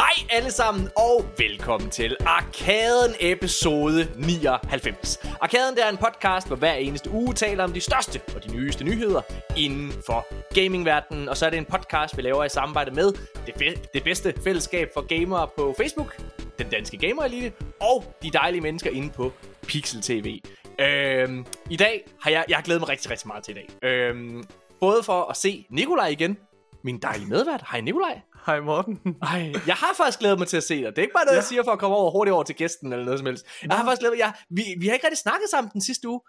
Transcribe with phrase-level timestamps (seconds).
[0.00, 5.18] Hej alle sammen, og velkommen til Arkaden episode 99.
[5.40, 8.84] Arkaden er en podcast, hvor hver eneste uge taler om de største og de nyeste
[8.84, 9.22] nyheder
[9.56, 11.28] inden for gamingverdenen.
[11.28, 13.12] Og så er det en podcast, vi laver i samarbejde med
[13.46, 16.22] det, det bedste fællesskab for gamere på Facebook,
[16.58, 19.32] den danske gamer elite, og de dejlige mennesker inde på
[19.62, 20.40] Pixel TV.
[20.78, 23.90] Øhm, I dag har jeg, jeg har glædet mig rigtig, rigtig meget til i dag.
[23.90, 24.44] Øhm,
[24.80, 26.38] både for at se Nikolaj igen,
[26.84, 27.64] min dejlige medvært.
[27.70, 28.20] Hej Nikolaj.
[28.46, 28.98] Hej Morten.
[29.22, 30.86] Ej, jeg har faktisk glædet mig til at se dig.
[30.86, 31.40] Det er ikke bare noget, ja.
[31.40, 33.46] jeg siger for at komme over hurtigt over til gæsten eller noget som helst.
[33.62, 34.18] Jeg har faktisk glædet mig.
[34.18, 36.20] Jeg, vi, vi har ikke rigtig snakket sammen den sidste uge.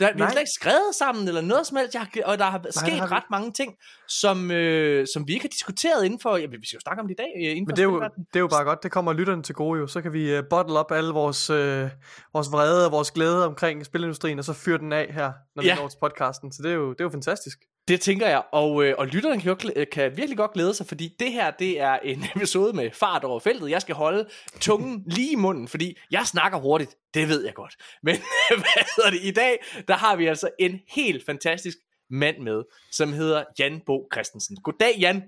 [0.00, 2.44] Der, vi har slet ikke skrevet sammen eller noget som helst, jeg har, og der
[2.44, 3.14] har Nej, sket har vi...
[3.14, 3.74] ret mange ting,
[4.08, 7.08] som, øh, som vi ikke har diskuteret inden for, ja, vi skal jo snakke om
[7.08, 7.50] det i dag.
[7.50, 9.80] Øh, Men det er, jo, det er jo bare godt, det kommer lytterne til gode
[9.80, 11.56] jo, så kan vi uh, bottle op alle vores, uh,
[12.32, 15.68] vores vrede og vores glæde omkring spilindustrien, og så fyre den af her, når vi
[15.68, 17.58] når til podcasten, så det er jo, det er jo fantastisk.
[17.88, 20.86] Det tænker jeg, og, øh, og lytteren kan, jo, øh, kan virkelig godt glæde sig,
[20.86, 23.70] fordi det her, det er en episode med fart over feltet.
[23.70, 24.28] Jeg skal holde
[24.60, 27.76] tungen lige i munden, fordi jeg snakker hurtigt, det ved jeg godt.
[28.02, 28.16] Men
[28.48, 31.76] hvad hedder det, i dag, der har vi altså en helt fantastisk
[32.10, 34.56] mand med, som hedder Jan Bo Christensen.
[34.56, 35.22] Goddag Jan.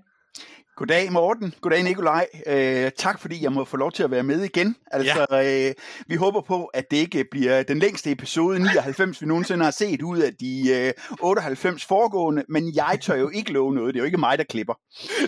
[0.78, 2.26] Goddag Morten, goddag Nikolaj.
[2.46, 4.76] Øh, tak fordi jeg må få lov til at være med igen.
[4.90, 5.68] Altså, ja.
[5.68, 5.74] øh,
[6.06, 10.02] vi håber på, at det ikke bliver den længste episode 99, vi nogensinde har set
[10.02, 13.94] ud af de øh, 98 foregående, men jeg tør jo ikke love noget.
[13.94, 14.74] Det er jo ikke mig, der klipper.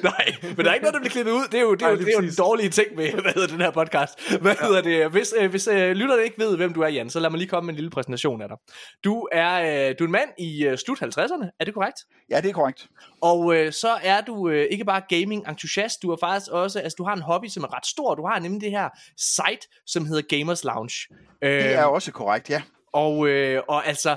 [0.02, 1.44] Nej, men der er ikke noget, der bliver klippet ud.
[1.52, 3.48] Det er jo, det er jo, det er jo en dårlige ting med hvad hedder
[3.48, 4.40] den her podcast.
[4.40, 4.66] Hvad ja.
[4.66, 5.10] hedder det?
[5.10, 7.48] Hvis, øh, hvis øh, lytterne ikke ved, hvem du er, Jan, så lad mig lige
[7.48, 8.56] komme med en lille præsentation af dig.
[9.04, 11.98] Du er, øh, du er en mand i øh, slut 50'erne, er det korrekt?
[12.30, 12.88] Ja, det er korrekt.
[13.22, 16.02] Og øh, så er du øh, ikke bare gaming gaming-entusiast.
[16.02, 18.14] Du har faktisk også, altså du har en hobby, som er ret stor.
[18.14, 21.14] Du har nemlig det her site, som hedder Gamers Lounge.
[21.42, 22.62] Det er øh, også korrekt, ja.
[22.92, 24.16] Og, øh, og altså,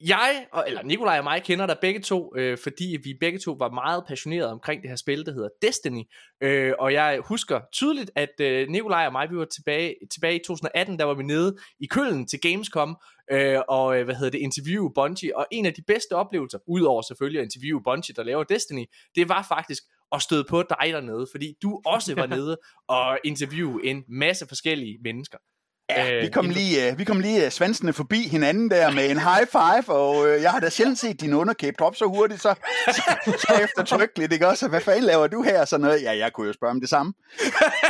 [0.00, 3.70] jeg, eller Nikolaj og mig kender der begge to, øh, fordi vi begge to var
[3.70, 6.02] meget passionerede omkring det her spil, der hedder Destiny.
[6.42, 10.38] Øh, og jeg husker tydeligt, at øh, Nikolaj og mig, vi var tilbage, tilbage i
[10.38, 12.96] 2018, der var vi nede i Køln til Gamescom,
[13.30, 15.36] øh, og øh, hvad hedder det, interview Bungie.
[15.36, 19.28] Og en af de bedste oplevelser, udover selvfølgelig at interviewe Bungie, der laver Destiny, det
[19.28, 19.82] var faktisk
[20.14, 22.56] at støde på dig dernede, fordi du også var nede
[22.88, 25.38] og interviewe en masse forskellige mennesker.
[25.90, 29.18] Ja, vi kom lige, uh, vi kom lige uh, svansene forbi hinanden der med en
[29.18, 32.54] high five, og uh, jeg har da sjældent set din underkæbe op så hurtigt, så,
[32.86, 34.68] så, så eftertrykkeligt, ikke også?
[34.68, 35.64] Hvad fanden laver du her?
[35.64, 36.02] Sådan noget.
[36.02, 37.12] Ja, jeg kunne jo spørge om det samme.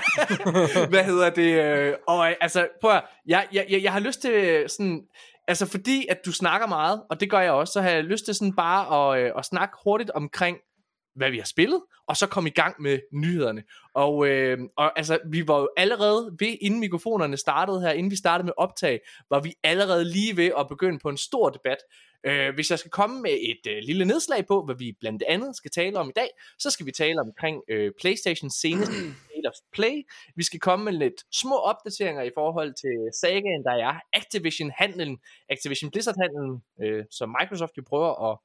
[0.93, 1.89] Hvad hedder det?
[1.89, 5.01] Uh, og altså, prøv at, jeg, jeg, jeg, jeg har lyst til sådan,
[5.49, 8.25] altså fordi at du snakker meget, og det gør jeg også, så har jeg lyst
[8.25, 10.56] til sådan bare at, at snakke hurtigt omkring,
[11.15, 13.63] hvad vi har spillet, og så komme i gang med nyhederne.
[13.95, 18.17] Og, øh, og altså, vi var jo allerede ved, inden mikrofonerne startede her, inden vi
[18.17, 21.79] startede med optag, var vi allerede lige ved at begynde på en stor debat.
[22.27, 25.57] Øh, hvis jeg skal komme med et øh, lille nedslag på, hvad vi blandt andet
[25.57, 28.93] skal tale om i dag, så skal vi tale omkring øh, PlayStation seneste
[29.45, 30.03] State of Play.
[30.37, 35.91] Vi skal komme med lidt små opdateringer i forhold til sagaen, der er Activision-handlen, Activision
[35.91, 38.39] Blizzard-handlen, øh, som Microsoft jo prøver at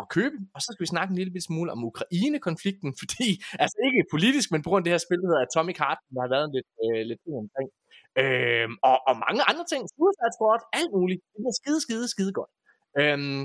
[0.00, 0.36] at købe.
[0.54, 3.28] Og så skal vi snakke en lille smule om Ukraine-konflikten, fordi,
[3.62, 6.20] altså ikke politisk, men på grund af det her spil, der hedder Atomic Heart, der
[6.24, 7.68] har været lidt, øh, lidt omkring.
[8.22, 11.20] Øhm, og, og mange andre ting, Suicide Squad, alt muligt.
[11.32, 12.50] Det er skide, skide, skide godt.
[13.00, 13.42] Øhm,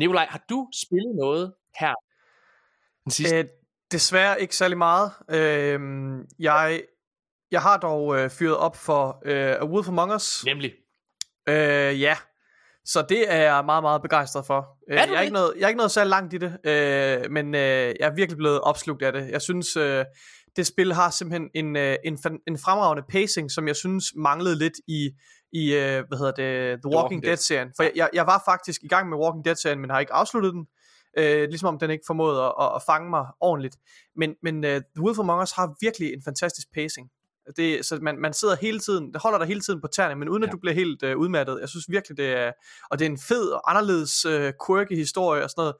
[0.00, 1.94] Nikolaj, har du spillet noget her?
[3.04, 3.38] Den sidste?
[3.38, 3.44] Øh,
[3.92, 5.08] desværre ikke særlig meget.
[5.30, 5.78] Øh,
[6.38, 6.82] jeg,
[7.50, 10.44] jeg har dog øh, fyret op for øh, A Wolf Among Us.
[10.44, 10.72] Nemlig.
[11.48, 12.16] Øh, ja,
[12.92, 14.78] så det er jeg meget, meget begejstret for.
[14.90, 17.30] Øh, er jeg, er ikke noget, jeg er ikke noget så langt i det, øh,
[17.30, 19.30] men øh, jeg er virkelig blevet opslugt af det.
[19.30, 20.04] Jeg synes, øh,
[20.56, 24.74] det spil har simpelthen en, øh, en, en fremragende pacing, som jeg synes manglede lidt
[24.88, 25.10] i,
[25.52, 27.68] i øh, hvad hedder det, The Walking, The Walking Dead-serien.
[27.76, 30.66] For jeg, jeg var faktisk i gang med Walking Dead-serien, men har ikke afsluttet den.
[31.18, 33.76] Øh, ligesom om den ikke formåede at, at, at fange mig ordentligt.
[34.16, 37.10] Men, men uh, The Wolf Among Us har virkelig en fantastisk pacing.
[37.56, 40.28] Det, så man, man sidder hele tiden, det holder dig hele tiden på tæerne, men
[40.28, 40.46] uden ja.
[40.46, 41.58] at du bliver helt uh, udmattet.
[41.60, 42.52] Jeg synes virkelig, det er,
[42.90, 45.74] og det er en fed og anderledes uh, quirky historie og sådan noget.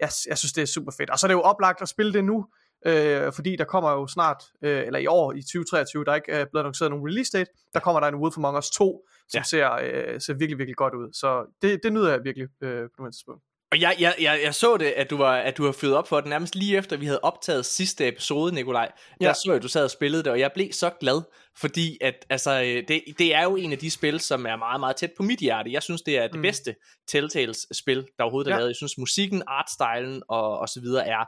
[0.00, 1.10] Jeg, jeg synes, det er super fedt.
[1.10, 2.46] Og så er det jo oplagt at spille det nu,
[2.86, 6.40] øh, fordi der kommer jo snart, øh, eller i år i 2023, der er ikke
[6.40, 9.38] øh, blevet annonceret nogen release date, der kommer der en Wolf Among Us 2, som
[9.38, 9.42] ja.
[9.42, 11.12] ser, øh, ser virkelig, virkelig godt ud.
[11.12, 13.42] Så det, det nyder jeg virkelig øh, på det tidspunkt.
[13.74, 16.08] Og jeg, jeg, jeg, jeg så det, at du, var, at du har fyret op
[16.08, 18.92] for det nærmest lige efter, vi havde optaget sidste episode, Nikolaj.
[19.20, 19.34] Der ja.
[19.34, 21.22] så jeg, at du sad og spillede det, og jeg blev så glad,
[21.56, 24.96] fordi at, altså, det, det er jo en af de spil, som er meget, meget
[24.96, 25.72] tæt på mit hjerte.
[25.72, 26.42] Jeg synes, det er det mm.
[26.42, 26.74] bedste
[27.08, 28.58] Telltales-spil, der overhovedet er ja.
[28.58, 28.68] lavet.
[28.68, 31.24] Jeg synes, musikken, artstylen og, og så videre er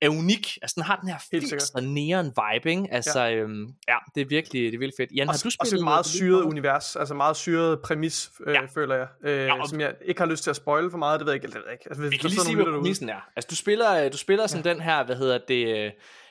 [0.00, 0.58] er unik.
[0.62, 2.86] Altså, den har den her filtre neon vibe, ikke?
[2.90, 3.34] Altså, ja.
[3.34, 5.10] Øhm, ja, det er virkelig, det er virkelig fedt.
[5.12, 8.60] Jan, har du spillet også et meget syret univers, altså meget syret præmis, øh, ja.
[8.74, 9.68] føler jeg, øh, ja, og...
[9.68, 11.46] som jeg ikke har lyst til at spoile for meget, det ved jeg ikke.
[11.46, 11.84] Det ved jeg ikke.
[11.86, 13.28] Altså, vi kan lige sige, hvad præmissen er.
[13.36, 14.70] Altså, du spiller, øh, du spiller som ja.
[14.70, 15.90] den her, hvad hedder det, øh,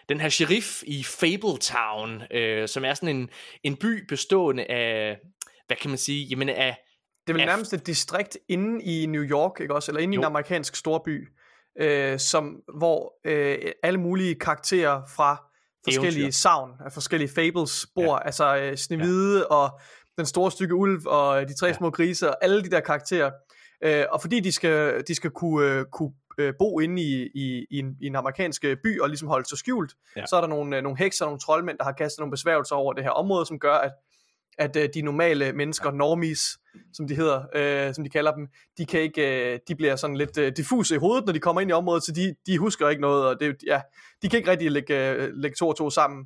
[0.10, 3.30] den her sheriff i Fabletown, øh, som er sådan en,
[3.63, 5.18] en by bestående af,
[5.68, 6.86] hvad kan man sige, jamen af...
[7.27, 9.92] Det er vel nærmest et distrikt inde i New York, ikke også?
[9.92, 10.21] Eller inde i Jo.
[10.21, 11.30] en amerikansk storby,
[11.80, 15.45] øh, som, hvor øh, alle mulige karakterer fra
[15.86, 16.36] forskellige Eventyr.
[16.38, 18.16] savn, af forskellige fables, bor.
[18.16, 18.25] Ja.
[18.25, 19.44] Altså øh, Snevide ja.
[19.56, 19.80] og
[20.18, 21.74] den store stykke ulv og de tre Ja.
[21.74, 23.31] små grise og alle de der karakterer.
[23.83, 27.66] Øh, og fordi de skal, de skal kunne, øh, kunne øh, bo inde i, i,
[27.71, 30.25] i, en, i en amerikansk øh, by og ligesom holde sig skjult, ja.
[30.25, 32.75] så er der nogle, øh, nogle hekser og nogle troldmænd, der har kastet nogle besværgelser
[32.75, 33.92] over det her område, som gør, at
[34.59, 36.41] at øh, de normale mennesker, normies,
[36.94, 38.47] som de hedder, øh, som de kalder dem,
[38.77, 41.61] de kan ikke, øh, de bliver sådan lidt øh, diffuse i hovedet, når de kommer
[41.61, 43.81] ind i området, så de, de husker ikke noget, og det, ja,
[44.21, 46.25] de kan ikke rigtig lægge, øh, lægge to og to sammen.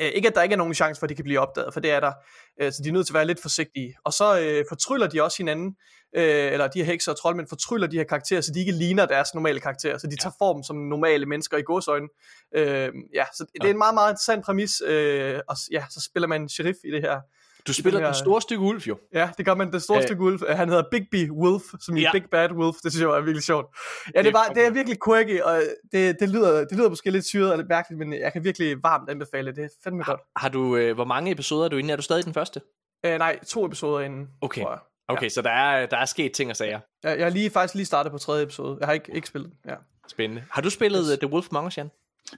[0.00, 1.80] Øh, ikke at der ikke er nogen chance for, at de kan blive opdaget, for
[1.80, 2.12] det er der,
[2.60, 3.96] øh, så de er nødt til at være lidt forsigtige.
[4.04, 5.76] Og så øh, fortryller de også hinanden,
[6.16, 9.06] øh, eller de her hekser og troldmænd fortryller de her karakterer, så de ikke ligner
[9.06, 12.08] deres normale karakterer, så de tager form som normale mennesker i godsøjne.
[12.54, 16.26] Øh, ja, så det er en meget, meget interessant præmis, øh, og ja, så spiller
[16.26, 17.20] man sheriff i det her.
[17.66, 18.98] Du spiller her- den store stykke ulv jo.
[19.14, 19.72] Ja, det gør man.
[19.72, 20.02] Den store Øh.
[20.02, 20.40] stykke wolf.
[20.48, 22.12] Han hedder Big B Wolf, som i Ja.
[22.12, 22.76] Big Bad Wolf.
[22.82, 23.66] Det synes jeg var virkelig sjovt.
[24.14, 25.62] Ja, Det det, var, det er virkelig quirky, og
[25.92, 28.76] det, det, lyder, det lyder måske lidt syret og lidt mærkeligt, men jeg kan virkelig
[28.82, 29.56] varmt anbefale det.
[29.56, 30.20] Det er fandme godt.
[30.36, 31.92] Har du, øh, hvor mange episoder er du inde?
[31.92, 32.60] Er du stadig den første?
[33.06, 34.26] Uh, nej, to episoder inden.
[34.40, 34.62] Okay.
[34.62, 34.78] tror jeg.
[35.08, 35.28] Okay, ja.
[35.28, 36.80] så der er, der er sket ting og sager.
[37.02, 38.76] Jeg, jeg har lige, faktisk lige startet på tredje episode.
[38.80, 39.58] Jeg har ikke, ikke spillet den.
[39.70, 39.74] Ja.
[40.08, 40.44] Spændende.
[40.50, 41.08] Har du spillet Yes.
[41.12, 41.18] yes.
[41.18, 41.90] The Wolf Among Us, Jan?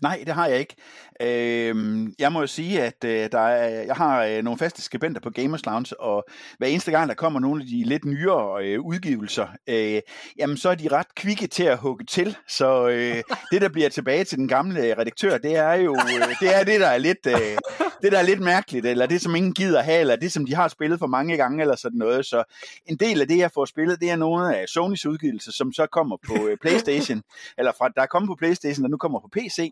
[0.02, 0.76] Nej, det har jeg ikke.
[1.22, 5.20] Øhm, jeg må jo sige, at øh, der er, jeg har øh, nogle faste skribenter
[5.20, 6.24] på Gamers Lounge, og
[6.58, 10.00] hver eneste gang, der kommer nogle af de lidt nyere øh, udgivelser, øh,
[10.38, 12.36] jamen så er de ret kvikke til at hugge til.
[12.48, 13.22] Så øh,
[13.52, 16.80] det, der bliver tilbage til den gamle redaktør, det er jo øh, det, er det,
[16.80, 17.58] der er lidt, øh,
[18.02, 20.54] det, der er lidt mærkeligt, eller det, som ingen gider have, eller det, som de
[20.54, 22.26] har spillet for mange gange, eller sådan noget.
[22.26, 22.44] Så
[22.86, 25.86] en del af det, jeg får spillet, det er nogle af Sonys udgivelser, som så
[25.86, 27.22] kommer på øh, Playstation,
[27.58, 29.70] eller fra, der er kommet på Playstation, og nu kommer på PC.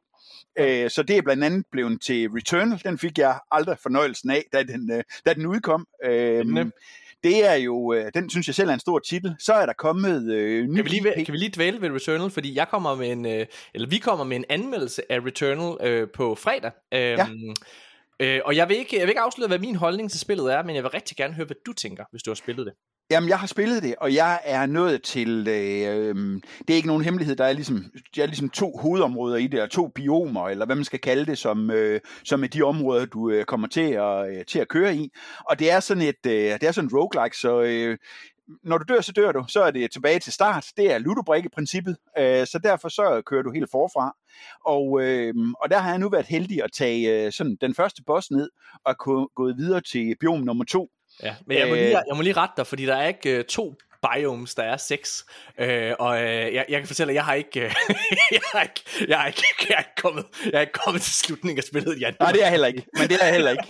[0.58, 2.80] Øh, så det er blandt andet blevet til Returnal.
[2.84, 5.86] Den fik jeg aldrig fornøjelsen af, da den, øh, da den udkom.
[6.04, 6.70] Øh, Spændende.
[7.24, 9.34] det er jo, øh, den synes jeg selv er en stor titel.
[9.38, 11.26] Så er der kommet øh, ny Kan vi, lige, IP.
[11.26, 14.24] kan vi lige dvæle ved Returnal, fordi jeg kommer med en, øh, eller vi kommer
[14.24, 16.70] med en anmeldelse af Returnal øh, på fredag.
[16.94, 17.54] Øhm,
[18.20, 20.62] øh, og jeg vil, ikke, jeg vil ikke afsløre, hvad min holdning til spillet er,
[20.62, 22.74] men jeg vil rigtig gerne høre, hvad du tænker, hvis du har spillet det.
[23.10, 25.48] Jamen, jeg har spillet det, og jeg er nået til...
[25.48, 26.14] Øh,
[26.58, 27.84] det er ikke nogen hemmelighed, der er ligesom,
[28.16, 31.26] der er ligesom to hovedområder i det, eller to biomer, eller hvad man skal kalde
[31.26, 34.68] det, som, øh, som er de områder, du øh, kommer til at, øh, til at
[34.68, 35.10] køre i.
[35.50, 37.62] Og det er sådan et, øh, det er sådan roguelike, så...
[37.62, 37.98] Øh,
[38.64, 39.44] når du dør, så dør du.
[39.48, 40.66] Så er det tilbage til start.
[40.76, 44.16] Det er ludobrikke-princippet, øh, så derfor så kører du helt forfra.
[44.64, 48.02] Og, øh, og der har jeg nu været heldig at tage øh, sådan den første
[48.06, 48.50] boss ned,
[48.84, 50.90] og gå- gået videre til biom nummer to,
[51.22, 51.80] Ja, men jeg må, Øh.
[51.80, 53.74] lige, jeg må lige rette dig, fordi der er ikke øh, to
[54.14, 55.24] biomes, der er seks.
[55.58, 57.74] Øh, og øh, jeg, jeg kan fortælle, at jeg har ikke, øh,
[58.32, 61.14] jeg har ikke, jeg har ikke, jeg er ikke kommet, jeg er ikke kommet til
[61.14, 62.14] slutningen af spillet, Jan.
[62.20, 62.84] Nej, det er jeg heller ikke.
[62.98, 63.62] Men det er jeg heller ikke.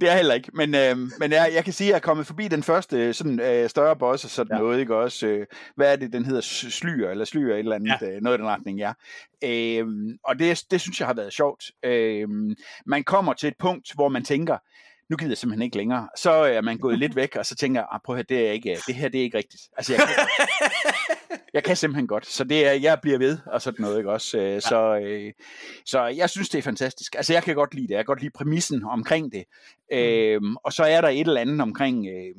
[0.00, 0.50] Det er jeg heller ikke.
[0.54, 3.14] Men, øh, men jeg, jeg kan sige, at jeg er kommet forbi den første øh,
[3.14, 4.62] sådan, øh, større boss og sådan Ja.
[4.62, 4.80] noget.
[4.80, 4.96] Ikke?
[4.96, 6.40] Også, øh, hvad er det, den hedder?
[6.40, 7.94] Slyer, eller slyer et eller andet.
[8.00, 8.06] Ja.
[8.06, 8.92] Øh, noget i den retning, ja.
[9.44, 9.86] Øh,
[10.24, 11.64] og det, det synes jeg har været sjovt.
[11.82, 12.28] Øh,
[12.86, 14.58] man kommer til et punkt, hvor man tænker,
[15.12, 16.08] nu gider jeg simpelthen ikke længere.
[16.16, 18.48] Så er man gået lidt væk, og så tænker jeg, ah, prøv at høre, det,
[18.48, 19.62] er ikke, det her det er ikke rigtigt.
[19.76, 20.26] Altså, jeg kan,
[21.54, 22.26] jeg kan simpelthen godt.
[22.26, 24.38] Så det er, jeg bliver ved, og sådan noget, ikke også?
[24.38, 25.32] Øh, så, øh,
[25.86, 27.14] så jeg synes, det er fantastisk.
[27.14, 27.94] Altså, jeg kan godt lide det.
[27.94, 29.44] Jeg kan godt lide præmissen omkring det.
[29.92, 32.06] Øhm, og så er der et eller andet omkring...
[32.06, 32.34] Øh,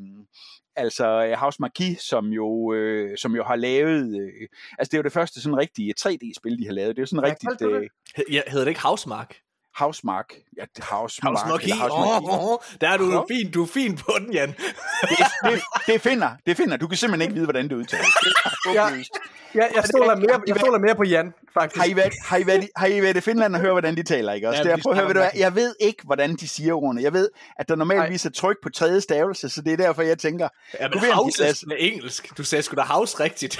[0.75, 4.21] Altså øh, House Marquis, som jo, øh, som jo har lavet...
[4.21, 4.47] Øh,
[4.79, 6.95] altså det er jo det første sådan rigtige 3D-spil, de har lavet.
[6.95, 7.61] Det er jo sådan Hvad rigtigt...
[7.61, 7.89] Øh,
[8.31, 9.35] Ja, hedder det ikke Housemark?
[9.75, 10.25] Housemark.
[10.57, 11.37] Ja, det- Housemark.
[11.37, 11.61] Housemark.
[11.79, 12.29] Housemarque.
[12.31, 13.25] oh, oh, der er du Nå.
[13.31, 14.49] fin, du er fin på den, Jan.
[14.49, 16.77] Det, det, det finder, det finder.
[16.77, 18.07] Du kan simpelthen ikke vide, hvordan det udtales.
[18.23, 18.83] Det Ja.
[18.89, 19.11] håbløst.
[19.55, 21.77] Jeg, jeg, stoler mere, jeg stoler mere på Jan, faktisk.
[21.79, 23.95] Har I, været, har, I været, i- har I været i Finland og høre, hvordan
[23.97, 24.61] de taler, ikke også?
[24.63, 26.73] Ja, Ja, der, prøv at høre, ved du hvad, jeg ved ikke, hvordan de siger
[26.73, 27.01] ordene.
[27.01, 30.17] Jeg ved, at der normalvis er tryk på tredje stavelse, så det er derfor, jeg
[30.17, 30.47] tænker,
[30.79, 32.37] Ja, men house er engelsk.
[32.37, 33.59] Du sagde sgu da house rigtigt.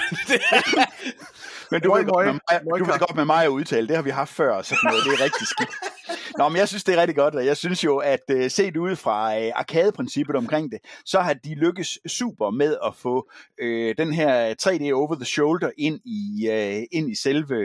[1.74, 2.32] men du, Møj, ved, godt møj.
[2.32, 4.64] med mig, du ved godt med mig at udtale, det har vi haft før, og
[4.64, 5.70] sådan noget, det er rigtig skidt.
[6.38, 8.76] Nå, men jeg synes, det er rigtig godt, og jeg synes jo, at uh, set
[8.76, 13.30] ud fra uh, arcade-princippet omkring det, så har de lykkes super med at få
[13.62, 17.56] uh, den her 3D over the shoulder ind i, uh, ind i selve,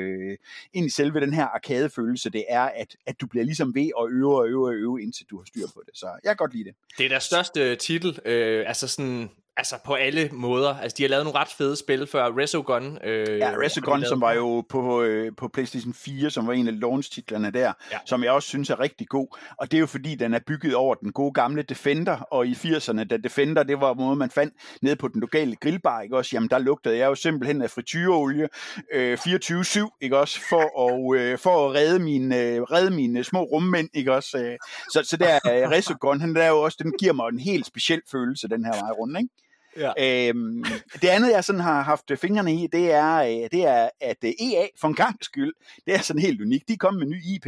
[0.73, 4.05] ind i selve den her arcade-følelse, det er, at, at du bliver ligesom ved at
[4.09, 5.97] øve og øve og øve, indtil du har styr på det.
[5.97, 6.73] Så jeg kan godt lide det.
[6.97, 8.19] det er deres største titel.
[8.25, 9.29] Øh, altså sådan...
[9.59, 10.75] altså på alle måder.
[10.75, 12.37] Altså de har lavet nogle ret fede spil før.
[12.37, 12.97] Resogun.
[13.03, 16.79] Øh, ja, Resogun, som var jo på, øh, på PlayStation 4, som var en af
[16.79, 17.97] launch-titlerne der, ja.
[18.05, 19.37] som jeg også synes er rigtig god.
[19.57, 22.53] Og det er jo fordi, den er bygget over den gode gamle Defender, og i
[22.53, 26.29] 80'erne, da Defender, det var måde, man fandt nede på den lokale grillbar, ikke også?
[26.33, 28.49] Jamen, der lugtede jeg jo simpelthen af frityreolie
[28.93, 30.39] øh, 24-7, ikke også?
[30.49, 34.37] For at, øh, for at redde mine, øh, redde mine små rummænd, ikke også?
[34.37, 34.57] Øh,
[34.93, 38.01] så, så der er Resogun, han der jo også, den giver mig en helt speciel
[38.11, 39.29] følelse, den her vej rundt, ikke?
[39.77, 40.27] Ja.
[40.29, 40.63] Øhm,
[41.01, 44.29] det andet, jeg sådan har haft fingrene i, det er, øh, det er at øh,
[44.29, 45.53] EA for en gang skyld,
[45.85, 46.67] det er sådan helt unikt.
[46.67, 47.47] De kommet med en ny IP.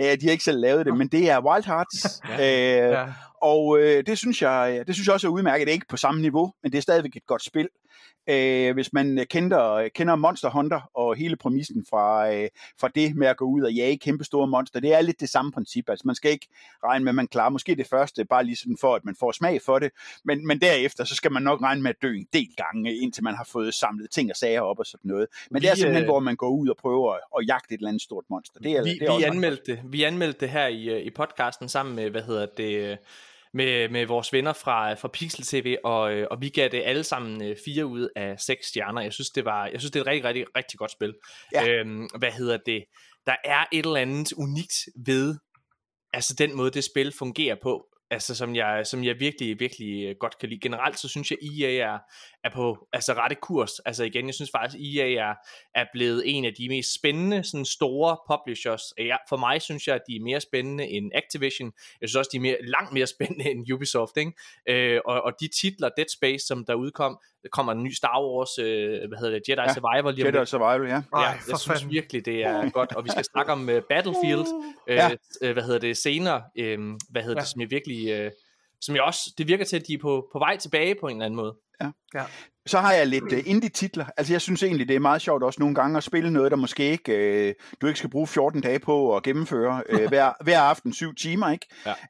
[0.00, 2.20] Øh, de har ikke selv lavet det, men det er Wild Hearts.
[2.38, 2.86] ja.
[2.86, 3.06] Øh, ja.
[3.42, 5.66] Og øh, det synes jeg, det synes jeg også er udmærket.
[5.66, 7.68] Det er ikke på samme niveau, men det er stadigvæk et godt spil.
[8.30, 12.48] Øh, hvis man kender, kender Monster Hunter og hele præmissen fra, øh,
[12.80, 15.28] fra det med at gå ud og jage kæmpe store monster, det er lidt det
[15.28, 15.88] samme princip.
[15.88, 16.48] Altså man skal ikke
[16.84, 19.32] regne med, at man klarer måske det første, bare lige sådan for, at man får
[19.32, 19.90] smag for det,
[20.24, 23.24] men, men derefter, så skal man nok regne med at dø en del gange, indtil
[23.24, 25.26] man har fået samlet ting og sager op og sådan noget.
[25.50, 27.74] Men vi, det er simpelthen, øh, hvor man går ud og prøver at, at jagte
[27.74, 28.60] et eller andet stort monster.
[28.60, 31.68] Det er, vi, det er vi, anmeldte vi anmeldte det her i, øh, i podcasten
[31.68, 32.98] sammen med, hvad hedder det
[33.54, 37.04] med, med vores venner fra, fra Pixel TV, og, øh, og vi gav det alle
[37.04, 39.02] sammen øh, fire ud af seks stjerner.
[39.02, 41.14] Jeg synes, det var, jeg synes, det er et rigtig, rigtig, rigtig godt spil.
[41.54, 41.68] Ja.
[41.68, 42.84] Øhm, hvad hedder det?
[43.26, 44.74] Der er et eller andet unikt
[45.06, 45.36] ved,
[46.12, 50.14] altså den måde, det spil fungerer på altså som jeg, som jeg virkelig, virkelig øh,
[50.20, 50.60] godt kan lide.
[50.60, 51.98] Generelt så synes jeg, EA er,
[52.44, 53.78] er på altså rette kurs.
[53.78, 55.34] Altså igen, jeg synes faktisk, EA er,
[55.74, 58.82] er blevet en af de mest spændende sådan store publishers.
[58.98, 61.72] Ja, for mig synes jeg, at de er mere spændende end Activision.
[62.00, 64.16] Jeg synes også, de er mere, langt mere spændende end Ubisoft.
[64.16, 64.32] Ikke?
[64.68, 68.22] Øh, og, og de titler, Dead Space, som der udkom, der kommer en ny Star
[68.22, 70.94] Wars, øh, hvad hedder det, Jedi ja, Survivor lige om Jedi Survivor, ja.
[70.94, 71.90] ja Ej, jeg synes fanden.
[71.90, 74.46] virkelig, det er godt, og vi skal snakke om uh, Battlefield,
[74.88, 75.10] øh, ja.
[75.42, 76.78] øh, hvad hedder det, senere, øh,
[77.10, 77.40] hvad hedder ja.
[77.40, 78.30] det, som jeg virkelig, øh,
[78.80, 81.16] som jeg også, det virker til, at de er på, på vej tilbage på en
[81.16, 81.56] eller anden måde.
[81.80, 81.90] Ja.
[82.14, 82.24] ja.
[82.66, 84.06] Så har jeg lidt uh, indie-titler.
[84.16, 86.56] Altså jeg synes egentlig, det er meget sjovt også nogle gange at spille noget, der
[86.56, 90.60] måske ikke, uh, du ikke skal bruge 14 dage på at gennemføre uh, hver, hver
[90.60, 91.50] aften syv timer.
[91.50, 91.66] ikke.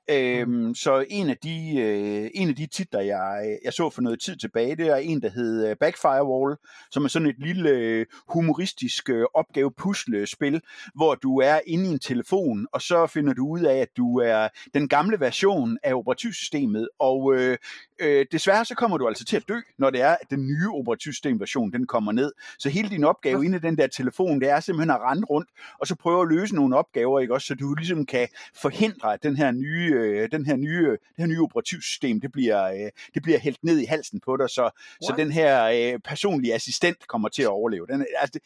[0.09, 0.45] Ja.
[0.45, 4.21] Uh, så en af de, uh, en af de titler, jeg, jeg så for noget
[4.21, 6.57] tid tilbage, det er en, der hed Backfirewall,
[6.91, 10.61] som er sådan et lille humoristisk uh, opgave-pusle-spil,
[10.95, 14.19] hvor du er inde i en telefon, og så finder du ud af, at du
[14.19, 17.55] er den gamle version af operativsystemet, og uh,
[18.03, 20.69] uh, desværre så kommer du altså til at dø, når det er, at den nye
[20.71, 22.33] operativsystemversion, den kommer ned.
[22.59, 25.49] Så hele din opgave inde i den der telefon, det er simpelthen at rende rundt,
[25.81, 29.23] og så prøve at løse nogle opgaver, ikke også, så du ligesom kan forhindre, at
[29.23, 33.23] den her nye, øh, den her nye, det her nye operativsystem, det bliver, øh, det
[33.23, 34.71] bliver hældt ned i halsen på dig, så,
[35.03, 37.87] så den her øh, personlige assistent kommer til at overleve.
[37.87, 38.43] Den, altså, det,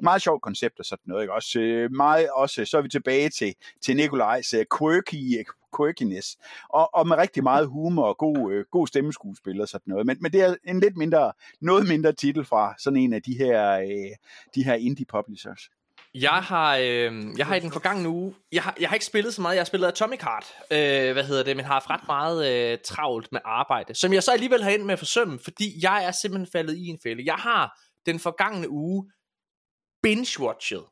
[0.00, 1.34] meget sjovt koncept og sådan noget, ikke?
[1.34, 5.44] Også, øh, meget, også, så er vi tilbage til, til Nikolajs øh, quirky,
[5.76, 6.36] quirkiness,
[6.68, 10.06] og, og med rigtig meget humor og god, øh, god stemmeskuespil og sådan noget.
[10.06, 13.38] Men, men det er en lidt mindre, noget mindre titel fra sådan en af de
[13.38, 14.16] her, øh,
[14.54, 15.70] de her indie publishers.
[16.14, 19.34] Jeg har, øh, jeg har i den forgangne uge, jeg har, jeg har ikke spillet
[19.34, 22.06] så meget, jeg har spillet Atomic Heart, øh, hvad hedder det, men har haft ret
[22.06, 25.78] meget øh, travlt med arbejde, som jeg så alligevel har endt med at forsømme, fordi
[25.82, 27.22] jeg er simpelthen faldet i en fælde.
[27.26, 29.10] Jeg har den forgangne uge
[30.06, 30.84] binge-watchet.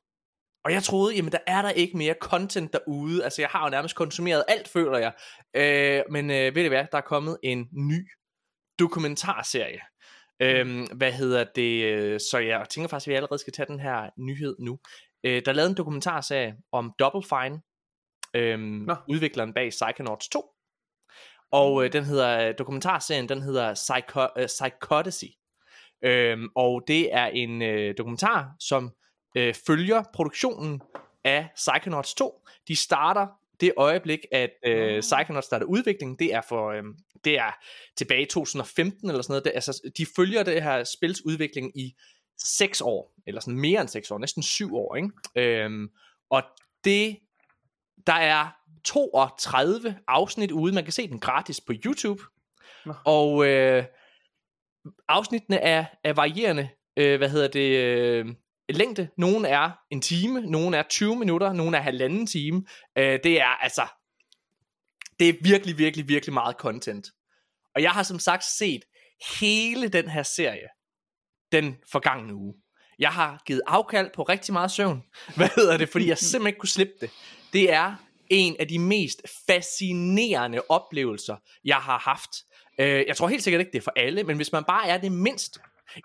[0.64, 3.25] Og jeg troede, jamen der er der ikke mere content derude.
[3.25, 5.12] Altså jeg har jo nærmest konsumeret alt, føler jeg.
[5.57, 8.09] Øh, men øh, ved det hvad, der er kommet en ny
[8.79, 9.81] dokumentarserie.
[10.43, 12.23] Øh, hvad hedder det?
[12.23, 14.79] Så jeg tænker faktisk, at vi allerede skal tage den her nyhed nu.
[15.25, 17.61] Øh, der er lavet en dokumentarserie om Double Fine.
[18.35, 20.45] Øh, udvikleren bag Psychonauts 2.
[21.52, 25.31] Og øh, den hedder, dokumentarserien, den hedder Psycho, uh, Psychodacy.
[26.02, 28.90] Øhm, og det er en øh, dokumentar, som
[29.37, 30.80] øh, følger produktionen
[31.25, 32.47] af Psychonauts 2.
[32.69, 33.26] De starter
[33.61, 36.83] det øjeblik, at øh, Psychonauts starter udviklingen, det er for øh,
[37.25, 37.52] det er
[37.97, 39.45] tilbage i 2015 eller sådan noget.
[39.45, 41.95] Det, altså, de følger det her spils udvikling i
[42.45, 45.11] 6 år, eller sådan mere end 6 år, næsten 7 år, ikke?
[45.37, 45.90] Øhm,
[46.30, 46.42] og
[46.85, 47.19] det,
[48.07, 48.49] der er
[48.85, 52.23] 32 afsnit ude, man kan se den gratis på YouTube,
[52.87, 52.95] Nå.
[53.04, 53.85] og øh,
[55.08, 58.26] afsnittene er, er varierende, øh, hvad hedder det, øh,
[58.68, 59.08] længde.
[59.16, 62.64] Nogle er en time, nogle er 20 minutter, nogle er halvanden time.
[62.99, 63.87] Øh, det er altså,
[65.20, 67.06] det er virkelig, virkelig, virkelig meget content.
[67.75, 68.82] Og jeg har som sagt set
[69.40, 70.68] hele den her serie
[71.52, 72.54] den forgangne uge.
[72.99, 75.02] Jeg har givet afkald på rigtig meget søvn.
[75.37, 75.88] Hvad hedder det?
[75.88, 77.10] Fordi jeg simpelthen ikke kunne slippe det.
[77.52, 77.94] Det er
[78.30, 82.30] en af de mest fascinerende oplevelser, jeg har haft.
[82.80, 84.99] Øh, jeg tror helt sikkert ikke, det er for alle, men hvis man bare er
[84.99, 85.58] det mindst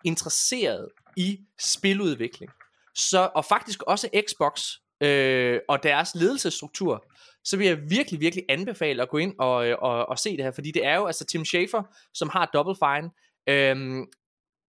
[0.04, 2.52] interesseret i spiludvikling,
[2.96, 4.72] så, og faktisk også Xbox
[5.04, 7.06] øh, og deres ledelsesstruktur,
[7.44, 10.44] så vil jeg virkelig, virkelig anbefale at gå ind og, øh, og, og se det
[10.44, 13.12] her, fordi det er jo altså Tim Schafer, som har Double Fine,
[13.50, 14.08] øh,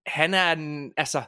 [0.08, 1.24] han er en, altså,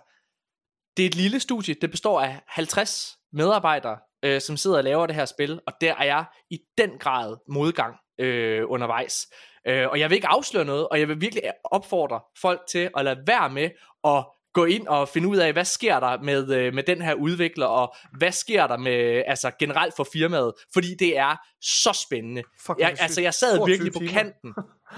[0.97, 5.07] det er et lille studie, det består af 50 medarbejdere, øh, som sidder og laver
[5.07, 9.27] det her spil, og der er jeg i den grad modgang øh, undervejs.
[9.67, 13.05] Øh, og jeg vil ikke afsløre noget, og jeg vil virkelig opfordre folk til at
[13.05, 13.69] lade være med
[14.03, 17.13] at gå ind og finde ud af, hvad sker der med, øh, med den her
[17.13, 22.43] udvikler, og hvad sker der med, altså generelt for firmaet, fordi det er så spændende.
[22.65, 24.11] Fuck, Jeg, altså, jeg sad virkelig på timer.
[24.11, 24.53] kanten.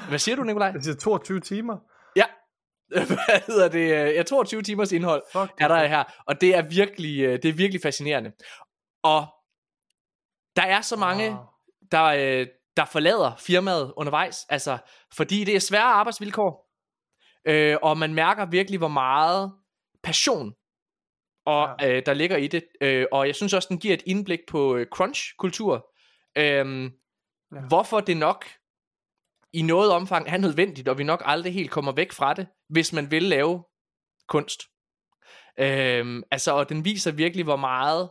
[0.10, 0.72] Hvad siger du, Nikolaj?
[0.72, 1.78] Det siger 22 timer.
[2.16, 2.26] Ja.
[3.08, 3.90] Hvad hedder det?
[4.16, 7.54] Ja, 22 timers indhold Fuck, er der her, og det er virkelig, øh, det er
[7.54, 8.32] virkelig fascinerende.
[9.04, 9.26] Og
[10.56, 11.38] der er så mange, Wow.
[11.92, 12.48] der, øh,
[12.80, 14.78] der forlader firmaet undervejs, altså
[15.14, 16.70] fordi det er svære arbejdsvilkår,
[17.46, 19.54] øh, og man mærker virkelig, hvor meget
[20.04, 20.54] passion
[21.46, 21.98] og ja.
[21.98, 24.76] øh, der ligger i det, øh, og jeg synes også, den giver et indblik på
[24.76, 25.88] øh, crunch-kultur,
[26.38, 26.92] øh,
[27.56, 27.62] Ja.
[27.68, 28.46] hvorfor det nok
[29.54, 32.94] i noget omfang er nødvendigt, og vi nok aldrig helt kommer væk fra det, hvis
[32.94, 33.64] man vil lave
[34.28, 34.62] kunst.
[35.60, 38.10] Øhm, altså, og den viser virkelig, hvor meget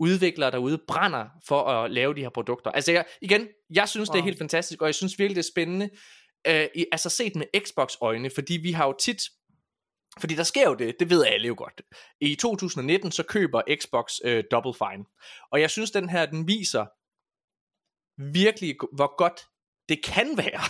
[0.00, 2.70] udviklere derude brænder for at lave de her produkter.
[2.70, 4.14] Altså, jeg, igen, jeg synes, wow.
[4.14, 5.90] det er helt fantastisk, og jeg synes virkelig, det er spændende,
[6.46, 9.22] øh, i, altså set med Xbox-øjne, fordi vi har jo tit,
[10.20, 11.82] fordi der sker jo det, det ved alle jo godt.
[12.20, 15.04] I 2019, så køber Xbox øh, Double Fine,
[15.52, 16.86] og jeg synes, den her, den viser
[18.32, 19.40] virkelig, hvor godt
[19.88, 20.62] det kan være,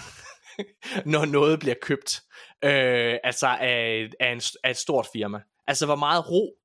[1.13, 2.23] når noget bliver købt,
[2.65, 5.41] øh, altså af, af, en, af et stort firma.
[5.67, 6.57] Altså, hvor meget ro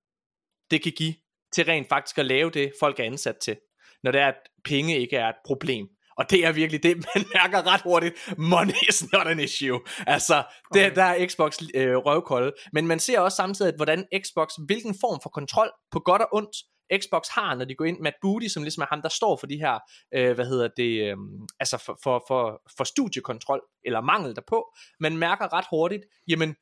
[0.71, 1.15] det kan give
[1.53, 3.57] til rent faktisk at lave det, folk er ansat til,
[4.03, 5.87] når det er, at penge ikke er et problem.
[6.17, 8.33] Og det er virkelig det, man mærker ret hurtigt.
[8.37, 9.79] Money is not an issue.
[10.07, 10.95] Altså, det, Okay.
[10.95, 12.51] der er Xbox øh, røvkolde.
[12.73, 16.55] Men man ser også samtidig, hvordan Xbox, hvilken form for kontrol, på godt og ondt,
[17.03, 17.99] Xbox har, når de går ind.
[17.99, 19.79] Matt Booty, som ligesom er ham, der står for de her,
[20.15, 21.17] øh, hvad hedder det, øh,
[21.59, 24.73] altså for, for, for, for studiekontrol, eller mangel derpå.
[24.99, 26.55] Man mærker ret hurtigt, jamen,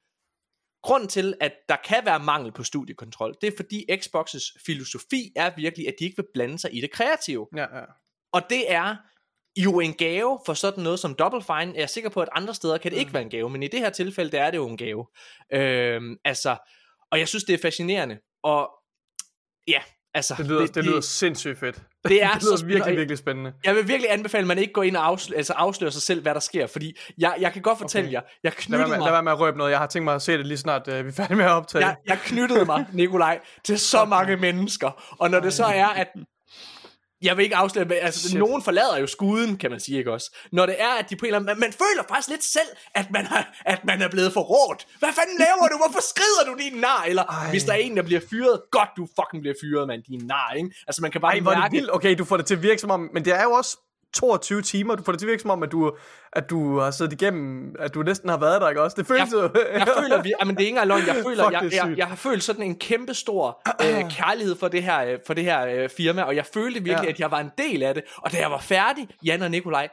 [0.86, 5.52] Grunden til, at der kan være mangel på studiekontrol, det er fordi Xbox's filosofi er
[5.56, 7.48] virkelig, at de ikke vil blande sig i det kreative.
[7.56, 7.84] Ja, ja.
[8.34, 8.96] Og det er
[9.58, 11.74] jo en gave for sådan noget som Double Fine.
[11.76, 13.00] Jeg er sikker på, at andre steder kan det Mm.
[13.00, 15.08] ikke være en gave, men i det her tilfælde, der er det jo en gave.
[15.54, 16.58] Øhm, altså,
[17.12, 18.20] og jeg synes, det er fascinerende.
[18.44, 18.70] Og
[19.68, 19.82] ja,
[20.14, 20.36] altså...
[20.38, 21.82] Det lyder, det, det lyder sindssygt fedt.
[22.08, 23.54] Det er det lyder så virkelig, virkelig spændende.
[23.66, 26.22] Jeg vil virkelig anbefale, at man ikke går ind og afslører, altså afslører sig selv,
[26.22, 26.68] hvad der sker.
[26.68, 28.14] Fordi jeg, jeg kan godt fortælle Okay.
[28.14, 29.06] jer, jeg Lad knyttede være, med, mig...
[29.06, 29.72] lad være med at røbe noget.
[29.72, 31.52] Jeg har tænkt mig at se det lige snart, øh, vi er færdige med at
[31.52, 31.86] optage.
[31.86, 35.16] jeg, jeg knyttede mig, Nikolaj, til så mange mennesker.
[35.20, 36.08] Og når det så er, at
[37.22, 38.40] jeg vil ikke afsløre, men altså, Shit.
[38.40, 40.36] nogen forlader jo skuden, kan man sige, ikke også?
[40.52, 42.68] Når det er, at de på en eller anden man, man føler faktisk lidt selv,
[42.96, 44.88] at man, har, at man er blevet forrådt.
[45.00, 45.78] Hvad fanden laver du?
[45.78, 47.04] Hvorfor skrider du din nar?
[47.08, 47.50] Eller Ej.
[47.50, 50.54] Hvis der er en, der bliver fyret, godt du fucking bliver fyret, mand, din nar,
[50.58, 50.70] ikke?
[50.88, 51.96] Altså man kan bare Ej, hvor er det vildt.
[51.96, 53.78] Okay, du får det til at virke som om, men det er jo også
[54.16, 54.96] 22 timer.
[54.96, 55.92] Du får det til at virke som om, at du,
[56.34, 58.96] at du har siddet igennem, at du næsten har været der, ikke også?
[58.98, 59.42] Det føles jo.
[59.74, 62.08] jeg føler, vi, jamen det er ikke engang løgn, jeg føler, Fuck, jeg, jeg, jeg,
[62.08, 65.66] har følt sådan en kæmpe stor øh, kærlighed for det her, øh, for det her
[65.66, 67.14] øh, firma, og jeg følte virkelig, ja.
[67.14, 69.88] at jeg var en del af det, og da jeg var færdig, Jan og Nikolaj,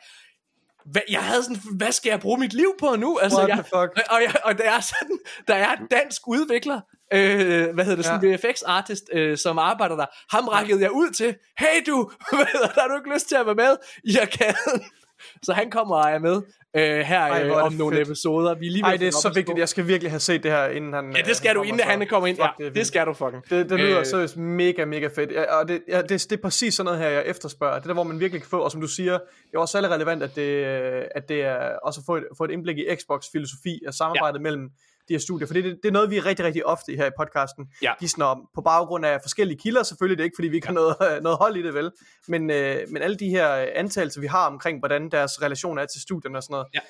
[0.84, 3.18] hvad, jeg havde sådan, hvad skal jeg bruge mit liv på nu?
[3.18, 4.10] Altså, What jeg, fuck?
[4.10, 5.18] Og, jeg, og der er sådan,
[5.48, 6.80] der er en dansk udvikler,
[7.12, 10.06] øh, hvad hedder det, sådan en VFX artist, øh, som arbejder der.
[10.36, 11.34] Ham rækkede jeg ud til.
[11.58, 14.82] Hey du, hvad har du ikke lyst til at være med i arkaden?
[15.46, 16.42] Så han kommer og er med
[16.76, 18.08] øh, her Ej, øh, om nogle fedt.
[18.08, 18.54] episoder.
[18.54, 19.58] Vi er lige Ej, det er så vigtigt.
[19.58, 21.78] Jeg skal virkelig have set det her, inden han Ja, det skal øh, du, inden
[21.78, 22.36] så- han kommer ind.
[22.36, 23.42] Fuck, Ja, det, det, skal du fucking.
[23.50, 25.32] Det, det lyder Øh, seriøst mega, mega fedt.
[25.32, 27.78] Ja, og det, ja, det, det er præcis sådan noget her, jeg efterspørger.
[27.78, 29.90] Det der, hvor man virkelig kan få, og som du siger, det er også særlig
[29.90, 32.84] relevant, at det, øh, at det er også at få et, få et indblik i
[33.00, 34.42] Xbox filosofi af samarbejdet ja.
[34.42, 34.68] mellem
[35.12, 35.46] de her studier.
[35.46, 37.66] For det, det, det er noget, vi er rigtig, rigtig ofte her i podcasten.
[37.82, 37.92] Ja.
[38.00, 40.18] Gisner om, på baggrund af forskellige kilder selvfølgelig.
[40.18, 41.90] Det er ikke, fordi vi ikke har noget, noget hold i det, vel?
[42.28, 46.00] Men, øh, men alle de her antagelser, vi har omkring, hvordan deres relation er til
[46.00, 46.80] studierne og sådan noget, Ja.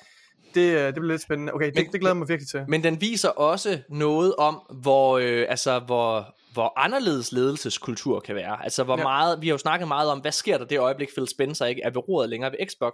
[0.55, 1.53] det, øh, det bliver lidt spændende.
[1.53, 2.65] Okay, det, Men- det glæder jeg mig virkelig til.
[2.67, 8.63] Men den viser også noget om, hvor, øh, altså, hvor, hvor anderledes ledelseskultur kan være.
[8.63, 9.03] Altså, hvor Ja.
[9.03, 11.81] meget, vi har jo snakket meget om, hvad sker der det øjeblik, Phil Spencer ikke
[11.81, 12.93] er ved roret længere ved Xbox.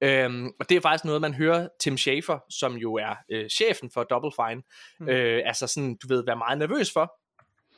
[0.00, 3.90] Øhm, og det er faktisk noget, man hører Tim Schafer, som jo er øh, chefen
[3.90, 4.62] for Double Fine,
[5.00, 5.08] Mm.
[5.08, 7.12] øh, altså sådan, du ved, være meget nervøs for,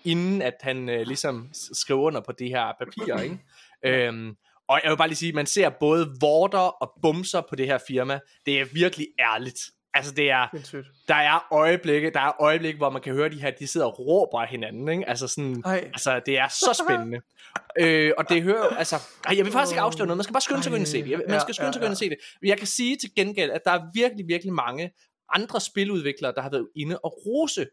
[0.05, 3.39] inden at han øh, ligesom skriver under på de her papirer, ikke?
[3.85, 4.37] Øhm,
[4.69, 7.79] og jeg vil bare lige sige, man ser både vorter og bumser på det her
[7.89, 8.21] firma.
[8.47, 9.59] Det er virkelig ærligt.
[9.95, 10.87] Altså det er, Sindssygt.
[11.09, 13.99] der er øjeblikke, der er øjeblikke, hvor man kan høre de her, de sidder og
[13.99, 15.09] råber af hinanden, ikke?
[15.09, 15.85] Altså sådan, Ej.
[15.93, 17.21] altså det er så spændende.
[17.81, 20.41] øh, og det hører altså, ej, jeg vil faktisk ikke afsløre noget, man skal bare
[20.41, 21.11] skynde sig at gå ind og se det.
[21.11, 22.19] Jeg, man Ja, skal skynde ja, sig at gå ind og se det.
[22.41, 24.93] Men jeg kan sige til gengæld, at der er virkelig, virkelig mange
[25.33, 27.67] andre spiludviklere, der har været inde og rose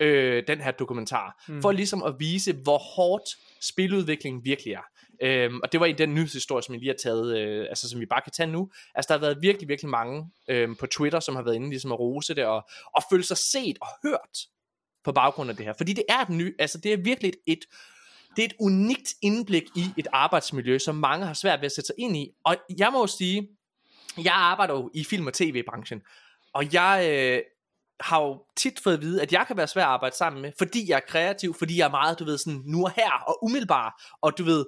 [0.00, 1.54] øh, den her dokumentar, Mm.
[1.54, 1.62] mm.
[1.62, 3.24] for ligesom at vise, hvor hårdt
[3.62, 4.82] spiludviklingen virkelig er.
[5.22, 8.00] Øhm, og det var i den nyhedshistorie, som vi lige har taget, øh, altså som
[8.00, 8.70] vi bare kan tage nu.
[8.94, 11.92] Altså der har været virkelig, virkelig mange øh, på Twitter, som har været inde ligesom
[11.92, 14.38] at rose det, og, og føle sig set og hørt
[15.04, 15.72] på baggrund af det her.
[15.76, 17.64] Fordi det er et ny, altså det er virkelig et, et
[18.36, 21.86] det er et unikt indblik i et arbejdsmiljø, som mange har svært ved at sætte
[21.86, 22.30] sig ind i.
[22.44, 23.48] Og jeg må jo sige,
[24.24, 26.02] jeg arbejder jo i film- og tv-branchen,
[26.52, 27.42] og jeg øh,
[28.00, 30.52] har jo tit fået at vide, at jeg kan være svær at arbejde sammen med,
[30.58, 33.44] fordi jeg er kreativ, fordi jeg er meget, du ved, sådan nu og her, og
[33.44, 34.64] umiddelbar, og du ved,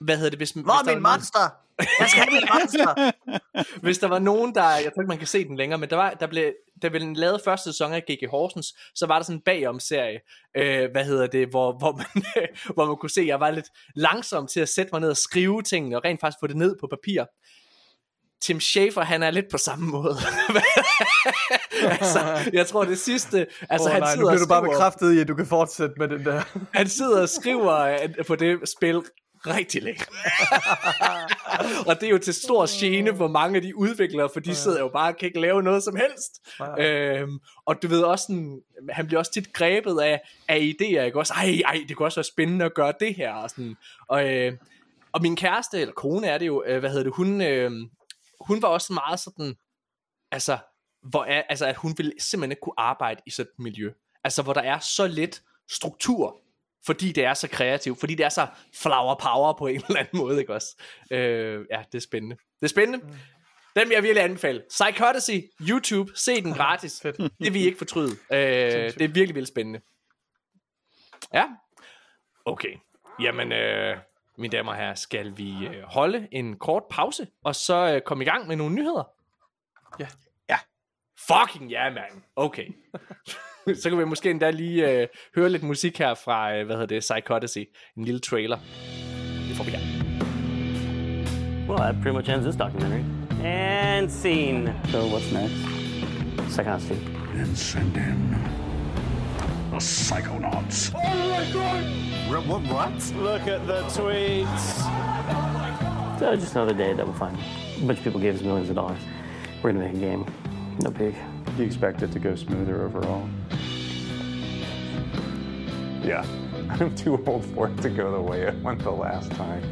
[0.00, 0.50] hvad hedder det, hvis...
[0.50, 1.48] Hvor er min monster?
[1.78, 3.12] Jeg skal have min monster!
[3.84, 5.96] hvis der var nogen, der, jeg tror ikke, man kan se den længere, men der,
[5.96, 8.30] var, der blev, der blev lavet første sæson af G.G.
[8.30, 10.20] Horsens, så var der sådan en bagom-serie,
[10.56, 12.24] øh, hvad hedder det, hvor, hvor, man,
[12.74, 15.16] hvor man kunne se, at jeg var lidt langsom til at sætte mig ned og
[15.16, 17.24] skrive tingene, og rent faktisk få det ned på papir.
[18.42, 20.16] Tim Schafer, han er lidt på samme måde.
[22.00, 25.12] altså, jeg tror det sidste, altså oh, han nej, sidder nu bliver du bare bekræftet
[25.12, 26.42] i, at du kan fortsætte med den der.
[26.72, 29.02] han sidder og skriver øh, på det spil
[29.46, 30.04] rigtig længe.
[31.88, 34.80] og det er jo til stor gene for mange af de udviklere, for de sidder
[34.80, 36.48] jo bare og kan ikke lave noget som helst.
[36.60, 36.86] Nej.
[36.86, 41.18] Øhm, og du ved også sådan, han bliver også tit grebet af, af idéer, ikke
[41.18, 41.32] også?
[41.32, 43.32] Ej, ej, det kunne også være spændende at gøre det her.
[43.32, 43.76] Og, sådan.
[44.08, 44.52] og, øh,
[45.12, 47.70] og min kæreste, eller kone er det jo, øh, hvad hedder det, hun, øh,
[48.40, 49.54] hun var også meget sådan,
[50.32, 50.58] altså,
[51.02, 53.92] hvor er, altså, at hun ville simpelthen ikke kunne arbejde i sådan et miljø.
[54.24, 56.36] Altså, hvor der er så lidt struktur,
[56.88, 60.18] fordi det er så kreativt, fordi det er så flower power på en eller anden
[60.18, 60.76] måde, ikke også?
[61.10, 62.36] Øh, ja, det er spændende.
[62.36, 62.98] Det er spændende.
[62.98, 63.12] Mm.
[63.76, 64.62] Den vil jeg virkelig anbefale.
[64.68, 67.00] Psychodacy, YouTube, se den gratis.
[67.00, 68.10] Det vil I ikke fortryde.
[68.32, 69.80] Øh, det er virkelig, vildt spændende.
[71.34, 71.44] Ja.
[72.44, 72.76] Okay.
[73.20, 73.96] Jamen, øh,
[74.38, 78.24] mine damer og herrer, skal vi øh, holde en kort pause, og så øh, komme
[78.24, 79.08] i gang med nogle nyheder?
[80.00, 80.06] Ja.
[81.30, 81.34] Ja.
[81.34, 82.22] Fucking ja, man.
[82.36, 82.66] Okay.
[83.82, 86.86] så kan vi måske endda lige øh, høre lidt musik her fra, øh, hvad hedder
[86.86, 87.58] det, Psychodacy.
[87.96, 88.58] En lille trailer.
[89.48, 89.86] Det får vi gerne.
[91.68, 93.04] Well, that pretty much ends this documentary.
[93.44, 94.74] And scene.
[94.84, 95.54] So what's next?
[96.54, 97.18] Second half scene.
[97.38, 98.30] and send in
[99.70, 100.92] the psychonauts.
[100.94, 102.62] Oh my What?
[102.62, 103.12] What?
[103.16, 104.82] Look at the tweets.
[106.18, 107.36] So just another day at Double Fine.
[107.36, 108.98] A bunch of people gave us millions of dollars.
[109.62, 110.26] We're gonna make a game.
[110.80, 111.14] No big.
[111.56, 113.28] You expect it to go smoother overall?
[116.02, 116.24] Yeah.
[116.70, 119.62] I'm too old for it to go the way it went the last time.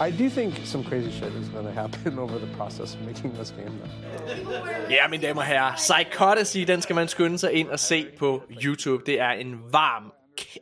[0.00, 3.32] I do think some crazy shit is going to happen over the process of making
[3.34, 3.78] this game.
[3.78, 4.90] Though.
[4.90, 5.74] Ja, mine damer og herrer.
[5.76, 9.02] Psychodacy, den skal man skynde sig ind og se på YouTube.
[9.06, 10.12] Det er en varm,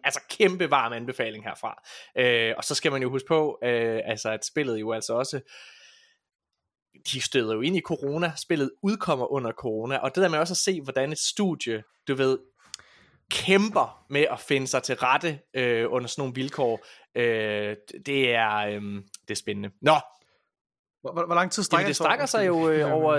[0.05, 1.83] altså kæmpe varm anbefaling herfra.
[2.19, 5.41] Øh, og så skal man jo huske på, øh, altså at spillet jo altså også
[7.13, 8.33] de støder jo ind i corona.
[8.37, 9.97] Spillet udkommer under corona.
[9.97, 12.39] Og det der med også at se, hvordan et studie, du ved,
[13.31, 16.87] kæmper med at finde sig til rette øh, under sådan nogle vilkår.
[17.15, 17.77] Øh,
[18.07, 18.83] det er øh,
[19.29, 19.71] det er spændende.
[19.83, 19.97] Nå,
[21.01, 23.13] Hvor, hvor, hvor lang tid strækker Jamen, det strækker sig jo øh, over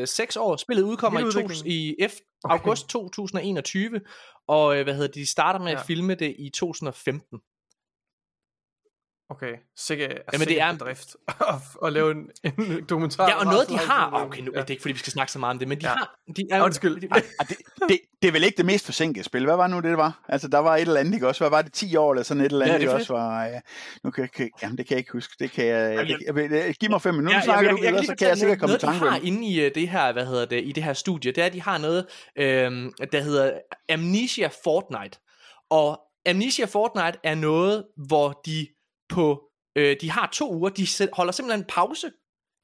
[0.00, 0.56] øh, 6 år.
[0.56, 2.12] Spillet udkommer i, to, i F,
[2.44, 2.54] Okay.
[2.54, 4.00] august 2021,
[4.46, 5.72] og øh, hvad hedder det, de starter med.
[5.72, 5.78] Ja.
[5.78, 7.40] at filme det i 2015.
[9.30, 11.16] Okay, sikke, altså, Jamen, det er- drift
[11.48, 11.54] at,
[11.86, 13.28] at lave en, en dokumentar.
[13.28, 14.26] Ja, og noget de har, tid.
[14.26, 14.60] okay, nu, Ja.
[14.60, 15.94] det er ikke fordi, vi skal snakke så meget om det, men de Ja.
[15.94, 16.94] har, de er Undskyld.
[17.00, 17.56] De, det,
[17.88, 19.44] det, det er vel ikke det mest forsinkede spil.
[19.44, 20.24] Hvad var nu det, det var?
[20.28, 21.40] Altså, der var et eller andet, ikke også?
[21.40, 21.72] Hvad var det?
[21.72, 23.12] 10 år eller sådan et eller andet, Ja, det ikke også?
[23.12, 23.60] Var, ja.
[24.04, 25.34] Nu kan, kan, jamen, det kan jeg ikke huske.
[25.38, 25.94] Det kan jeg...
[25.94, 28.04] Jamen, jeg, jeg, jeg giv mig fem minutter, Ja, ja, snakker jeg, du, jeg, jeg,
[28.04, 29.88] så kan jeg sikkert komme i noget, tanke de om har inde i øh, det
[29.88, 32.90] her, hvad hedder det, i det her studie, det er, at de har noget, øh,
[33.12, 33.52] der hedder
[33.92, 35.18] Amnesia Fortnite.
[35.70, 38.66] Og Amnesia Fortnite er noget, hvor de
[39.10, 42.10] på, øh, de har to uger, de holder simpelthen en pause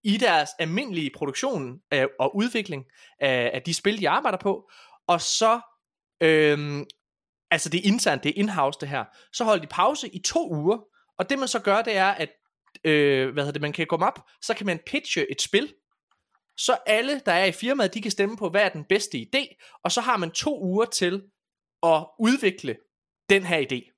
[0.04, 2.85] i deres almindelige produktion øh, og udvikling
[3.20, 4.70] af, af de spil, de arbejder på,
[5.09, 5.61] og så,
[6.22, 6.87] øh,
[7.50, 10.52] altså det er internt, det er in-house det her, så holder de pause i to
[10.54, 10.78] uger,
[11.18, 12.28] og det man så gør, det er, at
[12.85, 15.74] øh, hvad hedder det, man kan komme op, så kan man pitche et spil,
[16.56, 19.56] så alle, der er i firmaet, de kan stemme på, hvad er den bedste idé,
[19.85, 21.22] og så har man to uger til
[21.82, 22.76] at udvikle
[23.30, 23.95] den her idé.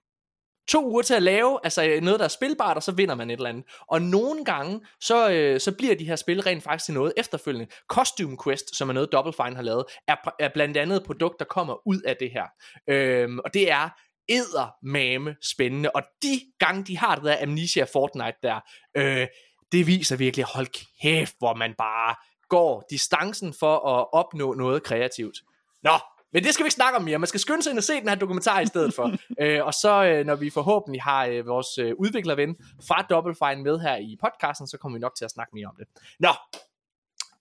[0.69, 3.31] To uger til at lave altså øh, noget, der er spilbart, og så vinder man
[3.31, 3.65] et eller andet.
[3.89, 7.67] Og nogle gange, så, øh, så bliver de her spil rent faktisk til noget efterfølgende.
[7.89, 11.39] Costume Quest, som er noget Double Fine har lavet, er, er blandt andet et produkt,
[11.39, 12.45] der kommer ud af det her.
[12.89, 13.89] Øhm, og det er
[14.29, 15.91] eddermame spændende.
[15.91, 18.61] Og de gange, de har det der Amnesia Fortnite der,
[18.97, 19.27] øh,
[19.73, 20.67] det viser virkelig, hold
[21.03, 22.15] kæft, hvor man bare
[22.49, 25.37] går distancen for at opnå noget kreativt.
[25.83, 25.99] Nå,
[26.33, 27.19] men det skal vi ikke snakke om mere.
[27.19, 29.13] Man skal skynde sig ind og se den her dokumentar i stedet for.
[29.43, 32.57] øh, og så, øh, når vi forhåbentlig har øh, vores øh, udviklerven
[32.89, 35.67] fra Double Fine med her i podcasten, så kommer vi nok til at snakke mere
[35.67, 35.87] om det.
[36.21, 36.31] Nå,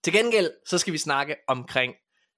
[0.03, 1.93] til gengæld, så skal vi snakke omkring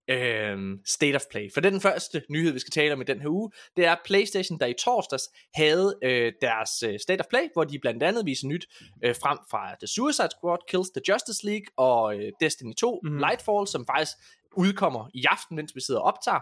[0.10, 1.54] øh, State of Play.
[1.54, 3.52] For det er den første nyhed, vi skal tale om i den her uge.
[3.78, 7.80] Det er PlayStation, der i torsdags havde øh, deres øh, State of Play, hvor de
[7.80, 8.66] blandt andet viser nyt
[9.04, 13.14] øh, frem fra The Suicide Squad, Kills the Justice League og øh, Destiny 2 Mhm.
[13.14, 13.20] mm.
[13.20, 14.18] Lightfall, som faktisk
[14.56, 16.40] udkommer i aften, mens vi sidder og optager.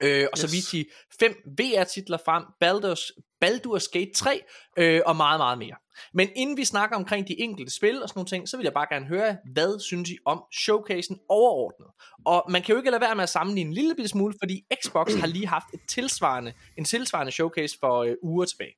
[0.00, 0.52] Øh, og så Yes.
[0.52, 0.84] viste de
[1.20, 3.10] fem VR-titler frem, Baldur's,
[3.44, 4.40] Baldur's Gate 3
[4.76, 5.76] øh, og meget, meget mere.
[6.12, 8.72] Men inden vi snakker omkring de enkelte spil og sådan nogle ting, så vil jeg
[8.72, 11.88] bare gerne høre, hvad synes I om showcasen overordnet?
[12.24, 15.14] Og man kan jo ikke lade være med at sammenligne en lille smule, fordi Xbox
[15.14, 18.74] har lige haft et tilsvarende, en tilsvarende showcase for øh, uger tilbage.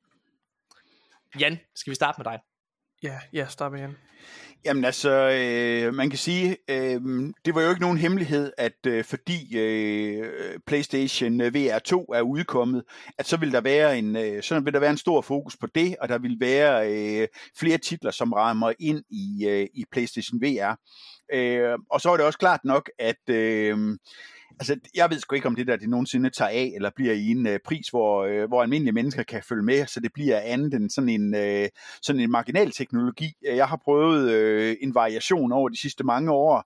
[1.39, 2.39] Jan, skal vi starte med dig?
[3.03, 3.97] Ja, ja, start med igen.
[4.65, 7.01] Jamen altså, øh, man kan sige, øh,
[7.45, 12.83] det var jo ikke nogen hemmelighed, at øh, fordi øh, PlayStation øh, VR2 er udkommet,
[13.17, 15.67] at så vil der være en, øh, så vil der være en stor fokus på
[15.75, 17.27] det, og der vil være øh,
[17.59, 20.75] flere titler, som rammer ind i, øh, i PlayStation VR.
[21.33, 23.97] Øh, og så er det også klart nok, at øh,
[24.59, 27.27] altså, jeg ved sgu ikke, om det der det nogensinde tager af, eller bliver i
[27.27, 30.73] en øh, pris, hvor, øh, hvor almindelige mennesker kan følge med, så det bliver andet
[30.73, 31.69] end sådan en, øh,
[32.01, 33.33] sådan en marginal teknologi.
[33.43, 36.65] Jeg har prøvet øh, en variation over de sidste mange år,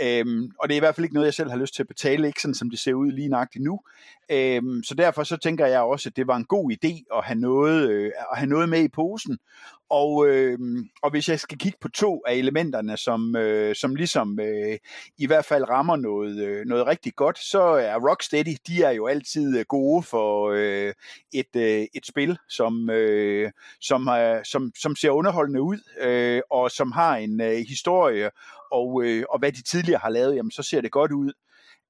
[0.00, 1.88] Øhm, og det er i hvert fald ikke noget, jeg selv har lyst til at
[1.88, 3.80] betale, ikke sådan som det ser ud lige nøjagtigt nu.
[4.30, 7.38] Øhm, så derfor så tænker jeg også, at det var en god idé at have
[7.38, 9.38] noget, øh, at have noget med i posen.
[9.90, 10.58] Og, øh,
[11.02, 14.78] og hvis jeg skal kigge på to af elementerne, som, øh, som ligesom øh,
[15.18, 19.06] i hvert fald rammer noget, øh, noget rigtig godt, så er Rocksteady, de er jo
[19.06, 20.94] altid øh, gode for øh,
[21.32, 26.70] et, øh, et spil, som, øh, som, øh, som, som ser underholdende ud, øh, og
[26.70, 28.30] som har en øh, historie,
[28.72, 31.32] og, øh, og hvad de tidligere har lavet, jamen så ser det godt ud.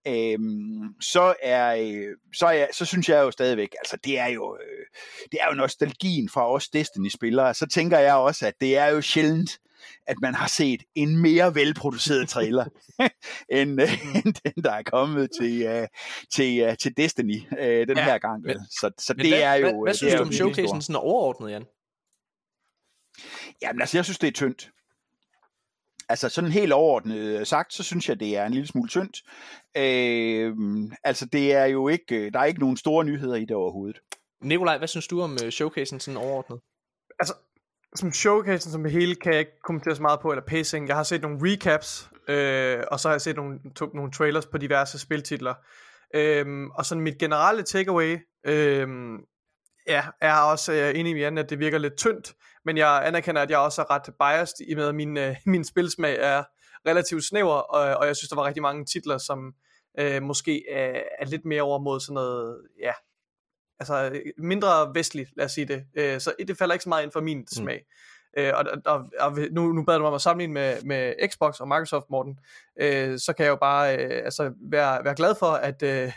[0.08, 4.56] Øhm, så er øh, så er så synes jeg jo stadigvæk altså det er jo
[4.60, 4.86] øh,
[5.32, 8.86] det er jo nostalgien fra os Destiny spillere så tænker jeg også at det er
[8.86, 9.58] jo sjældent
[10.06, 12.64] at man har set en mere velproduceret trailer
[13.58, 15.86] end, øh, end den der er kommet til øh,
[16.32, 19.42] til øh, til Destiny øh, den Ja, her gang men- så så Men det hvad,
[19.42, 21.64] er jo hvad, øh, hvad det synes du om showcasen sådan overordnet, Jan?
[23.62, 24.70] Jamen altså, jeg synes, det er tyndt.
[26.08, 29.22] Altså sådan helt overordnet sagt, så synes jeg, det er en lille smule tyndt.
[29.76, 30.54] Øh,
[31.04, 34.00] altså det er jo ikke, der er ikke nogen store nyheder i det overhovedet.
[34.42, 36.60] Nikolaj, hvad synes du om øh, showcasen sådan overordnet?
[37.18, 37.34] Altså,
[37.94, 40.88] som showcasen som det hele, kan jeg ikke kommentere så meget på, eller pacing.
[40.88, 44.46] Jeg har set nogle recaps, øh, og så har jeg set nogle, to, nogle trailers
[44.46, 45.54] på diverse spiltitler.
[46.14, 49.18] Øhm, og sådan mit generelle takeaway, øhm,
[49.86, 53.42] ja, er også øh, enig med Jan, at det virker lidt tyndt, men jeg anerkender,
[53.42, 56.44] at jeg også er ret biased i med, at min, øh, min spilsmag er
[56.86, 59.54] relativt snæver, og, og jeg synes, der var rigtig mange titler, som
[59.98, 62.92] øh, måske er, er lidt mere over mod sådan noget, ja,
[63.80, 65.84] altså øh, mindre vestligt, lad os sige det.
[65.94, 67.84] Øh, så det falder ikke så meget ind for min smag.
[68.38, 71.60] Øh, og, og, og nu, nu bad du mig om at sammenligne med, med Xbox
[71.60, 72.38] og Microsoft, Morten,
[72.80, 76.12] øh, så kan jeg jo bare øh, altså være, være glad for, at, øh,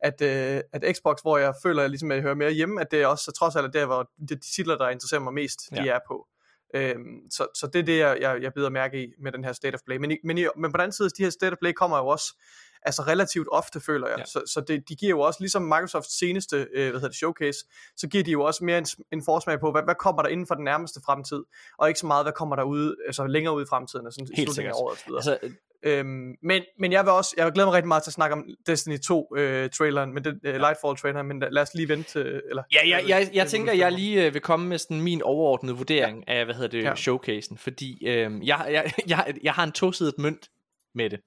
[0.00, 2.90] at, øh, at Xbox, hvor jeg føler, at, ligesom, at jeg hører mere hjemme, at
[2.90, 5.60] det er også trods alt er der, hvor de, de titler, der interesserer mig mest,
[5.72, 5.82] ja.
[5.82, 6.26] de er på.
[6.74, 9.52] Øhm, så, så det er det, jeg, jeg, jeg bider mærke i med den her
[9.52, 9.96] State of Play.
[9.96, 11.98] Men, i, men, i, men på den anden side, de her State of Play kommer
[11.98, 12.42] jo også
[12.82, 14.18] altså relativt ofte, føler jeg.
[14.18, 14.24] Ja.
[14.24, 17.58] Så, så det, de giver jo også, ligesom Microsofts seneste øh, hvad hedder det, showcase,
[17.96, 20.46] så giver de jo også mere en, en forsmag på, hvad, hvad kommer der inden
[20.46, 21.42] for den nærmeste fremtid,
[21.78, 24.36] og ikke så meget, hvad kommer der ud, altså længere ud i fremtiden, altså i
[24.36, 25.42] Helt slutningen af året og så videre.
[25.42, 28.32] Altså, Øhm, men, men jeg vil også, jeg glæder mig rigtig meget til at snakke
[28.32, 32.10] om Destiny 2 øh, traileren, men den, øh, Lightfall traileren, men lad os lige vente
[32.10, 35.00] til, eller Ja, jeg, jeg, jeg øh, tænker, jeg lige øh, vil komme med sådan
[35.00, 36.38] min overordnede vurdering ja.
[36.38, 36.82] af, hvad hedder det.
[36.82, 36.94] Ja.
[36.94, 40.50] showcasen, fordi øh, jeg, jeg, jeg, jeg har en tosidet mønt
[40.94, 41.20] med det.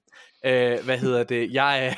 [0.44, 1.52] Øh, hvad hedder det?
[1.52, 1.96] Jeg,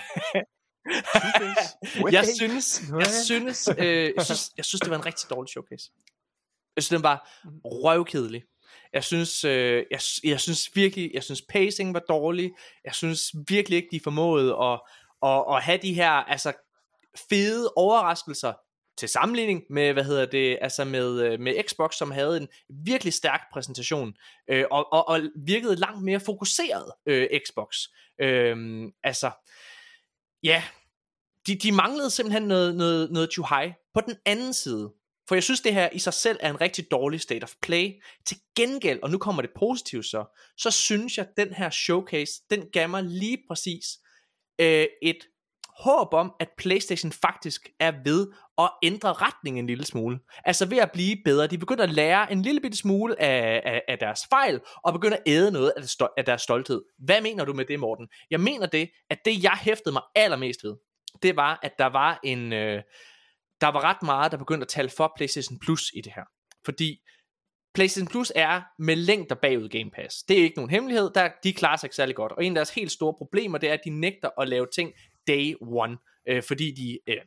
[2.12, 5.90] jeg synes, jeg synes, øh, jeg synes, jeg synes, det var en rigtig dårlig showcase.
[6.76, 7.30] Jeg synes, den var
[7.64, 8.42] røvkedelig.
[8.92, 12.52] Jeg synes, øh, jeg, jeg synes virkelig, jeg synes pacing var dårlig.
[12.84, 14.80] Jeg synes virkelig ikke, de formåede at,
[15.22, 16.52] at, at have de her altså,
[17.28, 18.52] fede overraskelser
[18.96, 23.12] til sammenligning med, hvad hedder det, altså med, øh, med Xbox, som havde en virkelig
[23.12, 24.14] stærk præsentation,
[24.50, 27.76] øh, og, og, og virkede langt mere fokuseret øh, Xbox.
[28.20, 29.30] Øh, altså,
[30.42, 30.62] ja,
[31.46, 33.72] de, de manglede simpelthen noget, noget, noget too high.
[33.94, 34.92] På den anden side,
[35.28, 37.92] for jeg synes, det her i sig selv er en rigtig dårlig state of play.
[38.26, 40.24] Til gengæld, og nu kommer det positivt så,
[40.56, 43.86] så synes jeg, at den her showcase, den gav mig lige præcis
[44.58, 45.18] øh, et
[45.78, 50.18] håb om, at PlayStation faktisk er ved at ændre retningen en lille smule.
[50.44, 51.46] Altså ved at blive bedre.
[51.46, 55.16] De begynder at lære en lille bitte smule af, af, af deres fejl, og begynder
[55.16, 56.82] at æde noget af, stol- af deres stolthed.
[56.98, 58.08] Hvad mener du med det, Morten?
[58.30, 60.76] Jeg mener det, at det jeg hæftede mig allermest ved,
[61.22, 62.52] det var, at der var en...
[62.52, 62.82] Øh,
[63.60, 66.24] der var ret meget, der begyndte at tale for PlayStation Plus i det her.
[66.64, 67.00] Fordi
[67.74, 70.22] PlayStation Plus er med længder bagud Game Pass.
[70.22, 72.32] Det er ikke nogen hemmelighed, der, de klarer sig ikke særlig godt.
[72.32, 74.92] Og en af deres helt store problemer, det er, at de nægter at lave ting
[75.26, 75.96] day one,
[76.28, 77.20] øh, fordi de øh,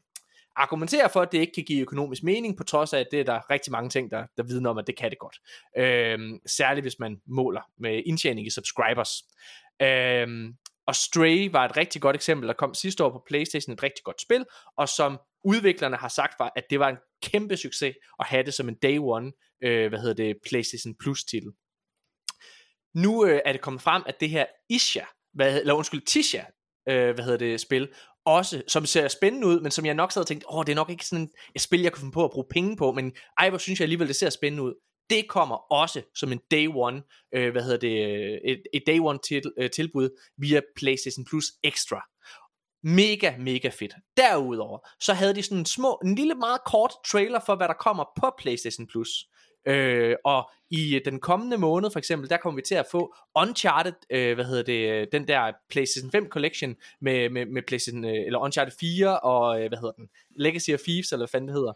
[0.55, 3.23] argumenterer for, at det ikke kan give økonomisk mening, på trods af, at det er
[3.23, 5.38] der rigtig mange ting, der, der vidner om, at det kan det godt.
[5.77, 9.23] Øh, særligt hvis man måler med indtjening i subscribers.
[9.81, 10.53] Øh,
[10.88, 14.03] og Stray var et rigtig godt eksempel, der kom sidste år på Playstation, et rigtig
[14.03, 14.45] godt spil,
[14.77, 18.53] og som udviklerne har sagt var, at det var en kæmpe succes at have det
[18.53, 19.31] som en day one,
[19.63, 21.51] øh, hvad hedder det, Playstation Plus titel.
[22.95, 26.43] Nu øh, er det kommet frem, at det her Isha, hvad, eller undskyld, Tisha,
[26.89, 27.88] øh, hvad hedder det, spil,
[28.26, 30.76] også, som ser spændende ud, men som jeg nok sad og tænkte, åh, det er
[30.76, 33.50] nok ikke sådan et spil, jeg kunne finde på at bruge penge på, men ej,
[33.50, 34.73] hvor synes jeg alligevel, det ser spændende ud.
[35.10, 37.04] Det kommer også som en day one,
[37.36, 37.93] øh, hvad hedder det,
[38.52, 42.02] et, et day one til, øh, tilbud via PlayStation Plus Extra.
[42.84, 43.93] Mega, mega fedt.
[44.17, 47.73] Derudover, så havde de sådan en små, en lille meget kort trailer for, hvad der
[47.73, 49.10] kommer på PlayStation Plus.
[49.67, 53.15] Øh, og i øh, den kommende måned for eksempel, der kommer vi til at få
[53.36, 58.06] Uncharted, øh, hvad hedder det, øh, den der PlayStation 5 collection med, med, med PlayStation,
[58.06, 61.47] øh, eller Uncharted 4 og, øh, hvad hedder den, Legacy of Thieves, eller hvad fanden
[61.47, 61.73] det hedder.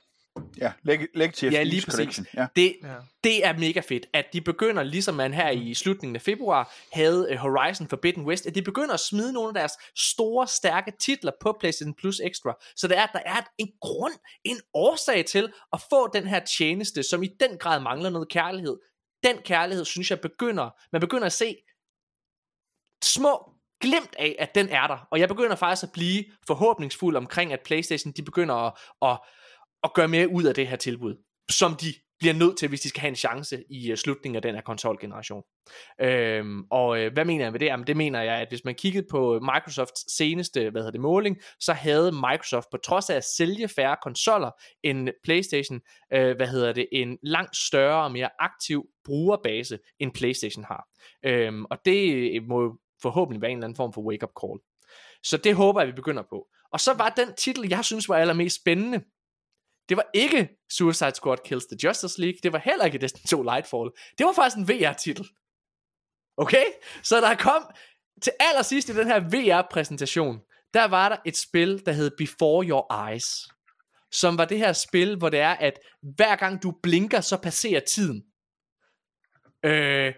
[0.58, 2.22] Ja, Leg- Legacy of Ja, lige præcis.
[2.34, 2.48] Ja.
[2.56, 2.96] Det, Ja.
[3.24, 7.28] det er mega fedt, at de begynder, ligesom man her i slutningen af februar havde
[7.32, 11.32] øh, Horizon Forbidden West, at de begynder at smide nogle af deres store, stærke titler
[11.42, 12.54] på PlayStation Plus Extra.
[12.76, 14.14] Så det er, at der er en grund,
[14.44, 18.78] en årsag til at få den her tjeneste, som i den grad mangler noget kærlighed.
[19.24, 21.56] Den kærlighed, synes jeg, begynder, man begynder at se
[23.04, 25.08] små glimt af, at den er der.
[25.12, 29.18] Og jeg begynder faktisk at blive forhåbningsfuld omkring, at PlayStation, de begynder at, at,
[29.84, 31.16] at gøre mere ud af det her tilbud,
[31.50, 34.42] som de bliver nødt til, hvis de skal have en chance i øh, slutningen af
[34.42, 35.44] den her konsolgeneration.
[36.02, 37.66] Øhm, og øh, hvad mener jeg med det?
[37.66, 41.02] Jamen, det mener jeg, at hvis man kiggede på øh, Microsofts seneste hvad hedder det,
[41.02, 44.52] måling, så havde Microsoft på trods af at sælge færre konsoller
[44.84, 45.82] end PlayStation,
[46.14, 50.88] øh, hvad hedder det, en langt større og mere aktiv brugerbase, end PlayStation har.
[51.26, 54.60] Øhm, og det øh, må forhåbentlig være en eller anden form for wake-up call.
[55.24, 56.48] Så det håber jeg, vi begynder på.
[56.74, 59.02] Og så var den titel, jeg synes var allermest spændende,
[59.92, 63.44] det var ikke Suicide Squad Kills the Justice League, det var heller ikke Destiny 2
[63.44, 65.28] Lightfall, det var faktisk en VR-titel.
[66.38, 66.66] Okay?
[67.04, 67.64] Så der kom
[68.22, 70.40] til allersidst i den her VR-præsentation,
[70.74, 73.50] der var der et spil, der hed Before Your Eyes,
[74.12, 75.80] som var det her spil, hvor det er, at
[76.16, 78.26] hver gang du blinker, så passerer tiden.
[79.66, 80.14] Øh,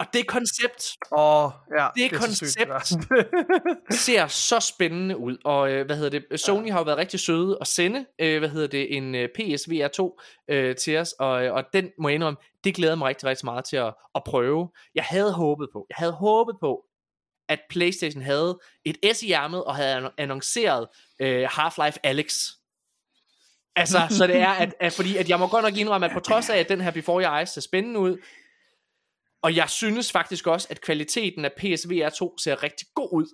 [0.00, 1.88] og det koncept Åh, ja.
[1.96, 2.90] Det så sygt, koncept.
[2.90, 3.28] det
[3.88, 3.94] der.
[4.06, 7.58] ser så spændende ud, og øh, hvad hedder det, Sony har jo været rigtig søde
[7.60, 11.64] at sende, øh, hvad hedder det, en øh, PSVR 2 øh, til os, og, og
[11.72, 14.68] den må jeg indrømme, det glæder mig rigtig, rigtig meget til at, at prøve.
[14.94, 16.84] Jeg havde håbet på, jeg havde håbet på,
[17.48, 20.88] at Playstation havde et S i ærmet, og havde anno- annonceret
[21.20, 22.46] øh, Half-Life Alex.
[23.76, 26.20] Altså, så det er, at, at, fordi at jeg må godt nok indrømme, at på
[26.20, 28.16] trods af, at den her Before Your Eyes ser spændende ud,
[29.42, 33.26] og jeg synes faktisk også, at kvaliteten af PSVR 2 ser rigtig god ud,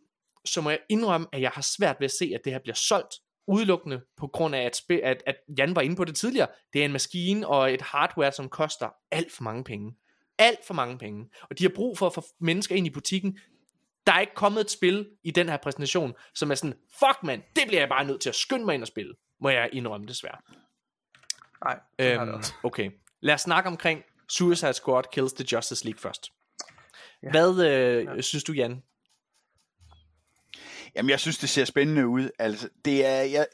[0.44, 2.74] så må jeg indrømme, at jeg har svært ved at se, at det her bliver
[2.74, 3.14] solgt
[3.46, 6.48] udelukkende på grund af, at, at, at Jan var inde på det tidligere.
[6.72, 9.96] Det er en maskine og et hardware, som koster alt for mange penge.
[10.38, 11.30] Alt for mange penge.
[11.50, 13.38] Og de har brug for at få mennesker ind i butikken.
[14.06, 17.42] Der er ikke kommet et spil i den her præsentation, som er sådan, fuck man,
[17.56, 19.14] det bliver jeg bare nødt til at skynde mig ind og spille.
[19.40, 20.38] Må jeg indrømme desværre.
[21.64, 22.90] Nej, Øhm, okay,
[23.20, 26.32] lad os snakke omkring Suicide Squad Kills the Justice League først.
[27.22, 27.30] Ja.
[27.30, 28.20] Hvad øh, ja.
[28.20, 28.82] synes du, Jan?
[30.96, 32.30] Jamen, jeg synes, det ser spændende ud.
[32.38, 33.46] Altså, det er, jeg,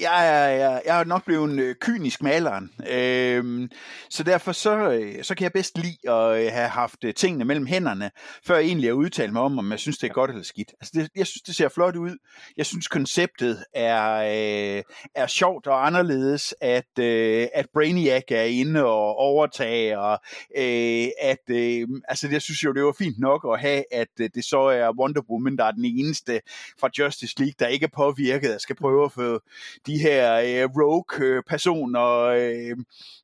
[0.00, 2.70] jeg, jeg, jeg er nok blevet en øh, kynisk maleren.
[2.90, 3.70] Øhm,
[4.10, 7.66] så derfor så, øh, så kan jeg bedst lide at øh, have haft tingene mellem
[7.66, 8.10] hænderne,
[8.46, 10.74] før jeg egentlig har udtalt mig om, om jeg synes, det er godt eller skidt.
[10.80, 12.16] Altså, det, jeg synes, det ser flot ud.
[12.56, 14.82] Jeg synes, konceptet er, øh,
[15.14, 20.18] er sjovt og anderledes, at, øh, at Brainiac er inde og overtager, og
[20.58, 24.44] øh, at, øh, altså, jeg synes jo, det var fint nok at have, at det
[24.44, 26.40] så er Wonder Woman, der er den eneste
[26.80, 29.40] fra Justice League, der ikke er påvirket, og skal prøve at få
[29.86, 32.76] de her øh, rogue-personer, øh, øh,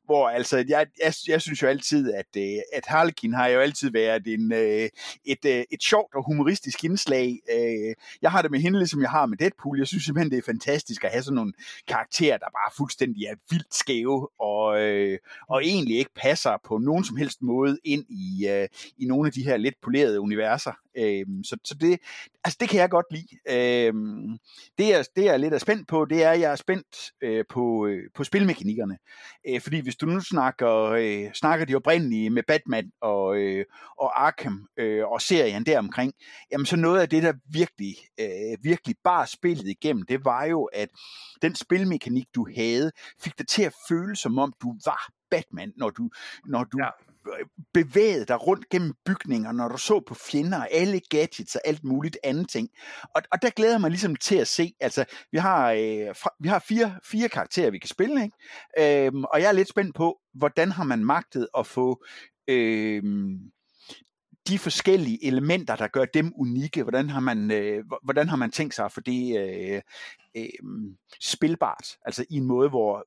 [0.05, 3.91] hvor altså, jeg, jeg, jeg synes jo altid, at, øh, at Harlequin har jo altid
[3.91, 4.89] været en, øh,
[5.25, 7.39] et, øh, et sjovt og humoristisk indslag.
[7.53, 9.77] Øh, jeg har det med hende, ligesom jeg har med Deadpool.
[9.77, 11.53] Jeg synes simpelthen, det er fantastisk at have sådan nogle
[11.87, 15.17] karakterer, der bare fuldstændig er vildt skæve, og, øh,
[15.49, 19.33] og egentlig ikke passer på nogen som helst måde ind i, øh, i nogle af
[19.33, 20.71] de her lidt polerede universer.
[20.97, 21.99] Øh, så, så det,
[22.43, 23.27] altså det kan jeg godt lide.
[23.49, 24.37] Øhm,
[24.77, 27.11] det, jeg, det jeg er lidt er spændt på, det er, at jeg er spændt
[27.21, 28.97] øh, på, øh, på spilmekanikkerne.
[29.47, 33.65] Øh, fordi hvis du nu snakker, øh, snakker de oprindelige med Batman og, øh,
[33.97, 36.13] og Arkham øh, og serien deromkring,
[36.51, 40.63] jamen så noget af det, der virkelig, øh, virkelig bare spillet igennem, det var jo,
[40.63, 40.89] at
[41.41, 42.91] den spilmekanik, du havde,
[43.23, 46.09] fik dig til at føle, som om du var Batman, når du,
[46.45, 47.10] når du Ja
[47.73, 51.83] bevægede dig rundt gennem bygninger, når du så på fjender og alle gadgets og alt
[51.83, 52.69] muligt andet ting.
[53.15, 56.29] Og, og der glæder jeg mig ligesom til at se, altså vi har, øh, fra,
[56.39, 59.05] vi har fire, fire karakterer, vi kan spille, ikke?
[59.07, 62.03] Øhm, og jeg er lidt spændt på, hvordan har man magtet at få
[62.47, 63.03] øh,
[64.47, 68.75] de forskellige elementer, der gør dem unikke, hvordan har man, øh, hvordan har man tænkt
[68.75, 69.81] sig at få det øh,
[70.37, 70.49] øh,
[71.21, 73.05] spilbart, altså i en måde, hvor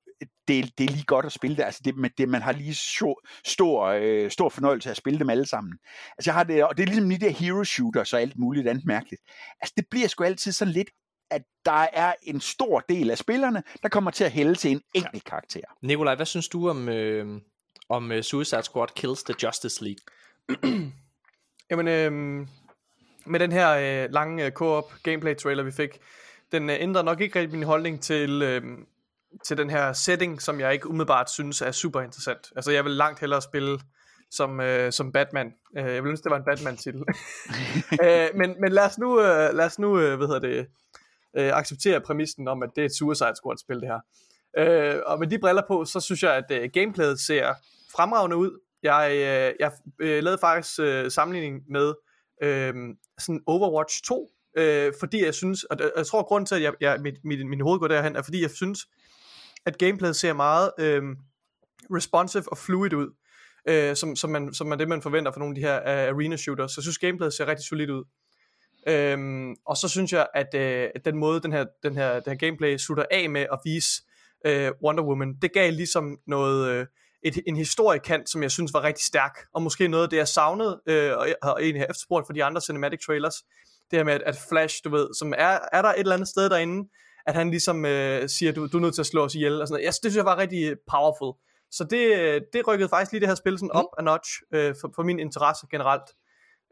[0.48, 3.26] det, det er lige godt at spille det, altså det, det man har lige stor,
[3.44, 5.78] stor, øh, stor fornøjelse af at spille dem alle sammen.
[6.18, 8.68] Altså jeg har det, og det er ligesom de der hero shooters og alt muligt
[8.68, 9.22] andet mærkeligt.
[9.60, 10.90] Altså det bliver sgu altid sådan lidt
[11.30, 14.80] at der er en stor del af spillerne, der kommer til at hælde til en
[14.94, 15.60] enkelt karakter.
[15.82, 17.40] Nikolaj, hvad synes du om, øh,
[17.88, 20.02] om uh, Suicide Squad Kills the Justice League?
[21.70, 22.46] Jamen, øh,
[23.26, 23.70] med den her
[24.04, 26.00] øh, lange øh, co-op gameplay trailer, vi fik,
[26.52, 28.62] den øh, ændrer nok ikke rigtig min holdning til, øh,
[29.44, 32.52] til den her setting, som jeg ikke umiddelbart synes er super interessant.
[32.56, 33.78] Altså, jeg vil langt hellere spille
[34.30, 35.54] som, øh, som Batman.
[35.78, 37.02] Øh, jeg vil ønske, det var en Batman-titel.
[38.04, 40.66] øh, men, men lad os nu, øh, lad os nu øh, hvad hedder det,
[41.36, 44.00] øh, acceptere præmissen om, at det er et Suicide Squad-spil, det her.
[44.58, 47.54] Øh, og med de briller på, så synes jeg, at øh, gameplayet ser
[47.96, 48.60] fremragende ud.
[48.84, 51.94] Jeg, øh, jeg øh, lavede faktisk øh, sammenligning med
[52.42, 52.74] øh,
[53.18, 57.00] sådan Overwatch 2, øh, fordi jeg synes, og jeg tror, grund til, at jeg, jeg,
[57.00, 58.86] mit, mit, min hoved går derhen, er fordi jeg synes,
[59.66, 61.02] at gameplayet ser meget øh,
[61.90, 63.14] responsive og fluid ud,
[63.68, 66.16] øh, som, som, man, som man det, man forventer for nogle af de her uh,
[66.16, 66.70] arena shooters.
[66.72, 68.04] Så jeg synes, gameplayet ser rigtig solidt ud.
[68.88, 72.38] Øhm, og så synes jeg, at, øh, den måde, den her, den her, den her
[72.38, 74.02] gameplay slutter af med at vise
[74.46, 76.86] øh, Wonder Woman, det gav ligesom noget, øh,
[77.24, 80.28] et, en historiekant, som jeg synes var rigtig stærk, og måske noget af det, jeg
[80.28, 83.34] savnede, øh, og jeg har egentlig har efterspurgt for de andre cinematic trailers,
[83.90, 86.28] det her med, at, at Flash, du ved, som er, er der et eller andet
[86.28, 86.88] sted derinde,
[87.26, 89.68] at han ligesom øh, siger, du, du er nødt til at slå os ihjel, og
[89.68, 89.84] sådan noget.
[89.84, 91.32] Jeg, det synes jeg var rigtig powerful.
[91.70, 93.98] Så det, det rykkede faktisk lige det her spil sådan op mm.
[93.98, 96.08] a notch øh, for, for min interesse generelt.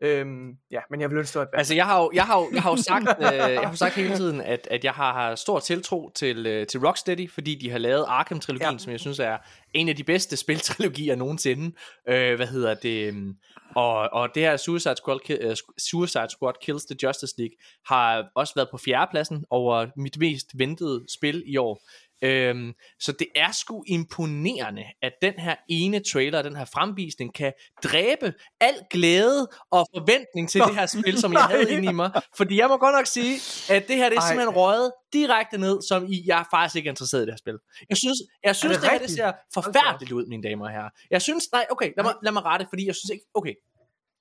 [0.05, 2.63] Øhm, ja, men jeg vil ønske, at Altså, jeg har jo, jeg har jo, jeg
[2.63, 5.35] har jo sagt, øh, jeg har jo sagt hele tiden, at, at jeg har, har
[5.35, 8.79] stor tiltro til, øh, til Rocksteady, fordi de har lavet Arkham-trilogien, ja.
[8.79, 9.39] som jeg synes er
[9.75, 11.77] en af de bedste spiltrilogier nogensinde.
[12.09, 13.09] Øh, hvad hedder det?
[13.09, 13.35] øhm,
[13.77, 18.53] Og, og det her Suicide Squad, uh, Suicide Squad Kills the Justice League har også
[18.57, 21.81] været på fjerdepladsen over mit mest ventede spil i år.
[22.23, 27.53] Øhm, så det er sgu imponerende, at den her ene trailer, den her fremvisning, kan
[27.85, 31.93] dræbe al glæde og forventning til Nå, det her spil, som jeg havde inde i
[31.93, 32.11] mig.
[32.37, 33.35] Fordi jeg må godt nok sige,
[33.75, 34.29] at det her det er Ej.
[34.29, 37.59] simpelthen røget direkte ned, som i, jeg er faktisk ikke interesseret i det her spil.
[37.89, 40.91] Jeg synes, jeg synes det, det her det ser forfærdeligt ud, mine damer og herrer.
[41.11, 43.55] Jeg synes, nej, okay, lad mig, lad mig rette, fordi jeg synes ikke, okay,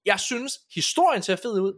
[0.06, 1.74] jeg synes, historien ser fed ud.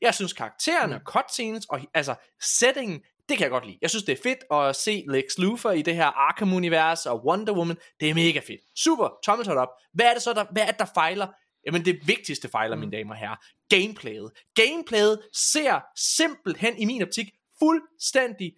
[0.00, 1.04] Jeg synes karaktererne, mm.
[1.04, 3.78] cutscenes og altså settingen det kan jeg godt lide.
[3.82, 7.52] Jeg synes, det er fedt at se Lex Luthor i det her Arkham-univers og Wonder
[7.52, 7.76] Woman.
[8.00, 8.60] Det er mega fedt.
[8.76, 9.68] Super, tommel op.
[9.92, 11.26] Hvad er det så, der, hvad er det, der fejler?
[11.66, 12.80] Jamen det vigtigste fejler, mm.
[12.80, 13.36] mine damer og herrer.
[13.68, 14.30] Gameplayet.
[14.54, 17.26] Gameplayet ser simpelthen i min optik
[17.58, 18.52] fuldstændig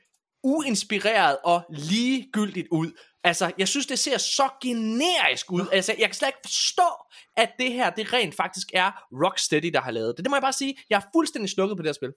[0.45, 2.93] uinspireret og ligegyldigt ud.
[3.25, 5.67] Altså, jeg synes, det ser så generisk ud.
[5.73, 6.91] Altså, jeg kan slet ikke forstå,
[7.37, 8.91] at det her, det rent faktisk er
[9.25, 10.25] Rocksteady, der har lavet det.
[10.25, 10.77] Det må jeg bare sige.
[10.91, 12.13] Jeg er fuldstændig slukket på det her spil.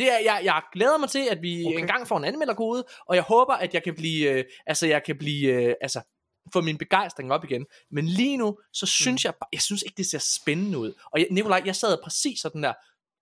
[0.00, 1.78] Det er, jeg, jeg glæder mig til, at vi okay.
[1.78, 5.18] engang får en anmelderkode, og jeg håber, at jeg kan blive, øh, altså jeg kan
[5.18, 6.00] blive, øh, altså
[6.52, 7.66] få min begejstring op igen.
[7.90, 9.28] Men lige nu, så synes mm.
[9.28, 10.92] jeg, jeg synes ikke, det ser spændende ud.
[11.12, 12.72] Og jeg, Nikolaj, jeg sad præcis sådan der,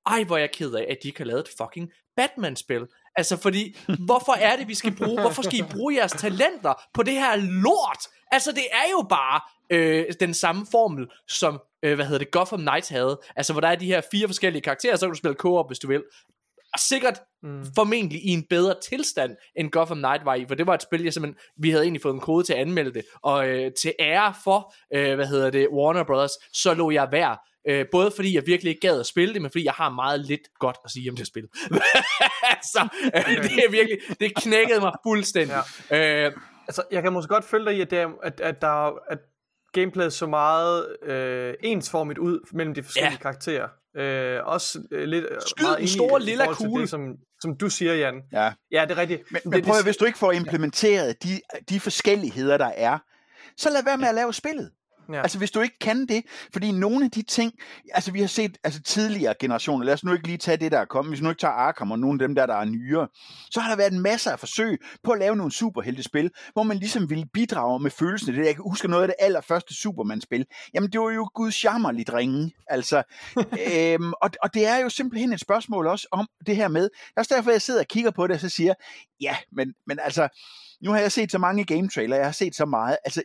[0.07, 2.87] ej, hvor er jeg ked af, at de ikke har lavet et fucking Batman-spil.
[3.16, 3.76] Altså, fordi,
[4.09, 7.37] hvorfor er det, vi skal bruge, hvorfor skal I bruge jeres talenter på det her
[7.37, 8.03] lort?
[8.33, 12.61] Altså, det er jo bare øh, den samme formel, som, øh, hvad hedder det, Gotham
[12.61, 13.20] Knights havde.
[13.37, 15.79] Altså, hvor der er de her fire forskellige karakterer, så kan du spille co-op, hvis
[15.79, 16.03] du vil
[16.77, 17.64] sikkert mm.
[17.75, 21.03] formentlig i en bedre tilstand, end Gotham Knight var i, for det var et spil,
[21.03, 23.93] jeg simpelthen, vi havde egentlig fået en kode til at anmelde det, og øh, til
[24.01, 27.39] ære for, øh, hvad hedder det, Warner Brothers, så lå jeg værd,
[27.69, 30.21] øh, både fordi jeg virkelig ikke gad at spille det, men fordi jeg har meget
[30.21, 31.49] lidt godt at sige om det spil.
[32.73, 35.57] så øh, det er virkelig, det knækkede mig fuldstændig.
[35.91, 36.27] Ja.
[36.27, 36.33] Øh,
[36.69, 39.19] altså, jeg kan måske godt følge dig i, at, det er, at, at der at
[39.73, 43.19] gameplayet så meget øh, ensformigt ud mellem de forskellige ja.
[43.19, 43.69] karakterer.
[43.97, 46.83] Øh, også øh, lidt øh, Skyd meget en stor lilla kugle.
[46.83, 48.14] Det, som, som du siger, Jan.
[48.33, 49.23] Ja, ja det er rigtigt.
[49.31, 52.99] Men, men prøv at, hvis du ikke får implementeret de, de forskelligheder, der er,
[53.57, 54.71] så lad være med at lave spillet.
[55.12, 55.22] Ja.
[55.22, 57.52] Altså hvis du ikke kan det, fordi nogle af de ting,
[57.94, 60.78] altså vi har set altså tidligere generationer, lad os nu ikke lige tage det, der
[60.78, 63.09] er kommet, hvis nu ikke tager Arkham og nogle af dem der, der er nyere,
[63.50, 66.76] så har der været en masse af forsøg på at lave nogle superheltespil, hvor man
[66.76, 68.46] ligesom ville bidrage med følelsen af det.
[68.46, 70.46] Jeg kan huske noget af det allerførste Superman-spil.
[70.74, 73.02] Jamen det var jo guds jammerligt ringe, altså.
[73.74, 76.90] øhm, og, og det er jo simpelthen et spørgsmål også om det her med, det
[77.16, 78.74] er også derfor, jeg sidder og kigger på det, og så siger,
[79.20, 80.28] ja, men, men altså,
[80.85, 82.97] nu har jeg set så mange game trailer, jeg har set så meget.
[83.05, 83.22] Altså,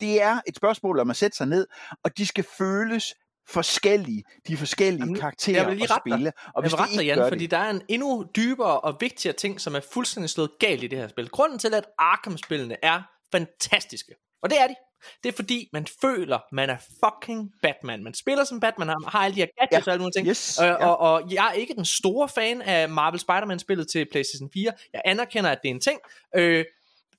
[0.00, 1.66] det er et spørgsmål om at sætte sig ned,
[2.04, 3.14] og de skal føles
[3.48, 6.32] forskellige, de forskellige Jamen, karakterer jeg vil lige at rette spille.
[6.54, 8.80] Og Jeg hvis vil det rette dig, Jan, fordi det, der er en endnu dybere
[8.80, 11.28] og vigtigere ting, som er fuldstændig slået galt i det her spil.
[11.28, 14.74] Grunden til, at Arkham-spillene er fantastiske, og det er de,
[15.22, 18.04] det er fordi, man føler, man er fucking Batman.
[18.04, 19.90] Man spiller som Batman, har, har alle de her gadgets Ja.
[19.90, 20.26] og alle mulige ting.
[20.28, 20.86] Yes, og, ja.
[20.86, 24.72] og, og jeg er ikke den store fan af Marvel Spider-Man-spillet til PlayStation 4.
[24.92, 25.98] Jeg anerkender, at det er en ting.
[26.36, 26.64] Øh,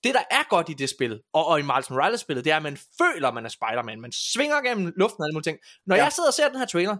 [0.04, 2.64] det, der er godt i det spil, og, og i Miles Morales-spillet, det er, at
[2.64, 4.02] man føler, at man er Spider-Man.
[4.02, 5.58] Man svinger gennem luften og alle mulige ting.
[5.88, 6.04] Når Ja.
[6.04, 6.98] jeg sidder og ser den her trailer,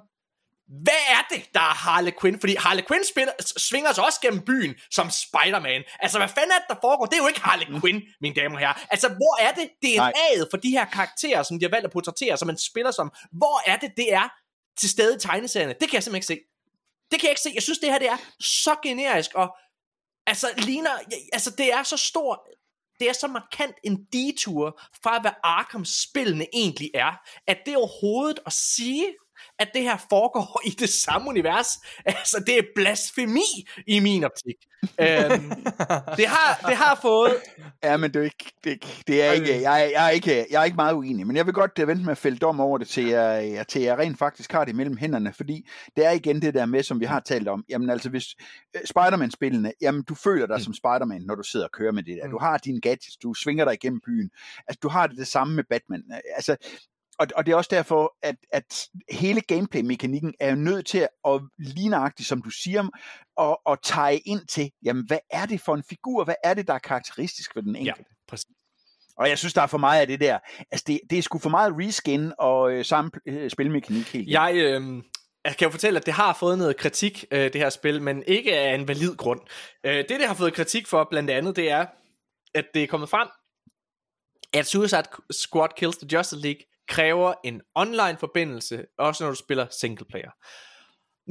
[0.84, 2.40] hvad er det, der er Harley Quinn?
[2.40, 5.84] Fordi Harley Quinn spiller, svinger sig også gennem byen som Spider-Man.
[6.00, 7.06] Altså, hvad fanden er det, der foregår?
[7.06, 8.86] Det er jo ikke Harley Quinn, mine damer og herrer.
[8.90, 12.38] Altså, hvor er det DNA'et for de her karakterer, som de har valgt at portrættere,
[12.38, 13.12] som man spiller som?
[13.32, 14.30] Hvor er det, det er
[14.80, 15.74] til stede i tegneserierne?
[15.82, 16.48] Det kan jeg simpelthen ikke se.
[17.12, 17.52] Det kan jeg ikke se.
[17.56, 19.58] Jeg synes, det her det er så generisk, og
[20.28, 20.92] altså, ligner,
[21.34, 22.48] altså, det er så stor,
[23.02, 27.12] det er så markant en detur fra, hvad Arkham-spillene egentlig er,
[27.48, 29.08] at det overhovedet at sige,
[29.60, 31.68] at det her foregår i det samme univers,
[32.06, 34.56] altså det er blasfemi i min optik.
[35.00, 35.50] øhm,
[36.18, 37.36] det, har, det har fået...
[37.84, 40.46] Ja, men det er ikke, det, er ikke- det er ikke, jeg, jeg, er ikke,
[40.52, 42.60] jeg er ikke meget uenig, men jeg vil godt uh, vente med at fælde dom
[42.60, 46.12] over det, til jeg, til jeg rent faktisk har det mellem hænderne, fordi det er
[46.12, 48.26] igen det der med, som vi har talt om, jamen altså hvis
[48.76, 50.64] uh, Spider-Man-spillene, jamen du føler dig mm.
[50.64, 53.34] som Spider-Man, når du sidder og kører med det der, du har dine gadgets, du
[53.34, 54.30] svinger dig igennem byen,
[54.68, 56.04] altså du har det det samme med Batman,
[56.36, 56.56] altså
[57.22, 62.28] og, og det er også derfor, at, at hele gameplay-mekanikken er nødt til at ligneragtigt,
[62.28, 62.88] som du siger,
[63.38, 66.68] og, og tage ind til, jamen hvad er det for en figur, hvad er det,
[66.68, 68.06] der er karakteristisk for den enkelte?
[68.10, 68.48] Ja, præcis.
[69.18, 70.40] Og jeg synes, der er for meget af det der.
[70.72, 74.30] Altså, det, det er sgu for meget reskin og øh, samme øh, spilmekanik helt.
[74.30, 75.04] Jeg, øh,
[75.46, 78.24] jeg kan jo fortælle, at det har fået noget kritik, øh, det her spil, men
[78.28, 79.42] ikke af en valid grund.
[79.84, 81.86] Øh, det, det har fået kritik for, blandt andet, det er,
[82.56, 83.28] at det er kommet frem,
[84.54, 86.62] at Suicide Squad Kills the Justice League
[86.92, 90.32] kræver en online forbindelse, også når du spiller single player.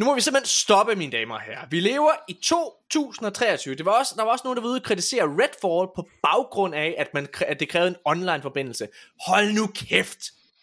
[0.00, 1.66] Nu må vi simpelthen stoppe, mine damer og herrer.
[1.70, 3.74] Vi lever i 2023.
[3.74, 6.74] Det var også, der var også nogen, der var ude og kritisere Redfall på baggrund
[6.74, 8.88] af, at, man, at det krævede en online forbindelse.
[9.26, 10.18] Hold nu kæft.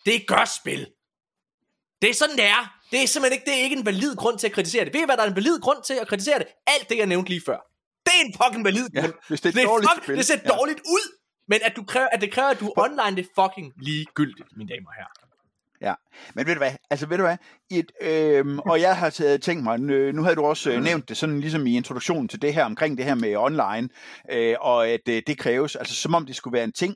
[0.05, 0.87] Det gør spil.
[2.01, 2.73] Det er sådan, det er.
[2.91, 4.93] Det er simpelthen ikke, det er ikke en valid grund til at kritisere det.
[4.93, 6.47] Ved I, hvad der er en valid grund til at kritisere det?
[6.67, 7.57] Alt det, jeg nævnte lige før.
[8.05, 9.13] Det er en fucking valid Ja, grund.
[9.27, 10.17] hvis det er et det, dårligt fuck, spil.
[10.17, 10.49] det ser Ja.
[10.49, 11.16] dårligt ud.
[11.47, 14.57] Men at, du kræver, at det kræver, at du er online, det er fucking ligegyldigt,
[14.57, 15.13] mine damer og herrer.
[15.81, 15.93] Ja,
[16.35, 17.37] men ved du hvad, altså ved du hvad,
[17.69, 21.17] et, øhm, og jeg har taget- tænkt mig, nu havde du også øh, nævnt det
[21.17, 23.89] sådan ligesom i introduktionen til det her, omkring det her med online,
[24.31, 26.95] øh, og at øh, det kræves, altså som om det skulle være en ting.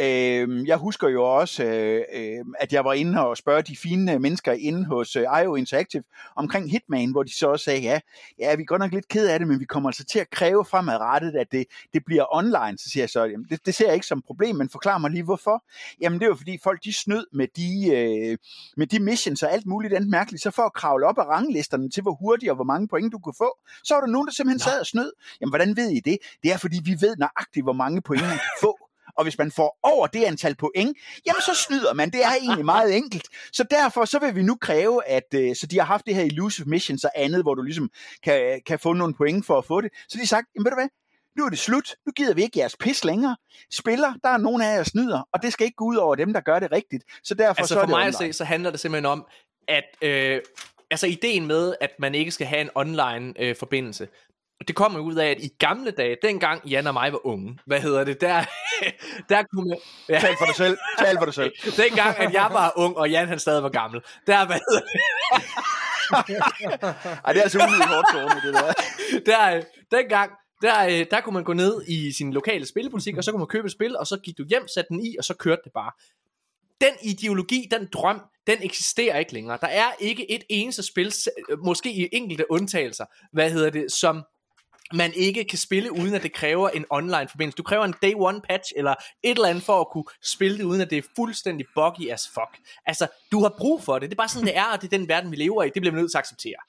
[0.00, 4.12] Øh, jeg husker jo også, øh, øh, at jeg var inde og spørge de fine
[4.12, 6.02] øh, mennesker inde hos øh, IO Interactive
[6.36, 8.00] omkring Hitman, hvor de så også sagde, ja,
[8.38, 10.30] ja, vi er godt nok lidt ked af det, men vi kommer altså til at
[10.30, 12.78] kræve fremadrettet, at det, det bliver online.
[12.78, 14.98] Så siger jeg så, jamen, det, det ser jeg ikke som et problem, men forklar
[14.98, 15.64] mig lige, hvorfor.
[16.00, 18.38] Jamen det er jo fordi folk de snød med de, øh,
[18.76, 21.90] med de missions og alt muligt andet mærkeligt, så for at kravle op ad ranglisterne
[21.90, 24.32] til, hvor hurtigt og hvor mange point du kunne få, så var der nogen, der
[24.32, 25.12] simpelthen sad og snød.
[25.40, 26.18] Jamen hvordan ved I det?
[26.42, 28.78] Det er fordi, vi ved nøjagtigt, hvor mange point man kan få.
[29.16, 30.96] Og hvis man får over det antal point,
[31.26, 32.10] jamen så snyder man.
[32.10, 33.28] Det er egentlig meget enkelt.
[33.52, 36.22] Så derfor så vil vi nu kræve, at øh, så de har haft det her
[36.22, 37.90] elusive missions og andet, hvor du ligesom
[38.22, 39.90] kan, kan få nogle point for at få det.
[40.08, 40.88] Så de har sagt, jamen ved du hvad,
[41.36, 41.94] nu er det slut.
[42.06, 43.36] Nu gider vi ikke jeres pis længere.
[43.70, 46.32] Spiller, der er nogen af jer snyder, og det skal ikke gå ud over dem,
[46.32, 47.04] der gør det rigtigt.
[47.22, 49.26] Så derfor Altså så er for mig at se, så handler det simpelthen om,
[49.68, 50.40] at øh,
[50.90, 54.08] altså ideen med, at man ikke skal have en online øh, forbindelse,
[54.68, 57.80] det kommer ud af, at i gamle dage, dengang Jan og mig var unge, hvad
[57.80, 58.44] hedder det, der,
[59.28, 59.78] der kunne man...
[60.08, 60.78] Ja, Tal for dig selv.
[60.98, 61.52] Tal for dig selv.
[61.82, 65.00] dengang, at jeg var ung, og Jan han stadig var gammel, der, hvad hedder det,
[67.24, 68.72] Ej, det er altså hårdt det der.
[69.26, 70.30] der, dengang,
[70.62, 73.48] der, øh, der kunne man gå ned i sin lokale spillebutik, og så kunne man
[73.48, 75.72] købe et spil, og så gik du hjem, satte den i, og så kørte det
[75.72, 75.92] bare.
[76.80, 79.58] Den ideologi, den drøm, den eksisterer ikke længere.
[79.60, 81.12] Der er ikke et eneste spil,
[81.48, 84.24] øh, måske i enkelte undtagelser, hvad hedder det, som
[84.94, 87.56] man ikke kan spille, uden at det kræver en online forbindelse.
[87.56, 90.64] Du kræver en day one patch, eller et eller andet for at kunne spille det,
[90.64, 92.58] uden at det er fuldstændig buggy as fuck.
[92.86, 94.10] Altså, du har brug for det.
[94.10, 95.70] Det er bare sådan, det er, og det er den verden, vi lever i.
[95.70, 96.60] Det bliver vi nødt til at acceptere.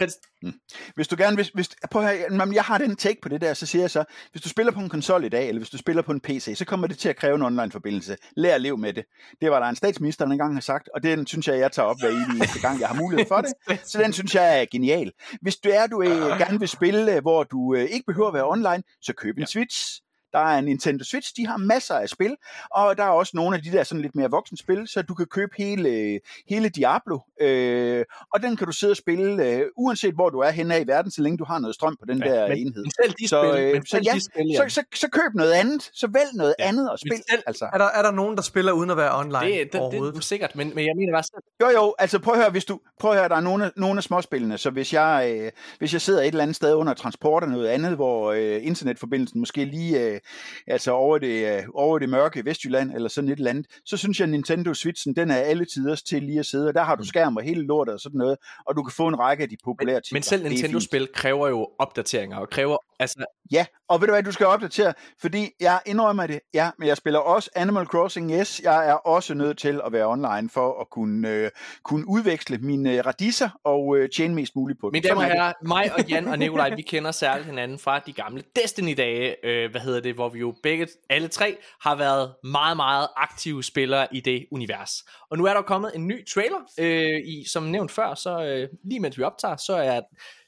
[0.00, 0.52] Chris-
[0.94, 3.54] Hvis du gerne hvis, hvis, prøv at høre, jeg har den take på det der,
[3.54, 5.78] så siger jeg så, hvis du spiller på en konsol i dag, eller hvis du
[5.78, 8.16] spiller på en PC, så kommer det til at kræve en online-forbindelse.
[8.36, 9.04] Lær at leve med det.
[9.40, 11.86] Det var der en statsminister, der engang har sagt, og den synes jeg, jeg tager
[11.86, 13.52] op hver eneste gang, jeg har mulighed for det.
[13.90, 15.12] Så den synes jeg er genial.
[15.42, 18.34] Hvis du er, du øh, gerne vil spille, øh, hvor du øh, ikke behøver at
[18.34, 20.00] være online, så køb en Switch.
[20.32, 22.36] Der er Nintendo Switch, de har masser af spil,
[22.70, 25.14] og der er også nogle af de der sådan lidt mere voksne spil, så du
[25.14, 28.04] kan købe hele, hele Diablo, øh,
[28.34, 31.10] og den kan du sidde og spille, øh, uanset hvor du er henne i verden,
[31.10, 32.84] så længe du har noget strøm på den ja, der men, enhed.
[33.02, 35.34] Selv de Så, spil, øh, men så selv ja, de spil, Så, så, så køb
[35.34, 37.22] noget andet, så vælg noget Ja, andet og spil.
[37.30, 37.64] selv- Altså.
[37.72, 40.14] Er der, er der nogen, der spiller uden at være online det, det, det, overhovedet?
[40.14, 42.50] det er sikkert, men, men jeg mener bare selv, Jo, jo, altså prøv at høre,
[42.50, 45.32] hvis du, prøv at høre, der er nogle, af- nogle af småspillene, så hvis jeg,
[45.40, 48.66] øh, hvis jeg sidder et eller andet sted under transport eller noget andet, hvor øh,
[48.66, 50.20] internetforbindelsen måske lige, øh,
[50.66, 54.20] altså over det, øh, over det mørke Vestjylland eller sådan et eller andet, så synes
[54.20, 56.94] jeg, at Nintendo Switchen, den er alle tiders til lige at sidde, og der har
[56.96, 59.48] du skærm og hele lortet og sådan noget, og du kan få en række af
[59.48, 60.16] de populære titler.
[60.16, 60.48] men selv.
[60.48, 64.94] Nintendo-spil kræver jo opdateringer, og kræver, altså, Ja, og ved du hvad, du skal opdatere,
[65.20, 69.34] fordi jeg indrømmer det, ja, men jeg spiller også Animal Crossing, yes, jeg er også
[69.34, 71.50] nødt til at være online for at kunne, øh,
[71.82, 74.92] kunne udveksle mine øh, radisser og øh, tjene mest muligt på dem.
[74.92, 77.98] Mine damer og er herrer, mig og Jan og Nikolaj, vi kender særligt hinanden fra
[77.98, 82.34] de gamle Destiny-dage, øh, hvad hedder det, hvor vi jo begge, alle tre, har været
[82.44, 84.92] meget, meget aktive spillere i det univers.
[85.30, 88.68] Og nu er der kommet en ny trailer, øh, i, som nævnt før, så øh,
[88.84, 90.00] lige mens vi optager, så er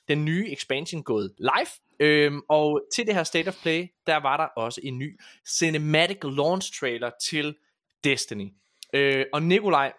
[0.08, 1.89] den nye expansion gået live.
[2.00, 5.20] Øhm, og til det her State of Play, der var der også en ny
[5.58, 7.56] cinematic launch trailer til
[8.04, 8.48] Destiny.
[8.94, 9.92] Øh, og Nikolaj,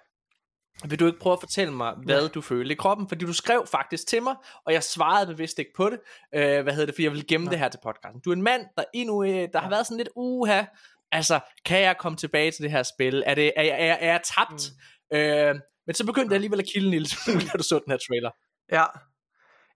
[0.90, 3.08] vil du ikke prøve at fortælle mig, hvad du følte i kroppen?
[3.10, 4.36] Fordi du skrev faktisk til mig,
[4.66, 6.00] og jeg svarede bevidst ikke på det.
[6.36, 6.96] Øh, hvad hedder det?
[6.96, 8.22] For jeg vil gemme det her til podcasten.
[8.26, 10.64] Du er en mand, der endnu øh, der har været sådan lidt uha.
[11.12, 13.24] Altså, kan jeg komme tilbage til det her spil?
[13.26, 14.72] Er, det, er, jeg, er, jeg- er jeg tabt?
[15.12, 15.18] Mm.
[15.18, 15.56] Øh,
[15.88, 17.98] men så begyndte jeg alligevel at kilde en lille smule, da du så den her
[17.98, 18.32] trailer.
[18.72, 18.86] Ja.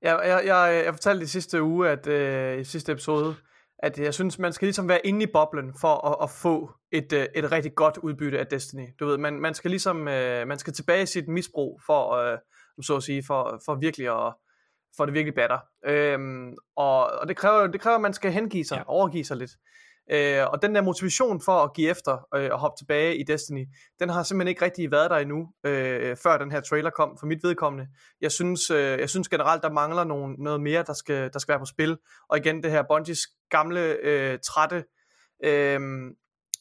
[0.06, 3.36] Jeg, jeg, jeg, jeg fortalte i sidste uge, at øh, i sidste episode,
[3.80, 7.14] at jeg synes, man skal ligesom være inde i boblen for at, at få et,
[7.14, 8.88] øh, et rigtig godt udbytte af Destiny.
[9.00, 12.38] Du ved, man, man skal ligesom, øh, man skal tilbage i sit misbrug for, øh,
[12.82, 14.34] så at sige, for, for virkelig at,
[14.98, 15.60] for det virkelig batter.
[15.86, 18.84] Øhm, og, og det kræver, det kræver, at man skal hengive sig, ja.
[18.88, 19.52] overgive sig lidt.
[20.12, 23.66] Øh, og den der motivation for at give efter øh, og hoppe tilbage i Destiny,
[24.00, 27.26] den har simpelthen ikke rigtig været der endnu, øh, før den her trailer kom, for
[27.28, 27.88] mit vedkommende.
[28.22, 31.52] Jeg synes, øh, jeg synes generelt, der mangler nogen, noget mere, der skal, der skal
[31.52, 31.98] være på spil.
[32.30, 34.84] Og igen, det her Bungies gamle, øh, trætte
[35.44, 35.80] øh,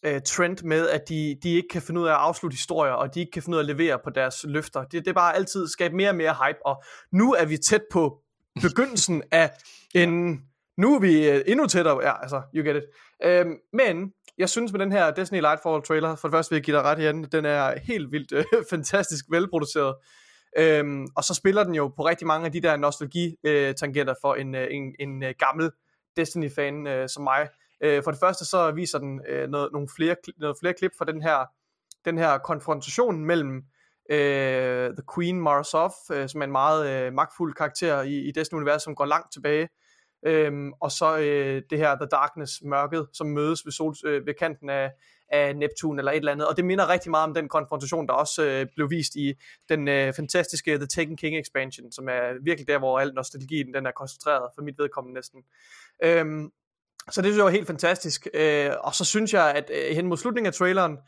[0.05, 3.14] øh, trend med, at de, de ikke kan finde ud af at afslutte historier, og
[3.14, 4.84] de ikke kan finde ud af at levere på deres løfter.
[4.84, 6.82] Det, det er bare altid skabe mere og mere hype, og
[7.12, 8.18] nu er vi tæt på
[8.62, 9.51] begyndelsen af
[9.95, 10.40] en...
[10.76, 12.82] Nu er vi øh, endnu tættere, ja, altså, you get it.
[13.24, 16.64] Øhm, men jeg synes med den her Destiny Lightfall trailer, for det første vil jeg
[16.64, 19.94] give dig ret igen, den er helt vildt øh, fantastisk velproduceret.
[20.58, 24.54] Øhm, og så spiller den jo på rigtig mange af de der nostalgi-tangenter for en,
[24.54, 25.70] øh, en, en øh, gammel
[26.16, 27.48] Destiny-fan øh, som mig.
[27.80, 31.04] Øh, for det første så viser den øh, noget, nogle flere, noget flere klip fra
[31.04, 31.46] den her,
[32.04, 33.62] den her konfrontation mellem
[34.10, 38.82] øh, The Queen Mara øh, som er en meget øh, magtfuld karakter i, i Destiny-universet,
[38.82, 39.68] som går langt tilbage,
[40.24, 44.34] øhm, og så øh, det her The Darkness, mørket, som mødes ved, sol, øh, ved
[44.34, 44.90] kanten af,
[45.28, 48.12] af Neptun eller et eller andet, og det minder rigtig meget om den konfrontation, der
[48.12, 49.34] også øh, blev vist i
[49.68, 53.86] den øh, fantastiske The Taken King expansion, som er virkelig der, hvor al nostalgien den
[53.86, 55.42] er koncentreret, for mit vedkommende næsten.
[56.04, 56.50] Øhm,
[57.10, 60.06] så det synes jeg var helt fantastisk, øh, og så synes jeg, at øh, hen
[60.06, 60.98] mod slutningen af traileren,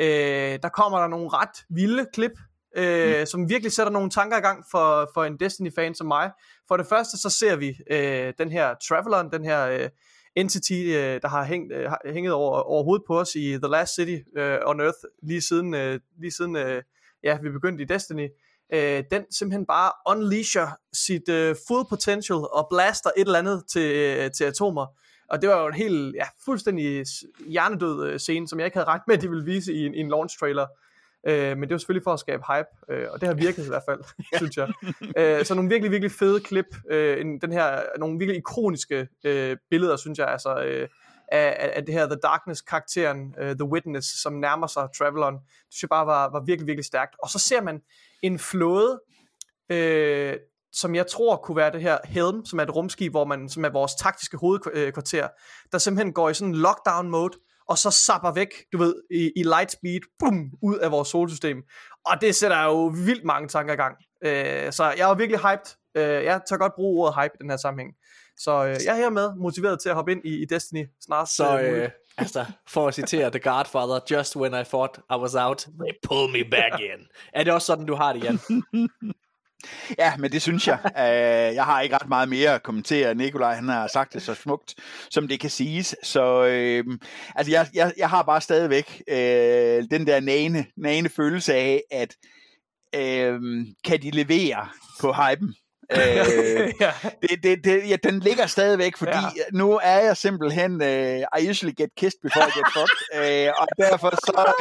[0.00, 2.32] øh, der kommer der nogle ret vilde klip,
[2.76, 2.82] Mm.
[2.82, 3.26] øh, mm.
[3.26, 6.30] som virkelig sætter nogle tanker i gang for, for en Destiny-fan som mig.
[6.68, 9.88] For det første, så ser vi øh, den her Traveleren, den her øh,
[10.36, 13.94] entity, øh, der har, hængt, øh, hænget over, over hovedet på os i The Last
[13.94, 16.82] City øh, on Earth, lige siden, øh, lige siden øh,
[17.24, 18.28] ja, vi begyndte i Destiny.
[18.74, 23.92] Øh, den simpelthen bare unleasher sit øh, full potential og blaster et eller andet til,
[23.92, 24.86] øh, til atomer.
[25.30, 27.04] Og det var jo en helt, ja, fuldstændig
[27.48, 29.94] hjernedød øh, scene, som jeg ikke havde regnet med, at de ville vise i en,
[29.94, 30.66] i en launch trailer.
[31.28, 33.68] Øh, men det var selvfølgelig for at skabe hype, øh, og det har virket i
[33.68, 34.00] hvert fald,
[34.40, 34.72] synes jeg.
[35.16, 39.56] Øh, så nogle virkelig, virkelig fede klip, øh, en, den her, nogle virkelig ikoniske øh,
[39.70, 40.88] billeder, synes jeg, altså, øh,
[41.32, 45.34] af, af- det her The Darkness-karakteren, øh, The Witness, som nærmer sig Travelon.
[45.34, 47.16] Det synes jeg bare var, var virkelig, virkelig stærkt.
[47.22, 47.80] Og så ser man
[48.22, 49.00] en flåde,
[49.70, 50.36] øh,
[50.72, 53.64] som jeg tror kunne være det her Helm, som er et rumskib, hvor man, som
[53.64, 55.28] er vores taktiske hovedkvarter,
[55.72, 57.38] der simpelthen går i sådan en lockdown mode,
[57.68, 61.62] og så sapper væk, du ved, i, i light speed, boom, ud af vores solsystem.
[62.06, 63.96] Og det sætter jo vildt mange tanker i gang.
[64.24, 65.76] Øh, så jeg er virkelig hyped.
[65.96, 67.92] Øh, jeg tør godt bruge ordet hype i den her sammenhæng.
[68.36, 71.28] Så øh, jeg er hermed motiveret til at hoppe ind i, i Destiny snart.
[71.28, 71.88] Så øh, øh,
[72.18, 76.32] altså, for at citere The Godfather, just when I thought I was out, they pull
[76.32, 77.06] me back in.
[77.32, 78.38] Er det også sådan, du har det, Jan?
[79.98, 80.78] Ja, men det synes jeg.
[80.84, 83.14] Uh, jeg har ikke ret meget mere at kommentere.
[83.14, 84.74] Nikolaj, han har sagt det så smukt,
[85.10, 85.96] som det kan siges.
[86.02, 86.94] Så uh,
[87.34, 92.16] altså, jeg, jeg, jeg har bare stadigvæk uh, den der nane, nane følelse af, at
[92.96, 93.40] uh,
[93.84, 94.68] kan de levere
[95.00, 95.54] på hypen?
[95.96, 96.92] Øh, ja.
[97.22, 99.42] det, det, det, ja, den ligger stadigvæk, fordi ja.
[99.52, 103.66] Nu er jeg simpelthen, uh, I usually get kissed before I get fucked, uh, og
[103.78, 104.52] derfor så,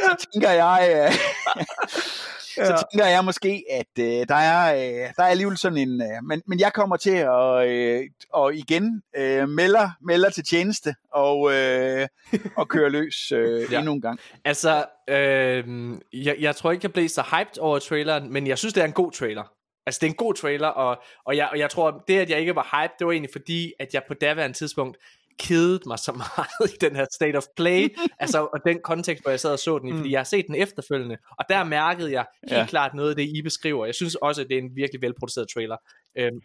[0.00, 1.12] så tænker jeg,
[2.60, 2.76] uh, så Ja.
[2.92, 6.42] tænker jeg måske, at uh, der, er, uh, der er alligevel sådan en, uh, men,
[6.46, 12.40] men jeg kommer til at uh, og igen uh, melder, melder til tjeneste og, uh,
[12.56, 13.36] og kører løs Ja.
[13.70, 13.78] ja.
[13.78, 14.18] endnu en gang.
[14.44, 15.64] Altså, øh,
[16.12, 18.84] jeg, jeg tror ikke, jeg blev så hyped over traileren, men jeg synes, det er
[18.84, 19.42] en god trailer.
[19.86, 22.40] Altså, det er en god trailer, og, og, jeg, og jeg tror, det, at jeg
[22.40, 24.96] ikke var hyped, det var egentlig fordi, at jeg på daværende tidspunkt
[25.38, 29.30] kedede mig så meget i den her state of play, altså, og den kontekst, hvor
[29.30, 32.12] jeg sad og så den i, fordi jeg har set den efterfølgende, og der mærkede
[32.12, 32.58] jeg helt Ja.
[32.58, 32.66] ja.
[32.66, 33.86] klart noget af det, I beskriver.
[33.86, 35.76] Jeg synes også, at det er en virkelig velproduceret trailer.
[36.18, 36.40] Øhm,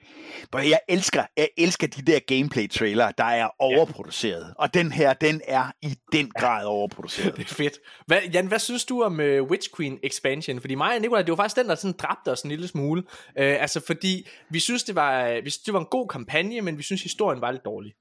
[0.53, 4.53] jeg elsker, jeg elsker de der gameplay-trailer, der er overproduceret.
[4.57, 7.35] Og den her, den er i den grad overproduceret.
[7.37, 7.73] Det er fedt.
[8.07, 10.61] Hvad, Jan, hvad synes du om uh, Witch Queen Expansion?
[10.61, 13.01] Fordi mig og Nicolaj, det var faktisk den, der sådan dræbte os en lille smule.
[13.01, 16.77] Uh, altså fordi, vi synes, det var, vi synes, det var en god kampagne, men
[16.77, 17.93] vi synes, historien var lidt dårlig.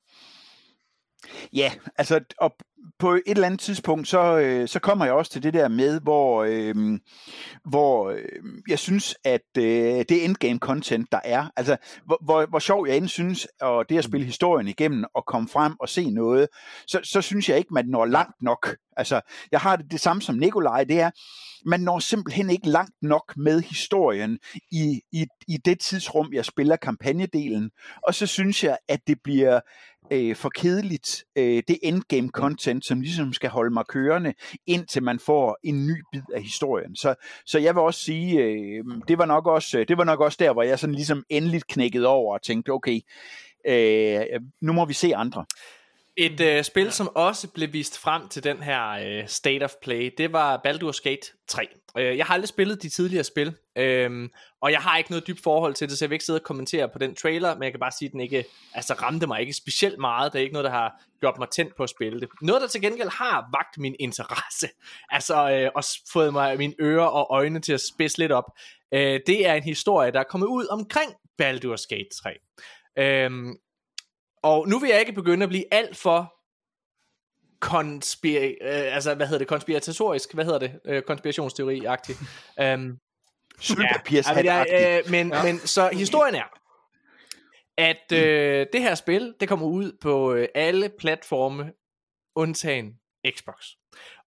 [1.53, 2.57] Ja, altså og
[2.99, 6.01] på et eller andet tidspunkt, så, øh, så kommer jeg også til det der med,
[6.01, 7.01] hvor, øh,
[7.65, 8.23] hvor øh,
[8.69, 9.65] jeg synes, at øh,
[10.09, 13.99] det endgame content, der er, altså hvor, hvor, hvor sjov jeg end synes, og det
[13.99, 16.49] at spille historien igennem og komme frem og se noget,
[16.87, 18.77] så, så synes jeg ikke, man når langt nok.
[18.97, 19.21] Altså,
[19.53, 21.11] jeg har det, det samme som Nikolaj, det er,
[21.67, 24.39] man når simpelthen ikke langt nok med historien
[24.73, 27.71] i, i, i det tidsrum, jeg spiller kampagnedelen.
[28.03, 29.61] Og så synes jeg, at det bliver
[30.11, 34.35] øh, for kedeligt, øh, det endgame content, som ligesom skal holde mig kørende,
[34.67, 36.97] indtil man får en ny bid af historien.
[36.97, 37.15] Så,
[37.47, 40.53] så jeg vil også sige, øh, det, var nok også, det var nok også der,
[40.53, 43.01] hvor jeg sådan ligesom endeligt knækkede over og tænkte, okay,
[43.67, 45.45] øh, nu må vi se andre.
[46.21, 50.15] Et øh, spil, som også blev vist frem til den her øh, State of Play,
[50.19, 51.69] det var Baldur's Gate 3.
[51.99, 54.29] Øh, jeg har aldrig spillet de tidligere spil, øh,
[54.61, 56.43] og jeg har ikke noget dybt forhold til det, så jeg vil ikke sidde og
[56.43, 58.45] kommentere på den trailer, men jeg kan bare sige, at den ikke
[58.75, 60.33] altså, ramte mig ikke specielt meget.
[60.33, 62.29] Det er ikke noget, der har gjort mig tændt på at spille det.
[62.43, 64.69] Noget, der til gengæld har vagt min interesse,
[65.17, 68.45] altså øh, og fået mig mine ører og øjne til at spidse lidt op,
[68.95, 71.13] øh, det er en historie, der er kommet ud omkring
[71.43, 72.39] Baldur's Gate 3.
[72.99, 73.57] Øhm,
[74.43, 76.35] og nu vil jeg ikke begynde at blive alt for
[77.61, 78.41] konspir...
[78.41, 79.49] Øh, altså, hvad hedder det?
[79.49, 80.35] Konspiratorisk?
[80.35, 80.81] Hvad hedder det?
[80.85, 82.19] Øh, konspirationsteori-agtigt.
[82.75, 82.99] um,
[83.61, 85.43] Sølvpapirshat ja, jeg, øh, men, ja.
[85.43, 86.59] men så historien er,
[87.79, 91.73] at øh, det her spil, det kommer ud på øh, alle platforme,
[92.35, 92.95] undtagen
[93.37, 93.67] Xbox.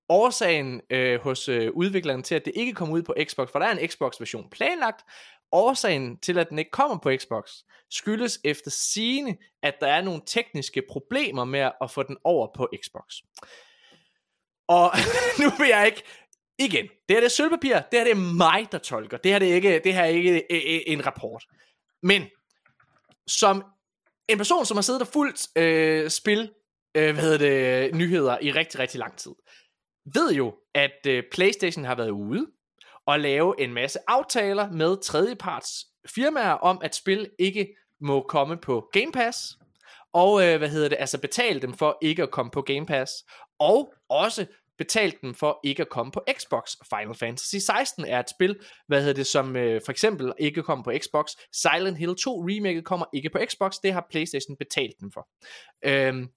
[0.10, 3.66] Årsagen øh, hos øh, udvikleren til, at det ikke kommer ud på Xbox, for der
[3.66, 5.06] er en Xbox-version planlagt,
[5.52, 7.52] årsagen til, at den ikke kommer på Xbox,
[7.90, 12.70] skyldes efter sigende, at der er nogle tekniske problemer med at få den over på
[12.84, 13.16] Xbox.
[14.68, 14.92] Og
[15.42, 16.04] nu vil jeg ikke
[16.60, 19.18] igen, det her det er sølvpapir, det her det er mig, der tolker.
[19.18, 21.44] Det her det er ikke, det her er ikke øh, øh, øh, en rapport.
[22.04, 22.24] Men
[23.28, 23.64] som
[24.28, 26.52] en person, som har siddet og fulgt øh, spil,
[26.96, 29.32] øh, hvad hedder det, nyheder i rigtig, rigtig lang tid,
[30.14, 32.48] ved jo, at øh, PlayStation har været ude
[33.06, 35.86] og lave en masse aftaler med tredjeparts
[36.16, 39.58] firmaer om, at spil ikke må komme på Game Pass,
[40.14, 43.12] og øh, hvad hedder det, altså betale dem for ikke at komme på Game Pass,
[43.60, 44.46] og også
[44.78, 46.76] betalt dem for ikke at komme på Xbox.
[46.90, 50.84] Final Fantasy 16 er et spil, hvad hedder det, som øh, for eksempel ikke kommer
[50.84, 51.32] på Xbox.
[51.54, 55.28] Silent Hill 2 remake kommer ikke på Xbox, det har PlayStation betalt dem for.
[55.86, 56.28] Øhm,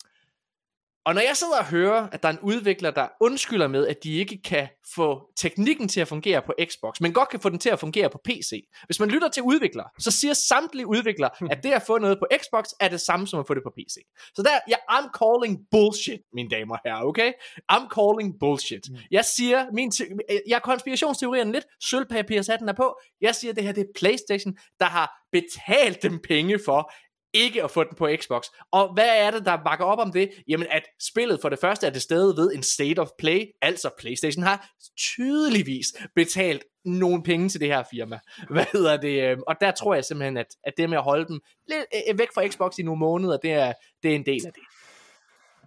[1.07, 3.97] og når jeg sidder og hører, at der er en udvikler, der undskylder med, at
[4.05, 7.59] de ikke kan få teknikken til at fungere på Xbox, men godt kan få den
[7.59, 8.69] til at fungere på PC.
[8.87, 12.27] Hvis man lytter til udviklere, så siger samtlige udviklere, at det at få noget på
[12.43, 13.95] Xbox er det samme som at få det på PC.
[14.35, 17.33] Så der, ja, I'm calling bullshit, mine damer og herrer, okay?
[17.73, 18.87] I'm calling bullshit.
[19.11, 20.17] Jeg siger, min te-
[20.49, 22.99] jeg konspirationsteorien lidt, sølvpapirshatten er på.
[23.21, 26.93] Jeg siger, at det her det er PlayStation, der har betalt dem penge for,
[27.35, 28.45] ikke at få den på Xbox.
[28.73, 30.31] Og hvad er det, der bakker op om det?
[30.49, 33.91] Jamen, at spillet for det første er det stadig ved en state of play, altså
[33.99, 34.69] PlayStation har
[34.99, 38.19] tydeligvis betalt nogle penge til det her firma.
[38.51, 39.23] Hvad hedder det?
[39.23, 42.01] Øhm, og der tror jeg simpelthen, at, at det med at holde dem lidt øh,
[42.09, 43.73] øh, væk fra Xbox i nogle måneder, det er,
[44.03, 44.63] det er en del af det.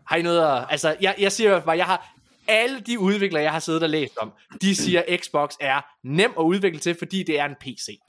[0.08, 0.66] Har I noget at...
[0.70, 2.14] Altså, jeg, jeg siger bare, jeg har
[2.48, 6.34] alle de udviklere, jeg har siddet og læst om, de siger, at Xbox er nem
[6.40, 8.00] at udvikle til, fordi det er en PC.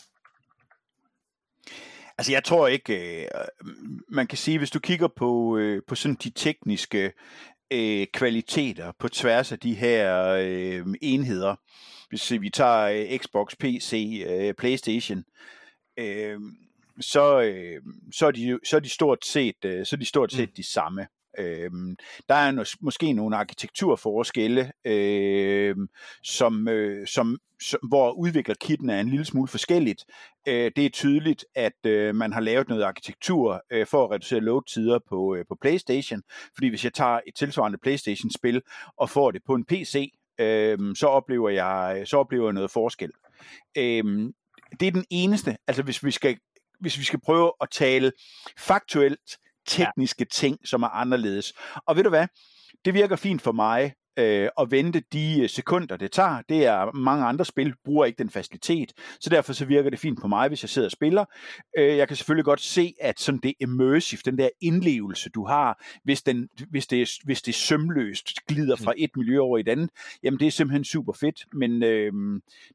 [2.19, 3.29] Altså, jeg tror ikke, øh,
[4.09, 7.12] man kan sige, hvis du kigger på, øh, på sådan de tekniske
[7.71, 11.57] øh, kvaliteter på tværs af de her øh, enheder,
[12.09, 15.25] hvis vi tager øh, Xbox, PC, øh, PlayStation,
[15.99, 16.41] øh,
[17.01, 20.33] så, øh, så, er de, så er de stort set, øh, så er de stort
[20.33, 21.07] set de samme.
[21.39, 21.70] Øh,
[22.28, 25.76] der er no, måske nogle arkitekturforskelle, øh,
[26.22, 30.05] som, øh, som, som, hvor udviklerkitten er en lille smule forskelligt.
[30.49, 34.41] Øh, det er tydeligt, at øh, man har lavet noget arkitektur øh, for at reducere
[34.41, 36.22] load-tider på, øh, på PlayStation,
[36.55, 38.62] fordi hvis jeg tager et tilsvarende PlayStation-spil
[38.97, 43.11] og får det på en PC, øh, så oplever jeg så oplever jeg noget forskel.
[43.76, 44.32] Øh,
[44.80, 46.39] det er den eneste, altså hvis vi skal
[46.80, 48.12] hvis vi skal prøve at tale
[48.59, 49.39] faktuelt
[49.69, 50.33] tekniske ja.
[50.33, 51.53] ting, som er anderledes.
[51.87, 52.27] Og ved du hvad?
[52.85, 56.43] Det virker fint for mig øh, at vente de øh, sekunder, det tager.
[56.49, 60.21] Det er mange andre spil, bruger ikke den facilitet, så derfor så virker det fint
[60.21, 61.25] på mig, hvis jeg sidder og spiller.
[61.79, 65.85] Øh, jeg kan selvfølgelig godt se, at sådan det immersive, den der indlevelse, du har,
[66.05, 69.91] hvis, den, hvis, det, hvis det sømløst glider fra et miljø over i et andet,
[70.23, 72.12] jamen det er simpelthen super fedt, men øh,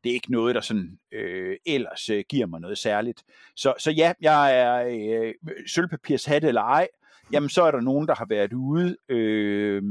[0.03, 3.23] det er ikke noget, der sådan øh, ellers øh, giver mig noget særligt.
[3.55, 5.33] Så, så ja, jeg er øh,
[5.67, 6.87] sølvpapirshat eller ej,
[7.33, 9.81] jamen så er der nogen, der har været ude øh,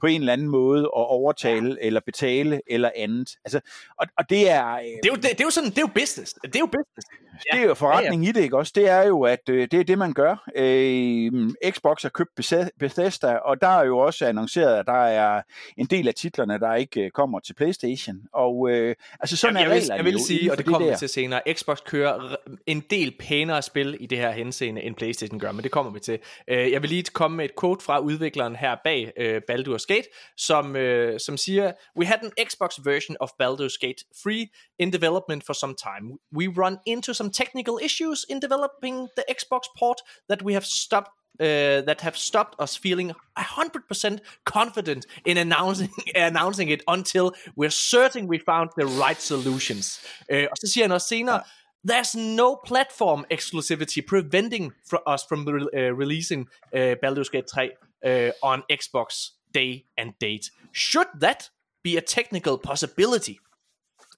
[0.00, 3.30] på en eller anden måde at overtale eller betale eller andet.
[3.44, 3.60] Altså,
[4.00, 4.74] og, og det er...
[4.74, 6.34] Øh, det, er jo, det, det er jo sådan, det er jo business.
[6.42, 7.06] Det er jo business.
[7.52, 7.56] Ja.
[7.56, 8.30] Det er jo forretning ja, ja.
[8.30, 8.72] i det, ikke også?
[8.74, 10.50] Det er jo, at øh, det er det, man gør.
[10.56, 11.32] Øh,
[11.70, 12.30] Xbox har købt
[12.78, 15.42] Bethesda, og der er jo også annonceret, at der er
[15.76, 18.16] en del af titlerne, der ikke øh, kommer til PlayStation.
[18.32, 20.90] Og øh, altså sådan Jamen, er jeg vil, jeg vil sige, og det, det kommer
[20.90, 25.38] vi til senere, Xbox kører en del pænere spil i det her henseende, end PlayStation
[25.38, 26.18] gør, men det kommer vi til.
[26.48, 30.08] Øh, jeg vil lige komme med et quote fra udvikleren her bag uh, Baldur's Gate,
[30.36, 34.46] som, uh, som siger, We had an Xbox version of Baldur's Gate 3
[34.78, 36.18] in development for some time.
[36.32, 41.10] We run into some technical issues in developing the Xbox port that we have stopped
[41.38, 48.26] uh, that have stopped us feeling 100% confident in announcing, announcing it until we're certain
[48.26, 50.00] we found the right solutions.
[50.32, 51.42] Uh, og så siger han også senere,
[51.84, 57.70] There's no platform exclusivity preventing for us from re- uh, releasing uh, Baldur's Gate 3
[58.04, 60.50] uh, on Xbox day and date.
[60.72, 61.50] Should that
[61.84, 63.38] be a technical possibility?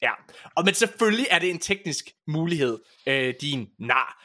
[0.03, 0.11] Ja,
[0.57, 4.25] og men selvfølgelig er det en teknisk mulighed, øh, din nar.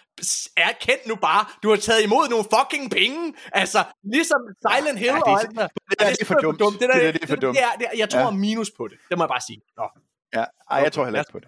[0.57, 3.33] Erkend nu bare, du har taget imod nogle fucking penge.
[3.53, 5.67] Altså, ligesom Silent Hill Ja, det er- og alt der.
[5.89, 6.79] det der, det er for dumt.
[6.79, 7.55] Det, der, Det der, det er for dumt.
[7.57, 8.29] Det er, det er, jeg tror ja.
[8.31, 8.97] minus på det.
[9.09, 9.61] Det må jeg bare sige.
[9.77, 9.83] Nå.
[10.33, 11.47] Ja, ej, jeg tror heller ikke på det.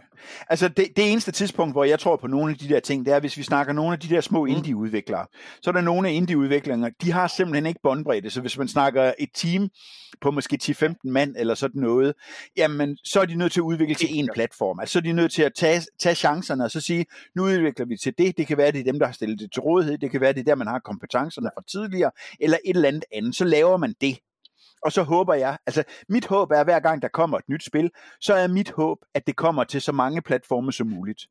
[0.50, 3.14] Altså, det, det eneste tidspunkt, hvor jeg tror på nogle af de der ting, det
[3.14, 5.26] er, hvis vi snakker nogle af de der små indie-udviklere.
[5.62, 8.30] Så er der nogle af indie-udviklere, de har simpelthen ikke båndbredde.
[8.30, 9.70] Så hvis man snakker et team
[10.22, 12.14] på måske 10-15 mand eller sådan noget,
[12.58, 14.80] jamen, så er de nødt til at udvikle til en platform.
[14.80, 17.06] Altså, så er de nødt til at tage, tage chancerne og så sige,
[17.36, 18.38] nu udvikler vi til det.
[18.38, 19.98] Det kan være, det er dem, der har stillet det til rådighed.
[19.98, 22.12] Det kan være, det er der, man har kompetencerne fra tidligere.
[22.40, 23.36] Eller et eller andet andet.
[23.36, 24.20] Så laver man det.
[24.86, 27.66] Og så håber jeg, altså mit håb er, at hver gang der kommer et nyt
[27.66, 31.22] spil, så er mit håb, at det kommer til så mange platforme som muligt.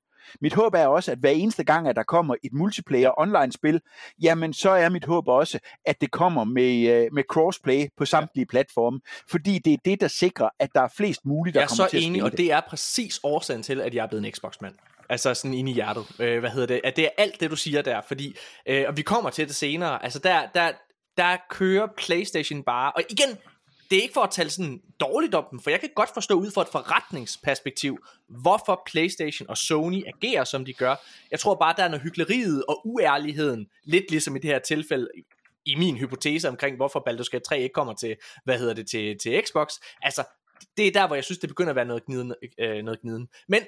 [0.40, 3.80] Mit håb er også, at hver eneste gang, at der kommer et multiplayer online-spil,
[4.22, 8.46] jamen så er mit håb også, at det kommer med, øh, med crossplay på samtlige
[8.46, 9.00] platforme,
[9.30, 11.84] fordi det er det, der sikrer, at der er flest muligt, der Jeg er kommer
[11.84, 14.26] så til at enig, spille og det er præcis årsagen til, at jeg er blevet
[14.26, 14.74] en Xbox-mand.
[15.08, 16.06] Altså sådan inde i hjertet.
[16.18, 16.80] Øh, hvad hedder det?
[16.84, 18.00] At det er alt det, du siger der.
[18.08, 18.36] Fordi,
[18.66, 20.04] øh, og vi kommer til det senere.
[20.04, 20.72] Altså der, der,
[21.16, 22.92] der kører PlayStation bare.
[22.92, 23.28] Og igen,
[23.90, 26.34] det er ikke for at tale sådan dårligt om dem, for jeg kan godt forstå
[26.34, 27.98] ud fra et forretningsperspektiv,
[28.28, 30.94] hvorfor PlayStation og Sony agerer, som de gør.
[31.30, 35.08] Jeg tror bare, der er noget hyggeleriet og uærligheden, lidt ligesom i det her tilfælde,
[35.64, 39.18] i min hypotese omkring, hvorfor Baldur's Gate 3 ikke kommer til, hvad hedder det, til,
[39.18, 39.68] til Xbox.
[40.02, 40.24] Altså,
[40.76, 42.34] det er der, hvor jeg synes, det begynder at være noget gniden.
[42.58, 43.28] Øh, noget gniden.
[43.48, 43.62] Men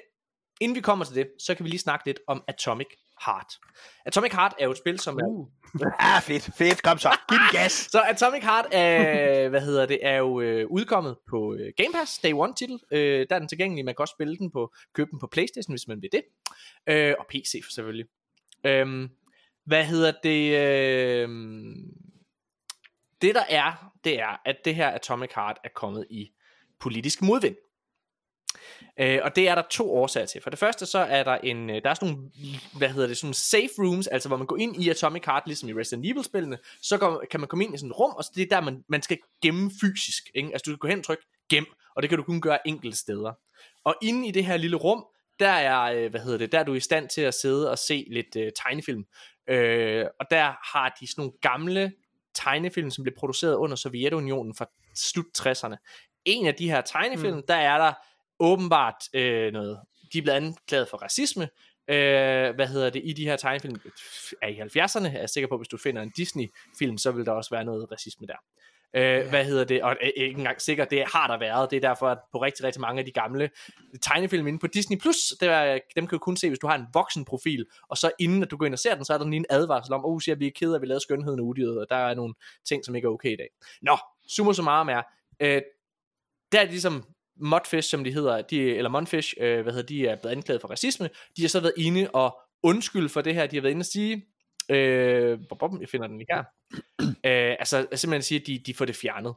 [0.61, 2.87] inden vi kommer til det, så kan vi lige snakke lidt om Atomic
[3.25, 3.53] Heart.
[4.05, 5.27] Atomic Heart er jo et spil, som er...
[5.27, 5.47] Uh.
[5.99, 7.71] Ah, fedt, fedt, kom så, giv den gas.
[7.71, 12.19] Så Atomic Heart er, hvad hedder det, er jo øh, udkommet på øh, Game Pass,
[12.19, 12.79] Day One titel.
[12.91, 15.73] Øh, der er den tilgængelig, man kan også spille den på, købe den på Playstation,
[15.73, 16.21] hvis man vil det.
[16.87, 18.05] Øh, og PC for selvfølgelig.
[18.65, 19.09] Øh,
[19.65, 20.57] hvad hedder det?
[20.57, 21.29] Øh,
[23.21, 26.29] det der er, det er, at det her Atomic Heart er kommet i
[26.79, 27.55] politisk modvind.
[28.99, 30.41] Øh, og det er der to årsager til.
[30.41, 32.29] For det første så er der en, øh, der er sådan nogle,
[32.77, 35.69] hvad hedder det, sådan safe rooms, altså hvor man går ind i Atomic Heart, ligesom
[35.69, 38.23] i Resident Evil spillene, så går, kan man komme ind i sådan et rum, og
[38.23, 40.23] så det er der, man, man skal gemme fysisk.
[40.35, 40.49] Ikke?
[40.53, 41.65] Altså du skal gå hen og trykke gem,
[41.95, 43.33] og det kan du kun gøre enkelte steder.
[43.83, 45.05] Og inde i det her lille rum,
[45.39, 47.77] der er, øh, hvad hedder det, der er du i stand til at sidde og
[47.77, 49.05] se lidt øh, tegnefilm.
[49.49, 51.91] Øh, og der har de sådan nogle gamle
[52.35, 54.65] tegnefilm, som blev produceret under Sovjetunionen fra
[54.95, 55.75] slut 60'erne.
[56.25, 57.43] En af de her tegnefilm, mm.
[57.47, 57.93] der er der
[58.39, 59.79] åbenbart øh, noget,
[60.13, 61.49] de er blevet anklaget for racisme,
[61.87, 63.75] øh, hvad hedder det, i de her tegnefilm,
[64.41, 67.31] er i 70'erne, er jeg sikker på, hvis du finder en Disney-film, så vil der
[67.31, 68.35] også være noget racisme der.
[68.93, 69.83] Øh, hvad hedder det?
[69.83, 71.71] Og øh, ikke engang sikkert, det har der været.
[71.71, 73.49] Det er derfor, at på rigtig, rigtig mange af de gamle
[74.01, 76.85] tegnefilm inde på Disney+, Plus, er, dem kan du kun se, hvis du har en
[76.93, 79.25] voksen profil, og så inden at du går ind og ser den, så er der
[79.25, 81.39] lige en advarsel om, oh, siger, at vi er ked af, at vi lavede skønheden
[81.39, 82.33] og udyret, og der er nogle
[82.67, 83.49] ting, som ikke er okay i dag.
[83.81, 85.01] Nå, summa summarum er,
[85.39, 85.61] øh,
[86.51, 87.03] der er ligesom
[87.39, 90.67] Mudfish, som de hedder, de, eller Mudfish, øh, hvad hedder, de er blevet anklaget for
[90.67, 91.09] racisme.
[91.37, 93.47] De har så været inde og undskylde for det her.
[93.47, 94.25] De har været inde og sige,
[94.69, 96.43] øh, bop, jeg finder den lige her.
[97.29, 99.35] øh, altså simpelthen sige, at de, de får det fjernet.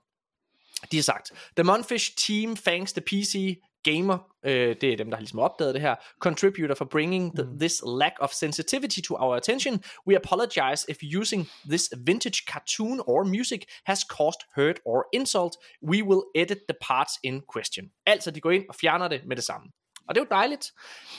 [0.91, 5.17] De har sagt, The Monfish team thanks the PC gamer, øh, det er dem, der
[5.17, 9.37] har ligesom opdaget det her, contributor for bringing the, this lack of sensitivity to our
[9.37, 9.83] attention.
[10.07, 15.53] We apologize if using this vintage cartoon or music has caused hurt or insult.
[15.83, 17.91] We will edit the parts in question.
[18.07, 19.67] Altså, de går ind og fjerner det med det samme.
[20.09, 20.67] Og det er jo dejligt.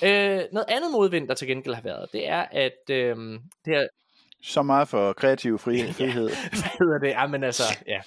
[0.03, 3.15] Øh, noget andet modvind, der til gengæld har været, det er, at øh,
[3.65, 3.87] det er,
[4.43, 5.93] Så meget for kreativ frihed.
[5.99, 6.29] frihed.
[6.29, 7.09] hvad hedder det?
[7.09, 8.01] Ja, men altså, ja.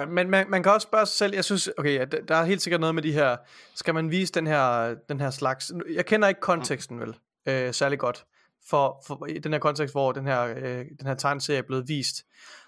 [0.00, 2.62] Og- Men man, man kan også spørge sig selv, jeg synes, okay, der- er helt
[2.62, 3.36] sikkert noget med de her,
[3.74, 7.16] skal man vise den her, den her slags, jeg kender ikke konteksten vel,
[7.48, 8.24] øh, særlig godt,
[8.68, 12.16] for, for den her kontekst, hvor den her, øh, den her tegneserie er blevet vist.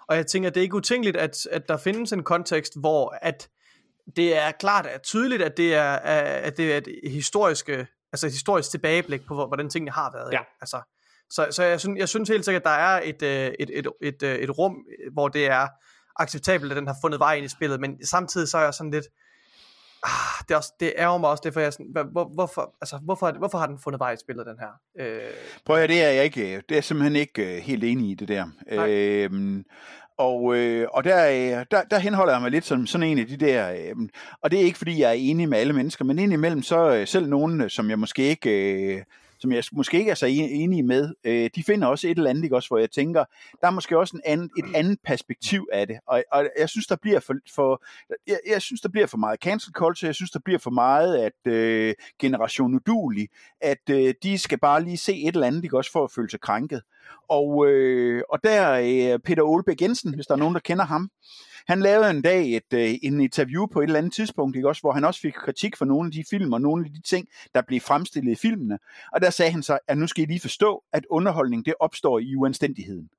[0.07, 3.49] Og jeg tænker, det er ikke utænkeligt, at, at der findes en kontekst, hvor at
[4.15, 8.31] det er klart at tydeligt, at det er, at det er et historiske, altså et
[8.31, 10.31] historisk tilbageblik på, hvor- hvordan tingene har været.
[10.33, 10.39] Ja.
[10.61, 10.81] Altså,
[11.29, 13.87] så, så jeg, synes, jeg synes helt sikkert, at der er et, øh, et, et,
[14.01, 14.75] et, øh, et rum,
[15.13, 15.67] hvor det er
[16.19, 18.91] acceptabelt, at den har fundet vej ind i spillet, men samtidig så er jeg sådan
[18.91, 19.05] lidt,
[20.03, 22.25] ah, det, er også, det ærger mig også, det for jeg er sådan, hvor, hvor,
[22.33, 25.05] hvorfor, altså, hvorfor, hvorfor har den fundet vej i spillet, den her?
[25.05, 25.21] Øh,
[25.65, 28.09] Prøv at høre, det er jeg ikke, det er jeg simpelthen ikke øh, helt enig
[28.09, 28.45] i det der.
[28.71, 28.89] Nej.
[28.89, 29.65] Øhm,
[30.17, 33.27] og, øh, og der, øh, der, der henholder jeg mig lidt som sådan en af
[33.27, 33.95] de der, øh,
[34.41, 37.07] og det er ikke fordi jeg er enig med alle mennesker, men indimellem så øh,
[37.07, 39.03] selv nogen, øh, som jeg måske ikke, øh,
[39.43, 42.43] som jeg måske ikke er så enig med, øh, de finder også et eller andet,
[42.43, 43.25] ikke også, hvor jeg tænker,
[43.61, 46.87] der er måske også en anden, et andet perspektiv af det, og, og jeg synes,
[46.87, 47.83] der bliver for, for
[48.27, 51.17] jeg, jeg synes, der bliver for meget cancel culture, jeg synes, der bliver for meget,
[51.17, 53.29] at øh, generation udulig,
[53.61, 56.29] at øh, de skal bare lige se et eller andet, ikke også, for at føle
[56.29, 56.81] sig krænket.
[57.29, 60.85] Og, øh, og der er øh, Peter Olbæk Jensen, hvis der er nogen, der kender
[60.85, 61.09] ham,
[61.67, 64.81] han lavede en dag et, øh, en interview på et eller andet tidspunkt, ikke også,
[64.81, 67.27] hvor han også fik kritik for nogle af de film og nogle af de ting,
[67.55, 68.79] der blev fremstillet i filmene.
[69.13, 72.19] Og der sagde han så, at nu skal I lige forstå, at underholdning det opstår
[72.19, 73.09] i uanstændigheden.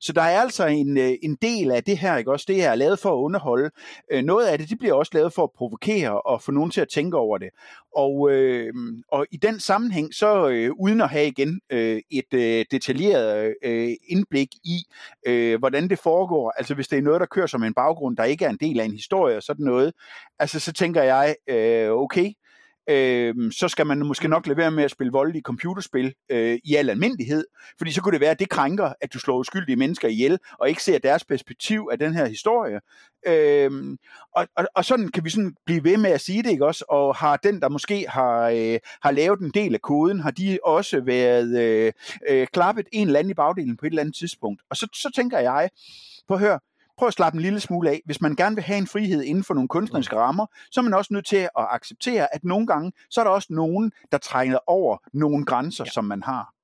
[0.00, 2.44] Så der er altså en, øh, en del af det her, ikke også?
[2.48, 3.70] Det er lavet for at underholde.
[4.12, 6.80] Øh, noget af det, det bliver også lavet for at provokere og få nogen til
[6.80, 7.48] at tænke over det.
[7.96, 8.74] Og, øh,
[9.12, 13.90] og i den sammenhæng, så øh, uden at have igen øh, et øh, detaljeret øh,
[14.08, 14.78] indblik i,
[15.26, 18.24] øh, hvordan det foregår, altså hvis det er noget, der kører som en baggrund, der
[18.24, 19.92] ikke er en del af en historie og sådan noget,
[20.38, 22.32] altså så tænker jeg, øh, okay,
[22.88, 26.74] øh, så skal man måske nok lade være med at spille voldelige computerspil øh, i
[26.74, 27.44] al almindelighed,
[27.78, 30.68] fordi så kunne det være, at det krænker, at du slår uskyldige mennesker ihjel, og
[30.68, 32.80] ikke ser deres perspektiv af den her historie.
[33.26, 33.70] Øh,
[34.32, 36.84] og, og, og sådan kan vi sådan blive ved med at sige det, ikke også?
[36.88, 40.58] Og har den, der måske har, øh, har lavet en del af koden, har de
[40.64, 41.92] også været øh,
[42.28, 44.62] øh, klappet en eller anden i bagdelen på et eller andet tidspunkt.
[44.70, 45.70] Og så, så tænker jeg,
[46.28, 46.58] på hør,
[46.98, 48.00] prøv at slappe en lille smule af.
[48.04, 50.94] Hvis man gerne vil have en frihed inden for nogle kunstneriske rammer, så er man
[50.94, 54.58] også nødt til at acceptere, at nogle gange, så er der også nogen, der trænger
[54.66, 55.90] over nogle grænser, ja.
[55.90, 56.57] som man har.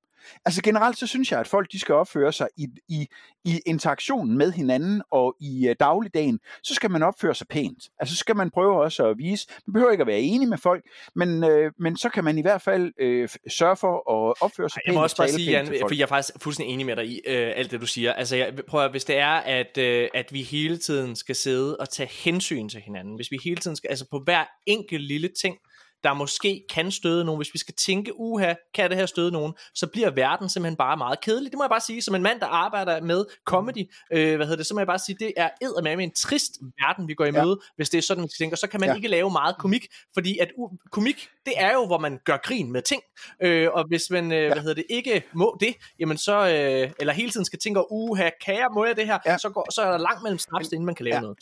[0.45, 3.07] Altså generelt så synes jeg, at folk de skal opføre sig i, i,
[3.45, 7.89] i interaktionen med hinanden og i uh, dagligdagen, så skal man opføre sig pænt.
[7.99, 10.57] Altså så skal man prøve også at vise, man behøver ikke at være enig med
[10.57, 10.83] folk,
[11.15, 14.81] men, øh, men så kan man i hvert fald øh, sørge for at opføre sig
[14.85, 14.95] Jeg pænt.
[14.95, 17.21] må og også bare sige, Jan, fordi jeg er faktisk fuldstændig enig med dig i
[17.27, 18.13] øh, alt det, du siger.
[18.13, 21.77] Altså, jeg, prøv at, hvis det er, at, øh, at vi hele tiden skal sidde
[21.77, 25.29] og tage hensyn til hinanden, hvis vi hele tiden skal, altså på hver enkelt lille
[25.41, 25.57] ting,
[26.03, 29.53] der måske kan støde nogen, hvis vi skal tænke, uha, kan det her støde nogen,
[29.73, 31.51] så bliver verden simpelthen bare meget kedelig.
[31.51, 34.55] Det må jeg bare sige, som en mand, der arbejder med comedy, øh, hvad hedder
[34.57, 37.31] det, så må jeg bare sige, det er eddermame en trist verden, vi går i
[37.35, 37.43] Ja.
[37.43, 38.95] møde, hvis det er sådan, vi tænker, så kan man Ja.
[38.95, 42.71] ikke lave meget komik, fordi at u- komik, det er jo, hvor man gør grin
[42.71, 43.01] med ting,
[43.41, 47.13] øh, og hvis man, øh, hvad hedder det, ikke må det, jamen så, øh, eller
[47.13, 49.37] hele tiden skal tænke, uha, kan jeg, må jeg det her, Ja.
[49.37, 51.21] så, går, så er der langt mellem snaps, inden man kan lave Ja.
[51.21, 51.37] noget.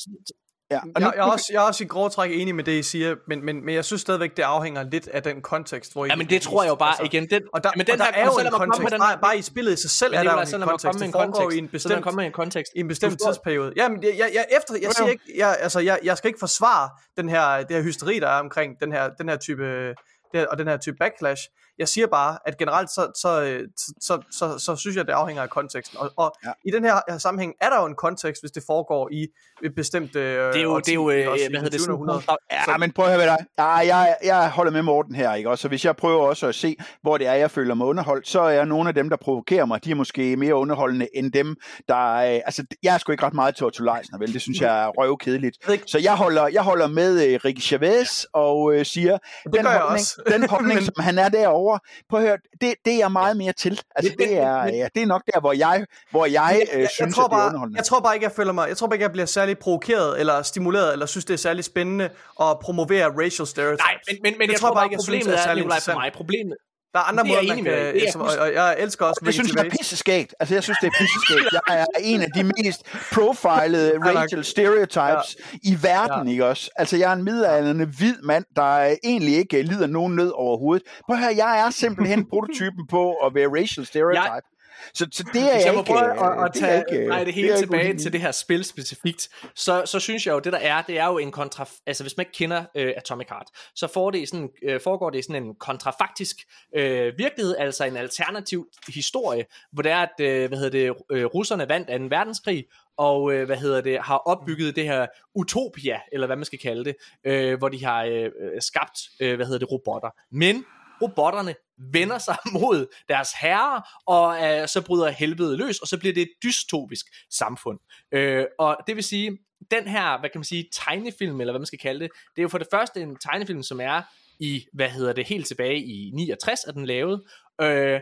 [0.73, 0.79] Ja.
[0.95, 2.71] Og nu, jeg, jeg, er også, jeg er også i grove træk enig med det,
[2.71, 6.05] I siger, men, men, men jeg synes stadigvæk, det afhænger lidt af den kontekst, hvor
[6.05, 7.97] I Ja, men det tror jeg jo bare, igen, den, Og der, men den og
[7.97, 10.11] der her, er jo en kontekst, med den bare, bare i spillet i sig selv
[10.11, 11.55] Men er det der er jo altså, en kontekst, det en foregår kontekst.
[11.55, 12.71] i en bestemt, komme med en kontekst.
[12.75, 13.73] i en bestemt tidsperiode.
[13.75, 16.89] Jamen, jeg, jeg, jeg, efter, jeg siger ikke, jeg, altså, jeg, jeg skal ikke forsvare
[17.17, 19.87] den her, det her hysteri, der er omkring den her, den her type,
[20.33, 21.43] det her, og den her type backlash.
[21.79, 25.13] Jeg siger bare, at generelt så, så, øh, så, så, så, så synes jeg, det
[25.13, 25.97] afhænger af konteksten.
[25.97, 26.51] Og, og Ja.
[26.65, 29.27] i den her, sammenhæng er der jo en kontekst, hvis det foregår i
[29.63, 32.21] et bestemt øh, Det er jo, det er jo øh, hvad hedder det, sådan, århundrede.
[32.67, 33.81] Ja, men prøv at høre hvad der er.
[33.81, 35.49] Ja, jeg, jeg holder med Morten her, ikke?
[35.49, 38.27] Og så hvis jeg prøver også at se, hvor det er, jeg føler mig underholdt,
[38.27, 41.55] så er nogle af dem, der provokerer mig, de er måske mere underholdende end dem,
[41.87, 42.13] der...
[42.13, 44.33] Øh, altså, jeg er sgu ikke ret meget til Otto Leisner, vel?
[44.33, 45.57] Det synes jeg er røvkedeligt.
[45.87, 49.17] Så jeg holder, jeg holder med øh, Ricky Chavez og øh, siger,
[49.53, 50.21] den holdning, også.
[50.27, 51.62] den holdning som han er derovre,
[52.09, 53.81] prøv at høre, det, det er jeg meget mere til.
[53.95, 56.99] Altså, det er, ja, det er nok der, hvor jeg, hvor jeg, øh, jeg, synes,
[56.99, 57.77] jeg, tror at det er bare, underholdende.
[57.77, 60.19] jeg tror bare ikke, jeg føler mig, jeg tror bare ikke, jeg bliver særlig provokeret,
[60.19, 62.09] eller stimuleret, eller synes, det er særlig spændende
[62.41, 63.79] at promovere racial stereotypes.
[63.79, 65.43] Nej, men, men, men Det jeg tror tror bare, ikke, jeg synes problemet er er,
[65.43, 66.57] særlig for mig, problemet,
[66.93, 68.75] Der er andre Det er jeg måder, man kan, Det er som, og, og jeg
[68.79, 70.35] elsker også Jeg synes, det er pisseskægt.
[70.39, 71.53] Altså, jeg synes, det er pisseskægt.
[71.53, 76.69] Jeg er en af de mest profilede racial stereotypes i verden, ikke også?
[76.75, 80.87] Altså, jeg er en midaldrende hvid mand, der egentlig ikke lider nogen nød overhovedet.
[81.05, 84.52] Prøv høre, jeg er simpelthen prototypen på at være racial stereotype.
[84.93, 85.91] Så, så det er Hvis jeg jeg må ikke...
[85.91, 88.03] prøve at, at det er tage, ikke, nej, det hele ikke tilbage uenig i.
[88.03, 91.07] til det her spil specifikt, så, så synes jeg jo, det der er, det er
[91.07, 91.65] jo en kontra...
[91.85, 95.19] Altså, hvis man ikke kender øh, Atomic Heart, så får det sådan, øh, foregår det
[95.19, 96.35] i sådan en kontrafaktisk
[96.75, 101.25] øh, virkelighed, altså en alternativ historie, hvor det er, at øh, hvad hedder det, øh,
[101.25, 102.15] russerne vandt 2.
[102.15, 102.65] verdenskrig,
[102.97, 106.85] og øh, hvad hedder det, har opbygget det her utopia, eller hvad man skal kalde
[106.85, 110.09] det, øh, hvor de har øh, øh, skabt, øh, hvad hedder det, robotter.
[110.31, 110.65] Men
[111.03, 116.13] robotterne vender sig mod deres herrer, og øh, så bryder helvede løs, og så bliver
[116.13, 117.79] det et dystopisk samfund.
[118.11, 119.37] Øh, og det vil sige,
[119.71, 122.43] den her, hvad kan man sige, tegnefilm, eller hvad man skal kalde det, det er
[122.43, 124.01] jo for det første en tegnefilm, som er
[124.39, 127.23] i, hvad hedder det, helt tilbage i 69 er den lavet,
[127.61, 127.99] øh,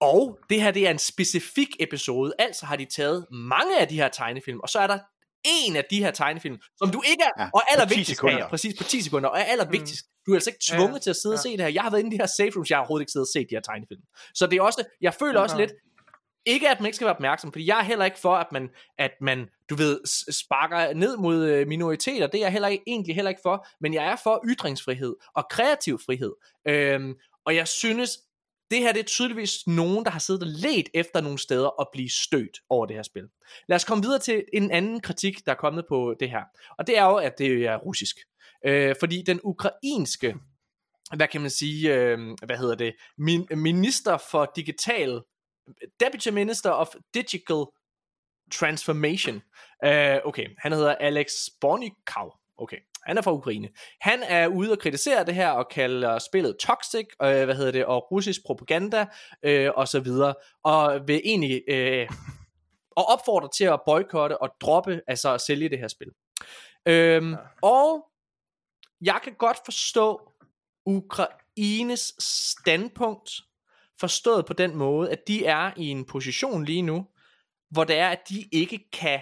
[0.00, 3.94] og det her, det er en specifik episode, altså har de taget mange af de
[3.94, 4.98] her tegnefilm, og så er der
[5.44, 8.48] en af de her tegnefilm, som du ikke er, Ja, ja, og 10 allervigtigst, ja,
[8.48, 11.16] præcis på 10 sekunder, og er allervigtigst, du er altså ikke Ja, tvunget til at
[11.16, 11.38] sidde ja.
[11.38, 11.68] og se det her.
[11.68, 13.32] Jeg har været inde i de her safe rooms, jeg har overhovedet ikke siddet og
[13.32, 14.00] set de her tegnefilm.
[14.34, 15.60] Så det er også, jeg føler også Ja.
[15.60, 15.72] lidt,
[16.46, 18.68] ikke at man ikke skal være opmærksom, fordi jeg er heller ikke for, at man,
[18.98, 20.00] at man du ved,
[20.32, 23.94] sparker ned mod øh, minoriteter, det er jeg heller ikke, egentlig heller ikke for, men
[23.94, 26.32] jeg er for ytringsfrihed og kreativ frihed.
[26.68, 27.14] Øhm,
[27.46, 28.10] og jeg synes,
[28.70, 31.88] det her det er tydeligvis nogen, der har siddet og let efter nogle steder og
[31.92, 33.28] blive stødt over det her spil.
[33.68, 36.42] Lad os komme videre til en anden kritik, der er kommet på det her.
[36.78, 38.16] Og det er jo, at det er russisk.
[38.66, 40.34] Øh, fordi den ukrainske,
[41.16, 45.20] hvad kan man sige, øh, hvad hedder det, min, minister for digital,
[46.00, 47.64] Deputy Minister of Digital
[48.52, 49.42] Transformation.
[49.84, 52.34] Øh, okay, han hedder Alex Bornikov.
[52.58, 52.76] Okay,
[53.06, 53.68] han er fra Ukraine.
[54.00, 57.84] Han er ude og kritisere det her og kalder spillet toxic, øh, hvad hedder det,
[57.84, 59.06] og russisk propaganda
[59.42, 60.34] øh, og så videre,
[60.64, 62.08] og vil egentlig øh,
[62.96, 66.08] og opfordrer til at boykotte og droppe, altså at sælge det her spil.
[66.86, 67.36] Øhm, ja.
[67.62, 68.06] Og
[69.00, 70.30] jeg kan godt forstå
[70.86, 73.30] Ukraines standpunkt,
[74.00, 77.06] forstået på den måde, at de er i en position lige nu,
[77.70, 79.20] hvor det er, at de ikke kan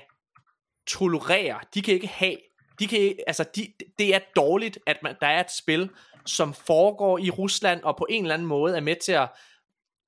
[0.87, 2.37] tolerere, de kan ikke have,
[2.79, 5.91] de kan altså de, det er dårligt, at man, der er et spil,
[6.27, 9.29] som foregår i Rusland, og på en eller anden måde er med til at,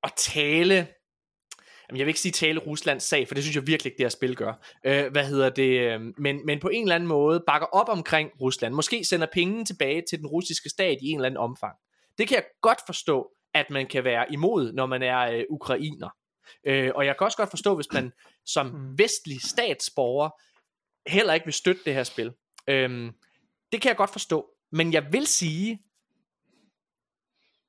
[0.03, 3.91] at tale, jamen jeg vil ikke sige tale Ruslands sag, for det synes jeg virkelig
[3.91, 4.53] ikke, det her spil gør.
[4.87, 5.81] Øh, hvad hedder det?
[5.81, 8.75] øh, Men, men på en eller anden måde bakker op omkring Rusland.
[8.75, 11.75] Måske sender penge tilbage til den russiske stat i en eller anden omfang.
[12.19, 16.09] Det kan jeg godt forstå, at man kan være imod, når man er øh, ukrainer.
[16.67, 18.13] Øh, og jeg kan også godt forstå, hvis man
[18.47, 20.31] som vestlig statsborger
[21.07, 22.33] heller ikke vil støtte det her spil.
[22.69, 23.13] Øhm,
[23.73, 24.47] det kan jeg godt forstå.
[24.73, 25.83] Men jeg vil sige,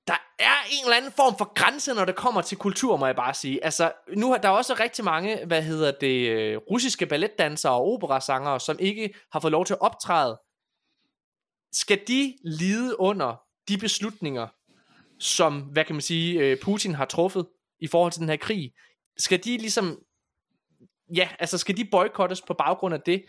[0.08, 3.16] der er en eller anden form for grænse, når det kommer til kultur, må jeg
[3.16, 3.64] bare sige.
[3.66, 8.60] Altså, nu er der også rigtig mange, hvad hedder det, øh, russiske balletdansere og operasangere,
[8.60, 10.39] som ikke har fået lov til at optræde.
[11.74, 14.48] Skal de lide under de beslutninger,
[15.20, 17.48] som, hvad kan man sige, øh, Putin har truffet
[17.80, 18.74] i forhold til den her krig?
[19.18, 20.00] Skal de ligesom,
[21.16, 23.26] ja, altså skal de boykottes på baggrund af det?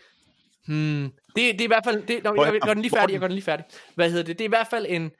[0.67, 3.13] Hmm, det, det er i hvert fald, det, nå, jeg, jeg gør den lige færdig,
[3.13, 3.65] jeg gør den lige færdig.
[3.95, 4.39] Hvad hedder det?
[4.39, 5.11] Det er i hvert fald en,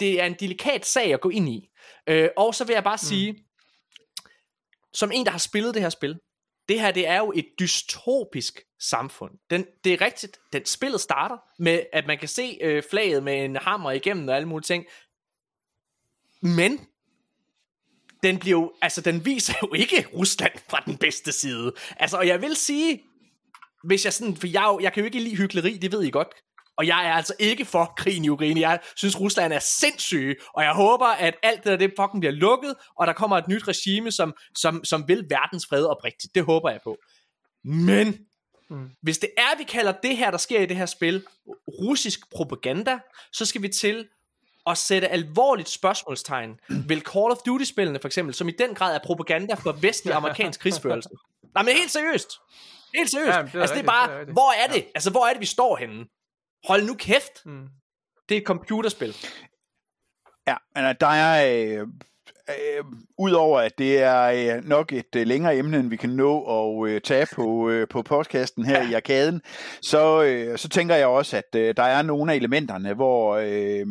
[0.00, 1.68] det er en delikat sag at gå ind i.
[2.06, 3.44] Øh, og så vil jeg bare sige,
[4.94, 6.18] som en, der har spillet det her spil,
[6.68, 9.32] det her, det er jo et dystopisk samfund.
[9.50, 13.44] Den, det er rigtigt, den spillet starter med, at man kan se øh, flaget med
[13.44, 14.84] en hammer igennem og alle mulige ting.
[16.42, 16.86] Men
[18.22, 21.72] den bliver jo, altså den viser jo ikke Rusland fra den bedste side.
[21.96, 23.02] Altså, og jeg vil sige,
[23.84, 26.28] hvis jeg sådan, for jeg, jeg kan jo ikke lide hyggeleri, det ved I godt.
[26.76, 28.60] Og jeg er altså ikke for krigen i Ukraine.
[28.60, 32.32] Jeg synes, Rusland er sindssyge, og jeg håber, at alt det der, det fucking bliver
[32.32, 36.34] lukket, og der kommer et nyt regime, som, som, som vil verdens fred oprigtigt.
[36.34, 36.98] Det håber jeg på.
[37.64, 38.18] Men,
[38.70, 38.90] mm.
[39.02, 41.24] hvis det er, vi kalder det her, der sker i det her spil,
[41.68, 42.98] russisk propaganda,
[43.32, 44.08] så skal vi til
[44.66, 49.00] at sætte alvorligt spørgsmålstegn ved Call of Duty-spillene for eksempel, som i den grad er
[49.04, 51.08] propaganda for vestlig amerikansk krigsførelse.
[51.54, 52.30] Nej, men helt seriøst.
[52.94, 53.28] Helt seriøst.
[53.28, 54.34] Ja, Ja, men det er altså, det er rigtigt, bare, det er rigtigt.
[54.34, 54.86] hvor er det?
[54.94, 56.04] Altså, hvor er det, vi står henne?
[56.68, 57.46] Hold nu kæft.
[57.46, 57.66] Mm.
[58.28, 59.16] Det er et computerspil.
[60.46, 61.34] Ja, men øh, der er...
[61.80, 61.86] Øh,
[62.48, 62.84] øh,
[63.18, 66.90] Udover at det er øh, nok et øh, længere emne, end vi kan nå at
[66.90, 68.90] øh, tage på, øh, på podcasten her ja.
[68.90, 69.42] i arkaden,
[69.82, 73.36] så, øh, så tænker jeg også, at øh, der er nogle af elementerne, hvor...
[73.36, 73.86] Øh,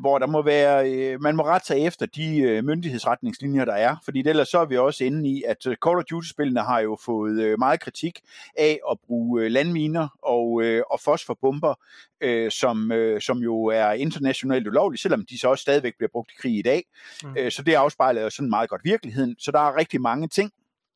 [0.00, 3.96] hvor der må være, øh, man må rette sig efter de øh, myndighedsretningslinjer, der er,
[4.04, 6.98] fordi ellers så er vi også inde i, at øh, Call of Duty-spillene har jo
[7.04, 8.20] fået øh, meget kritik
[8.58, 11.74] af at bruge øh, landminer og, øh, og fosforbomber,
[12.20, 16.30] øh, som, øh, som jo er internationalt ulovligt, selvom de så også stadigvæk bliver brugt
[16.30, 16.84] i krig i dag.
[17.24, 17.36] Mm.
[17.38, 19.36] Øh, så det afspejler jo sådan meget godt virkeligheden.
[19.38, 20.52] Så der er rigtig mange ting,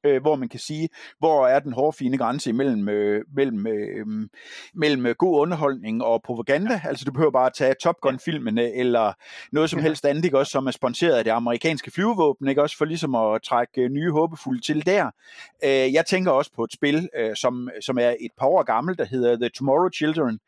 [0.07, 0.89] øh, hvor man kan sige,
[1.19, 4.07] hvor er den hårde fine grænse imellem, øh, mellem, øh,
[4.75, 6.81] mellem øh, god underholdning og propaganda.
[6.85, 6.89] Ja.
[6.89, 9.13] Altså du behøver bare at tage Top Gun-filmene eller
[9.53, 10.39] noget som helst andet, ikke?
[10.39, 13.91] også som er sponsoreret af det amerikanske flyvevåben, ikke også for ligesom at trække øh,
[13.91, 15.11] nye håbefulde til der.
[15.65, 18.99] Øh, jeg tænker også på et spil, øh, som, som er et par år gammelt,
[18.99, 20.39] der hedder The Tomorrow Children,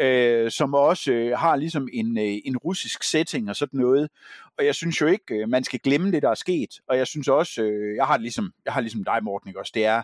[0.00, 4.10] øh, som også øh, har ligesom en, øh, en russisk setting og sådan noget.
[4.58, 6.70] Og jeg synes jo ikke, øh, man skal glemme det, der er sket.
[6.88, 9.48] Og jeg synes også, øh, jeg har det ligesom, jeg har det ligesom dig, Morten,
[9.48, 9.72] ikke også?
[9.74, 10.02] Det er,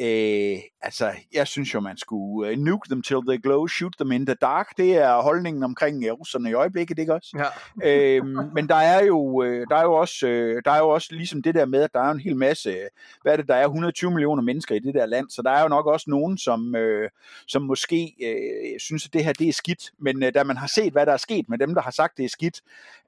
[0.00, 4.12] øh, altså, jeg synes jo, man skulle uh, nuke them till they glow, shoot them
[4.12, 4.66] in the dark.
[4.76, 7.50] Det er holdningen omkring uh, russerne i øjeblikket, ikke også?
[7.82, 8.16] Ja.
[8.16, 11.08] øhm, men der er jo øh, der er jo også øh, der er jo også
[11.10, 12.88] ligesom det der med at der er en hel masse øh,
[13.22, 15.62] hvad er det der er 120 millioner mennesker i det der land så der er
[15.62, 17.10] jo nok også nogen som øh,
[17.46, 20.66] som måske øh, synes at det her det er skidt men øh, da man har
[20.66, 22.60] set hvad der er sket med dem der har sagt det er skidt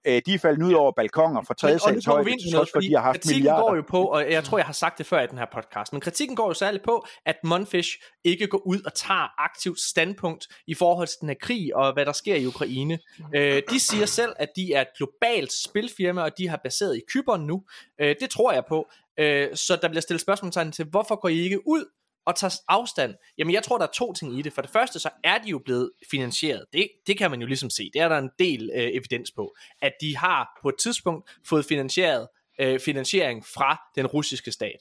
[0.06, 2.70] øh, de er faldet ud over balkonger fra tredje kommer højde vi ind til trods
[2.72, 4.98] for de har haft kritikken milliarder går jo på, og jeg tror, jeg har sagt
[4.98, 7.90] det før i den her podcast, men kritikken går jo særligt på, at Monfish
[8.24, 12.06] ikke går ud og tager aktivt standpunkt i forhold til den her krig og hvad
[12.06, 12.98] der sker i Ukraine.
[13.34, 17.00] Øh, de siger selv, at de er et globalt spilfirma, og de har baseret i
[17.08, 17.62] Kyberen nu.
[18.00, 18.86] Øh, det tror jeg på.
[19.18, 21.84] Øh, så der bliver stillet spørgsmålstegn til, hvorfor går I ikke ud
[22.26, 23.14] og tager afstand?
[23.38, 24.52] Jamen, jeg tror, der er to ting i det.
[24.52, 26.64] For det første, så er de jo blevet finansieret.
[26.72, 27.90] Det, det kan man jo ligesom se.
[27.94, 29.54] Det er der en del øh, evidens på.
[29.82, 32.28] At de har på et tidspunkt fået finansieret
[32.60, 34.76] øh, finansiering fra den russiske stat.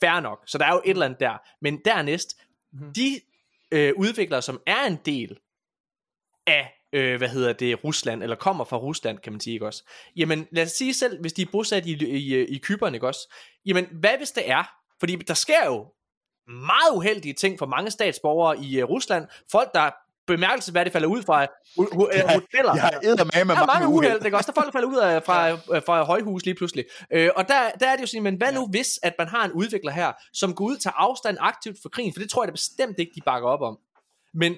[0.00, 0.44] Fair nok.
[0.46, 1.38] Så der er jo et eller andet der.
[1.60, 2.36] Men dernæst,
[2.96, 3.20] de
[3.72, 5.38] øh, udviklere, som er en del
[6.46, 9.84] af, øh, hvad hedder det, Rusland, eller kommer fra Rusland, kan man sige, ikke også?
[10.16, 13.34] Jamen, lad os sige selv, hvis de er bosat i, i, i Kyberen, ikke også?
[13.66, 14.64] Jamen, hvad hvis det er?
[15.00, 15.86] Fordi der sker jo
[16.48, 19.26] meget uheldige ting for mange statsborgere i uh, Rusland.
[19.52, 19.90] Folk, der
[20.26, 21.46] bemærkelsesværdigt falder ud fra
[21.76, 22.74] uh, uh, hoteller.
[22.74, 24.52] jeg har eddermame med Der er mange uheld ikke også?
[24.52, 25.54] Der er folk, der falder ud af, fra,
[25.86, 26.84] fra højhus lige pludselig.
[27.12, 29.44] Øh, og der, der er det jo sådan, men hvad nu hvis, at man har
[29.44, 32.12] en udvikler her, som går ud og tager afstand aktivt for krigen?
[32.12, 33.78] For det tror jeg da bestemt ikke, de bakker op om.
[34.34, 34.54] Men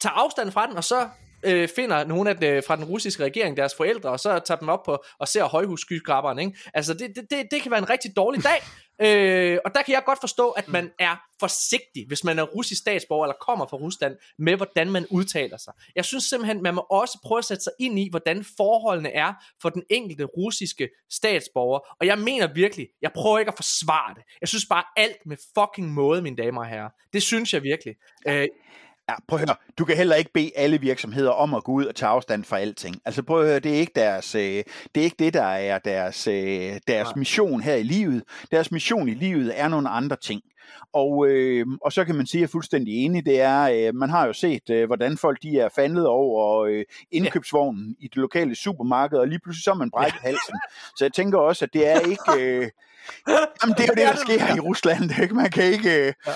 [0.00, 1.08] tager afstand fra den, og så
[1.42, 4.68] øh, finder nogle af det, fra den russiske regering deres forældre, og så tager dem
[4.68, 6.58] op på og ser højhusskyskraberen, ikke?
[6.74, 8.62] Altså, det, det, det, det kan være en rigtig dårlig dag,
[9.00, 12.80] øh, og der kan jeg godt forstå, at man er forsigtig, hvis man er russisk
[12.80, 15.72] statsborger, eller kommer fra Rusland, med hvordan man udtaler sig.
[15.96, 19.32] Jeg synes simpelthen, man må også prøve at sætte sig ind i, hvordan forholdene er
[19.62, 24.22] for den enkelte russiske statsborger, og jeg mener virkelig, jeg prøver ikke at forsvare det.
[24.40, 26.90] Jeg synes bare alt med fucking måde, mine damer og herrer.
[27.12, 27.94] Det synes jeg virkelig.
[28.28, 28.48] Øh,
[29.08, 29.56] Ja, prøv at høre.
[29.78, 32.58] Du kan heller ikke bede alle virksomheder om at gå ud og tage afstand fra
[32.58, 32.96] alting.
[33.04, 34.40] Altså prøv at høre, det er ikke deres, øh,
[34.94, 38.22] det er ikke det, der er deres, øh, deres mission her i livet.
[38.50, 40.42] Deres mission i livet er nogle andre ting.
[40.92, 43.94] Og, øh, og så kan man sige, at jeg er fuldstændig enig, det er, øh,
[43.94, 48.16] man har jo set, øh, hvordan folk de er fandet over øh, indkøbsvognen i det
[48.16, 50.54] lokale supermarked, og lige pludselig så er man brækket halsen.
[50.96, 52.32] Så jeg tænker også, at det er ikke...
[52.38, 52.70] Øh,
[53.62, 55.22] jamen, det er jo det, der sker i Rusland.
[55.22, 55.34] Ikke?
[55.34, 56.06] Man kan ikke...
[56.06, 56.32] Øh, Ja,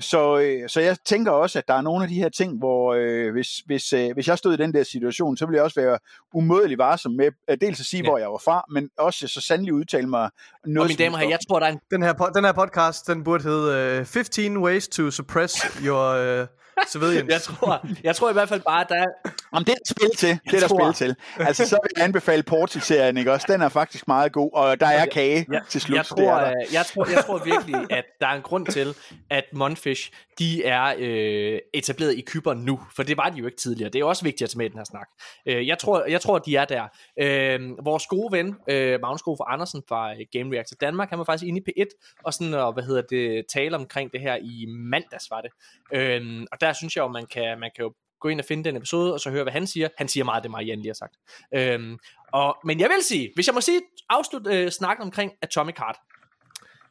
[0.00, 2.94] så, øh, så jeg tænker også, at der er nogle af de her ting, hvor
[2.94, 5.80] øh, hvis, hvis, øh, hvis jeg stod i den der situation, så ville jeg også
[5.80, 5.98] være
[6.34, 8.04] umådelig varsom med øh, dels at sige, Ja.
[8.04, 8.10] ja.
[8.10, 10.30] hvor jeg var fra, men også så sandelig udtale mig
[10.66, 12.52] noget og mine damer og herrer, jeg tror, der er en Den her, den her
[12.52, 15.54] podcast, den burde hedde uh, 15 Ways to Suppress
[15.84, 16.46] Your uh,
[16.88, 17.30] Civilians.
[17.30, 19.06] jeg tror, jeg tror i hvert fald bare, at der er,
[19.54, 20.38] Jamen, det er der spil til.
[20.50, 21.16] Det er der tror- spil til.
[21.46, 23.46] Altså, så vil jeg anbefale Portal-serien, ikke også?
[23.50, 25.96] Den er faktisk meget god, og der er kage jeg, til slut.
[25.96, 26.48] jeg, tror, er der.
[26.68, 28.94] øh, jeg, tror, jeg tror virkelig, at der er en grund til,
[29.30, 33.58] at Monfish, de er øh, etableret i Kyberen nu, for det var de jo ikke
[33.58, 33.90] tidligere.
[33.90, 35.06] Det er også vigtigt at tage med i den her snak.
[35.46, 36.82] Øh, jeg, tror, jeg tror, de er der.
[37.20, 41.24] Øh, vores gode ven, øh, Magnus Grofer Andersen fra øh, Game Reactor Danmark, han var
[41.24, 44.66] faktisk inde i P1 og sådan, og, hvad hedder det, tale omkring det her i
[44.68, 45.50] mandags, var det.
[45.98, 48.64] Øh, og der synes jeg jo, man kan, man kan jo gå ind og finde
[48.64, 49.88] den episode, og så høre, hvad han siger.
[49.98, 51.14] Han siger meget af det, Marianne lige har sagt.
[51.54, 51.98] Øhm,
[52.32, 55.96] og, men jeg vil sige, hvis jeg må sige, afslutte øh, snakken omkring Atomic Heart,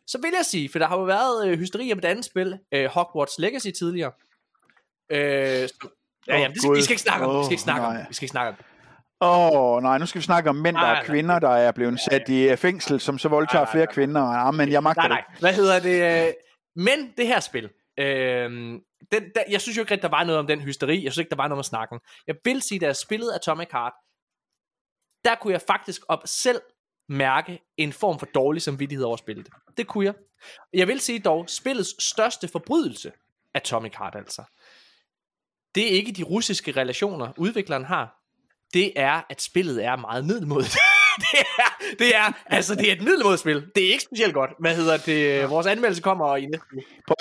[0.07, 2.59] så vil jeg sige, for der har jo været øh, hysteri om et andet spil,
[2.71, 4.11] øh, Hogwarts Legacy tidligere.
[5.09, 5.91] Øh, som-
[6.27, 7.39] ja, jamen, det, vi skal ikke snakke om, det.
[7.39, 7.99] vi skal ikke snakke om, nej.
[8.01, 8.09] det.
[8.09, 8.55] vi skal ikke snakke om.
[8.55, 8.65] det.
[9.21, 11.05] Åh, oh, nej, nu skal vi snakke om mænd, Nej, nej.
[11.05, 14.31] kvinder, der er blevet sat i øh, fængsel, som så voldtager flere kvinder.
[14.33, 15.25] Ja, men jeg magter Nej, det.
[15.29, 15.39] nej.
[15.39, 16.27] Hvad hedder det?
[16.27, 16.33] øh,
[16.75, 17.69] Men det her spil,
[17.99, 18.79] øh,
[19.11, 21.03] den, der, jeg synes jo ikke, at der var noget om den hysteri.
[21.03, 21.99] Jeg synes ikke, der var noget om snakken.
[22.27, 23.93] Jeg vil sige, da jeg spillede Atomic Heart,
[25.25, 26.61] der kunne jeg faktisk op selv
[27.09, 29.49] mærke en form for dårlig samvittighed over spillet.
[29.77, 30.13] Det kunne jeg.
[30.73, 33.11] Jeg vil sige dog, spillets største forbrydelse,
[33.53, 34.43] Atomic Heart altså,
[35.75, 38.19] det er ikke de russiske relationer, udvikleren har.
[38.73, 40.77] Det er, at spillet er meget middelmodigt.
[41.31, 43.63] det, er, det er, altså det er et middelmodigt spil.
[43.75, 44.49] Det er ikke specielt godt.
[44.59, 45.49] Hvad hedder det?
[45.49, 46.65] Vores anmeldelse kommer i næste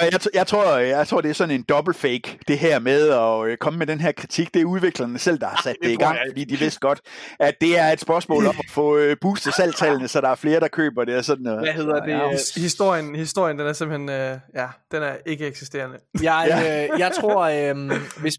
[0.00, 3.50] jeg, jeg, tror, jeg tror, det er sådan en dobbelt fake, det her med at
[3.50, 4.54] øh, komme med den her kritik.
[4.54, 6.80] Det er udviklerne selv, der har sat det det i gang, jeg fordi de vidste
[6.80, 7.00] godt,
[7.40, 10.60] at det er et spørgsmål om at få øh, boostet salgtallene, så der er flere,
[10.60, 11.60] der køber det og sådan noget.
[11.60, 12.12] Hvad hedder det?
[12.12, 15.98] Ja, øh, His- Historien, historien, den er simpelthen, øh, ja, den er ikke eksisterende.
[16.22, 17.90] Jeg, øh, jeg tror, øh,
[18.20, 18.34] hvis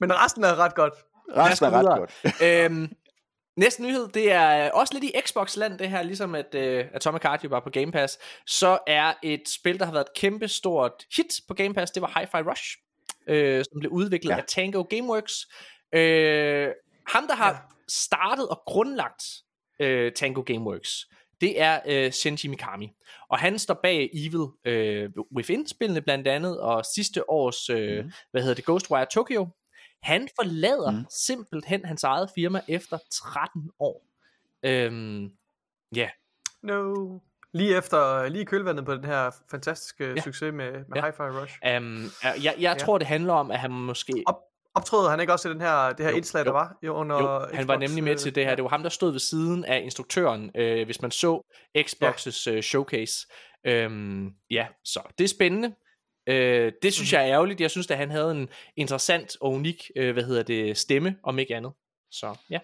[0.00, 0.92] Men resten er ret godt.
[1.36, 1.98] Resten er ret videre.
[1.98, 2.72] godt.
[2.72, 2.88] øhm,
[3.56, 7.44] næste nyhed, det er også lidt i Xbox-land, det her, ligesom at øh, Atomic Heart
[7.44, 10.92] jo var på Game Pass, så er et spil, der har været et kæmpe stort
[11.16, 12.76] hit på Game Pass, det var Hi-Fi Rush,
[13.28, 14.36] øh, som blev udviklet ja.
[14.36, 15.46] af Tango Gameworks.
[15.94, 16.68] Øh,
[17.08, 17.58] ham, der har ja.
[17.88, 19.22] startet og grundlagt
[19.80, 21.06] øh, Tango Gameworks,
[21.40, 22.92] det er øh, Shinji Mikami.
[23.30, 28.12] Og han står bag Evil øh, Within-spillene blandt andet, og sidste års, øh, mm.
[28.30, 29.48] hvad hedder det, Ghostwire Tokyo.
[30.02, 31.04] Han forlader mm.
[31.10, 34.06] simpelthen hans eget firma efter 13 år.
[34.64, 35.30] Øhm,
[35.96, 36.08] ja,
[36.62, 36.94] No.
[37.52, 40.12] Lige efter, lige i kølvandet på den her fantastiske Ja.
[40.16, 40.20] ja.
[40.20, 41.04] succes med, med Ja.
[41.04, 41.10] ja.
[41.10, 41.58] Hi-Fi Rush.
[41.76, 42.74] um, jeg, jeg ja.
[42.74, 44.22] tror, det handler om, at han måske...
[44.26, 44.36] Op,
[44.74, 46.44] optrådede han ikke også i den her, det her Jo, indslag, jo.
[46.44, 46.76] der var?
[46.82, 48.54] Jo, under Jo, han var Xbox, nemlig med øh, til det her.
[48.54, 51.42] Det var ham, der stod ved siden af instruktøren, øh, hvis man så
[51.78, 53.26] Xbox's øh, showcase.
[53.66, 55.74] Øhm, ja, så det er spændende.
[56.26, 57.60] Øh, det synes jeg er ærgerligt.
[57.60, 61.38] Jeg synes, at han havde en interessant og unik, øh, hvad hedder det, stemme, om
[61.38, 61.72] ikke andet.
[62.10, 62.58] Så ja.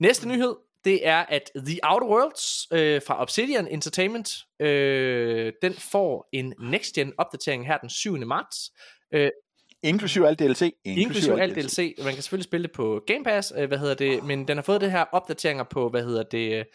[0.00, 0.54] Næste nyhed,
[0.84, 4.28] det er, at The Outer Worlds øh, fra Obsidian Entertainment,
[4.60, 8.16] øh, den får en next-gen opdatering her den 7.
[8.16, 8.72] marts.
[9.82, 10.74] Inklusiv alt DLC.
[10.84, 11.94] Inklusiv alt DLC.
[11.98, 14.62] Man kan selvfølgelig spille det på Game Pass, øh, hvad hedder det, men den har
[14.62, 16.66] fået det her opdateringer på, hvad hedder det,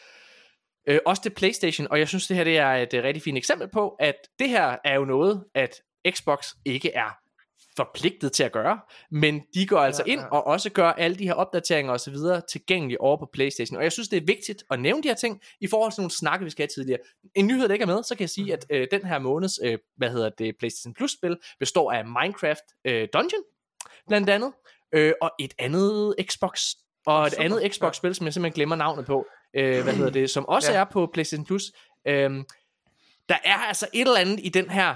[0.88, 3.38] øh, også til PlayStation, og jeg synes, det her det er et øh, rigtig fint
[3.38, 7.18] eksempel på, at det her er jo noget, at Xbox ikke er
[7.78, 8.80] forpligtet til at gøre,
[9.12, 10.28] men de går altså Ja, ind ja.
[10.28, 12.16] og også gør alle de her opdateringer osv.
[12.52, 13.78] tilgængelige over på PlayStation.
[13.78, 16.12] Og jeg synes, det er vigtigt at nævne de her ting i forhold til nogle
[16.12, 17.00] snakke, vi skal have tidligere.
[17.36, 19.60] En nyhed, der ikke er med, så kan jeg sige, at øh, den her måneds,
[19.64, 23.42] øh, hvad hedder det, PlayStation Plus spil, består af Minecraft øh, Dungeon,
[24.08, 24.54] blandt andet,
[24.94, 26.66] øh, og et andet Xbox,
[27.06, 30.46] og et andet Xbox-spil, som jeg simpelthen glemmer navnet på, øh, hvad hedder det, som
[30.46, 30.80] også Ja.
[30.80, 31.64] er på PlayStation Plus.
[32.08, 32.32] Øh,
[33.30, 34.96] der er altså et eller andet i den her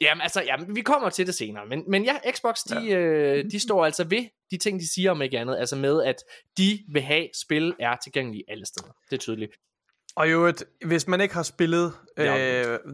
[0.00, 2.96] Jamen altså, jamen, vi kommer til det senere, men, men ja, Xbox, de, ja.
[2.96, 6.16] Øh, de står altså ved de ting, de siger om ikke andet, altså med, at
[6.58, 8.96] de vil have, spil er tilgængelige alle steder.
[9.10, 9.52] Det er tydeligt.
[10.16, 12.26] Og jo, et, hvis man ikke har spillet øh,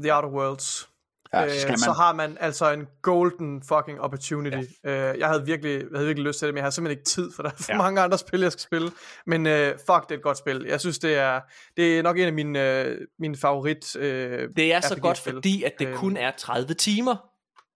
[0.03, 0.90] The Outer Worlds,
[1.35, 1.97] Ja, øh, så skal så man.
[1.97, 4.57] har man altså en golden fucking opportunity.
[4.85, 5.11] Ja.
[5.12, 7.09] Øh, jeg havde virkelig, jeg havde virkelig lyst til det, men jeg har simpelthen ikke
[7.09, 7.78] tid, for der er for Ja.
[7.78, 8.90] mange andre spil, jeg skal spille.
[9.27, 10.65] Men øh, fuck, det er et godt spil.
[10.69, 11.40] Jeg synes, det er,
[11.77, 15.62] det er nok en af mine, øh, mine favorit øh, Det er så godt, fordi
[15.62, 15.97] at det Øhm.
[15.97, 17.30] kun er 30 timer.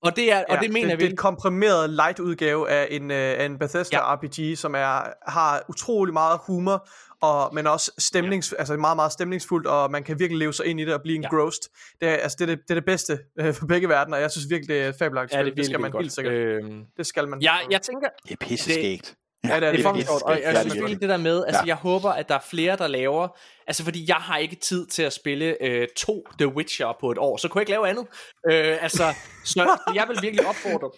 [0.04, 1.02] Og det, er, og det mener det, vi.
[1.02, 4.10] det er en komprimeret light udgave af en, øh, af en Bethesda Ja.
[4.10, 4.14] ja.
[4.14, 6.88] RPG, som er, har utrolig meget humor,
[7.22, 8.58] og, men også stemnings, ja.
[8.58, 11.18] altså meget, meget stemningsfuldt, og man kan virkelig leve sig ind i det og blive
[11.20, 11.26] Ja.
[11.26, 11.62] engrossed.
[12.00, 14.22] Det er, altså, det, er det, det er det bedste øh, for begge verdener, og
[14.22, 16.34] jeg synes virkelig, det er et fabelagtigt Ja, det, er det skal man helt sikkert.
[16.34, 17.42] Øhm, Det skal man.
[17.42, 19.14] jeg, jeg tænker, Det er pisseskægt.
[19.48, 21.62] Ja, det er det er fucking sjovt, og jeg synes virkelig det der med, altså
[21.62, 21.66] Ja.
[21.66, 23.28] jeg håber, at der er flere, der laver,
[23.66, 27.18] altså fordi jeg har ikke tid til at spille øh, to The Witcher på et
[27.18, 28.06] år, så kunne jeg ikke lave andet.
[28.50, 29.14] Øh, altså,
[29.44, 30.90] så jeg vil virkelig opfordre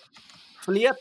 [0.65, 0.95] flere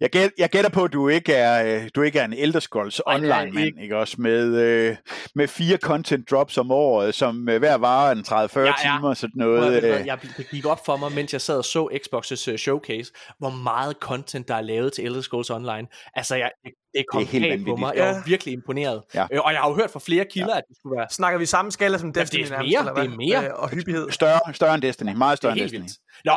[0.00, 2.60] Jeg, gæt, jeg gætter på, at du ikke er, øh, du ikke er en Elder
[2.60, 4.16] Scrolls Nej, det er jeg online mand, ikke også?
[4.18, 4.96] Med, øh,
[5.34, 8.72] med fire content drops om året, som øh, hver varer en 30-40 Ja, ja.
[8.96, 9.84] timer, sådan noget.
[9.84, 13.12] Øh, jeg, det gik op for mig, mens jeg sad og så Xbox's uh, showcase,
[13.38, 15.86] hvor meget content, der er lavet til Elder Scrolls Online.
[16.14, 16.50] Altså, jeg,
[16.94, 17.92] det, kom Det er helt helt på mig.
[17.96, 18.22] Jeg var Ja.
[18.26, 19.02] virkelig imponeret.
[19.14, 19.26] Ja.
[19.32, 21.46] Øh, og jeg har jo hørt fra flere kilder, at det skulle være Snakker vi
[21.46, 23.04] samme skala som det er Destiny mere, nærmest, eller hvad?
[23.04, 23.44] det er mere.
[23.48, 24.10] Øh, og hyppighed.
[24.10, 25.82] større, større end Destiny, meget det større er end helt Destiny.
[25.82, 26.24] vildt.
[26.24, 26.32] Nå,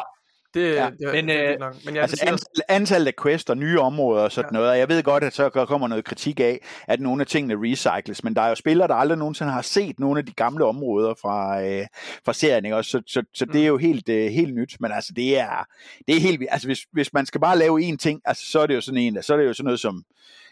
[0.53, 0.83] Det, Ja.
[0.83, 0.89] ja.
[0.89, 1.75] det, Men, det, det er øh, nok.
[1.85, 4.53] Men jeg Altså siger, antal, antallet af quests og nye områder og sådan ja.
[4.57, 7.55] noget, og jeg ved godt, at så kommer noget kritik af, at nogle af tingene
[7.71, 10.65] recycles, men der er jo spillere, der aldrig nogensinde har set nogle af de gamle
[10.65, 11.85] områder fra, øh,
[12.25, 12.77] fra serien, ikke?
[12.77, 15.65] Også, så, så, så det er jo helt, øh, helt nyt, men altså det er,
[16.07, 16.53] det er helt vildt.
[16.53, 18.97] Altså hvis, hvis man skal bare lave én ting, altså så er det jo sådan
[19.01, 20.03] en, så er det jo sådan noget som,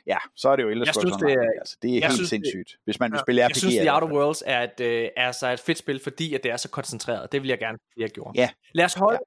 [0.08, 2.14] ja, så er det jo Elder Jeg synes, det er- altså det er jeg helt
[2.14, 3.22] synes, det- sindssygt, hvis man vil Ja.
[3.24, 3.50] spille RPG.
[3.50, 4.08] jeg synes, The Outer.
[4.08, 7.32] Worlds er et, øh, er altså et fedt spil, fordi at det er så koncentreret.
[7.32, 8.32] Det vil jeg gerne, at jeg gjorde.
[8.36, 8.50] Ja.
[8.74, 9.20] Lad os holde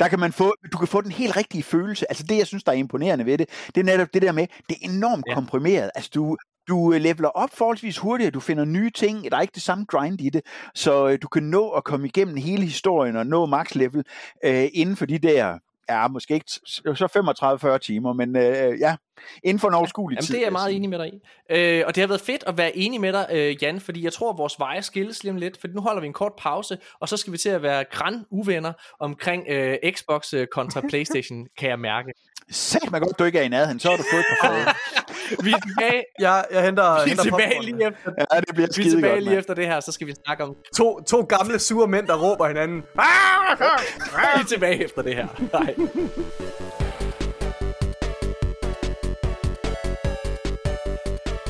[0.00, 2.06] der kan man få, du kan få den helt rigtige følelse.
[2.10, 4.46] Altså det, jeg synes, der er imponerende ved det, det er netop det der med,
[4.68, 5.34] det er enormt Ja.
[5.34, 5.90] komprimeret.
[5.94, 6.36] Altså du,
[6.68, 9.84] du øh, leveler op forholdsvis hurtigt, du finder nye ting, der er ikke det samme
[9.88, 10.42] grind i det,
[10.74, 14.04] så øh, du kan nå at komme igennem hele historien og nå max level
[14.44, 15.58] øh, inden for de der,
[15.88, 18.96] ja, måske ikke så 35-40 timer, men øh, ja,
[19.44, 20.34] inden for en overskuelig Jamen, tid.
[20.34, 21.20] det er jeg meget enig med dig i.
[21.50, 24.12] Øh, og det har været fedt at være enig med dig, øh, Jan, fordi jeg
[24.12, 26.78] tror, at vores veje skilles lige om lidt, for nu holder vi en kort pause,
[27.00, 31.46] og så skal vi til at være græn uvenner omkring øh, Xbox øh, kontra Playstation,
[31.58, 32.12] kan jeg mærke.
[32.50, 34.64] Sæt mig godt, du ikke er i nærheden, så har du fået fade.
[35.42, 37.64] Vi er tilbage, Jeg, jeg henter, vi er henter tilbage popcorn.
[37.64, 40.06] lige efter, Ja, det bliver vi er tilbage godt, lige efter det her, så skal
[40.06, 42.80] vi snakke om, To, to gamle sure mænd, der råber hinanden.
[42.80, 45.26] vi er tilbage efter det her.
[45.52, 45.74] Nej.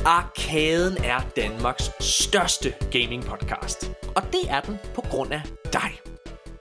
[0.05, 3.91] Arkaden er Danmarks største gaming podcast.
[4.15, 5.41] Og det er den på grund af
[5.73, 5.91] dig.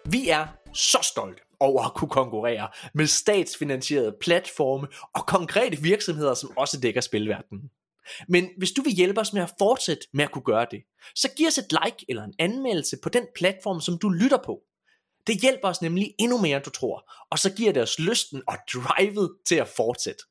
[0.05, 6.57] Vi er så stolte over at kunne konkurrere med statsfinansierede platforme og konkrete virksomheder, som
[6.57, 7.71] også dækker spilverdenen.
[8.29, 10.83] Men hvis du vil hjælpe os med at fortsætte med at kunne gøre det,
[11.15, 14.61] så giv os et like eller en anmeldelse på den platform, som du lytter på.
[15.27, 18.43] Det hjælper os nemlig endnu mere, end du tror, og så giver det os lysten
[18.49, 20.23] og drivet til at fortsætte.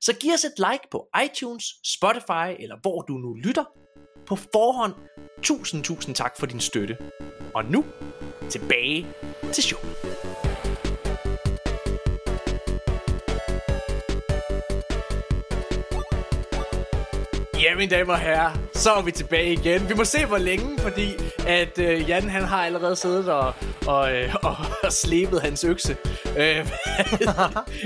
[0.00, 3.64] Så giv os et like på iTunes, Spotify eller hvor du nu lytter.
[4.26, 4.94] På forhånd,
[5.42, 6.96] tusind tusind tak for din støtte.
[7.54, 7.84] Og nu,
[8.50, 9.06] tilbage
[9.52, 10.75] til showet.
[17.66, 19.88] Ja, mine damer og herrer, så er vi tilbage igen.
[19.88, 21.12] Vi må se, hvor længe, fordi
[21.46, 23.54] at øh, Jan han har allerede siddet og,
[23.86, 25.96] og, øh, og, og slebet hans økse.
[26.26, 26.66] Øh, jeg,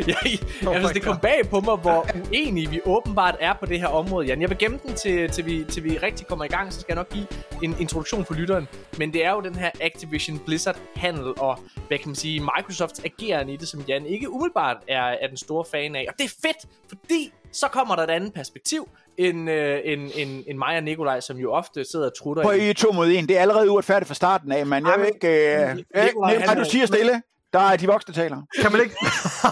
[0.06, 0.16] jeg,
[0.62, 4.26] jeg, det kom bag på mig, hvor uenige vi åbenbart er på det her område,
[4.26, 4.40] Jan.
[4.40, 6.92] Jeg vil gemme den, til, til, vi, til vi rigtig kommer i gang, så skal
[6.92, 7.26] jeg nok give
[7.62, 8.68] en introduktion for lytteren.
[8.98, 11.58] Men det er jo den her Activision Blizzard-handel og,
[11.88, 15.36] hvad kan man sige, Microsofts ageren i det, som Jan ikke umiddelbart er, er den
[15.36, 16.06] store fan af.
[16.08, 18.88] Og det er fedt, fordi så kommer der et andet perspektiv,
[19.28, 22.58] end, øh, end, end, end mig og Nikolaj, som jo ofte sidder og trutter Prøv
[22.60, 22.72] i.
[22.74, 23.28] To mod en.
[23.28, 25.28] Det er allerede uretfærdigt fra starten af, men jeg vil ikke...
[25.28, 27.22] Øh, Nikolaj, Nikolaj, han du er- siger stille.
[27.52, 28.36] Der er de voksne taler.
[28.62, 28.94] Kan man ikke,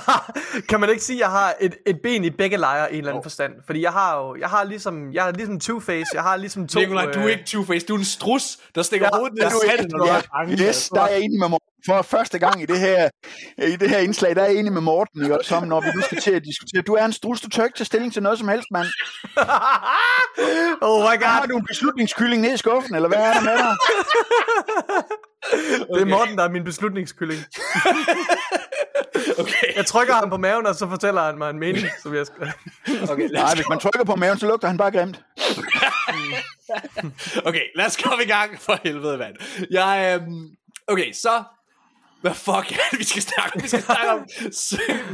[0.71, 2.99] kan man ikke sige, at jeg har et, et ben i begge lejre i en
[2.99, 3.53] eller anden forstand?
[3.67, 6.79] Fordi jeg har jo, jeg har ligesom, jeg har ligesom Two-Face, jeg har ligesom to...
[6.81, 9.47] Nikolaj, du er øh, ikke Two-Face, du er en strus, der stikker Ja, hovedet ned
[9.47, 10.69] i du er sandet, når du Ja, er bange.
[10.69, 11.65] yes, der er jeg enig med Morten.
[11.87, 13.09] For første gang i det her,
[13.59, 15.39] i det her indslag, der er jeg enig med Morten, ikke?
[15.39, 16.83] Også om, når vi nu skal til at diskutere.
[16.83, 18.87] Du er en strus, du tør ikke tage stilling til noget som helst, mand.
[20.83, 23.53] oh my Har god, du en beslutningskylling ned i skuffen, eller hvad er der med
[23.59, 23.77] dig?
[25.95, 27.41] det er Morten, der er min beslutningskylling.
[29.39, 32.27] Okay, Jeg trykker ham på maven, og så fortæller han mig en mening, som jeg
[32.27, 32.53] skal...
[33.11, 35.21] okay, Nej, hvis man trykker på maven, så lugter han bare grimt.
[37.45, 39.37] okay, lad os komme i gang for helvede, mand.
[39.71, 40.49] Jeg, øhm,
[40.89, 41.43] okay, så...
[42.21, 43.63] Hvad fuck er det, vi skal snakke om?
[43.63, 44.27] Vi skal snakke om,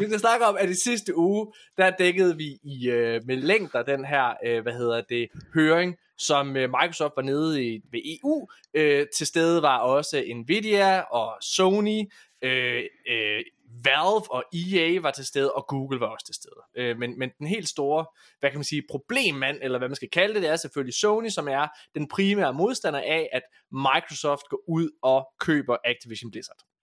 [0.01, 3.83] vi skal snakke om, at i sidste uge, der dækkede vi i øh, med længder
[3.83, 8.49] den her, øh, hvad hedder det, høring, som øh, Microsoft var nede i, ved EU.
[8.75, 12.03] Øh, til stede var også Nvidia og Sony,
[12.43, 13.43] øh, øh,
[13.85, 16.61] Valve og EA var til stede, og Google var også til stede.
[16.77, 18.07] Øh, men, men den helt store,
[18.41, 21.29] hvad kan man sige, problemmand, eller hvad man skal kalde det, det er selvfølgelig Sony,
[21.29, 26.74] som er den primære modstander af, at Microsoft går ud og køber Activision Blizzard.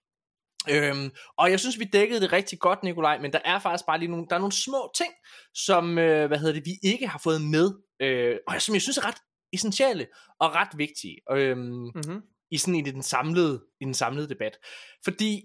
[0.70, 3.98] Øhm, og jeg synes, vi dækkede det rigtig godt, Nikolaj, men der er faktisk bare
[3.98, 5.12] lige nogle, der er nogle små ting,
[5.54, 8.98] som, øh, hvad hedder det, vi ikke har fået med, øh, og som jeg synes
[8.98, 9.18] er ret
[9.52, 10.06] essentielle
[10.40, 11.16] og ret vigtige.
[11.30, 12.22] Øhm, Mm-hmm.
[12.50, 14.58] i sådan i den samlede i den samlede debat.
[15.04, 15.42] Fordi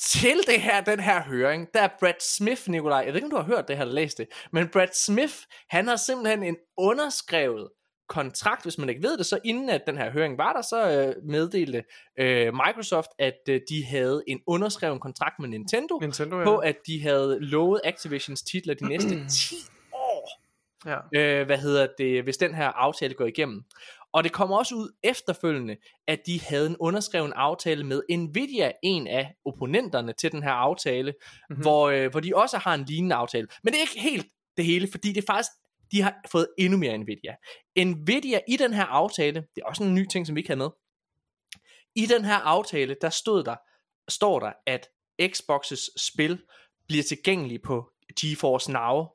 [0.00, 3.30] til det her, den her høring, der er Brad Smith, Nikolaj, jeg ved ikke, om
[3.30, 5.34] du har hørt det her eller læst det, men Brad Smith,
[5.68, 7.68] han har simpelthen en underskrevet
[8.10, 10.90] kontrakt, hvis man ikke ved det, så inden at den her høring var der, så
[10.90, 11.84] øh, meddelte
[12.18, 16.44] øh, Microsoft, at øh, de havde en underskreven kontrakt med Nintendo, Nintendo, ja.
[16.44, 19.54] på at de havde lovet Activisions titler de næste 10
[19.92, 20.28] år
[20.86, 20.96] ja.
[21.14, 23.64] øh, hvad hedder det, hvis den her aftale går igennem.
[24.12, 25.76] Og det kommer også ud efterfølgende,
[26.08, 31.12] at de havde en underskreven aftale med Nvidia, en af opponenterne til den her aftale,
[31.12, 31.62] mm-hmm.
[31.62, 33.48] hvor, øh, hvor de også har en lignende aftale.
[33.62, 34.26] Men det er ikke helt
[34.56, 35.50] det hele, fordi det er faktisk,
[35.92, 37.36] de har fået endnu mere Nvidia.
[37.84, 40.56] Nvidia i den her aftale, det er også en ny ting, som vi ikke har
[40.56, 40.70] med.
[41.94, 43.56] I den her aftale, der stod der,
[44.08, 44.88] står der, at
[45.22, 46.42] Xbox's spil
[46.88, 47.90] bliver tilgængelige på
[48.20, 49.06] GeForce Now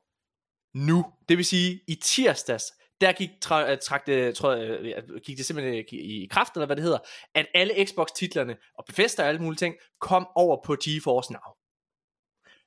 [0.74, 1.04] nu.
[1.28, 2.64] Det vil sige, i tirsdags,
[3.00, 6.54] der gik, tra- øh, trak det, tror jeg, øh, gik det simpelthen i i kraft,
[6.54, 6.98] eller hvad det hedder,
[7.34, 11.52] at alle Xbox-titlerne, og Bethesda og alle mulige ting, kom over på GeForce Now.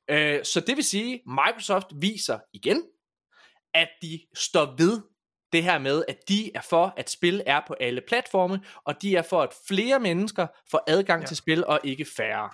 [0.10, 2.84] Øh, så det vil sige, Microsoft viser igen,
[3.74, 5.02] at de står ved
[5.54, 9.16] det her med, at de er for, at spil er på alle platforme, og de
[9.16, 11.28] er for, at flere mennesker får adgang ja.
[11.28, 12.50] til spil, og ikke færre.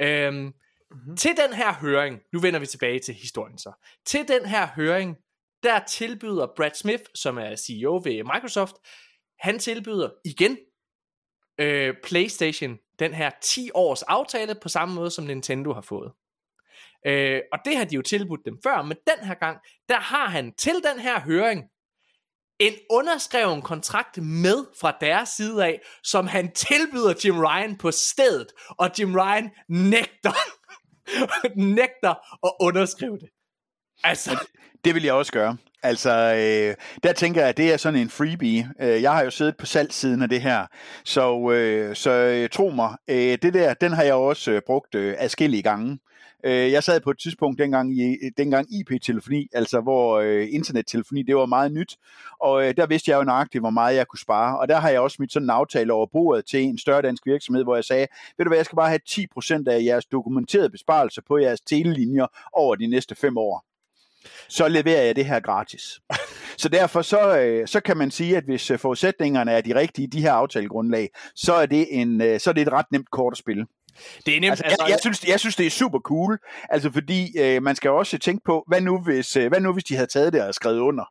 [0.00, 1.16] Øhm, mm-hmm.
[1.16, 3.72] Til den her høring, nu vender vi tilbage til historien så,
[4.04, 5.16] til den her høring,
[5.62, 8.74] der tilbyder Brad Smith, som er CEO ved Microsoft,
[9.38, 10.58] han tilbyder igen
[11.60, 16.12] øh, PlayStation den her 10 års aftale på samme måde som Nintendo har fået.
[17.06, 19.58] Øh, og det har de jo tilbudt dem før, men den her gang,
[19.88, 21.64] der har han til den her høring
[22.58, 28.46] en underskreven kontrakt med fra deres side af, som han tilbyder Jim Ryan på stedet,
[28.68, 30.32] og Jim Ryan nægter,
[31.78, 32.14] nægter
[32.46, 33.28] at underskrive det.
[34.04, 34.46] Altså,
[34.84, 35.56] Det vil jeg også gøre.
[35.82, 38.70] Altså, øh, der tænker jeg, at det er sådan en freebie.
[38.80, 40.66] Øh, jeg har jo siddet på salgssiden af det her,
[41.04, 44.94] så, øh, så øh, tro mig, øh, det der, den har jeg også øh, brugt
[44.94, 45.98] øh, adskillige gange.
[46.46, 51.36] Øh, jeg sad på et tidspunkt dengang, i, dengang IP-telefoni, altså hvor øh, internettelefoni, det
[51.36, 51.96] var meget nyt,
[52.40, 54.88] og øh, der vidste jeg jo nøjagtigt, hvor meget jeg kunne spare, og der har
[54.88, 57.84] jeg også smidt sådan en aftale over bordet til en større dansk virksomhed, hvor jeg
[57.84, 58.06] sagde,
[58.36, 62.26] ved du hvad, jeg skal bare have 10% af jeres dokumenterede besparelser på jeres telelinjer
[62.52, 63.64] over de næste fem år
[64.48, 66.00] så leverer jeg det her gratis.
[66.62, 70.08] Så derfor så, øh, så kan man sige, at hvis øh, forudsætningerne er de rigtige,
[70.08, 73.38] de her aftalegrundlag, så er det, en, så er det et ret nemt kort at
[73.38, 73.66] spille.
[74.26, 74.50] Det er nemt.
[74.50, 76.38] Altså, jeg, jeg, synes, jeg synes, det er super cool,
[76.70, 79.84] altså fordi øh, man skal også tænke på, hvad nu, hvis, øh, hvad nu hvis
[79.84, 81.04] de havde taget det og skrevet under?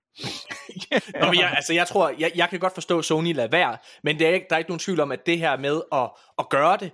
[1.22, 3.78] Nå, men jeg, altså, jeg tror, jeg, jeg kan godt forstå, at Sony lader være,
[4.03, 6.10] men det er ikke, der er ikke nogen tvivl om, at det her med at,
[6.40, 6.91] at gøre det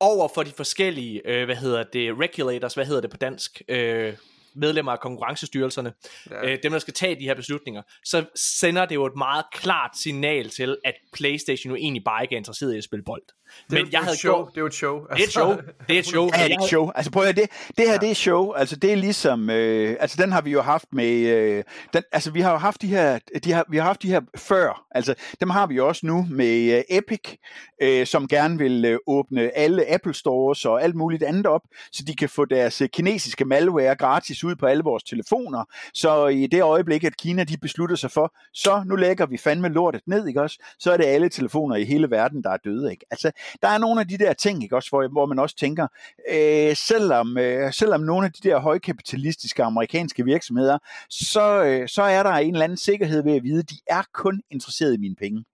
[0.00, 4.14] over for de forskellige, øh, hvad hedder det, regulators, hvad hedder det på dansk, øh,
[4.56, 5.92] medlemmer af konkurrencestyrelserne,
[6.30, 6.52] ja.
[6.52, 9.90] øh, dem der skal tage de her beslutninger, så sender det jo et meget klart
[9.98, 13.22] signal til, at Playstation jo egentlig bare ikke er interesseret i at spille bold.
[13.70, 14.34] Det er, Men jeg jo havde et show.
[14.34, 15.00] gjort, Det er jo et show.
[15.06, 15.48] det er et show,
[15.88, 16.28] det er et show.
[16.38, 16.90] Ja, det er et show.
[16.94, 17.98] Altså prøv at det, det her, Ja.
[17.98, 18.52] det er show.
[18.52, 22.30] Altså det er ligesom, øh, altså den har vi jo haft med, øh, den, altså
[22.30, 24.86] vi har jo haft de her, de har, vi har haft de her før.
[24.90, 27.34] Altså dem har vi jo også nu med øh, Epic,
[27.82, 31.62] øh, som gerne vil øh, åbne alle Apple Stores og alt muligt andet op,
[31.92, 35.64] så de kan få deres øh, kinesiske malware gratis ud på alle vores telefoner.
[35.94, 39.68] Så i det øjeblik, at Kina de beslutter sig for, så nu lægger vi fandme
[39.68, 40.58] lortet ned, ikke også?
[40.78, 43.06] Så er det alle telefoner i hele verden, der er døde, ikke?
[43.10, 43.30] Altså,
[43.62, 45.86] der er nogle af de der ting, ikke også, hvor, hvor man også tænker,
[46.30, 50.78] øh, selvom, øh, selvom nogle af de der højkapitalistiske amerikanske virksomheder,
[51.10, 54.02] så, øh, så er der en eller anden sikkerhed ved at vide, at de er
[54.14, 55.44] kun interesseret i mine penge.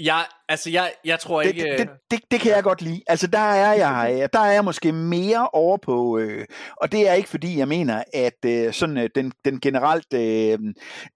[0.00, 1.78] Jeg, altså, jeg, jeg tror Det, ikke...
[1.78, 3.02] det, det, det kan jeg godt lide.
[3.06, 6.44] Altså der er jeg, øh, der er jeg måske mere over på, øh,
[6.76, 10.58] og det er ikke fordi jeg mener, at øh, sådan øh, den, den generelt øh,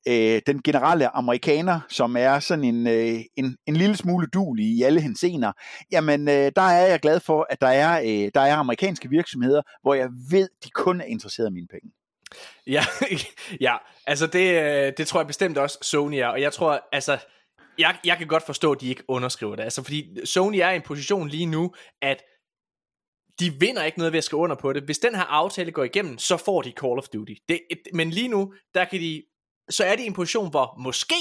[0.09, 4.83] øh, den generelle amerikaner, som er sådan en, øh, en, en lille smule dulig i
[4.83, 5.53] alle hensener,
[5.93, 9.63] jamen øh, der er jeg glad for, at der er, øh, der er amerikanske virksomheder,
[9.83, 11.91] hvor jeg ved, de kun er interesseret i mine penge.
[12.67, 12.85] Ja,
[13.67, 13.77] ja
[14.07, 17.19] altså det, øh, det tror jeg bestemt også Sony er, og jeg tror, altså,
[17.81, 20.77] jeg, jeg kan godt forstå, at de ikke underskriver det, altså fordi Sony er i
[20.77, 22.23] en position lige nu, at
[23.41, 24.83] de vinder ikke noget ved at skrive under på det.
[24.83, 27.35] Hvis den her aftale går igennem, så får de Call of Duty.
[27.49, 27.61] Det,
[27.95, 29.23] men lige nu, der kan de,
[29.71, 31.15] så er de i en position, hvor måske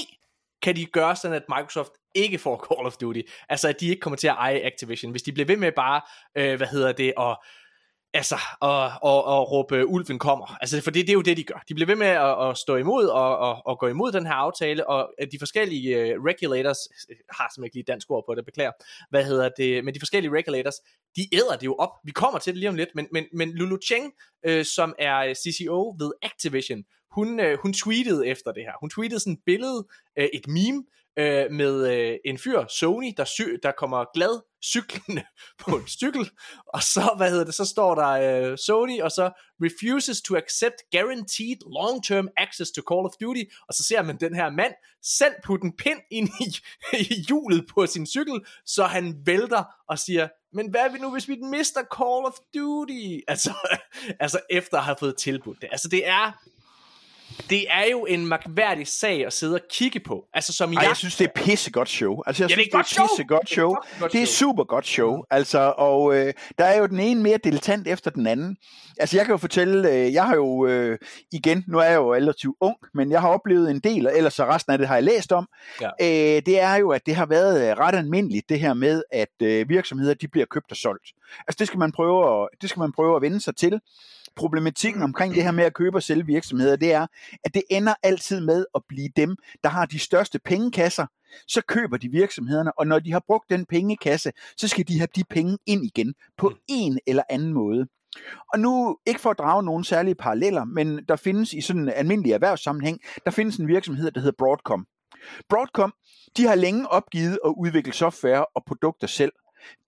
[0.62, 3.20] kan de gøre sådan, at Microsoft ikke får Call of Duty.
[3.48, 5.10] Altså, at de ikke kommer til at eje Activision.
[5.10, 6.00] Hvis de bliver ved med bare,
[6.36, 7.42] øh, hvad hedder det, og
[8.14, 10.56] altså, og, og, og råbe, ulven kommer.
[10.60, 11.62] Altså, for det, det er jo det, de gør.
[11.68, 14.32] De bliver ved med at, at stå imod og, og, og gå imod den her
[14.32, 16.78] aftale, og øh, de forskellige uh, regulators,
[17.10, 18.72] øh, har simpelthen ikke lige dansk ord på det, beklager,
[19.10, 20.74] hvad hedder det, men de forskellige regulators,
[21.16, 21.90] de æder det jo op.
[22.04, 24.12] Vi kommer til det lige om lidt, men, men, men Lulu Cheng,
[24.46, 28.72] øh, som er CCO ved Activision, hun, øh, hun tweetede efter det her.
[28.80, 29.86] Hun tweetede sådan et billede,
[30.18, 30.84] øh, et meme,
[31.18, 35.24] øh, med øh, en fyr, Sony, der, sy- der kommer glad cyklende
[35.62, 36.30] på en cykel,
[36.66, 39.30] og så, hvad hedder det, så står der øh, Sony, og så
[39.62, 44.34] refuses to accept guaranteed long-term access to Call of Duty, og så ser man den
[44.34, 44.72] her mand
[45.02, 46.56] selv putte en pind ind i,
[47.12, 51.10] i hjulet på sin cykel, så han vælter og siger, men hvad er vi nu,
[51.12, 53.20] hvis vi mister Call of Duty?
[53.28, 53.52] Altså,
[54.20, 55.68] altså efter at have fået tilbudt det.
[55.72, 56.32] Altså det er,
[57.50, 60.24] det er jo en magværdig sag at sidde og kigge på.
[60.34, 60.88] Altså som Ej, jeg...
[60.88, 62.22] jeg synes, det er pissegodt show.
[62.26, 63.04] Altså, jeg Ja, det er synes, det show.
[63.04, 63.68] er pissegodt Det er et show.
[63.74, 65.22] godt- godt Det er super godt show.
[65.30, 68.56] Altså, og øh, der er jo den ene mere dilettant efter den anden.
[68.98, 70.98] Altså, jeg kan jo fortælle, øh, jeg har jo, øh,
[71.32, 74.34] igen, nu er jeg jo relativt ung, men jeg har oplevet en del, og ellers
[74.34, 75.48] så resten af det har jeg læst om.
[75.80, 75.88] Ja.
[76.00, 79.28] Øh, det er jo, at det har været øh, ret almindeligt, det her med, at
[79.42, 81.06] øh, virksomheder, de bliver købt og solgt.
[81.48, 83.80] Altså, det skal man prøve at, det skal man prøve at vende sig til
[84.36, 87.06] problematikken omkring det her med at købe og sælge virksomheder, det er,
[87.44, 91.06] at det ender altid med at blive dem, der har de største pengekasser,
[91.48, 95.08] så køber de virksomhederne, og når de har brugt den pengekasse, så skal de have
[95.16, 97.86] de penge ind igen på en eller anden måde.
[98.52, 101.88] Og nu, ikke for at drage nogen særlige paralleller, men der findes i sådan en
[101.88, 104.86] almindelig erhvervssammenhæng, der findes en virksomhed, der hedder Broadcom.
[105.48, 105.92] Broadcom,
[106.36, 109.32] de har længe opgivet at udvikle software og produkter selv.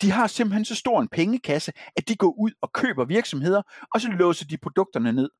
[0.03, 3.62] De har simpelthen så stor en pengekasse, at de går ud og køber virksomheder,
[3.94, 5.31] og så låser de produkterne ned.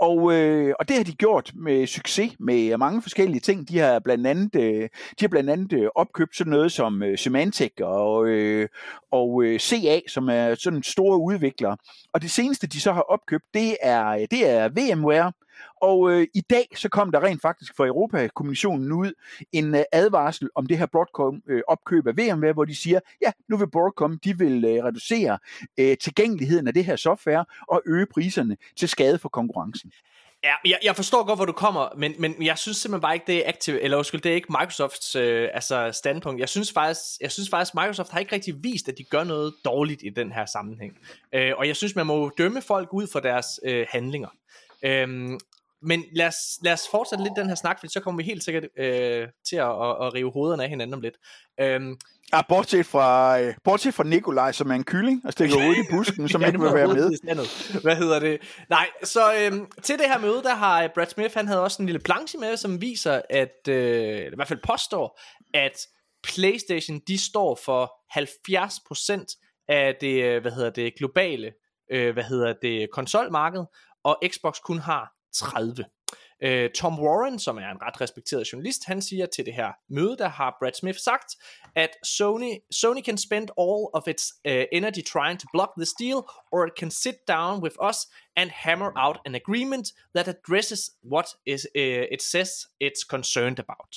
[0.00, 3.68] Og, øh, og det har de gjort med succes med mange forskellige ting.
[3.68, 7.18] De har blandt andet, øh, de har blandt andet øh, opkøbt sådan noget som øh,
[7.18, 8.68] Symantec og, øh,
[9.10, 11.76] og øh, CA, som er sådan store udviklere.
[12.12, 15.32] Og det seneste, de så har opkøbt, det er, det er VMware.
[15.82, 19.12] Og øh, i dag så kom der rent faktisk fra Europakommissionen ud
[19.52, 23.32] en øh, advarsel om det her Broadcom øh, opkøb af VMware, hvor de siger, ja,
[23.48, 25.38] nu vil Broadcom, de vil øh, reducere
[25.78, 29.92] øh, tilgængeligheden af det her software og øge priserne til skade for konkurrencen.
[30.44, 33.26] Ja, jeg, jeg forstår godt, hvor du kommer, men, men jeg synes simpelthen bare ikke,
[33.26, 36.40] det er Active, eller undskyld, det er ikke Microsofts øh, altså standpunkt.
[36.40, 39.54] Jeg synes, faktisk, jeg synes faktisk, Microsoft har ikke rigtig vist, at de gør noget
[39.64, 40.98] dårligt i den her sammenhæng.
[41.32, 44.28] Øh, og jeg synes, man må dømme folk ud for deres øh, handlinger.
[44.86, 45.38] Øhm,
[45.82, 48.44] men lad os, lad os fortsætte lidt den her snak, for så kommer vi helt
[48.44, 51.14] sikkert øh, til at, at, at rive hovederne af hinanden om lidt.
[51.60, 51.96] Øhm,
[52.32, 55.90] Ja, bortset fra, øh, bortset fra Nikolaj, som er en kylling og stikker hovedet i
[55.90, 57.80] busken, som ikke vil være med.
[57.82, 58.40] Hvad hedder det?
[58.70, 61.82] Nej, så øhm, til det her møde, der har øh, Brad Smith, han havde også
[61.82, 65.20] en lille planche med, som viser, at, øh, i hvert fald påstår,
[65.54, 65.86] at
[66.22, 71.52] PlayStation, de står for 70% af det, øh, hvad hedder det, globale,
[71.92, 73.64] øh, hvad hedder det, konsolmarked,
[74.06, 75.84] og Xbox kun har 30.
[76.44, 79.72] Uh, øh, Tom Warren, som er en ret respekteret journalist, han siger til det her
[79.88, 81.36] møde, der har Brad Smith sagt,
[81.76, 86.18] at Sony, Sony can spend all of its uh, energy trying to block this deal,
[86.52, 87.96] or it can sit down with us
[88.36, 92.50] and hammer out an agreement that addresses what is, uh, it says
[92.84, 93.92] it's concerned about.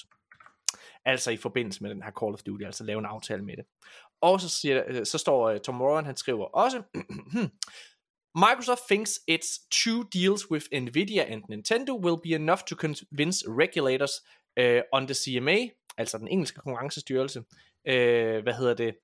[1.06, 3.66] Altså i forbindelse med den her Call of Duty, altså lave en aftale med det.
[4.22, 6.84] Og så, siger, så står Tom Warren, han skriver også,
[7.32, 7.50] hmm,
[8.38, 14.22] Microsoft thinks its two deals with Nvidia and Nintendo will be enough to convince regulators
[14.58, 18.96] uh, on the CMA, altså den engelske konkurrencestyrelse, uh, hvad hedder det,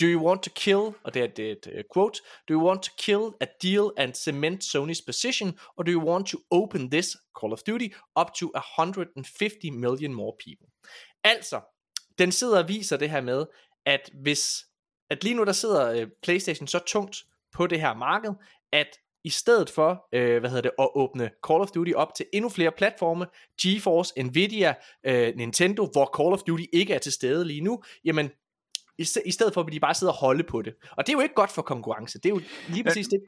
[0.00, 2.92] Do you want to kill, og det er et, et quote, do you want to
[2.98, 7.52] kill a deal and cement Sony's position, or do you want to open this, Call
[7.52, 10.66] of Duty, up to 150 million more people?
[11.24, 11.60] Altså,
[12.18, 13.46] den sidder og viser det her med,
[13.86, 14.66] at hvis,
[15.10, 17.24] at lige nu der sidder uh, Playstation så tungt,
[17.54, 18.30] på det her marked,
[18.72, 18.88] at
[19.24, 22.48] i stedet for, øh, hvad hedder det, at åbne Call of Duty op til endnu
[22.48, 23.26] flere platforme,
[23.62, 24.74] GeForce, Nvidia,
[25.06, 28.30] øh, Nintendo, hvor Call of Duty ikke er til stede lige nu, jamen
[28.98, 30.74] i, stedet for at de bare sidder og holde på det.
[30.90, 32.18] Og det er jo ikke godt for konkurrence.
[32.18, 33.20] Det er jo lige præcis det,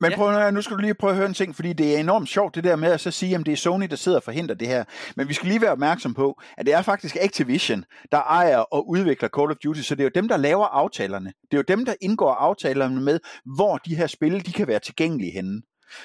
[0.00, 0.50] men prøv, ja.
[0.50, 2.64] nu skal du lige prøve at høre en ting, fordi det er enormt sjovt det
[2.64, 4.84] der med at så sige, at det er Sony, der sidder og forhindrer det her.
[5.16, 8.88] Men vi skal lige være opmærksom på, at det er faktisk Activision, der ejer og
[8.88, 11.32] udvikler Call of Duty, så det er jo dem, der laver aftalerne.
[11.50, 13.20] Det er jo dem, der indgår aftalerne med,
[13.56, 15.62] hvor de her spil, de kan være tilgængelige henne.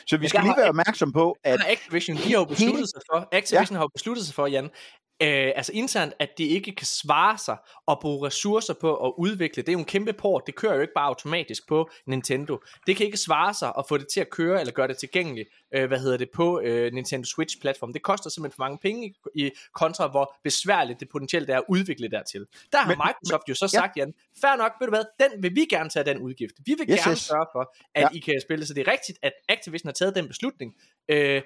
[0.07, 1.59] Så vi skal lige være opmærksom på, at...
[1.67, 3.79] Activision, de har jo besluttet sig for, Activision ja.
[3.79, 4.69] har besluttet sig for, Jan,
[5.21, 9.63] øh, altså internt, at det ikke kan svare sig at bruge ressourcer på at udvikle.
[9.63, 12.59] Det er jo en kæmpe port, det kører jo ikke bare automatisk på Nintendo.
[12.87, 15.49] Det kan ikke svare sig at få det til at køre, eller gøre det tilgængeligt,
[15.73, 17.93] øh, hvad hedder det, på øh, Nintendo Switch-platform.
[17.93, 21.63] Det koster simpelthen for mange penge i, i kontra, hvor besværligt det potentielt er at
[21.69, 22.45] udvikle dertil.
[22.71, 24.01] Der har men, Microsoft men, jo så sagt, ja.
[24.01, 26.53] Jan, fair nok, ved du hvad, den vil vi gerne tage den udgift.
[26.65, 27.19] Vi vil yes, gerne yes.
[27.19, 28.07] sørge for, at ja.
[28.17, 30.75] I kan spille, så det er rigtigt, at Activision har taget den beslutning.
[31.09, 31.41] Øh,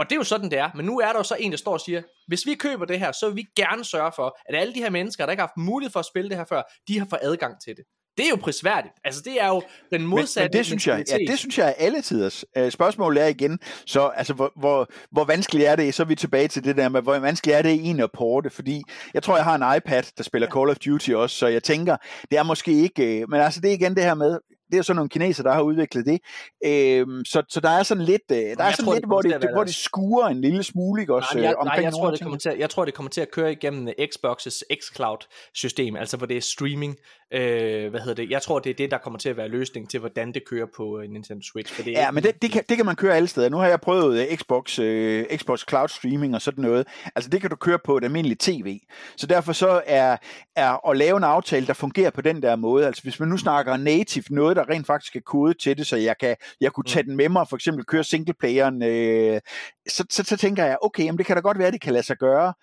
[0.00, 0.70] og det er jo sådan, det er.
[0.74, 2.98] Men nu er der jo så en, der står og siger, hvis vi køber det
[2.98, 5.46] her, så vil vi gerne sørge for, at alle de her mennesker, der ikke har
[5.46, 7.84] haft mulighed for at spille det her før, de har fået adgang til det.
[8.16, 8.94] Det er jo prisværdigt.
[9.04, 9.62] Altså, det er jo
[9.92, 12.44] den modsatte men, men det synes jeg, ja, det synes jeg er alle tiders.
[12.58, 16.14] Uh, spørgsmålet er igen, så altså, hvor, hvor, hvor vanskeligt er det, så er vi
[16.14, 18.82] tilbage til det der med, hvor vanskeligt er det egentlig at porte, fordi
[19.14, 21.96] jeg tror, jeg har en iPad, der spiller Call of Duty også, så jeg tænker,
[22.30, 24.38] det er måske ikke, uh, men altså, det er igen det her med,
[24.70, 26.20] det er sådan nogle kineser, der har udviklet det.
[26.64, 29.42] Øhm, så, så der er sådan lidt, øh, der er sådan tror, lidt hvor, det,
[29.42, 31.92] det, hvor det skuer en lille smule ikke, også nej, jeg, øh, omkring nej, jeg,
[31.92, 36.16] tror, det kommer til, jeg tror, det kommer til at køre igennem Xbox's xCloud-system, altså
[36.16, 36.96] hvor det er streaming.
[37.32, 38.30] Øh, hvad hedder det?
[38.30, 40.66] Jeg tror, det er det, der kommer til at være løsning til, hvordan det kører
[40.76, 41.74] på uh, Nintendo Switch.
[41.74, 43.48] For det ja, men det, det, kan, det kan man køre alle steder.
[43.48, 46.86] Nu har jeg prøvet uh, Xbox, uh, Xbox Cloud Streaming og sådan noget.
[47.14, 48.80] Altså det kan du køre på et almindeligt tv.
[49.16, 50.16] Så derfor så er,
[50.56, 52.86] er at lave en aftale, der fungerer på den der måde.
[52.86, 55.96] Altså hvis man nu snakker native, noget der rent faktisk er kode til det, så
[55.96, 57.08] jeg, kan, jeg kunne tage mm.
[57.08, 59.40] den med mig, for eksempel køre singleplayeren, øh,
[59.88, 62.06] så, så, så tænker jeg, okay, jamen det kan da godt være, det kan lade
[62.06, 62.54] sig gøre.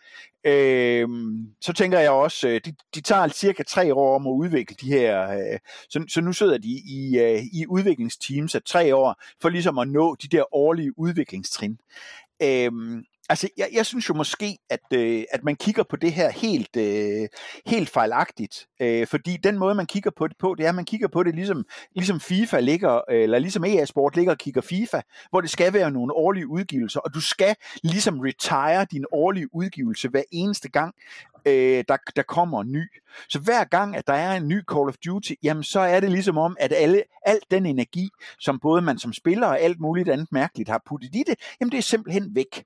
[0.43, 1.07] Øh,
[1.61, 4.87] så tænker jeg også, øh, de, de tager cirka tre år om at udvikle de
[4.87, 5.59] her, øh,
[5.89, 9.87] så, så nu sidder de i, øh, i udviklingsteams af tre år, for ligesom at
[9.87, 11.79] nå de der årlige udviklingstrin.
[12.43, 12.71] Øh,
[13.29, 16.75] altså, jeg, jeg synes jo måske, at, øh, at man kigger på det her helt,
[16.77, 17.27] øh,
[17.65, 18.67] helt fejlagtigt.
[18.81, 21.23] Øh, fordi den måde, man kigger på det på, det er, at man kigger på
[21.23, 25.41] det ligesom, ligesom FIFA ligger, øh, eller ligesom EA Sport ligger og kigger FIFA, hvor
[25.41, 30.23] det skal være nogle årlige udgivelser, og du skal ligesom retire din årlige udgivelse hver
[30.31, 30.95] eneste gang,
[31.45, 32.83] øh, der, der kommer ny.
[33.29, 36.11] Så hver gang, at der er en ny Call of Duty, jamen så er det
[36.11, 38.09] ligesom om, at alle, alt den energi,
[38.39, 41.71] som både man som spiller og alt muligt andet mærkeligt har puttet i det, jamen
[41.71, 42.63] det er simpelthen væk.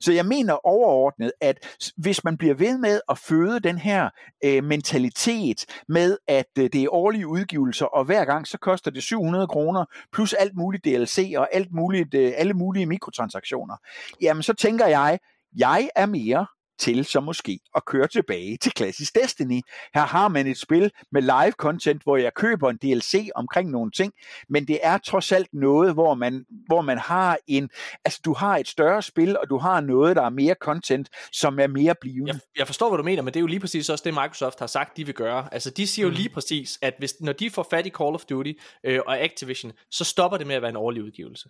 [0.00, 4.10] Så jeg mener overordnet, at hvis man bliver ved med at føde den her
[4.44, 9.02] øh, mentalitet med, at øh, det er årlige udgivelser, og hver gang så koster det
[9.02, 13.76] 700 kroner, plus alt muligt DLC og alt muligt, øh, alle mulige mikrotransaktioner,
[14.20, 15.18] jamen så tænker jeg,
[15.56, 16.46] jeg er mere
[16.82, 19.60] til så måske at køre tilbage til klassisk Destiny.
[19.94, 23.90] Her har man et spil med live content, hvor jeg køber en DLC omkring nogle
[23.90, 24.12] ting,
[24.48, 27.70] men det er trods alt noget, hvor man, hvor man har en,
[28.04, 31.58] altså du har et større spil, og du har noget, der er mere content, som
[31.60, 32.32] er mere blivende.
[32.32, 34.58] Jeg, jeg forstår, hvad du mener, men det er jo lige præcis også det, Microsoft
[34.58, 35.48] har sagt, de vil gøre.
[35.54, 36.16] Altså, de siger jo Mm.
[36.16, 38.52] lige præcis, at hvis, når de får fat i Call of Duty
[38.84, 41.48] øh, og Activision, så stopper det med at være en årlig udgivelse.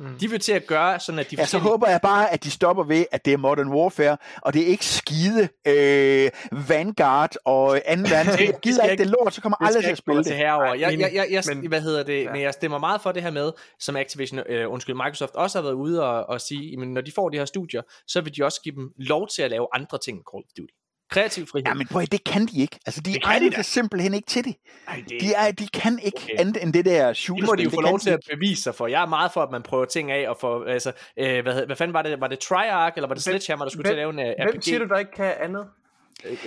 [0.00, 0.18] Mm.
[0.20, 2.50] De vil til at gøre sådan, at de Ja, så håber jeg bare, at de
[2.50, 6.30] stopper ved, at det er Modern Warfare, og det er ikke skide øh,
[6.68, 8.46] Vanguard og anden verdenskrig.
[8.46, 10.26] Jeg Det gider skal ikke det lort, så kommer aldrig til at spille det.
[10.26, 10.74] til herover.
[10.74, 12.32] Jeg, jeg, jeg, jeg, Men- hvad hedder det, Ja.
[12.32, 15.62] men jeg stemmer meget for det her med, som Activision, øh, undskyld, Microsoft også har
[15.62, 18.44] været ude og, og sige, jamen, når de får de her studier, så vil de
[18.44, 20.72] også give dem lov til at lave andre ting end Call of Duty.
[21.10, 21.66] Kreativ frihed.
[21.66, 22.78] Ja, men prøv, det kan de ikke.
[22.86, 23.62] Altså, de Det er kan de da.
[23.62, 24.54] simpelthen ikke til det.
[24.88, 26.34] Ej, det, De, er, de kan ikke Okay.
[26.38, 28.62] andet end det der det må de jo få kan lov de til at bevise
[28.62, 28.86] sig for.
[28.86, 31.76] Jeg er meget for, at man prøver ting af, og for, altså, øh, hvad, hvad
[31.76, 32.20] fanden var det?
[32.20, 34.24] Var det Triarch, eller var det Hvem- Sledgehammer, der skulle til at lave en uh,
[34.24, 34.64] Hvem RPG?
[34.64, 35.66] siger du, der ikke kan andet?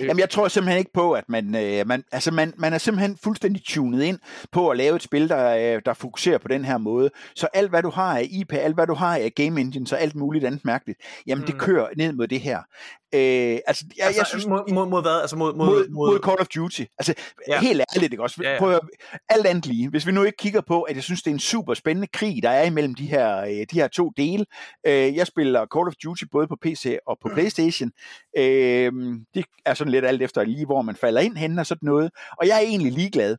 [0.00, 3.18] Jamen, jeg tror simpelthen ikke på, at man, øh, man, altså man, man er simpelthen
[3.24, 4.18] fuldstændig tunet ind
[4.52, 7.10] på at lave et spil, der, øh, der fokuserer på den her måde.
[7.36, 10.00] Så alt, hvad du har af IP, alt, hvad du har af game engines og
[10.00, 11.46] alt muligt andet mærkeligt, jamen mm.
[11.46, 12.58] det kører ned mod det her.
[13.14, 15.20] Øh, altså, jeg, Altså, jeg synes, mod, mod, mod hvad?
[15.20, 16.82] Altså mod, mod, mod, mod Call of Duty.
[16.98, 17.14] Altså,
[17.48, 17.60] ja.
[17.60, 18.40] Helt ærligt, ikke også?
[18.42, 18.58] Ja, ja.
[18.58, 18.80] Prøv at,
[19.28, 19.88] alt andet lige.
[19.88, 22.42] Hvis vi nu ikke kigger på, at jeg synes, det er en super spændende krig,
[22.42, 24.46] der er imellem de her, øh, de her to dele.
[24.86, 27.90] Øh, jeg spiller Call of Duty både på PC og på Playstation.
[28.38, 28.92] Øh,
[29.34, 32.10] det er sådan lidt alt efter lige, hvor man falder ind henne og sådan noget.
[32.40, 33.36] Og jeg er egentlig ligeglad.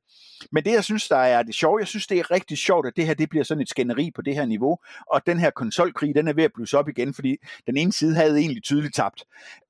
[0.52, 2.94] Men det, jeg synes, der er det sjove, jeg synes, det er rigtig sjovt, at
[2.96, 4.78] det her det bliver sådan et skænderi på det her niveau,
[5.12, 8.16] og den her konsolkrig, den er ved at blusse op igen, fordi den ene side
[8.16, 9.24] havde egentlig tydeligt tabt.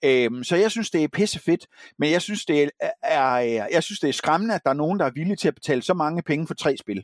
[0.06, 1.68] Øhm, så jeg synes, det er pissefedt,
[2.00, 2.72] men jeg synes, det
[3.04, 3.38] er,
[3.72, 5.82] jeg synes, det er skræmmende, at der er nogen, der er villige til at betale
[5.82, 7.04] så mange penge for tre spil.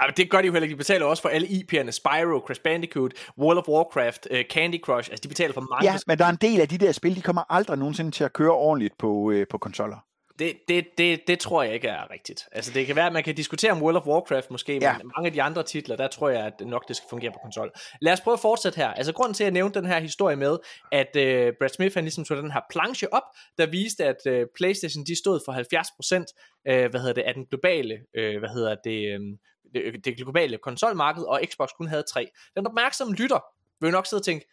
[0.00, 0.72] Ej, men det gør de jo heller ikke.
[0.72, 1.90] De betaler også for alle IP'erne.
[1.90, 5.10] Spyro, Crash Bandicoot, World of Warcraft, uh, Candy Crush.
[5.10, 5.92] Altså, de betaler for mange.
[5.92, 8.24] Ja, men der er en del af de der spil, de kommer aldrig nogensinde til
[8.24, 10.07] at køre ordentligt på, øh, på konsoller.
[10.38, 12.48] Det, det, det, det tror jeg ikke er rigtigt.
[12.52, 14.98] Altså, det kan være, at man kan diskutere om World of Warcraft måske, Ja.
[14.98, 17.38] men mange af de andre titler, der tror jeg, at nok det skal fungere på
[17.42, 17.70] konsol.
[18.00, 18.88] Lad os prøve at fortsætte her.
[18.88, 20.58] Altså, grunden til, at jeg nævnte den her historie med,
[20.92, 23.22] at uh, Brad Smith han ligesom tog den her planche op,
[23.58, 27.46] der viste, at uh, PlayStation de stod for 70% uh, hvad hedder det, af den
[27.46, 29.38] globale, uh, hvad hedder det, um,
[29.74, 32.28] det, det globale konsolmarked, og Xbox kun havde tre.
[32.56, 33.40] Den opmærksomme lytter
[33.80, 34.46] vil jo nok sidde og tænke,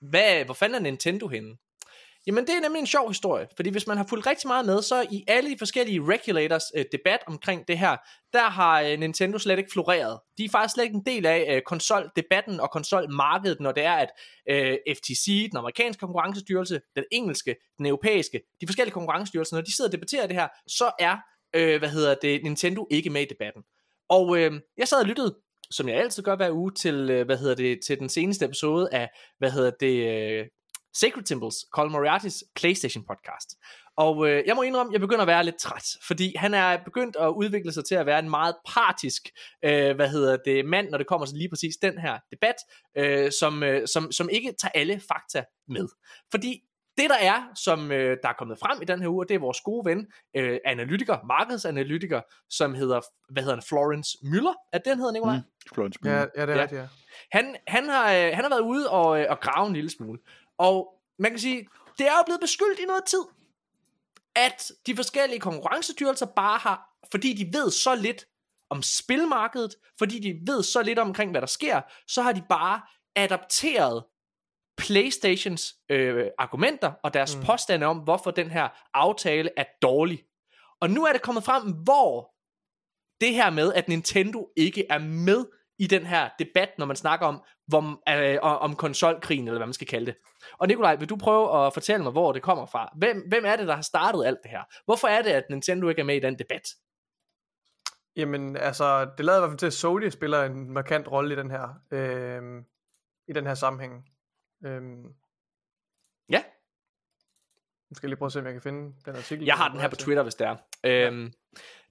[0.00, 1.56] hvad, hvor fanden er Nintendo henne?
[2.26, 4.82] Jamen det er nemlig en sjov historie, fordi hvis man har fulgt rigtig meget med,
[4.82, 7.96] så i alle de forskellige regulators øh, debat omkring det her,
[8.32, 10.20] der har øh, Nintendo slet ikke floreret.
[10.38, 13.92] De er faktisk slet ikke en del af øh, konsoldebatten og konsolmarkedet, når det er,
[13.92, 14.08] at
[14.50, 19.88] øh, FTC, den amerikanske konkurrencestyrelse, den engelske, den europæiske, de forskellige konkurrencestyrelser, når de sidder
[19.88, 21.16] og debatterer det her, så er,
[21.56, 23.62] øh, hvad hedder det, Nintendo ikke med i debatten.
[24.08, 25.34] Og øh, jeg sad og lyttede
[25.72, 28.88] som jeg altid gør hver uge, til, øh, hvad hedder det, til den seneste episode
[28.92, 30.46] af, hvad hedder det, øh,
[30.96, 33.50] Sacred Symbols, Colin Moriartys PlayStation podcast.
[33.96, 37.16] Og øh, jeg må indrømme, jeg begynder at være lidt træt, fordi han er begyndt
[37.16, 39.22] at udvikle sig til at være en meget partisk,
[39.64, 42.54] øh, hvad hedder det, mand, når det kommer til lige præcis den her debat,
[42.96, 45.88] øh, som, øh, som, som ikke tager alle fakta med.
[46.30, 46.60] Fordi
[46.98, 49.38] det der er, som øh, der er kommet frem i den her uge, det er
[49.38, 50.06] vores gode ven,
[50.36, 53.00] øh, analytiker, markedsanalytiker, som hedder,
[53.32, 55.36] hvad hedder han, Florence Müller, er den hedder, Nicolaj?
[55.36, 55.42] Mm.
[55.74, 56.28] Florence Ja, Müller.
[56.36, 56.62] ja, det er Ja.
[56.62, 56.86] rigtigt, ja.
[57.32, 60.18] Han, han, har, øh, han har været ude og, øh, og grave en lille smule.
[60.60, 61.68] Og man kan sige,
[61.98, 63.24] det er jo blevet beskyldt i noget tid,
[64.36, 68.26] at de forskellige konkurrencestyrelser bare har, fordi de ved så lidt
[68.70, 72.80] om spilmarkedet, fordi de ved så lidt omkring, hvad der sker, så har de bare
[73.16, 74.04] adapteret
[74.76, 77.42] Playstations øh, argumenter og deres mm.
[77.42, 80.24] Påstande om, hvorfor den her aftale er dårlig.
[80.80, 82.34] Og nu er det kommet frem, hvor
[83.20, 85.46] det her med, at Nintendo ikke er med
[85.80, 89.72] i den her debat, når man snakker om, hvor, øh, om konsolkrigen, eller hvad man
[89.72, 90.16] skal kalde det.
[90.58, 92.92] Og Nikolaj, vil du prøve at fortælle mig, hvor det kommer fra?
[92.98, 94.62] Hvem, hvem er det, der har startet alt det her?
[94.84, 96.68] Hvorfor er det, at Nintendo ikke er med i den debat?
[98.16, 101.38] Jamen, altså, det lader i hvert fald til, at Sony spiller en markant rolle i
[101.38, 102.42] den her, øh,
[103.28, 104.04] i den her sammenhæng.
[104.64, 104.82] Øh,
[107.90, 109.44] nu skal jeg lige prøve at se, om jeg kan finde den artikel.
[109.44, 110.56] jeg har den her på Twitter, hvis det er.
[110.84, 111.32] Øhm,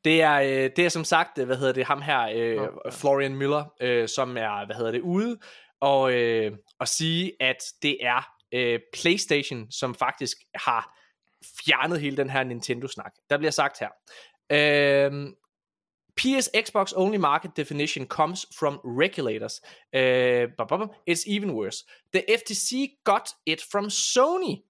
[0.06, 2.56] det er, øh, det er som sagt, øh, hvad hedder det, ham her, Nå, øh,
[2.56, 2.90] ja.
[2.90, 5.38] Florian Miller, øh, som er, hvad hedder det, ude
[5.82, 10.96] og, øh, og sige, at det er øh, PlayStation, som faktisk har
[11.66, 13.14] fjernet hele den her Nintendo-snak.
[13.30, 13.90] Der bliver sagt her.
[14.52, 15.36] Øhm,
[16.18, 19.62] PS Xbox only market definition comes from regulators.
[19.94, 20.48] Uh,
[21.08, 21.86] it's even worse.
[22.14, 24.69] The FTC got it from Sony.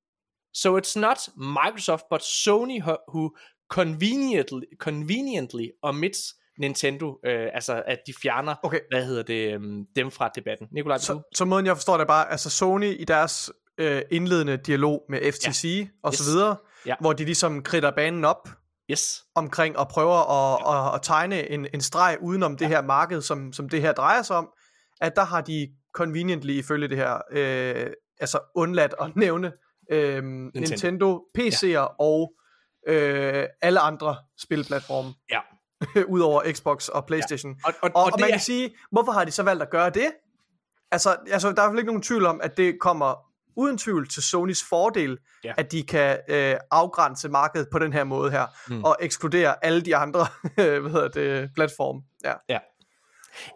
[0.53, 2.81] So it's not Microsoft, but Sony
[3.13, 3.35] who,
[3.71, 6.19] conveniently, conveniently omits
[6.59, 8.79] Nintendo, øh, altså at de fjerner, Okay.
[8.91, 10.67] hvad hedder det, øhm, dem fra debatten.
[10.71, 11.03] Nikolaj, du?
[11.03, 15.01] Så, så måden jeg forstår det er bare, altså Sony i deres øh, indledende dialog
[15.09, 15.87] med FTC ja.
[16.03, 16.27] og så Yes.
[16.33, 16.55] videre,
[16.85, 16.95] Ja.
[16.99, 18.49] hvor de ligesom kridter banen op
[18.91, 19.23] Yes.
[19.35, 23.53] omkring og prøver at, at, at tegne en, en streg udenom det her marked, som,
[23.53, 24.49] som det her drejer sig om,
[25.01, 27.87] at der har de conveniently ifølge det her, øh,
[28.19, 29.51] altså undladt at nævne
[29.91, 31.85] øh, Nintendo, Nintendo PC'er ja.
[31.99, 32.33] og
[32.87, 35.39] øh, alle andre spilplatforme, Ja.
[36.15, 37.55] udover Xbox og Playstation.
[37.65, 39.63] Og, og, Og, og, og det man er, kan sige, hvorfor har de så valgt
[39.63, 40.11] at gøre det?
[40.91, 43.15] Altså, altså der er i hvert fald ikke nogen tvivl om, at det kommer
[43.55, 45.49] uden tvivl til Sonys fordel, Ja.
[45.49, 45.53] ja.
[45.57, 48.83] at de kan øh, afgrænse markedet på den her måde her, Mm.
[48.83, 52.01] og ekskludere alle de andre hvad hedder det, platforme.
[52.23, 52.59] Ja.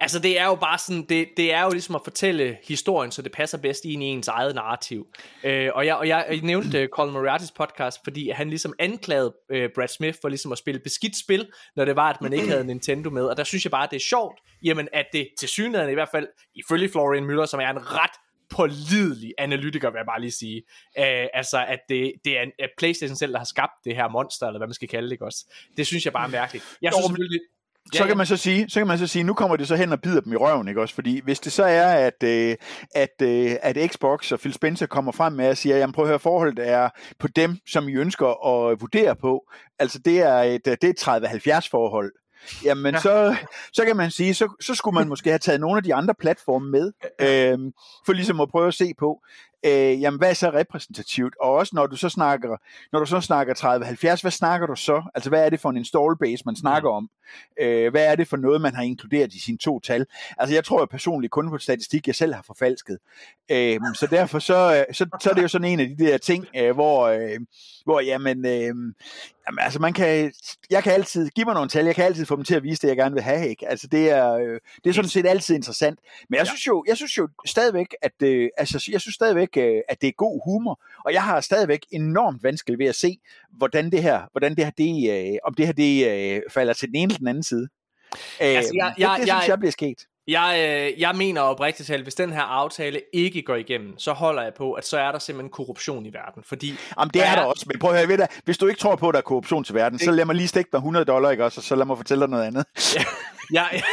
[0.01, 3.21] Altså det er jo bare sådan, det, det er jo ligesom at fortælle historien, så
[3.21, 5.07] det passer bedst ind i ens eget narrativ.
[5.43, 9.33] Øh, og, jeg, og jeg, jeg nævnte uh, Colin Moriartys podcast, fordi han ligesom anklagede
[9.53, 12.47] uh, Brad Smith for ligesom at spille beskidt spil, når det var, at man ikke
[12.47, 13.25] havde Nintendo med.
[13.25, 16.09] Og der synes jeg bare, det er sjovt, jamen at det til synligheden i hvert
[16.11, 18.11] fald, ifølge Florian Müller, som er en ret
[18.49, 20.63] pålidelig analytiker, vil jeg bare lige sige.
[20.97, 24.47] Uh, altså, at det, det er at Playstation selv, der har skabt det her monster,
[24.47, 25.45] eller hvad man skal kalde det, ikke også?
[25.77, 26.77] Det synes jeg bare er mærkeligt.
[26.81, 27.29] Jeg Jo, synes
[27.91, 27.97] selvfølgelig...
[27.97, 29.91] så kan man så sige, så kan man så sige, nu kommer det så hen
[29.91, 30.95] og bider dem i røven, ikke også?
[30.95, 32.55] Fordi hvis det så er, at, øh,
[32.95, 36.09] at, øh, at Xbox og Phil Spencer kommer frem med og siger, jamen prøv at
[36.09, 36.89] høre, forholdet er
[37.19, 39.43] på dem, som I ønsker at vurdere på.
[39.79, 42.11] Altså det er et, det er et 30-70 forhold.
[42.65, 42.99] Jamen ja.
[42.99, 43.35] så,
[43.73, 46.13] så kan man sige, så, så skulle man måske have taget nogle af de andre
[46.19, 46.91] platforme med,
[47.21, 47.57] øh,
[48.05, 49.21] for ligesom at prøve at se på,
[49.65, 51.35] øh, jamen hvad er så repræsentativt?
[51.41, 52.57] Og også når du så snakker,
[52.91, 53.53] når du så snakker
[54.17, 55.03] 30-70, hvad snakker du så?
[55.15, 57.09] Altså hvad er det for en install base, man snakker om?
[57.61, 60.05] Øh, hvad er det for noget, man har inkluderet i sine to tal?
[60.37, 62.97] Altså jeg tror jo personligt kun på statistik, jeg selv har forfalsket.
[63.51, 66.17] Øh, så derfor så, øh, så, så er det jo sådan en af de der
[66.17, 67.39] ting, øh, hvor, øh,
[67.85, 68.75] hvor jamen, øh,
[69.47, 70.33] jamen, altså man kan,
[70.69, 72.81] jeg kan altid, give mig nogle tal, jeg kan altid få dem til at vise
[72.81, 73.67] det, jeg gerne vil have, ikke?
[73.69, 75.99] Altså det er, øh, det er sådan set altid interessant.
[76.29, 79.81] Men jeg synes jo, jeg synes jo stadigvæk, at, øh, altså, jeg synes stadigvæk, øh,
[79.89, 83.17] at det er god humor, og jeg har stadigvæk enormt vanskeligt ved at se,
[83.51, 86.87] hvordan det her, hvordan det her, det, øh, om det her, det øh, falder til
[86.87, 87.67] den ene eller den anden side.
[88.41, 89.97] Øh, Altså, jeg- jeg- det, det jeg- synes jeg bliver sket.
[90.27, 90.55] Jeg,
[90.95, 94.53] øh, jeg mener oprigtigt talt, hvis den her aftale ikke går igennem, så holder jeg
[94.53, 96.43] på, at så er der simpelthen korruption i verden.
[96.43, 98.67] Fordi Jamen, det der er der også, men prøv at høre, ved du, hvis du
[98.67, 100.77] ikke tror på, at der er korruption til verden, så lad mig lige stikke dig
[100.77, 102.65] 100 dollar, ikke også, og så lad mig fortælle dig noget andet.
[103.51, 103.83] Jeg,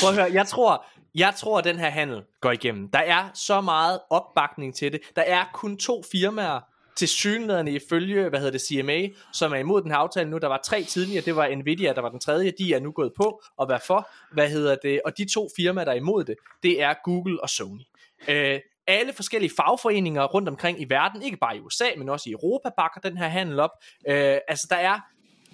[0.00, 0.84] Prøv at høre, jeg tror,
[1.14, 2.88] jeg tror, at den her handel går igennem.
[2.88, 5.00] Der er så meget opbakning til det.
[5.16, 6.60] Der er kun to firmaer,
[6.96, 10.38] til synlædende ifølge, hvad hedder det, CMA, som er imod den her aftale nu.
[10.38, 13.12] Der var tre tidligere, det var Nvidia, der var den tredje, de er nu gået
[13.16, 16.34] på, og hvad for, hvad hedder det, og de to firmaer, der er imod det,
[16.62, 17.80] det er Google og Sony.
[18.28, 22.32] Øh, alle forskellige fagforeninger rundt omkring i verden, ikke bare i USA, men også i
[22.32, 23.70] Europa, bakker den her handel op.
[24.08, 25.00] Øh, altså, der er,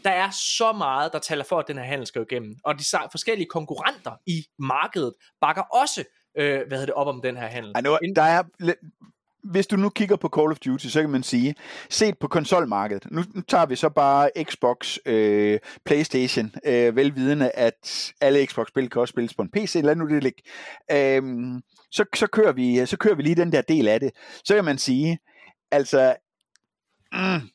[0.05, 2.57] der er så meget, der taler for, at den her handel skal gå igennem.
[2.65, 6.05] Og de forskellige konkurrenter i markedet bakker også
[6.37, 7.73] øh, hvad hedder det, op om den her handel.
[7.75, 8.43] Ej, nu, der er,
[9.45, 11.55] hvis du nu kigger på Call of Duty, så kan man sige,
[11.91, 18.13] set på konsolmarkedet, nu, nu tager vi så bare Xbox, øh, Playstation, øh, velvidende, at
[18.21, 20.43] alle Xbox-spil kan også spilles på en PC, lad nu det ligge.
[20.91, 21.23] Øh,
[21.91, 24.11] så, så, kører vi, så kører vi lige den der del af det.
[24.45, 25.19] Så kan man sige,
[25.71, 26.17] altså,
[27.13, 27.49] mm,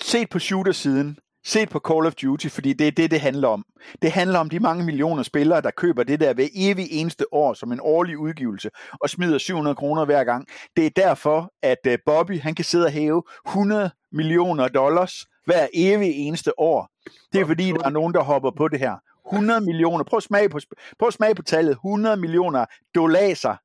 [0.00, 3.64] set på shooter-siden, set på Call of Duty, fordi det er det, det handler om.
[4.02, 7.54] Det handler om de mange millioner spillere, der køber det der hver evig eneste år
[7.54, 10.46] som en årlig udgivelse, og smider 700 kroner hver gang.
[10.76, 15.66] Det er derfor, at øh, Bobby han kan sidde og hæve 100 millioner dollars hver
[15.74, 16.88] evig eneste år.
[17.32, 18.96] Det er fordi, der er nogen, der hopper på det her.
[19.32, 20.04] 100 millioner.
[20.04, 20.58] Prøv at smage på,
[20.98, 21.72] prøv at smage på tallet.
[21.72, 22.64] 100 millioner
[22.94, 23.56] dollarer.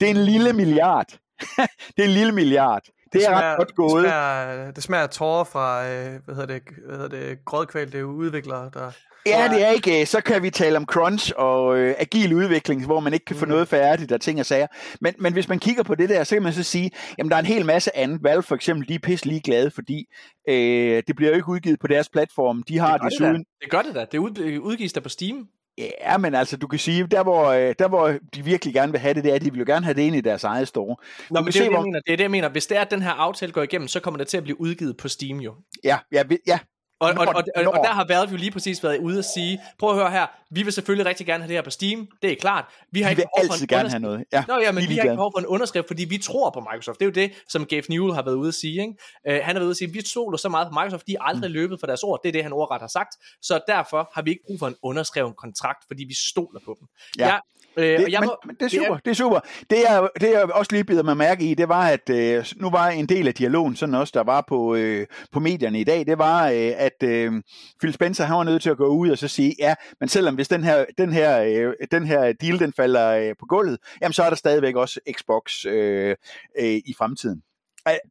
[0.00, 1.18] Det er en lille milliard.
[1.96, 2.82] det er en lille milliard.
[3.14, 4.04] Det er ret godt Det gået.
[4.04, 8.90] smager, det smager tårer fra, øh, hvad hedder det, hvad hedder det grådkvalte udviklere, der...
[9.26, 10.00] Ja, det er ikke.
[10.00, 13.36] øh, Så kan vi tale om crunch og øh, agil udvikling, hvor man ikke kan
[13.36, 14.66] få noget færdigt og ting og sager.
[15.00, 17.36] Men, men hvis man kigger på det der, så kan man så sige, jamen der
[17.36, 18.22] er en hel masse andet.
[18.22, 20.04] Valve for eksempel, de er pisse lige glade, fordi
[20.48, 22.62] øh, det bliver jo ikke udgivet på deres platform.
[22.62, 23.24] De har det, gør det, da.
[23.24, 23.44] desuden...
[23.62, 24.04] det gør det da.
[24.12, 25.46] Det ud, udgives der på Steam.
[25.78, 29.00] Ja, men altså, du kan sige, der hvor, øh, der hvor de virkelig gerne vil
[29.00, 30.68] have det, det er, at de vil jo gerne have det ind i deres eget
[30.68, 30.96] store.
[31.30, 32.00] Nå, men det, er se, det, hvor- mener.
[32.00, 32.48] det er det, jeg mener.
[32.48, 34.60] Hvis det er, at den her aftale går igennem, så kommer det til at blive
[34.60, 35.54] udgivet på Steam jo.
[35.84, 36.58] Ja, ja, ja.
[37.04, 39.60] Og, og, og, og, og der har Valve jo lige præcis været ude at sige,
[39.78, 42.32] prøv at høre her, Vi vil selvfølgelig rigtig gerne have det her på Steam, det
[42.32, 42.64] er klart.
[42.90, 44.24] Vi har Vi ikke behov for en gerne have noget.
[44.32, 46.60] Ja, Nå ja, men vi har ikke behov for en underskrift, fordi vi tror på
[46.60, 46.98] Microsoft.
[46.98, 48.80] Det er jo det, som Gabe Newell har været ude at sige.
[48.80, 48.94] Ikke?
[49.28, 51.28] Uh, han har været ude at sige, vi stoler så meget på Microsoft, de har
[51.28, 51.54] aldrig Mm.
[51.54, 52.20] løbet for deres ord.
[52.22, 53.16] Det er det, han ordret har sagt.
[53.42, 56.88] Så derfor har vi ikke brug for en underskreven kontrakt, fordi vi stoler på dem.
[57.18, 57.26] Ja.
[57.26, 57.40] Jeg,
[57.76, 59.40] øh, Det, og jeg men, må, men det er super, det er super.
[59.70, 62.70] Det jeg, det jeg også lige bider mig mærke i, det var, at øh, nu
[62.70, 66.06] var en del af dialogen, sådan også, der var på, øh, på medierne i dag,
[66.06, 67.32] det var, øh, at øh,
[67.80, 70.34] Phil Spencer, han var nødt til at gå ud og så sige, ja, men selvom
[70.34, 74.12] hvis den her, den her, øh, den her deal, den falder øh, på gulvet, jamen
[74.12, 76.16] så er der stadigvæk også Xbox øh,
[76.58, 77.42] øh, i fremtiden.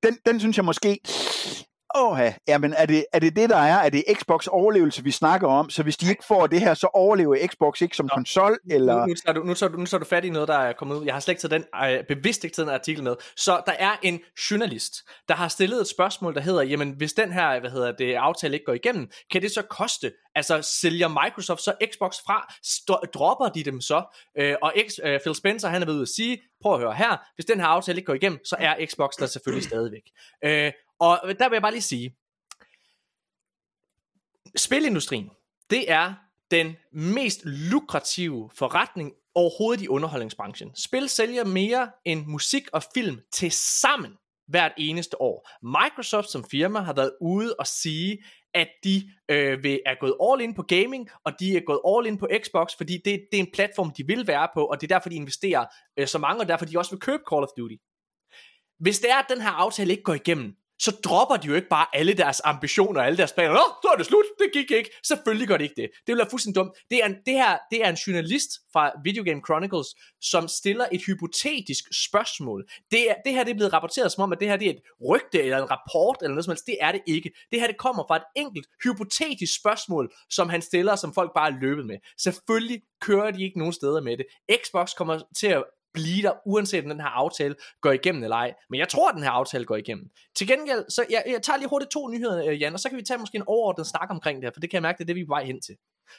[0.03, 0.99] Den, den synes jeg måske,
[1.95, 3.77] Åh, ja, men er det, er det det, der er?
[3.77, 5.69] Er det Xbox overlevelse, vi snakker om?
[5.69, 8.59] Så hvis de ikke får det her, så overlever Xbox ikke som konsol?
[8.71, 8.99] Eller...
[8.99, 10.73] Nu, nu, tager du, nu, tager du, nu tager du fat i noget, der er
[10.73, 11.05] kommet ud.
[11.05, 13.15] Jeg har slet ikke taget den, øh, bevidst ikke taget den artikel med.
[13.37, 14.19] Så der er en
[14.51, 14.93] journalist,
[15.27, 18.53] der har stillet et spørgsmål, der hedder, jamen hvis den her hvad hedder det, aftale
[18.53, 20.11] ikke går igennem, kan det så koste?
[20.35, 22.53] Altså sælger Microsoft så Xbox fra?
[22.65, 24.17] Sto- dropper de dem så?
[24.37, 27.17] Øh, og X, øh, Phil Spencer, han er ved at sige, prøv at høre her,
[27.35, 30.01] hvis den her aftale ikke går igennem, så er Xbox der selvfølgelig stadigvæk.
[30.45, 30.71] Øh,
[31.03, 32.15] og der vil jeg bare lige sige,
[34.55, 35.29] spilindustrien,
[35.69, 36.13] det er
[36.51, 40.75] den mest lukrative forretning overhovedet i underholdningsbranchen.
[40.75, 44.11] Spil sælger mere end musik og film til sammen
[44.47, 45.49] hvert eneste år.
[45.61, 48.23] Microsoft som firma har været ude og sige,
[48.53, 52.07] at de øh, vil, er gået all in på gaming, og de er gået all
[52.07, 54.91] in på Xbox, fordi det, det er en platform, de vil være på, og det
[54.91, 55.65] er derfor, de investerer
[55.97, 57.75] øh, så mange, og derfor de også vil købe Call of Duty.
[58.79, 61.67] Hvis det er, at den her aftale ikke går igennem, så dropper de jo ikke
[61.67, 63.53] bare alle deres ambitioner og alle deres planer.
[63.53, 64.89] Nå, så er det slut, det gik ikke.
[65.07, 65.89] Selvfølgelig gør det ikke det.
[66.05, 66.71] Det vil være fuldstændig dumt.
[66.89, 69.87] Det er, en, det, her, det er en journalist fra Video Game Chronicles,
[70.21, 72.65] som stiller et hypotetisk spørgsmål.
[72.91, 74.73] Det, er, det her det er blevet rapporteret som om, at det her det er
[74.73, 76.65] et rygte eller en rapport eller noget som helst.
[76.65, 77.31] Det er det ikke.
[77.51, 81.49] Det her det kommer fra et enkelt hypotetisk spørgsmål, som han stiller, som folk bare
[81.51, 81.97] er løbet med.
[82.17, 84.25] Selvfølgelig kører de ikke nogen steder med det.
[84.63, 85.63] Xbox kommer til at
[85.93, 88.53] blive der, uanset om den her aftale går igennem eller ej.
[88.69, 90.09] Men jeg tror, at den her aftale går igennem.
[90.35, 92.97] Til gengæld, så jeg, jeg tager lige hurtigt to nyheder, øh, Jan, og så kan
[92.97, 95.03] vi tage måske en overordnet snak omkring det her, for det kan jeg mærke, det
[95.03, 95.75] er det, vi er på vej hen til.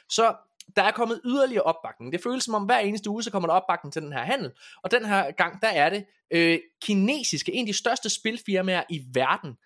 [0.09, 0.35] Så
[0.75, 2.13] der er kommet yderligere opbakning.
[2.13, 4.51] Det føles som om hver eneste uge, så kommer der opbakning til den her handel.
[4.83, 9.01] Og den her gang, der er det øh, kinesiske, en af de største spilfirmaer i
[9.13, 9.57] verden,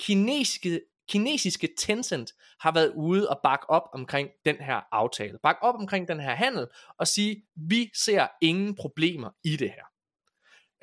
[0.00, 5.38] kinesiske kinesiske Tencent har været ude og bakke op omkring den her aftale.
[5.42, 6.66] Bakke op omkring den her handel
[6.98, 9.84] og sige, vi ser ingen problemer i det her.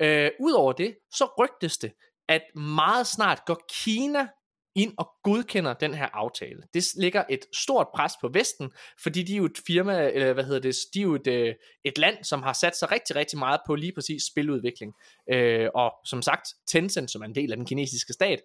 [0.00, 1.92] Øh, Udover det, så rygtes det,
[2.28, 4.28] at meget snart går Kina
[4.74, 6.62] ind og godkender den her aftale.
[6.74, 8.70] Det ligger et stort pres på Vesten,
[9.02, 11.54] fordi de er jo et firma, eller hvad hedder det, de er jo et, øh,
[11.84, 14.94] et land, som har sat sig rigtig, rigtig meget på lige præcis spiludvikling.
[15.32, 18.40] Øh, og som sagt, Tencent, som er en del af den kinesiske stat,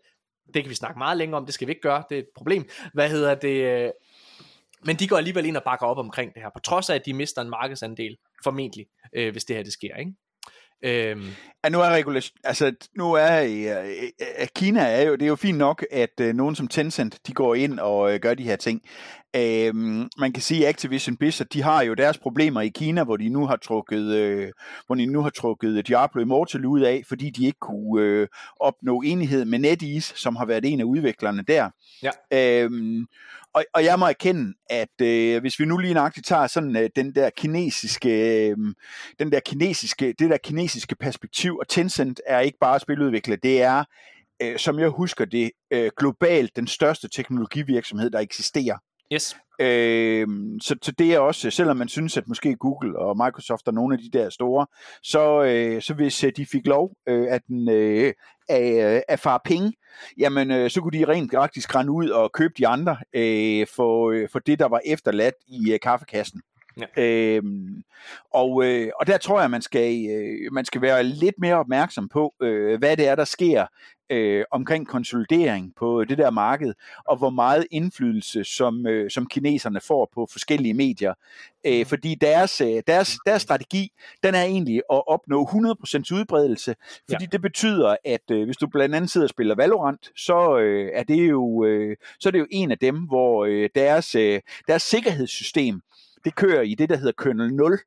[0.54, 2.30] det kan vi snakke meget længere om, det skal vi ikke gøre, det er et
[2.36, 2.70] problem.
[2.94, 3.84] Hvad hedder det?
[3.86, 3.92] Øh,
[4.86, 7.06] men de går alligevel ind og bakker op omkring det her, på trods af, at
[7.06, 10.14] de mister en markedsandel, formentlig, øh, hvis det her det sker, ikke?
[10.84, 11.32] Øhm,
[11.68, 14.10] Ja, nu er regulation, altså nu er øh,
[14.42, 17.34] øh, Kina er jo, det er jo fint nok, at øh, nogen som Tencent, de
[17.34, 18.82] går ind og øh, gør de her ting.
[19.36, 19.76] Øh,
[20.18, 23.30] man kan sige, at Activision Blizzard, de har jo deres problemer i Kina, hvor de
[23.30, 24.52] nu har trukket, øh,
[24.86, 28.28] hvor de nu har trukket Diablo Immortal ud af, fordi de ikke kunne øh,
[28.60, 31.70] opnå enighed med NetEase, som har været en af udviklerne der.
[32.04, 32.12] Ja.
[32.64, 33.06] Øhm,
[33.58, 36.90] og, og jeg må erkende, at øh, hvis vi nu lige nøjagtigt tager sådan øh,
[36.96, 38.10] den der kinesiske,
[38.50, 38.58] øh,
[39.20, 43.84] den der kinesiske, det der kinesiske perspektiv, og Tencent er ikke bare spiludvikler, det er,
[44.42, 48.78] øh, som jeg husker det, øh, globalt den største teknologivirksomhed, der eksisterer
[49.14, 49.36] yes.
[49.60, 50.28] Øh,
[50.62, 53.94] så, så det er også, selvom man synes, at måske Google og Microsoft er nogle
[53.96, 54.68] af de der store,
[55.04, 58.14] så, øh, så hvis øh, de fik lov øh, at den, øh,
[58.50, 59.74] af, øh, af far penge,
[60.18, 64.12] jamen øh, så kunne de rent faktisk rende ud og købe de andre øh, for,
[64.12, 66.42] øh, for det, der var efterladt i øh, kaffekassen.
[66.78, 67.04] Ja.
[67.04, 67.84] Øhm,
[68.34, 72.10] og, øh, og der tror jeg, man skal, øh, man skal være lidt mere opmærksom
[72.10, 73.66] på, øh, hvad det er, der sker
[74.10, 76.74] øh, omkring konsolidering på det der marked,
[77.06, 81.14] og hvor meget indflydelse, som, øh, som kineserne får på forskellige medier.
[81.66, 83.92] Øh, fordi deres, øh, deres, deres strategi,
[84.24, 86.76] den er egentlig at opnå 100% udbredelse,
[87.10, 87.28] fordi ja.
[87.32, 91.04] det betyder, at øh, hvis du blandt andet sidder og spiller Valorant, så, øh, er,
[91.04, 94.82] det jo, øh, så er det jo en af dem, hvor øh, deres, øh, deres
[94.82, 95.82] sikkerhedssystem,
[96.28, 97.80] det kører i det, der hedder kernel 0.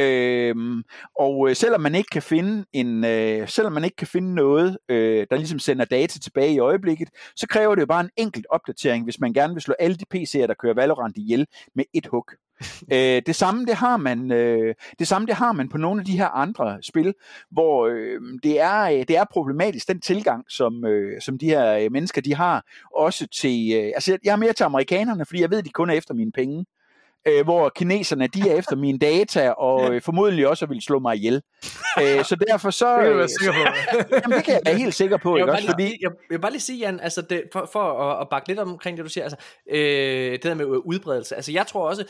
[0.00, 0.82] Øhm,
[1.18, 4.78] og øh, selvom man ikke kan finde en, øh, selvom man ikke kan finde noget,
[4.88, 8.46] øh, der ligesom sender data tilbage i øjeblikket, så kræver det jo bare en enkelt
[8.50, 12.06] opdatering, hvis man gerne vil slå alle de PC'er, der kører Valorant ihjel med et
[12.06, 12.26] hug.
[12.92, 16.04] øh, det samme det har man, øh, det samme det har man på nogle af
[16.04, 17.14] de her andre spil,
[17.50, 21.78] hvor øh, det er øh, det er problematisk den tilgang, som øh, som de her
[21.78, 22.64] øh, mennesker de har,
[22.96, 25.94] også til, øh, altså jeg er mere til amerikanerne, fordi jeg ved de kun er
[25.94, 26.64] efter mine penge.
[27.28, 31.16] Øh, hvor kineserne de er efter mine data, og øh, formodentlig også vil slå mig
[31.16, 31.42] ihjel.
[32.02, 32.96] Øh, så derfor så...
[32.96, 33.58] Det kan du være øh, sikker på.
[34.24, 35.62] Jamen, det kan jeg være helt sikker på, Jeg vil, også?
[35.62, 38.20] lige, Fordi, sige- jeg, jeg vil bare lige sige, Jan, altså det, for, for at,
[38.20, 39.36] at bakke lidt omkring det, du siger, altså,
[39.70, 42.04] øh, det der med udbredelse, altså jeg tror også,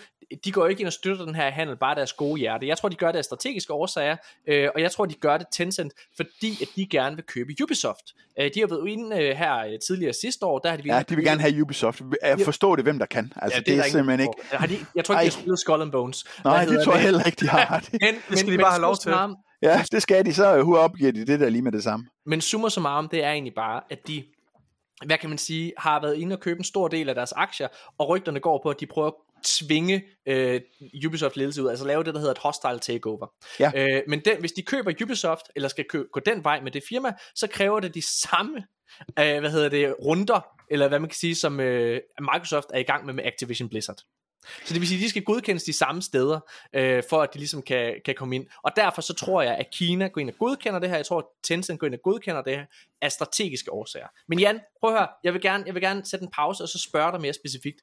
[0.45, 2.67] de går ikke ind og støtter den her handel bare af deres gode hjerte.
[2.67, 4.17] Jeg tror, de gør det af strategiske årsager,
[4.49, 8.05] øh, og jeg tror, de gør det Tencent, fordi at de gerne vil købe Ubisoft.
[8.41, 11.03] Øh, de har været inde øh, her øh, tidligere sidste år, der har de ja,
[11.09, 12.03] de vil gerne have Ubisoft.
[12.23, 13.33] Jeg forstår det, hvem der kan.
[13.37, 14.33] Altså, ja, det, det er, der simpelthen ikke...
[14.51, 14.79] Har de,
[15.11, 15.41] jeg tror ikke, de har Ej.
[15.43, 16.25] spillet Skull and Bones.
[16.45, 17.79] Nej, det tror jeg heller ikke, de har.
[17.93, 19.11] Det- Men, Det skal de bare have lov til.
[19.11, 20.35] summarum- Ja, det skal de.
[20.35, 22.07] Så uh, opgiver de det der lige med det samme.
[22.27, 24.25] Men summa summarum, det er egentlig bare, at de,
[25.07, 27.69] hvad kan man sige, har været inde og købe en stor del af deres aktier,
[27.99, 29.15] og rygterne går på, at de prøver at
[29.45, 30.61] tvinge øh,
[31.07, 33.27] Ubisoft ledelse ud, altså lave det, der hedder et hostile takeover.
[33.61, 33.71] Ja.
[33.75, 36.83] Øh, men den, hvis de køber Ubisoft, eller skal kø- gå den vej med det
[36.89, 38.57] firma, så kræver det de samme,
[39.19, 42.83] øh, hvad hedder det, runder, eller hvad man kan sige, som øh, Microsoft er i
[42.83, 43.97] gang med med Activision Blizzard.
[44.65, 46.41] Så det vil sige, at de skal godkendes de samme steder,
[46.75, 48.47] øh, for at de ligesom kan, kan komme ind.
[48.63, 50.97] Og derfor så tror jeg, at Kina går ind og godkender det her.
[50.97, 52.65] Jeg tror, at Tencent går ind og godkender det her
[53.03, 54.07] af strategiske årsager.
[54.29, 55.09] Men Jan, prøv at høre.
[55.25, 57.81] Jeg vil gerne, jeg vil gerne sætte en pause og så spørge dig mere specifikt.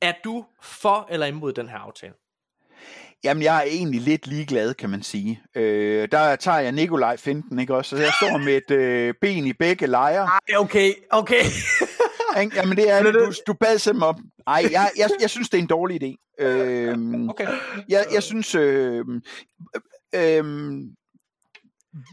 [0.00, 2.14] Er du for eller imod den her aftale?
[3.24, 5.42] Jamen, jeg er egentlig lidt ligeglad, kan man sige.
[5.54, 7.96] Øh, der tager jeg Nikolaj Finten, ikke også?
[7.96, 10.24] Så jeg står med et øh, ben i begge lejre.
[10.24, 11.42] Ej, okay, okay.
[12.40, 12.56] Ikke?
[12.56, 13.22] Jamen, det er Men det.
[13.22, 14.16] er Du, du bad simpelthen om...
[14.46, 16.34] Ej, jeg, jeg, jeg synes, det er en dårlig idé.
[16.44, 16.96] Øh,
[17.30, 17.46] Okay.
[17.88, 18.54] jeg, jeg synes...
[18.54, 19.04] Øh,
[20.14, 20.44] øh,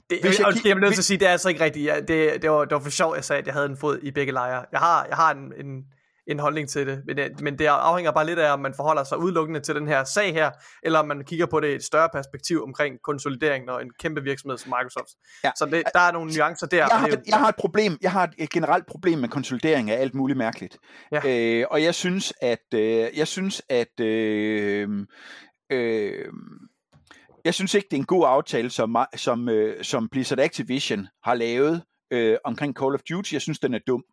[0.10, 1.86] Det, Hvis jeg jeg, ki- jeg, nødt til at sige, det er altså ikke rigtigt.
[1.86, 4.00] Ja, det, det, var, det var for sjovt, jeg sagde, at jeg havde en fod
[4.04, 4.66] i begge lejre.
[4.72, 5.84] Jeg har, jeg har en, en,
[6.28, 9.04] en holdning til det, men, det, men det afhænger bare lidt af, om man forholder
[9.04, 10.52] sig udelukkende til den her sag her,
[10.84, 14.24] eller om man kigger på det i et større perspektiv omkring konsolideringen og en kæmpe
[14.24, 15.10] virksomhed som Microsoft.
[15.44, 15.52] Ja.
[15.58, 16.78] Så det, der er nogle nuancer der.
[16.78, 17.98] jeg, har, det jeg har et problem.
[18.02, 20.78] Jeg har et, et generelt problem med konsolidering af alt muligt mærkeligt.
[21.12, 21.22] Ja.
[21.28, 24.90] Øh, og jeg synes, at øh, jeg synes, at øh,
[25.72, 26.26] øh,
[27.46, 31.34] jeg synes ikke, det er en god aftale, som, som, øh, som Blizzard Activision har
[31.34, 33.34] lavet øh, omkring Call of Duty.
[33.34, 34.04] Jeg synes, den er dum.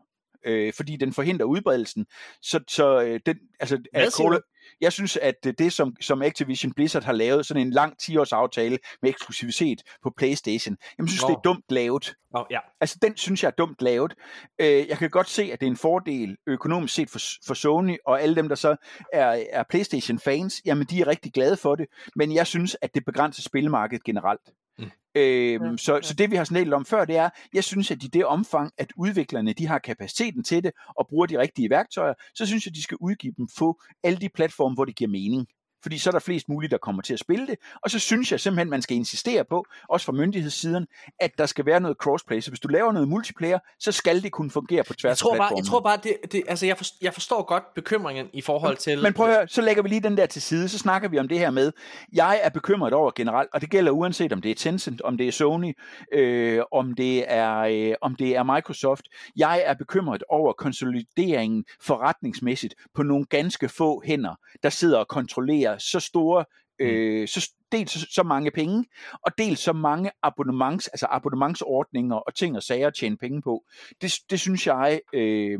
[0.47, 2.07] Øh, fordi den forhindrer udbredelsen.
[2.43, 4.41] Så, så øh, den, altså, at of,
[4.81, 8.33] jeg synes, at øh, det, som, som Activision Blizzard har lavet, sådan en lang 10-års
[8.33, 11.29] aftale med eksklusivitet på PlayStation, jeg synes, Nå.
[11.29, 12.15] det er dumt lavet.
[12.35, 12.59] Oh, ja.
[12.81, 14.15] Altså, den synes jeg er dumt lavet.
[14.61, 17.97] Øh, jeg kan godt se, at det er en fordel økonomisk set for, for Sony,
[18.07, 18.77] og alle dem, der så
[19.13, 21.87] er, er PlayStation-fans, jamen, de er rigtig glade for det,
[22.17, 24.41] men jeg synes, at det begrænser spilmarkedet generelt.
[24.79, 24.91] Mm.
[25.15, 28.07] Øhm, så, så det vi har snakket om før, det er, jeg synes, at i
[28.07, 32.47] det omfang, at udviklerne de har kapaciteten til det, og bruger de rigtige værktøjer, så
[32.47, 35.47] synes jeg, de skal udgive dem på alle de platforme, hvor det giver mening.
[35.83, 37.59] Fordi så er der flest muligt, der kommer til at spille det.
[37.83, 40.87] Og så synes jeg simpelthen, man skal insistere på, også fra myndighedssiden,
[41.21, 42.41] at der skal være noget crossplay.
[42.41, 45.33] Så hvis du laver noget multiplayer, så skal det kunne fungere på tværs Jeg tror
[45.33, 48.41] af bare, jeg tror bare det, det, altså jeg, forstår, jeg forstår godt bekymringen i
[48.41, 49.03] forhold til...
[49.03, 51.19] Men prøv at høre, så lægger vi lige den der til side, så snakker vi
[51.19, 51.73] om det her med,
[52.13, 55.29] jeg er bekymret over generelt, og det gælder uanset om det er Tencent, om det
[55.29, 55.77] er Sony,
[56.13, 59.03] øh, om, det er, øh, om det er Microsoft.
[59.37, 65.72] Jeg er bekymret over konsolideringen forretningsmæssigt på nogle ganske få hænder, der sidder og kontrollerer
[65.79, 66.45] så store
[66.83, 66.89] Mm.
[66.89, 68.85] Øh, så dels så, så mange penge,
[69.27, 73.65] og dels så mange abonnements, altså abonnementsordninger og ting og sager at tjene penge på.
[74.03, 75.59] Det, det synes jeg, øh,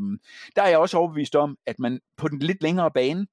[0.55, 3.27] der er jeg også overbevist om, at man på den lidt længere bane,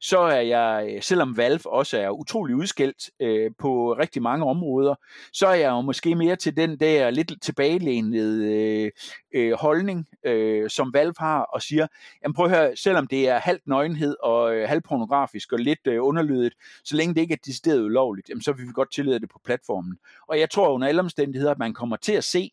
[0.00, 4.94] så er jeg, øh, selvom Valve også er utrolig udskilt øh, på rigtig mange områder,
[5.32, 8.90] så er jeg jo måske mere til den der lidt tilbagelænede øh,
[9.34, 11.86] øh, holdning, øh, som Valve har, og siger,
[12.22, 16.04] jamen prøv at høre, selvom det er halvt nøgenhed og øh, halvpornografisk og lidt øh,
[16.04, 16.52] underlydet,
[16.84, 19.40] så længe det ikke er decideret ulovligt, jamen, så vil vi godt tillade det på
[19.44, 19.98] platformen.
[20.28, 22.50] Og jeg tror under alle omstændigheder, at man kommer til at se,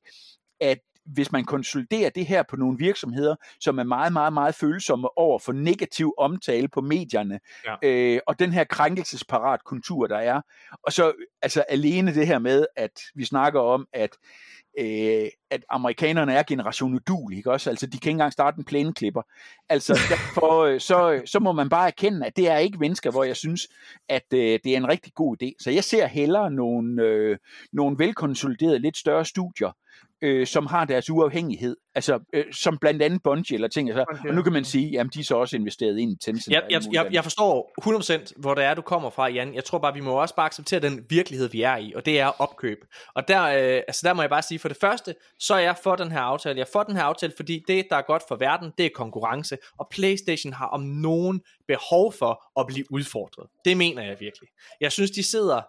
[0.62, 5.18] at hvis man konsoliderer det her på nogle virksomheder, som er meget, meget, meget følsomme
[5.18, 7.76] over for negativ omtale på medierne, Ja.
[7.84, 10.42] øh, og den her krænkelsesparat kultur, der er,
[10.84, 14.10] og så altså alene det her med, at vi snakker om, at
[14.80, 17.70] øh, at amerikanerne er generation udulig, ikke også?
[17.70, 19.22] Altså, de kan ikke engang starte en plæneklipper.
[19.70, 23.24] Altså, derfor, øh, så, så må man bare erkende, at det er ikke mennesker, hvor
[23.24, 23.68] jeg synes,
[24.10, 25.52] at øh, det er en rigtig god idé.
[25.60, 27.38] Så jeg ser hellere nogle, øh,
[27.74, 29.72] nogle velkonsoliderede, lidt større studier,
[30.22, 31.78] øh, som har deres uafhængighed.
[31.96, 33.90] Altså, øh, som blandt andet Bungie eller ting.
[33.90, 36.54] Altså, og nu kan man sige, jamen, de er så også investeret ind i Tencent.
[36.54, 37.72] Jeg, jeg, jeg, jeg forstår
[38.30, 39.56] 100% hvor det er, du kommer fra, Jan.
[39.56, 42.20] Jeg tror bare, vi må også bare acceptere den virkelighed, vi er i, og det
[42.20, 42.78] er opkøb.
[43.16, 45.78] Og der, øh, altså der må jeg bare sige, for det første, så er jeg
[45.84, 46.58] for den her aftale.
[46.58, 48.90] Jeg er for den her aftale, fordi det, der er godt for verden, det er
[48.96, 53.48] konkurrence, og PlayStation har om nogen behov for at blive udfordret.
[53.66, 54.50] Det mener jeg virkelig.
[54.82, 55.62] Jeg synes, de sidder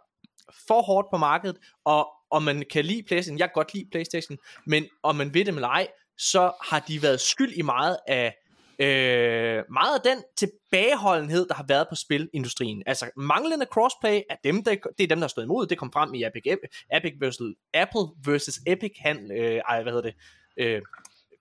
[0.66, 4.38] for hårdt på markedet, og om man kan lide PlayStation, jeg kan godt lide PlayStation,
[4.66, 5.88] men om man ved det eller ej,
[6.18, 8.34] så har de været skyld i meget af
[8.78, 12.82] øh, meget af den tilbageholdenhed, der har været på spilindustrien.
[12.86, 15.66] Altså manglende crossplay er dem, der, det er dem, der har stået imod.
[15.66, 16.42] Det kom frem i Epic,
[16.96, 20.14] Epic versus Apple versus Epic hand, øh, ej, hvad hedder det?
[20.56, 20.82] Øh,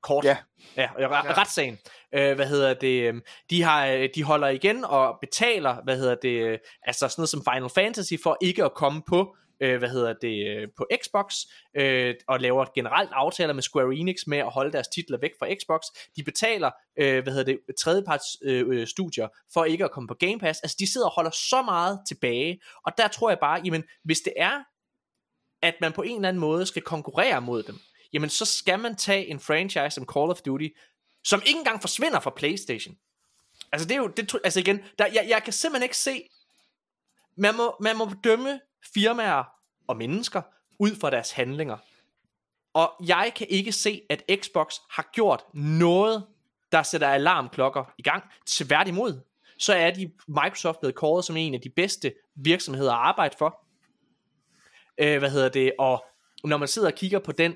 [0.01, 0.25] kort.
[0.25, 0.37] Ja.
[0.77, 1.07] Ja, ja.
[1.37, 1.77] retssagen.
[2.13, 3.13] Øh, hvad hedder det?
[3.13, 7.21] øh, De, har, øh, de holder igen og betaler, hvad hedder det, øh, altså sådan
[7.21, 10.87] noget som Final Fantasy, for ikke at komme på øh, hvad hedder det, øh, på
[11.03, 11.35] Xbox,
[11.77, 15.47] øh, og laver generelt aftaler med Square Enix med at holde deres titler væk fra
[15.61, 15.81] Xbox.
[16.15, 20.15] De betaler, øh, hvad hedder det, tredjeparts øh, øh, studier for ikke at komme på
[20.19, 20.59] Game Pass.
[20.59, 24.19] Altså, de sidder og holder så meget tilbage, og der tror jeg bare, jamen, hvis
[24.19, 24.63] det er,
[25.61, 27.79] at man på en eller anden måde skal konkurrere mod dem,
[28.13, 30.67] jamen så skal man tage en franchise som Call of Duty,
[31.23, 32.95] som ikke engang forsvinder fra PlayStation.
[33.71, 36.29] Altså det er jo, det, altså igen, der, jeg, jeg kan simpelthen ikke se,
[37.37, 38.59] man må, man må dømme
[38.93, 39.43] firmaer
[39.87, 40.41] og mennesker
[40.79, 41.77] ud fra deres handlinger.
[42.73, 46.25] Og jeg kan ikke se, at Xbox har gjort noget,
[46.71, 48.23] der sætter alarmklokker i gang.
[48.45, 49.21] Tværtimod,
[49.57, 53.65] så er de Microsoft blevet kåret som en af de bedste virksomheder at arbejde for.
[54.97, 55.73] Øh, hvad hedder det?
[55.79, 56.05] Og
[56.43, 57.55] når man sidder og kigger på den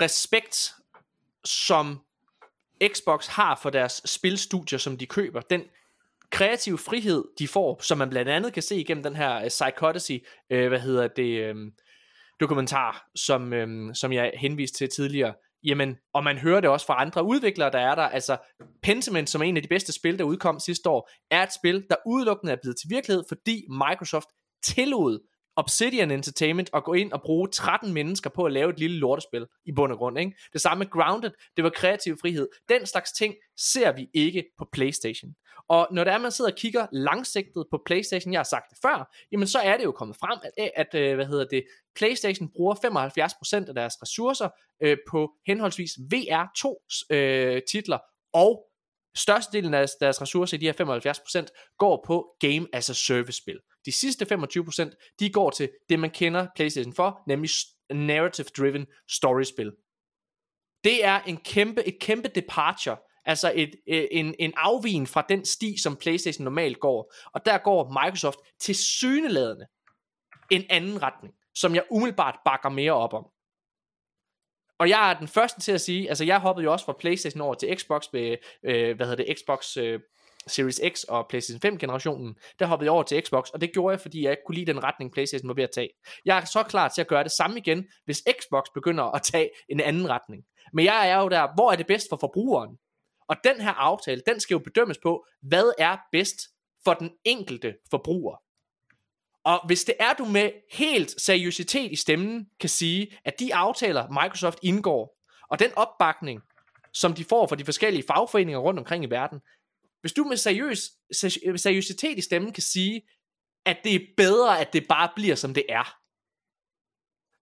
[0.00, 0.74] respekt,
[1.44, 2.00] som
[2.84, 5.62] Xbox har for deres spilstudier, som de køber, den
[6.30, 9.48] kreative frihed, de får, som man blandt andet kan se igennem den her øh, uh,
[9.48, 11.72] Psychodicy, uh, øh, hvad hedder det, um,
[12.40, 15.34] dokumentar, som, um, som jeg henviste til tidligere,
[15.64, 18.36] jamen, og man hører det også fra andre udviklere, der er der, altså
[18.82, 21.86] Pentiment, som er en af de bedste spil, der udkom sidste år, er et spil,
[21.90, 24.28] der udelukkende er blevet til virkelighed, fordi Microsoft
[24.64, 25.18] tillod
[25.56, 29.46] Obsidian Entertainment at gå ind og bruge 13 mennesker på at lave et lille lortespil
[29.64, 30.18] i bund og grund.
[30.18, 30.36] Ikke?
[30.52, 32.48] Det samme med Grounded, det var kreativ frihed.
[32.68, 35.30] Den slags ting ser vi ikke på PlayStation.
[35.68, 38.78] Og når det er, man sidder og kigger langsigtet på PlayStation, jeg har sagt det
[38.82, 41.64] før, jamen så er det jo kommet frem, at, at øh, hvad hedder det,
[41.96, 44.48] PlayStation bruger 75% af deres ressourcer
[44.82, 47.98] øh, på henholdsvis VR2 øh, titler
[48.32, 48.66] og
[49.16, 53.60] Størstedelen af deres ressourcer i de her 75% går på Game as a Service spil.
[53.86, 57.50] De sidste 25% de går til det man kender PlayStation for, nemlig
[57.90, 59.72] narrative driven storiespil.
[60.84, 65.44] Det er en kæmpe, et kæmpe departure, altså et, øh, en, en afvigen fra den
[65.44, 67.12] sti, som PlayStation normalt går.
[67.32, 69.66] Og der går Microsoft til syneladende
[70.50, 73.26] en anden retning, som jeg umiddelbart bakker mere op om.
[74.78, 77.40] Og jeg er den første til at sige, altså jeg hoppede jo også fra Playstation
[77.40, 80.00] over til Xbox med, øh, hvad hedder det, Xbox øh,
[80.46, 83.92] Series X og PlayStation 5 generationen, der hoppede jeg over til Xbox, og det gjorde
[83.92, 85.90] jeg, fordi jeg ikke kunne lide den retning PlayStation var ved at tage.
[86.24, 89.50] Jeg er så klar til at gøre det samme igen, hvis Xbox begynder at tage
[89.68, 90.44] en anden retning.
[90.72, 92.78] Men jeg er jo der, hvor er det bedst for forbrugeren?
[93.28, 96.40] Og den her aftale, den skal jo bedømmes på, hvad er bedst
[96.84, 98.36] for den enkelte forbruger.
[99.44, 104.22] Og hvis det er, du med helt seriøsitet i stemmen kan sige, at de aftaler,
[104.22, 105.16] Microsoft indgår,
[105.50, 106.40] og den opbakning,
[106.92, 109.40] som de får fra de forskellige fagforeninger rundt omkring i verden,
[110.00, 110.90] hvis du med seriøs,
[111.24, 113.02] øh, seriøsitet i stemmen kan sige,
[113.66, 115.96] at det er bedre, at det bare bliver, som det er,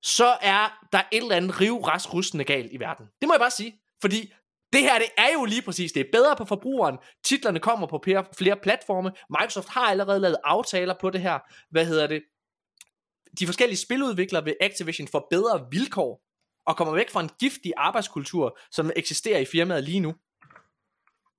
[0.03, 3.07] så er der et eller andet rivræsrustende galt i verden.
[3.21, 3.81] Det må jeg bare sige.
[4.01, 4.33] Fordi
[4.73, 6.99] det her, det er jo lige præcis, det er bedre på forbrugeren.
[7.25, 8.03] Titlerne kommer på
[8.39, 9.13] flere platforme.
[9.31, 11.39] Microsoft har allerede lavet aftaler på det her.
[11.71, 12.23] Hvad hedder det?
[13.39, 16.23] De forskellige spiludviklere ved Activision får bedre vilkår
[16.67, 20.15] og kommer væk fra en giftig arbejdskultur, som eksisterer i firmaet lige nu.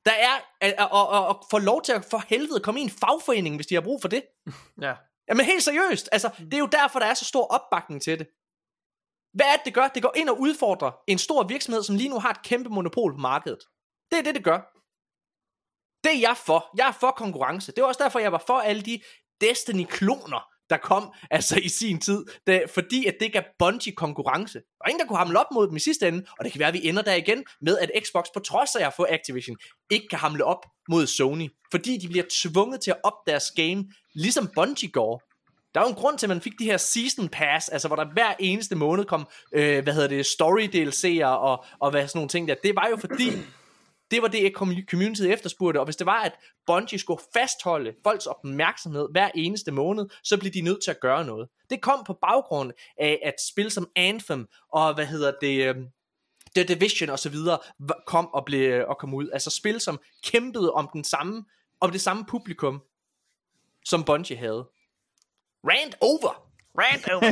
[0.05, 3.55] Der er, og, og, og få lov til at for helvede komme i en fagforening,
[3.55, 4.23] hvis de har brug for det.
[4.81, 4.95] Ja.
[5.29, 8.27] Jamen helt seriøst, altså, det er jo derfor, der er så stor opbakning til det.
[9.33, 9.87] Hvad er det, det gør?
[9.87, 13.11] Det går ind og udfordrer en stor virksomhed, som lige nu har et kæmpe monopol
[13.13, 13.59] på markedet.
[14.11, 14.59] Det er det, det gør.
[16.03, 16.69] Det er jeg for.
[16.77, 17.71] Jeg er for konkurrence.
[17.71, 19.01] Det var også derfor, jeg var for alle de
[19.41, 24.59] Destiny-kloner, der kom altså i sin tid, det, fordi at det gav Bungie konkurrence.
[24.59, 26.59] Der var ingen, der kunne hamle op mod dem i sidste ende, og det kan
[26.59, 29.57] være, at vi ender der igen med, at Xbox på trods af at få Activision,
[29.89, 33.85] ikke kan hamle op mod Sony, fordi de bliver tvunget til at op deres game,
[34.13, 35.21] ligesom Bungie går.
[35.75, 37.95] Der er jo en grund til, at man fik de her season pass, altså hvor
[37.95, 42.17] der hver eneste måned kom, øh, hvad hedder det, story DLC'er og, og hvad sådan
[42.19, 42.55] nogle ting der.
[42.63, 43.31] Det var jo fordi,
[44.11, 44.53] det var det,
[44.87, 46.31] community efterspurgte, og hvis det var, at
[46.65, 51.25] Bungie skulle fastholde folks opmærksomhed hver eneste måned, så blev de nødt til at gøre
[51.25, 51.49] noget.
[51.69, 55.87] Det kom på baggrund af, at spil som Anthem og hvad hedder det, øhm,
[56.55, 57.59] The Division og så videre
[58.05, 59.29] kom og blev øh, og kom ud.
[59.33, 61.45] Altså spil, som kæmpede om den samme,
[61.79, 62.81] om det samme publikum,
[63.85, 64.67] som Bungie havde.
[65.63, 66.44] Rand over.
[66.77, 67.31] Rant over.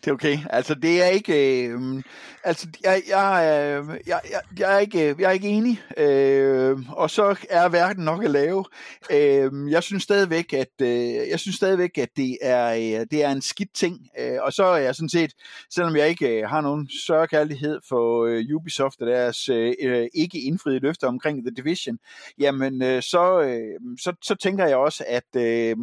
[0.00, 0.38] det er okay.
[0.50, 1.66] Altså, det er ikke...
[1.66, 2.02] Øh,
[2.44, 5.82] altså, jeg, jeg, øh, jeg, jeg, jeg, er ikke, øh, jeg er ikke enig.
[5.96, 8.64] Øh, og så er verden nok at lave.
[9.10, 13.30] Øh, jeg synes stadigvæk, at øh, jeg synes stadigvæk, at det er, øh, det er
[13.30, 14.08] en skidt ting.
[14.18, 15.32] Øh, og så er jeg sådan set,
[15.70, 20.40] selvom jeg ikke øh, har nogen sørgekærlighed for øh, Ubisoft og deres øh, øh, ikke
[20.40, 21.98] indfriede løfter omkring The Division,
[22.38, 25.76] jamen øh, så, øh, så, så tænker jeg også, at øh,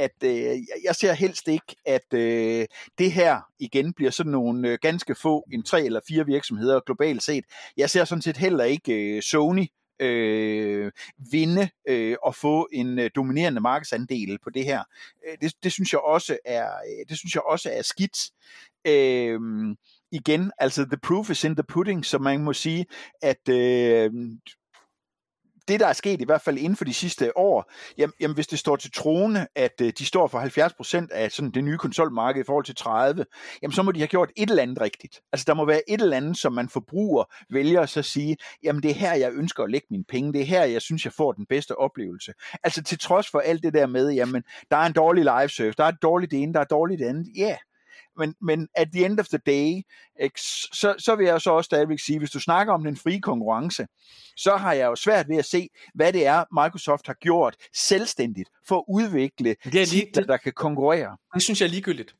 [0.00, 2.66] at øh, jeg ser helst ikke, at øh,
[2.98, 7.22] det her igen bliver sådan nogle øh, ganske få, en tre eller fire virksomheder globalt
[7.22, 7.44] set.
[7.76, 9.66] Jeg ser sådan set heller ikke øh, Sony
[10.00, 10.92] øh,
[11.32, 14.82] vinde øh, og få en øh, dominerende markedsandel på det her.
[15.28, 18.30] Øh, det, det synes jeg også er øh, det synes jeg også er skidt.
[18.86, 19.40] Øh,
[20.12, 22.86] igen, altså the proof is in the pudding, så man må sige,
[23.22, 24.10] at øh,
[25.70, 28.46] det, der er sket i hvert fald inden for de sidste år, jamen, jamen hvis
[28.46, 30.38] det står til troende, at øh, de står for
[31.04, 33.24] 70% af sådan det nye konsolmarked i forhold til 30,
[33.62, 35.20] jamen så må de have gjort et eller andet rigtigt.
[35.32, 38.82] Altså der må være et eller andet, som man forbruger vælger så at sige, jamen
[38.82, 41.12] det er her, jeg ønsker at lægge mine penge, det er her, jeg synes, jeg
[41.12, 42.32] får den bedste oplevelse.
[42.62, 45.74] Altså til trods for alt det der med, jamen der er en dårlig live surf,
[45.74, 47.58] der er et dårligt det ene, der er dårligt det andet, ja, yeah,
[48.20, 49.82] men, men at the end of the day,
[50.20, 50.40] ikke,
[50.72, 53.86] så, så vil jeg så også stadigvæk sige, hvis du snakker om den frie konkurrence,
[54.36, 58.48] så har jeg jo svært ved at se, hvad det er, Microsoft har gjort selvstændigt
[58.68, 61.16] for at udvikle Det lige- titler, der kan konkurrere.
[61.34, 62.14] Det synes jeg er ligegyldigt.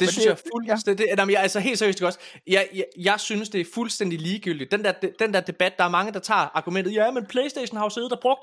[0.00, 1.06] Det Men synes det- jeg fuldstændig...
[1.06, 1.14] Ja.
[1.18, 2.18] Jamen, jeg, altså helt seriøst også.
[2.46, 4.70] Jeg, jeg, jeg synes, det er fuldstændig ligegyldigt.
[4.72, 7.84] Den der, den der debat, der er mange, der tager argumentet, ja, men Playstation har
[7.84, 8.40] jo siddet og brugt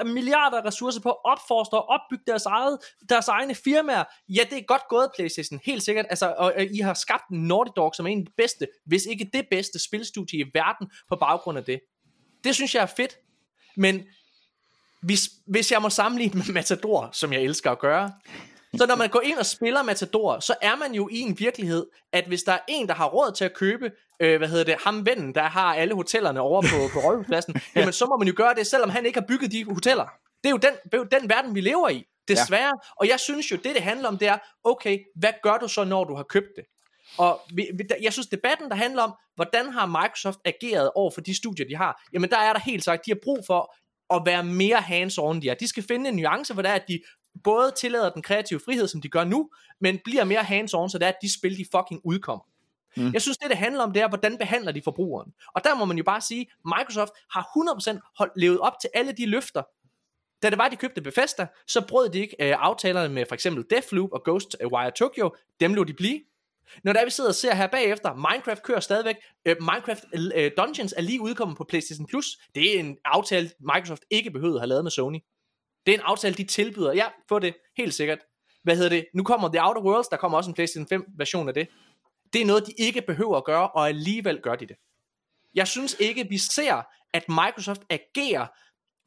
[0.00, 4.04] øh, milliarder af ressourcer på at opforske og opbygge deres, eget, deres egne firmaer.
[4.28, 6.06] Ja, det er godt gået, Playstation, helt sikkert.
[6.10, 9.06] Altså, og, og I har skabt Naughty Dog, som er en af de bedste, hvis
[9.06, 11.80] ikke det bedste spilstudie i verden på baggrund af det.
[12.44, 13.16] Det synes jeg er fedt.
[13.76, 14.02] Men
[15.02, 18.12] hvis, hvis jeg må sammenligne med Matador, som jeg elsker at gøre,
[18.76, 21.86] så når man går ind og spiller Matador, så er man jo i en virkelighed,
[22.12, 23.90] at hvis der er en, der har råd til at købe,
[24.20, 27.92] øh, hvad hedder det, ham vennen, der har alle hotellerne over på, på Rådhuspladsen, jamen
[27.92, 30.04] så må man jo gøre det, selvom han ikke har bygget de hoteller.
[30.44, 32.62] Det er jo den, det er jo den verden, vi lever i, desværre.
[32.84, 32.92] Ja.
[33.00, 35.84] Og jeg synes jo, det det handler om, det er, okay, hvad gør du så,
[35.84, 36.64] når du har købt det?
[37.18, 41.10] Og vi, vi, der- jeg synes, debatten, der handler om, hvordan har Microsoft ageret over
[41.10, 43.74] for de studier, de har, jamen der er der helt sagt, de har brug for
[44.14, 45.54] at være mere hands-on, de er.
[45.54, 47.00] De skal finde en nuance, hvor det er, at de
[47.44, 49.50] både tillader den kreative frihed, som de gør nu,
[49.80, 52.44] men bliver mere hands-on, så det er, at de spil, de fucking udkommer.
[52.96, 53.12] Mm.
[53.12, 55.32] Jeg synes, det det handler om, det er, hvordan behandler de forbrugeren.
[55.54, 59.12] Og der må man jo bare sige, Microsoft har 100% holdt, levet op til alle
[59.12, 59.62] de løfter,
[60.42, 63.64] da det var, de købte Bethesda, så brød de ikke øh, aftalerne med for eksempel
[63.70, 65.34] Deathloop og Ghostwire Tokyo.
[65.60, 66.20] Dem lå de blive.
[66.84, 69.16] Når der vi sidder og ser her bagefter, Minecraft kører stadigvæk.
[69.44, 70.04] Øh, Minecraft
[70.34, 72.26] øh, Dungeons er lige udkommet på PlayStation Plus.
[72.54, 75.18] Det er en aftale, Microsoft ikke behøvede at have lavet med Sony.
[75.86, 76.92] Det er en aftale, de tilbyder.
[76.92, 77.54] Ja, få det.
[77.76, 78.18] Helt sikkert.
[78.62, 79.06] Hvad hedder det?
[79.14, 81.68] Nu kommer The Outer Worlds, der kommer også en PlayStation 5 version af det.
[82.32, 84.76] Det er noget, de ikke behøver at gøre, og alligevel gør de det.
[85.54, 86.82] Jeg synes ikke, vi ser,
[87.12, 88.46] at Microsoft agerer,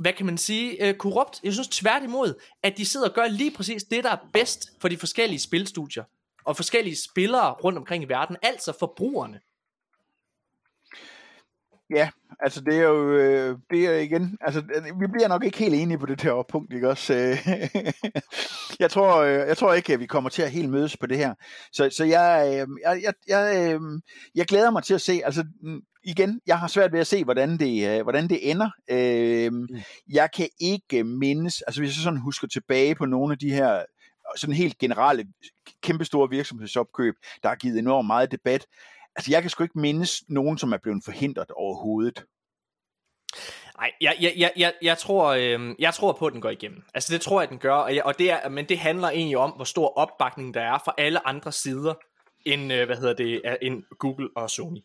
[0.01, 1.39] hvad kan man sige, øh, korrupt.
[1.43, 4.87] Jeg synes tværtimod, at de sidder og gør lige præcis det, der er bedst for
[4.87, 6.03] de forskellige spilstudier
[6.45, 9.39] og forskellige spillere rundt omkring i verden, altså forbrugerne.
[11.89, 12.09] Ja,
[12.39, 14.61] altså det er jo, øh, det er igen, altså
[14.99, 17.13] vi bliver nok ikke helt enige på det her punkt, ikke også?
[17.13, 17.47] Øh,
[18.83, 21.17] jeg tror, øh, jeg tror ikke, at vi kommer til at helt mødes på det
[21.17, 21.33] her.
[21.71, 23.79] Så, så jeg, øh, jeg, jeg, jeg, øh,
[24.35, 27.23] jeg glæder mig til at se, altså mm, igen, jeg har svært ved at se,
[27.23, 28.69] hvordan det, øh, hvordan det ender.
[28.91, 29.51] Øh,
[30.13, 33.83] Jeg kan ikke mindes, altså hvis jeg sådan husker tilbage på nogle af de her
[34.37, 35.25] sådan helt generelle,
[35.83, 38.65] kæmpestore virksomhedsopkøb, der har givet enormt meget debat.
[39.15, 42.25] Altså, jeg kan sgu ikke mindes nogen, som er blevet forhindret overhovedet.
[43.77, 46.83] Nej, jeg, jeg, jeg, jeg, jeg, tror, øh, jeg tror på, at den går igennem.
[46.93, 49.37] Altså det tror jeg, den gør, og, jeg, og det er, men det handler egentlig
[49.37, 51.93] om, hvor stor opbakning der er fra alle andre sider,
[52.45, 54.79] end, øh, hvad hedder det, end Google og Sony.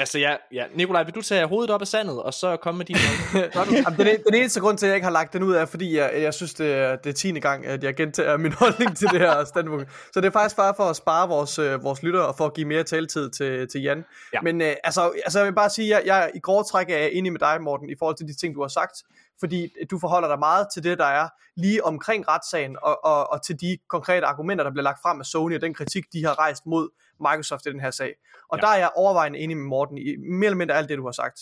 [0.00, 0.64] Altså ja, ja.
[0.74, 3.74] Nikolaj, vil du tage hovedet op af sandet, og så komme med dine du?
[3.84, 5.96] Jamen, den, den eneste grund til, at jeg ikke har lagt den ud, er, fordi
[5.96, 9.08] jeg, jeg synes, det er, det er tiende gang, at jeg gentager min holdning til
[9.08, 9.88] det her standpunkt.
[10.12, 12.54] Så det er faktisk bare for at spare vores, øh, vores lyttere, og for at
[12.54, 14.04] give mere taletid til, til Jan.
[14.32, 14.40] Ja.
[14.40, 17.06] Men øh, altså, altså, jeg vil bare sige, at jeg, jeg i grove træk er
[17.06, 19.02] enig med dig, Morten, i forhold til de ting, du har sagt.
[19.40, 23.42] Fordi du forholder dig meget til det, der er lige omkring retssagen, og, og, og
[23.46, 26.38] til de konkrete argumenter, der bliver lagt frem af Sony, og den kritik, de har
[26.38, 26.88] rejst mod
[27.20, 28.14] Microsoft i den her sag.
[28.48, 28.60] Og ja.
[28.60, 31.12] der er jeg overvejende enig med Morten i mere eller mindre alt det, du har
[31.12, 31.40] sagt.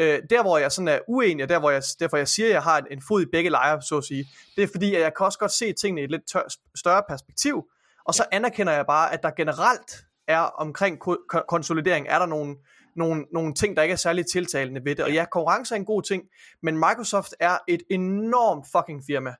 [0.00, 2.52] Øh, der hvor jeg sådan er uenig, og der hvor jeg, derfor jeg siger, at
[2.52, 4.26] jeg har en, en fod i begge lejre, så at sige,
[4.56, 6.42] det er fordi, at jeg kan også godt se tingene i et lidt tør,
[6.74, 7.64] større perspektiv,
[8.04, 12.26] og så anerkender jeg bare, at der generelt er omkring ko- ko- konsolidering, er der
[12.26, 12.56] nogle,
[12.96, 15.04] nogle, nogle ting, der ikke er særlig tiltalende ved det.
[15.04, 16.22] Og ja, konkurrence er en god ting,
[16.62, 19.34] men Microsoft er et enormt fucking firma.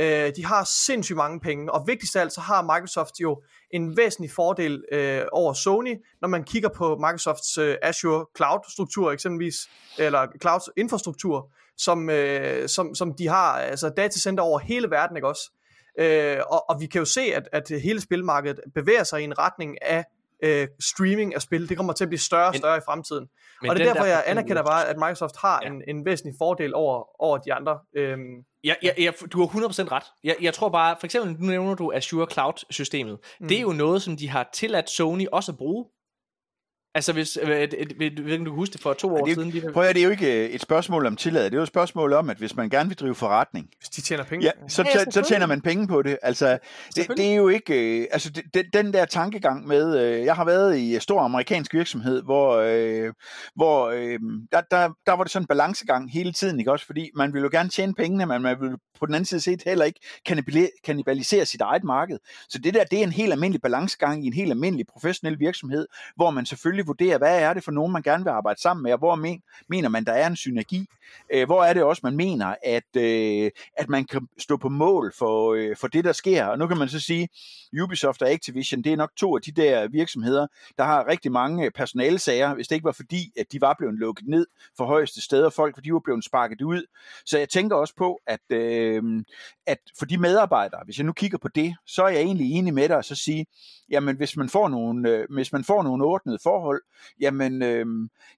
[0.00, 3.96] Øh, de har sindssygt mange penge, og vigtigst af alt, så har Microsoft jo en
[3.96, 9.56] væsentlig fordel øh, over Sony, når man kigger på Microsofts øh, Azure Cloud-struktur eksempelvis,
[9.98, 15.50] eller Cloud-infrastruktur, som, øh, som, som de har, altså datacenter over hele verden, ikke også?
[15.98, 19.38] Øh, og, og vi kan jo se, at, at hele spilmarkedet bevæger sig i en
[19.38, 20.04] retning af
[20.44, 21.68] øh, streaming af spil.
[21.68, 23.28] Det kommer til at blive større og større men, i fremtiden.
[23.68, 25.68] Og det er derfor, jeg anerkender bare, at Microsoft har ja.
[25.68, 27.78] en, en væsentlig fordel over, over de andre.
[27.96, 30.02] Øhm, Ja, ja, ja, du har 100% ret.
[30.24, 33.18] Jeg, jeg tror bare, for eksempel, nu nævner du Azure Cloud-systemet.
[33.40, 33.48] Mm.
[33.48, 35.84] Det er jo noget, som de har tilladt Sony også at bruge.
[36.94, 39.52] Altså, hvis, øh, ved, du huske det for to år det, siden.
[39.52, 41.68] De, prøv at det er jo ikke et spørgsmål om tillad, det er jo et
[41.68, 44.82] spørgsmål om, at hvis man gerne vil drive forretning, hvis de tjener penge, ja, så,
[44.94, 46.18] ja, så tjener man penge på det.
[46.22, 46.58] Altså,
[46.96, 50.44] det, det er jo ikke, øh, altså det, den der tankegang med, øh, jeg har
[50.44, 53.12] været i stor amerikansk virksomhed, hvor, øh,
[53.54, 54.18] hvor øh,
[54.52, 57.42] der, der, der var det sådan en balancegang hele tiden, ikke også, fordi man vil
[57.42, 60.00] jo gerne tjene pengene, men man vil på den anden side set heller ikke
[60.84, 62.18] kannibalisere sit eget marked.
[62.48, 65.86] Så det der, det er en helt almindelig balancegang i en helt almindelig professionel virksomhed,
[66.16, 68.92] hvor man selvfølgelig vurdere hvad er det for nogen, man gerne vil arbejde sammen med,
[68.92, 70.86] og hvor men, mener man, der er en synergi.
[71.32, 75.12] Øh, hvor er det også, man mener, at, øh, at man kan stå på mål
[75.18, 76.44] for, øh, for det, der sker.
[76.44, 77.28] Og nu kan man så sige,
[77.82, 80.46] Ubisoft og Activision, det er nok to af de der virksomheder,
[80.78, 84.28] der har rigtig mange personalesager, hvis det ikke var fordi, at de var blevet lukket
[84.28, 84.46] ned
[84.76, 86.82] for højeste steder, folk, for de var blevet sparket ud.
[87.26, 89.02] Så jeg tænker også på, at, øh,
[89.66, 92.74] at for de medarbejdere, hvis jeg nu kigger på det, så er jeg egentlig enig
[92.74, 93.46] med dig at så sige,
[93.90, 96.69] jamen hvis man får nogle, øh, hvis man får nogle ordnede forhold,
[97.20, 97.86] jamen, øh,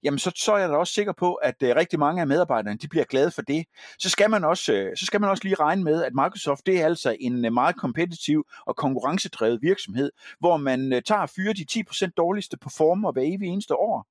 [0.03, 2.77] jamen så, så er jeg da også sikker på, at øh, rigtig mange af medarbejderne,
[2.77, 3.65] de bliver glade for det.
[3.99, 6.81] Så skal man også, øh, så skal man også lige regne med, at Microsoft, det
[6.81, 11.65] er altså en øh, meget kompetitiv og konkurrencedrevet virksomhed, hvor man øh, tager fyre de
[11.71, 14.07] 10% dårligste performer hver evig eneste år.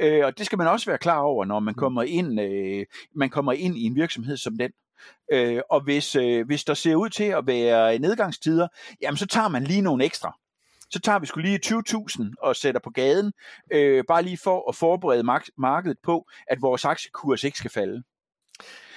[0.00, 1.78] Øh, og det skal man også være klar over, når man mm.
[1.78, 4.70] kommer ind, øh, man kommer ind i en virksomhed som den.
[5.32, 8.68] Øh, og hvis, øh, hvis der ser ud til at være nedgangstider,
[9.02, 10.38] jamen så tager man lige nogle ekstra
[10.92, 13.32] så tager vi skulle lige 20.000 og sætter på gaden,
[13.72, 15.22] øh, bare lige for at forberede
[15.58, 18.02] markedet på, at vores aktiekurs ikke skal falde.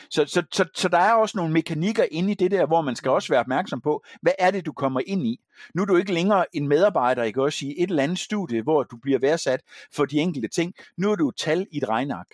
[0.09, 2.95] Så, så, så, så der er også nogle mekanikker inde i det der, hvor man
[2.95, 5.39] skal også være opmærksom på, hvad er det, du kommer ind i?
[5.73, 8.83] Nu er du ikke længere en medarbejder, ikke også i et eller andet studie, hvor
[8.83, 9.61] du bliver værdsat
[9.93, 10.73] for de enkelte ting.
[10.97, 12.27] Nu er du et tal i et regnark.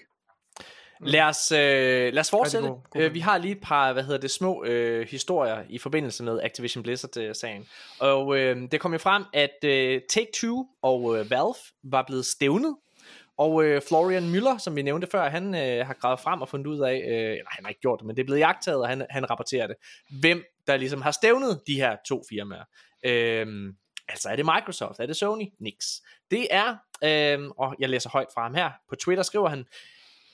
[1.05, 2.67] Lad os, øh, lad os fortsætte.
[2.67, 3.01] God, god.
[3.01, 6.39] Øh, vi har lige et par, hvad hedder det, små øh, historier i forbindelse med
[6.43, 7.67] Activision Blizzard-sagen.
[7.99, 11.53] Og øh, det kom jo frem, at øh, Take-Two og øh, Valve
[11.83, 12.75] var blevet stævnet.
[13.37, 16.67] Og øh, Florian Müller, som vi nævnte før, han øh, har gravet frem og fundet
[16.67, 18.87] ud af, øh, nej, han har ikke gjort det, men det er blevet jagtaget, og
[18.87, 19.75] han, han rapporterer det,
[20.21, 22.63] hvem der ligesom har stævnet de her to firmaer.
[23.05, 23.73] Øh,
[24.09, 25.45] altså er det Microsoft, er det Sony?
[25.59, 25.75] Nix.
[26.31, 29.65] Det er, øh, og jeg læser højt fra ham her, på Twitter skriver han,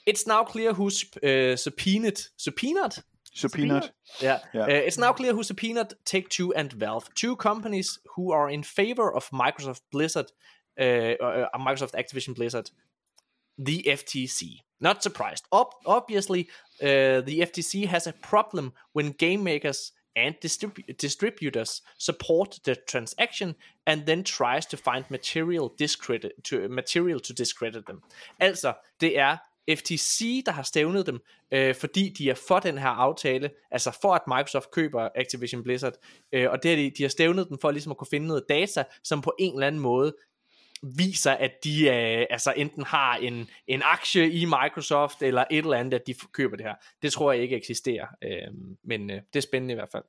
[0.08, 2.20] It's now clear who's uh, subpoenaed.
[2.36, 2.94] Subpoenaed?
[3.34, 3.90] Subpoenaed.
[4.20, 4.38] Yeah.
[4.54, 4.62] yeah.
[4.62, 8.62] Uh, it's now clear who subpoenaed Take Two and Valve, two companies who are in
[8.62, 10.32] favor of Microsoft Blizzard,
[10.80, 12.70] uh, uh, Microsoft Activision Blizzard,
[13.58, 14.60] the FTC.
[14.80, 15.44] Not surprised.
[15.52, 16.48] Ob- obviously,
[16.82, 23.54] uh, the FTC has a problem when game makers and distrib- distributors support the transaction
[23.86, 28.02] and then tries to find material discredit to material to discredit them.
[28.40, 29.36] Altså, det er
[29.70, 31.20] FTC, der har stævnet dem,
[31.52, 35.94] øh, fordi de er for den her aftale, altså for at Microsoft køber Activision Blizzard,
[36.32, 38.44] øh, og det er de, de har stævnet dem for ligesom at kunne finde noget
[38.48, 40.14] data, som på en eller anden måde
[40.82, 45.76] viser, at de øh, altså enten har en, en aktie i Microsoft, eller et eller
[45.76, 46.74] andet, at de køber det her.
[47.02, 48.54] Det tror jeg ikke eksisterer, øh,
[48.84, 50.04] men øh, det er spændende i hvert fald.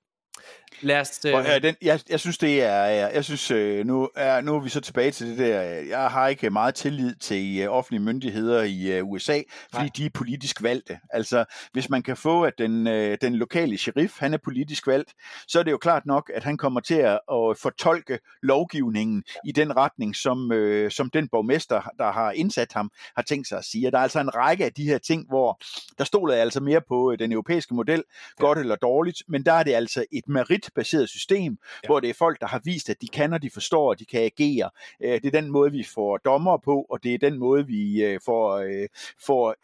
[0.81, 1.25] Lad os...
[1.25, 1.31] Øh...
[1.31, 2.83] Ja, den, jeg, jeg synes, det er...
[2.85, 5.61] Jeg synes, øh, nu, er, nu er vi så tilbage til det der...
[5.61, 9.41] Jeg har ikke meget tillid til uh, offentlige myndigheder i uh, USA,
[9.71, 9.89] fordi Nej.
[9.97, 10.99] de er politisk valgte.
[11.09, 15.13] Altså, hvis man kan få, at den, uh, den lokale sheriff, han er politisk valgt,
[15.47, 19.51] så er det jo klart nok, at han kommer til at, at fortolke lovgivningen i
[19.51, 23.65] den retning, som, uh, som den borgmester, der har indsat ham, har tænkt sig at
[23.65, 23.87] sige.
[23.87, 25.61] Og der er altså en række af de her ting, hvor
[25.97, 28.03] der stoler jeg altså mere på den europæiske model,
[28.39, 28.43] ja.
[28.45, 30.27] godt eller dårligt, men der er det altså et
[30.59, 31.87] meritbaseret system, ja.
[31.87, 34.05] hvor det er folk, der har vist, at de kan, og de forstår, og de
[34.05, 34.69] kan agere.
[35.03, 38.03] Øh, det er den måde, vi får dommer på, og det er den måde, vi
[38.03, 38.87] øh, får, øh,
[39.25, 39.55] får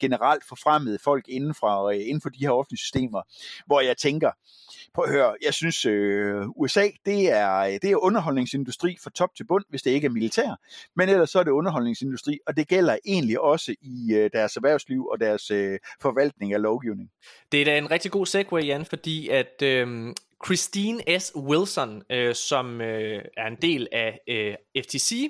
[0.00, 3.22] generelt forfremmet folk inden, fra, inden for de her offentlige systemer,
[3.66, 4.30] hvor jeg tænker,
[4.94, 9.44] prøv at høre, jeg synes, øh, USA, det er, det er underholdningsindustri fra top til
[9.44, 10.60] bund, hvis det ikke er militær,
[10.96, 15.06] men ellers så er det underholdningsindustri, og det gælder egentlig også i øh, deres erhvervsliv
[15.06, 17.10] og deres øh, forvaltning af lovgivning.
[17.52, 20.14] Det er da en rigtig god segue, Jan, fordi at øh,
[20.44, 21.32] Christine S.
[21.36, 25.28] Wilson, øh, som øh, er en del af øh, FTC,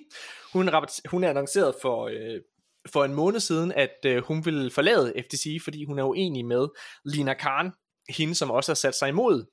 [0.52, 0.70] hun,
[1.10, 2.06] hun er annonceret for...
[2.06, 2.40] Øh,
[2.86, 6.68] for en måned siden, at øh, hun ville forlade FTC, fordi hun er uenig med
[7.04, 7.72] Lina Khan,
[8.12, 9.44] hende, som også har sat sig imod,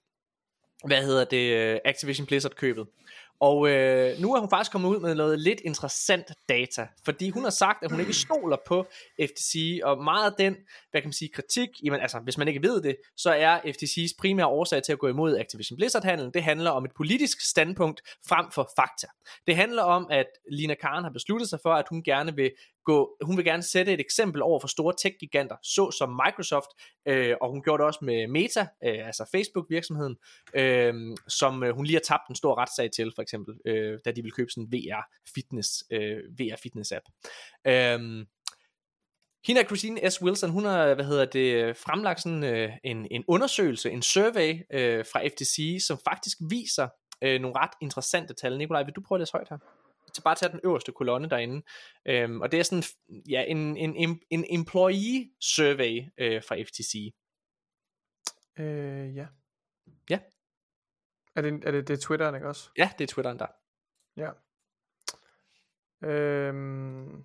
[0.85, 2.85] hvad hedder det, Activision Blizzard købet.
[3.41, 7.43] Og øh, nu er hun faktisk kommet ud med noget lidt interessant data, fordi hun
[7.43, 8.87] har sagt, at hun ikke stoler på
[9.21, 10.55] FTC, og meget af den,
[10.91, 14.15] hvad kan man sige, kritik, jamen altså, hvis man ikke ved det, så er FTC's
[14.19, 18.51] primære årsag til at gå imod Activision Blizzard-handlen, det handler om et politisk standpunkt frem
[18.51, 19.07] for fakta.
[19.47, 22.51] Det handler om, at Lina Khan har besluttet sig for, at hun gerne vil
[22.85, 26.69] gå, hun vil gerne sætte et eksempel over for store tech-giganter, så som Microsoft,
[27.07, 30.17] øh, og hun gjorde det også med Meta, øh, altså Facebook-virksomheden,
[30.53, 34.11] øh, som øh, hun lige har tabt en stor retssag til, for eksempel, øh, da
[34.11, 37.05] de ville købe sådan en VR-fitness, øh, VR-fitness-app.
[37.67, 38.25] Øh,
[39.47, 40.21] hende Christine S.
[40.21, 45.05] Wilson, hun har, hvad hedder det, fremlagt sådan øh, en, en undersøgelse, en survey øh,
[45.13, 46.87] fra FTC, som faktisk viser
[47.21, 48.57] øh, nogle ret interessante tal.
[48.57, 49.57] Nikolaj, vil du prøve at læse højt her?
[50.13, 51.65] Til bare tage den øverste kolonne derinde.
[52.05, 52.83] Øhm, og det er sådan
[53.29, 57.13] ja, en, en, en, en employee survey øh, fra FTC.
[58.59, 59.27] Øh, ja.
[60.09, 60.19] Ja.
[61.35, 62.69] Er det, er det, det er Twitteren, ikke også?
[62.77, 63.47] Ja, det er Twitteren der.
[64.17, 64.31] Ja.
[66.03, 67.23] Øhm,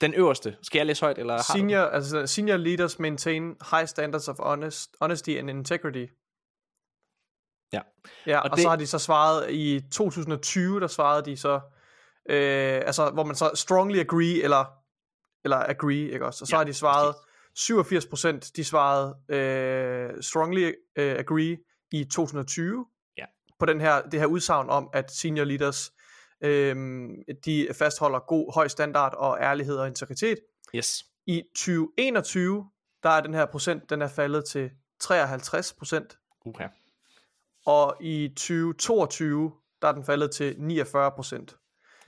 [0.00, 0.56] den øverste.
[0.62, 1.94] Skal jeg læse højt, eller senior, har du?
[1.94, 6.06] altså, senior leaders maintain high standards of honest, honesty and integrity.
[7.72, 7.80] Ja.
[8.26, 8.62] Ja, og, og det...
[8.62, 11.60] så har de så svaret i 2020, der svarede de så
[12.28, 14.64] øh, altså hvor man så strongly agree, eller,
[15.44, 16.44] eller agree, ikke også?
[16.44, 17.14] Og så ja, har de svaret,
[17.58, 21.58] 87% de svarede øh, strongly øh, agree
[21.92, 22.86] i 2020,
[23.18, 23.24] ja.
[23.58, 25.92] på den her, det her udsagn om, at senior leaders,
[26.40, 26.76] øh,
[27.44, 30.38] de fastholder god, høj standard og ærlighed og integritet.
[30.74, 31.04] Yes.
[31.26, 32.70] I 2021,
[33.02, 35.74] der er den her procent, den er faldet til 53
[36.46, 36.68] Okay.
[37.66, 39.52] Og i 2022,
[39.82, 41.10] der er den faldet til 49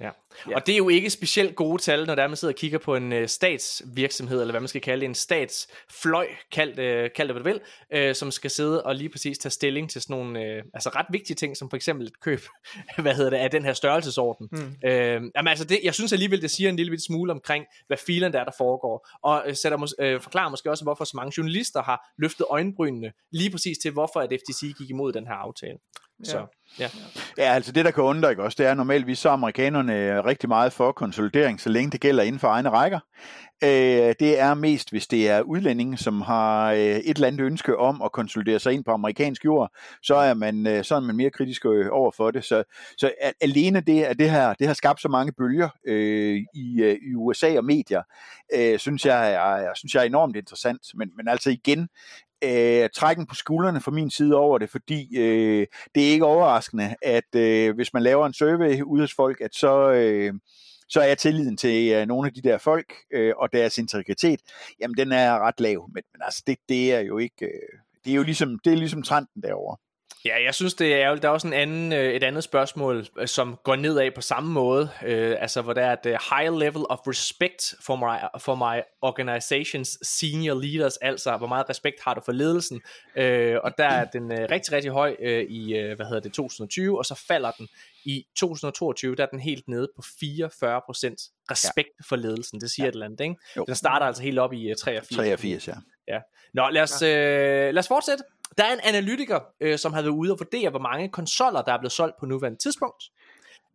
[0.01, 0.11] Ja.
[0.49, 0.57] ja.
[0.57, 2.97] Og det er jo ikke specielt gode tal, når der man sidder og kigger på
[2.97, 7.37] en uh, statsvirksomhed, eller hvad man skal kalde det, en statsfløj, kald, uh, kald det
[7.37, 7.61] hvad du
[7.91, 10.89] vil, uh, som skal sidde og lige præcis tage stilling til sådan nogle uh, altså
[10.89, 12.41] ret vigtige ting, som for eksempel et køb,
[13.03, 14.49] hvad hedder det, af den her størrelsesorden.
[14.53, 14.59] Mm.
[14.59, 18.33] Uh, jamen altså, det, jeg synes alligevel, det siger en lille smule omkring, hvad filen
[18.33, 21.33] der er, der foregår, og uh, sætter mås- uh, forklarer måske også, hvorfor så mange
[21.37, 25.79] journalister har løftet øjenbrynene lige præcis til, hvorfor at FTC gik imod den her aftale.
[26.25, 26.47] Så,
[26.79, 26.89] ja.
[27.39, 30.73] ja, altså det der kan undre, ikke også, det er normalvis så amerikanerne rigtig meget
[30.73, 32.99] for konsolidering, så længe det gælder inden for egne rækker.
[33.65, 37.77] Øh, det er mest, hvis det er udlændinge, som har øh, et eller andet ønske
[37.77, 39.73] om at konsolidere sig ind på amerikansk jord,
[40.03, 42.45] så er man, øh, så er man mere kritisk øh, over for det.
[42.45, 42.65] Så,
[42.99, 46.97] så alene det, at det her, det har skabt så mange bølger øh, i, øh,
[47.11, 48.03] i USA og medier,
[48.55, 50.81] øh, synes, jeg er, synes jeg er enormt interessant.
[50.95, 51.89] Men, men altså igen,
[52.45, 56.95] øh, trækken på skuldrene fra min side over det, fordi øh, det er ikke overraskende,
[57.03, 60.35] at øh, hvis man laver en survey ude hos folk, at så, øh,
[60.89, 64.41] så er tilliden til øh, nogle af de der folk øh, og deres integritet,
[64.81, 68.11] jamen den er ret lav, men, men altså det, det er jo ikke, øh, det
[68.11, 69.77] er jo ligesom, det er ligesom trenden derovre.
[70.25, 71.23] Ja, jeg synes, det er ærgerligt.
[71.23, 74.53] Der er også en anden, øh, et andet spørgsmål, øh, som går nedad på samme
[74.53, 74.91] måde.
[75.05, 78.81] Øh, altså, hvor der er et uh, high level of respect for my, for my
[79.07, 80.97] organization's senior leaders.
[80.97, 82.81] Altså, hvor meget respekt har du for ledelsen?
[83.17, 86.99] Øh, og der er den uh, rigtig, rigtig høj uh, i, hvad hedder det, 2020,
[86.99, 87.69] og så falder den
[88.05, 90.07] i 2022, der er den helt nede på 44%
[91.51, 92.05] respekt ja.
[92.09, 92.61] for ledelsen.
[92.61, 92.89] Det siger ja.
[92.89, 93.35] et eller andet, ikke?
[93.57, 93.65] Jo.
[93.65, 95.17] Den starter altså helt op i uh, 83.
[95.17, 95.75] 83, ja.
[96.09, 96.21] ja.
[96.55, 98.25] Nå, lad os, øh, lad os fortsætte.
[98.59, 101.73] Der er en analytiker, øh, som har været ude og vurdere, hvor mange konsoller, der
[101.73, 103.05] er blevet solgt på nuværende tidspunkt.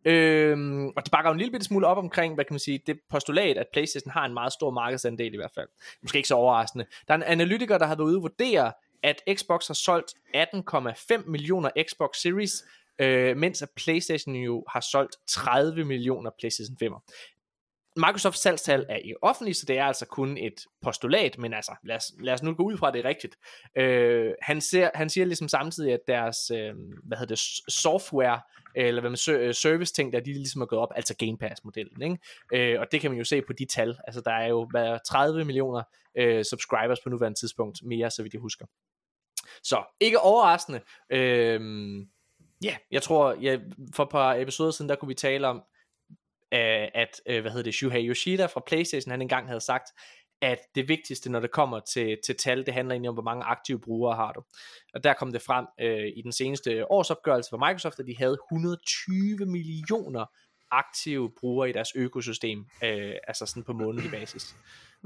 [0.04, 2.82] Øhm, og det bakker jo en lille bitte smule op omkring, hvad kan man sige,
[2.86, 5.68] det postulat, at Playstation har en meget stor markedsandel i hvert fald.
[6.02, 6.86] Måske ikke så overraskende.
[7.08, 8.72] Der er en analytiker, der har været ude og vurdere,
[9.02, 12.64] at Xbox har solgt 18,5 millioner Xbox Series,
[12.98, 17.12] øh, mens at Playstation jo har solgt 30 millioner PlayStation 5'er.
[17.96, 21.96] Microsofts salgstal er ikke offentlige, så det er altså kun et postulat, men altså, lad
[21.96, 23.36] os, lad os nu gå ud fra, at det er rigtigt.
[23.76, 26.74] Øh, han, ser, han siger ligesom samtidig, at deres, øh,
[27.04, 28.40] hvad hedder det, software,
[28.76, 31.38] øh, eller hvad man øh, service ting, der de ligesom er gået op, altså Game
[31.38, 32.72] Pass-modellen, ikke?
[32.72, 34.98] Øh, og det kan man jo se på de tal, altså der er jo hvad,
[35.06, 35.82] 30 millioner
[36.18, 38.66] øh, subscribers på nuværende tidspunkt, mere så vidt jeg husker.
[39.62, 41.60] Så, ikke overraskende, øh,
[42.62, 43.58] ja, yeah, jeg tror, ja,
[43.94, 45.62] for et par episoder siden, der kunne vi tale om,
[46.52, 49.92] at, øh, hvad hedder det, Shuhei Yoshida fra Playstation, han engang havde sagt,
[50.42, 53.44] at det vigtigste, når det kommer til, til tal, det handler egentlig om, hvor mange
[53.44, 54.42] aktive brugere har du.
[54.94, 58.38] Og der kom det frem øh, i den seneste årsopgørelse for Microsoft, at de havde
[58.52, 60.26] 120 millioner
[60.70, 64.56] aktive brugere i deres økosystem, øh, altså sådan på månedlig basis.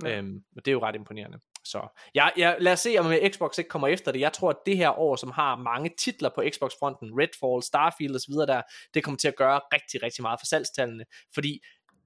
[0.05, 0.19] Ja.
[0.19, 1.39] Øhm, og det er jo ret imponerende.
[1.65, 4.21] Så ja, ja, lad os se, om øh, Xbox ikke kommer efter det.
[4.21, 8.35] Jeg tror, at det her år, som har mange titler på Xbox-fronten, Redfall, Starfield osv.,
[8.35, 8.63] der,
[8.95, 11.05] det kommer til at gøre rigtig, rigtig meget for salgstallene.
[11.35, 11.61] Fordi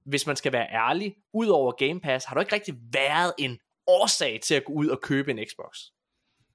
[0.05, 3.59] hvis man skal være ærlig, ud over Game Pass, har du ikke rigtig været en
[3.87, 5.77] årsag til at gå ud og købe en Xbox.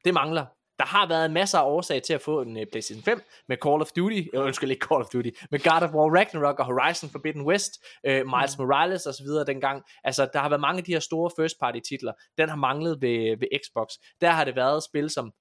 [0.05, 0.47] Det mangler
[0.81, 3.81] der har været masser af årsager til at få en uh, PlayStation 5 med Call
[3.81, 7.11] of Duty, øh, undskyld ikke Call of Duty, med God of War Ragnarok og Horizon
[7.11, 7.73] Forbidden West,
[8.09, 8.65] uh, Miles mm.
[8.65, 9.83] Morales og så videre dengang.
[10.05, 12.13] Altså, der har været mange af de her store first party titler.
[12.39, 13.89] Den har manglet ved, ved Xbox.
[14.21, 15.33] Der har det været spil som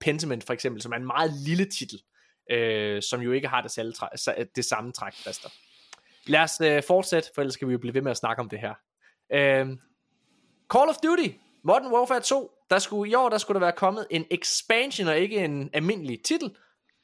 [0.00, 1.98] Pentiment for eksempel, som er en meget lille titel,
[2.52, 3.94] uh, som jo ikke har det, selv,
[4.56, 5.48] det samme trækplaster.
[6.26, 8.48] Lad os uh, fortsætte, for ellers skal vi jo blive ved med at snakke om
[8.48, 8.74] det her.
[9.34, 9.76] Uh,
[10.72, 11.28] Call of Duty
[11.64, 15.18] Modern Warfare 2, der skulle, i år der skulle der være kommet en expansion og
[15.18, 16.50] ikke en almindelig titel.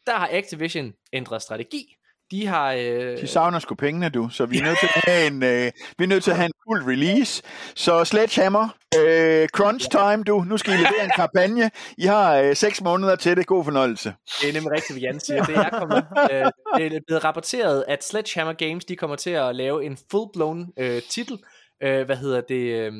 [0.07, 1.97] Der har Activision ændret strategi.
[2.31, 2.73] De har...
[2.73, 3.21] Øh...
[3.21, 6.05] De savner sgu pengene, du, så vi er nødt til at have en, øh, vi
[6.05, 7.43] er nødt til at have en fuld release.
[7.75, 8.69] Så Sledgehammer,
[8.99, 10.45] øh, crunch time, du.
[10.45, 11.71] Nu skal I levere en kampagne.
[11.99, 13.47] I har øh, seks måneder til det.
[13.47, 14.15] God fornøjelse.
[14.41, 15.45] Det er nemlig rigtigt, hvad Jan siger.
[15.45, 16.47] Det er, kommet, øh,
[16.77, 21.03] det er blevet rapporteret, at Sledgehammer Games, de kommer til at lave en full-blown øh,
[21.03, 21.39] titel.
[21.83, 22.55] Øh, hvad hedder det...
[22.55, 22.93] Øh,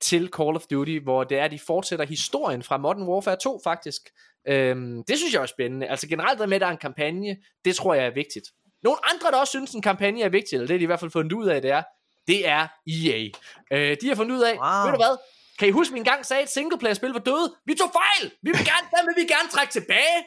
[0.00, 3.60] til Call of Duty, hvor det er, at de fortsætter historien fra Modern Warfare 2
[3.64, 4.02] faktisk.
[4.48, 5.86] Øhm, det synes jeg er spændende.
[5.86, 8.46] Altså generelt det med, at der er en kampagne, det tror jeg er vigtigt.
[8.82, 11.00] Nogle andre, der også synes, en kampagne er vigtig, eller det er de i hvert
[11.00, 11.82] fald fundet ud af, det er,
[12.26, 13.28] det er EA.
[13.72, 14.84] Øh, de har fundet ud af, wow.
[14.84, 15.16] ved du hvad,
[15.58, 17.54] kan I huske, min gang sagde, at singleplayer-spil var døde?
[17.66, 18.32] Vi tog fejl!
[18.42, 20.18] Vi vil gerne, den vil vi gerne trække tilbage.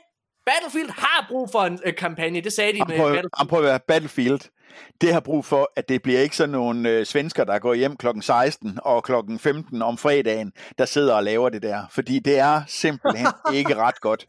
[0.46, 3.50] Battlefield har brug for en øh, kampagne, det sagde de med prøv, Battlefield.
[3.50, 4.42] Prøv at være Battlefield
[5.02, 7.98] det har brug for, at det bliver ikke sådan nogle øh, svensker, der går hjem
[7.98, 11.82] klokken 16 og klokken 15 om fredagen, der sidder og laver det der.
[11.92, 14.26] Fordi det er simpelthen ikke ret godt.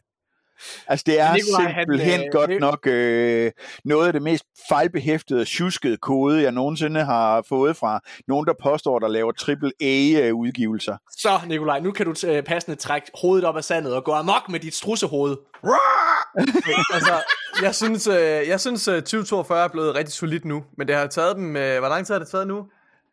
[0.89, 3.53] Altså det er Nikolaj, simpelthen han, øh, godt nok øh,
[3.85, 8.53] noget af det mest fejlbehæftede og tjuskede kode, jeg nogensinde har fået fra nogen, der
[8.63, 10.97] påstår, der laver triple A-udgivelser.
[11.11, 14.49] Så Nikolaj, nu kan du t- passende trække hovedet op af sandet og gå amok
[14.49, 15.37] med dit strussehoved.
[16.97, 17.23] altså,
[17.63, 21.37] jeg synes, øh, jeg synes 2042 er blevet rigtig solidt nu, men det har taget
[21.37, 22.65] dem, øh, hvor lang tid har det taget nu?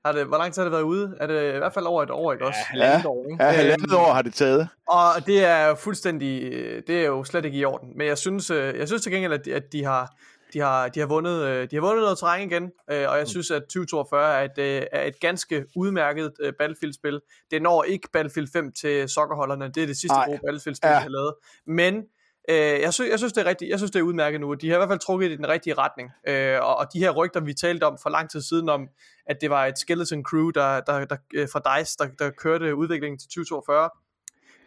[0.06, 1.16] Har det, hvor lang tid har det været ude?
[1.20, 2.60] Er det i hvert fald over et år, ikke også?
[2.76, 3.44] Ja, halvandet år, ikke?
[3.44, 4.68] Ja, halvandet år har det taget.
[4.88, 6.52] Og det er jo fuldstændig,
[6.88, 7.98] det er jo slet ikke i orden.
[7.98, 10.16] Men jeg synes, øh, jeg synes til gengæld, at de, at de har,
[10.54, 13.28] de har, de har, vundet, øh, de har vundet noget terræn igen, øh, og jeg
[13.28, 17.22] synes, at 2042 er et, er et ganske udmærket Battlefield-spil.
[17.52, 20.26] Det når ikke Battlefield 5 til sokkerholderne, det er det sidste Ej.
[20.26, 20.96] gode Battlefield-spil, ja.
[20.96, 21.34] de har lavet.
[21.68, 22.04] Men
[22.50, 23.70] Øh, jeg, synes, jeg synes, det er rigtigt.
[23.70, 24.54] Jeg synes, det er udmærket nu.
[24.54, 26.10] De har i hvert fald trukket i den rigtige retning.
[26.28, 28.88] Øh, og, og de her rygter, vi talte om for lang tid siden, om
[29.26, 32.76] at det var et skeleton crew, der, der, der, øh, fra DICE, der, der kørte
[32.76, 33.90] udviklingen til 2042.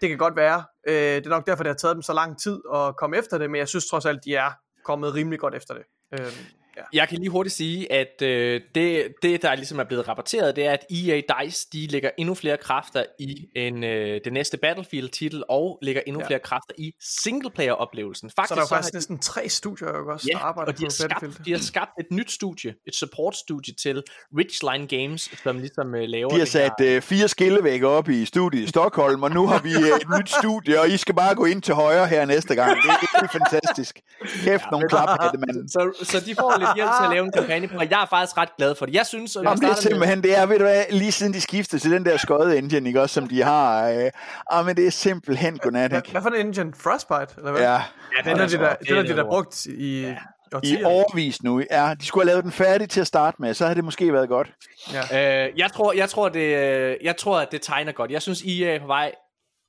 [0.01, 0.65] Det kan godt være.
[0.87, 3.39] Øh, det er nok derfor, det har taget dem så lang tid at komme efter
[3.39, 4.51] det, men jeg synes trods alt, de er
[4.85, 5.83] kommet rimelig godt efter det.
[6.13, 6.33] Øh,
[6.77, 6.83] Ja.
[6.93, 10.67] Jeg kan lige hurtigt sige, at øh, det, det, der ligesom er blevet rapporteret, det
[10.67, 15.45] er, at EA DICE, de lægger endnu flere kræfter i en, øh, det næste Battlefield-titel,
[15.49, 16.27] og lægger endnu ja.
[16.27, 18.31] flere kræfter i singleplayer-oplevelsen.
[18.37, 20.79] Faktisk, så der er faktisk så næsten tre studier, jo også, ja, der arbejder og
[20.79, 24.03] de har, skabt, de har skabt et nyt studie, et support-studie til
[24.39, 28.63] Ridgeline Games, som ligesom øh, laver De har sat øh, fire skillevægge op i studiet
[28.63, 31.45] i Stockholm, og nu har vi øh, et nyt studie, og I skal bare gå
[31.45, 32.77] ind til højre her næste gang.
[32.77, 34.01] Det, det er fantastisk.
[34.45, 35.69] Kæft, ja, nogle klap, mand.
[35.69, 38.07] Så, så de får lidt hjælp til at lave en kampagne på, og jeg er
[38.07, 38.95] faktisk ret glad for det.
[38.95, 41.41] Jeg synes, at Jamen, det er simpelthen, det er, ved du hvad, lige siden de
[41.41, 43.89] skiftede til den der skøde engine, ikke også, som de har.
[43.89, 44.11] Øh,
[44.51, 46.11] ah, men det er simpelthen godnat, ikke?
[46.11, 46.73] Hvad for en engine?
[46.79, 47.63] Frostbite, eller hvad?
[47.63, 47.73] Ja.
[47.73, 50.01] Ja, den er de der, den er de der brugt i...
[50.01, 50.15] Ja.
[50.63, 51.63] I overvis nu.
[51.71, 54.13] Ja, de skulle have lavet den færdig til at starte med, så havde det måske
[54.13, 54.51] været godt.
[54.93, 55.47] Ja.
[55.47, 58.11] Øh, jeg, tror, jeg, tror, det, øh, jeg tror, at det tegner godt.
[58.11, 59.13] Jeg synes, I er på vej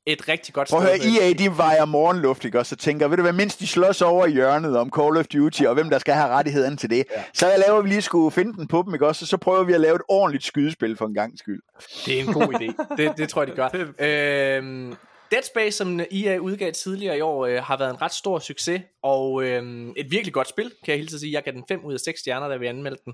[0.05, 0.77] et rigtig godt sted.
[0.77, 2.59] Prøv at høre, EA, de vejer morgenluft, ikke?
[2.59, 5.25] Og så tænker, ved du hvad, mindst de slås over i hjørnet om Call of
[5.25, 7.05] Duty, og hvem der skal have rettigheden til det.
[7.15, 7.23] Ja.
[7.33, 9.23] Så jeg laver vi lige skulle finde den på dem, ikke også?
[9.23, 11.61] Og så prøver vi at lave et ordentligt skydespil for en gang skyld.
[12.05, 12.95] Det er en god idé.
[12.97, 13.69] Det, det tror jeg, de gør.
[14.57, 14.95] øhm,
[15.31, 18.81] Dead Space, som EA udgav tidligere i år, øh, har været en ret stor succes,
[19.03, 21.33] og øh, et virkelig godt spil, kan jeg hilse at sige.
[21.33, 23.13] Jeg gav den 5 ud af 6 stjerner, da vi anmeldte den.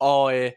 [0.00, 0.50] Og øh,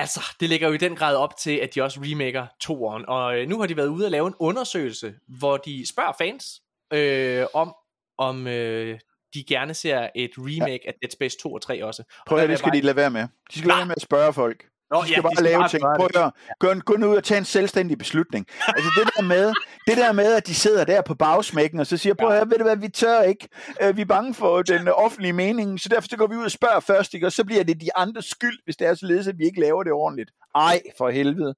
[0.00, 3.04] altså, det ligger jo i den grad op til, at de også remaker toeren.
[3.08, 6.60] Og øh, nu har de været ude og lave en undersøgelse, hvor de spørger fans
[6.92, 7.74] øh, om,
[8.18, 8.98] om øh,
[9.34, 10.88] de gerne ser et remake ja.
[10.88, 12.02] af Dead Space 2 og 3 også.
[12.26, 12.80] Prøv at det skal bare...
[12.80, 13.22] de lade være med.
[13.52, 14.64] De skal lade være med at spørge folk.
[14.90, 15.82] Nå, de skal ja, bare de skal lave bare ting.
[15.82, 18.46] Prøv at gå, gå nu ud og tage en selvstændig beslutning.
[18.68, 19.52] Altså det der med,
[19.86, 22.50] det der med, at de sidder der på bagsmækken, og så siger, prøv at høre,
[22.50, 23.48] ved du hvad, vi tør ikke.
[23.84, 26.50] Uh, vi er bange for den offentlige mening, så derfor så går vi ud og
[26.50, 27.26] spørger først, ikke?
[27.26, 29.82] og så bliver det de andres skyld, hvis det er således, at vi ikke laver
[29.82, 30.30] det ordentligt.
[30.54, 31.54] Ej, for helvede.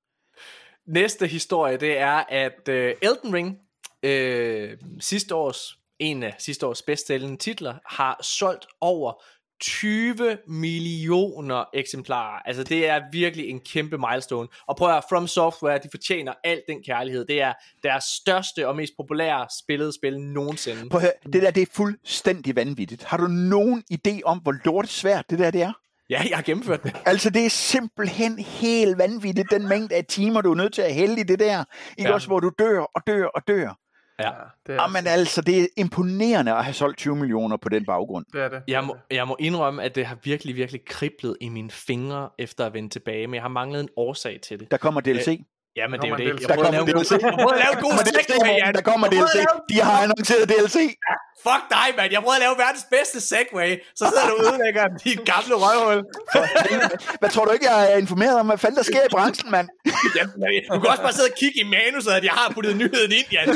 [0.87, 3.59] Næste historie, det er, at uh, Elden Ring,
[4.07, 9.23] uh, sidste års, en af sidste års bedst sælgende titler, har solgt over
[9.63, 12.39] 20 millioner eksemplarer.
[12.45, 14.49] Altså det er virkelig en kæmpe milestone.
[14.69, 17.25] Og prøv at From Software, de fortjener al den kærlighed.
[17.27, 20.89] Det er deres største og mest populære spillede spil nogensinde.
[20.89, 23.05] Prøv at det der det er fuldstændig vanvittigt.
[23.05, 25.73] Har du nogen idé om, hvor lort svært det der det er?
[26.11, 26.97] Ja, jeg har gennemført det.
[27.07, 30.95] Altså, det er simpelthen helt vanvittigt, den mængde af timer, du er nødt til at
[30.95, 31.65] hælde i det der.
[31.99, 32.15] Ikke ja.
[32.15, 33.82] også, hvor du dør og dør og dør.
[34.23, 34.31] Ja.
[34.67, 38.25] det, er, Jamen altså, det er imponerende at have solgt 20 millioner på den baggrund.
[38.33, 38.63] det er det.
[38.69, 42.67] Jeg må, jeg må indrømme, at det har virkelig, virkelig kriblet i mine fingre efter
[42.67, 44.71] at vende tilbage, men jeg har manglet en årsag til det.
[44.71, 45.41] Der kommer DLC.
[45.79, 46.41] Ja, men det er jo det.
[46.41, 47.11] Jeg Der prøvede at kommer lave en god, DLC.
[47.11, 47.95] jeg prøvede at lave en god
[48.29, 48.75] segway, Jan.
[48.79, 49.37] der kommer DLC.
[49.71, 50.77] De har annonceret DLC.
[51.47, 52.09] Fuck dig, mand.
[52.17, 53.71] Jeg prøvede at lave verdens bedste segway.
[53.99, 55.99] Så sidder du og ødelægger dit gamle røvhul.
[57.21, 59.69] Hvad tror du ikke, jeg er informeret om, hvad fanden der sker i branchen, mand?
[60.17, 60.33] Jamen,
[60.75, 63.27] du kan også bare sidde og kigge i manuset, at jeg har puttet nyheden ind,
[63.35, 63.47] Jan.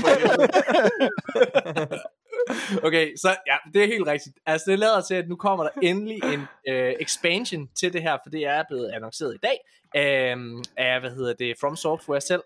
[2.83, 4.37] Okay, så ja, det er helt rigtigt.
[4.47, 8.17] Altså, det lader til, at nu kommer der endelig en øh, expansion til det her,
[8.25, 9.59] for det er blevet annonceret i dag
[9.97, 12.43] øh, af, hvad hedder det, From Software selv,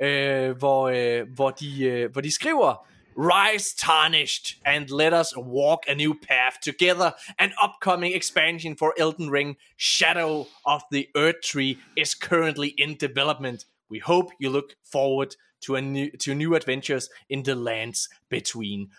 [0.00, 5.84] øh, hvor, øh, hvor, de, øh, hvor de skriver, Rise tarnished and let us walk
[5.88, 7.10] a new path together.
[7.38, 13.66] An upcoming expansion for Elden Ring, Shadow of the Earth Tree, is currently in development.
[13.90, 18.90] We hope you look forward to a new to new adventures in the lands between.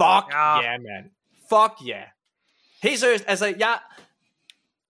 [0.00, 0.62] Fuck Ja.
[0.62, 1.10] yeah, man.
[1.48, 2.06] Fuck yeah.
[2.82, 3.78] Helt seriøst, altså jeg,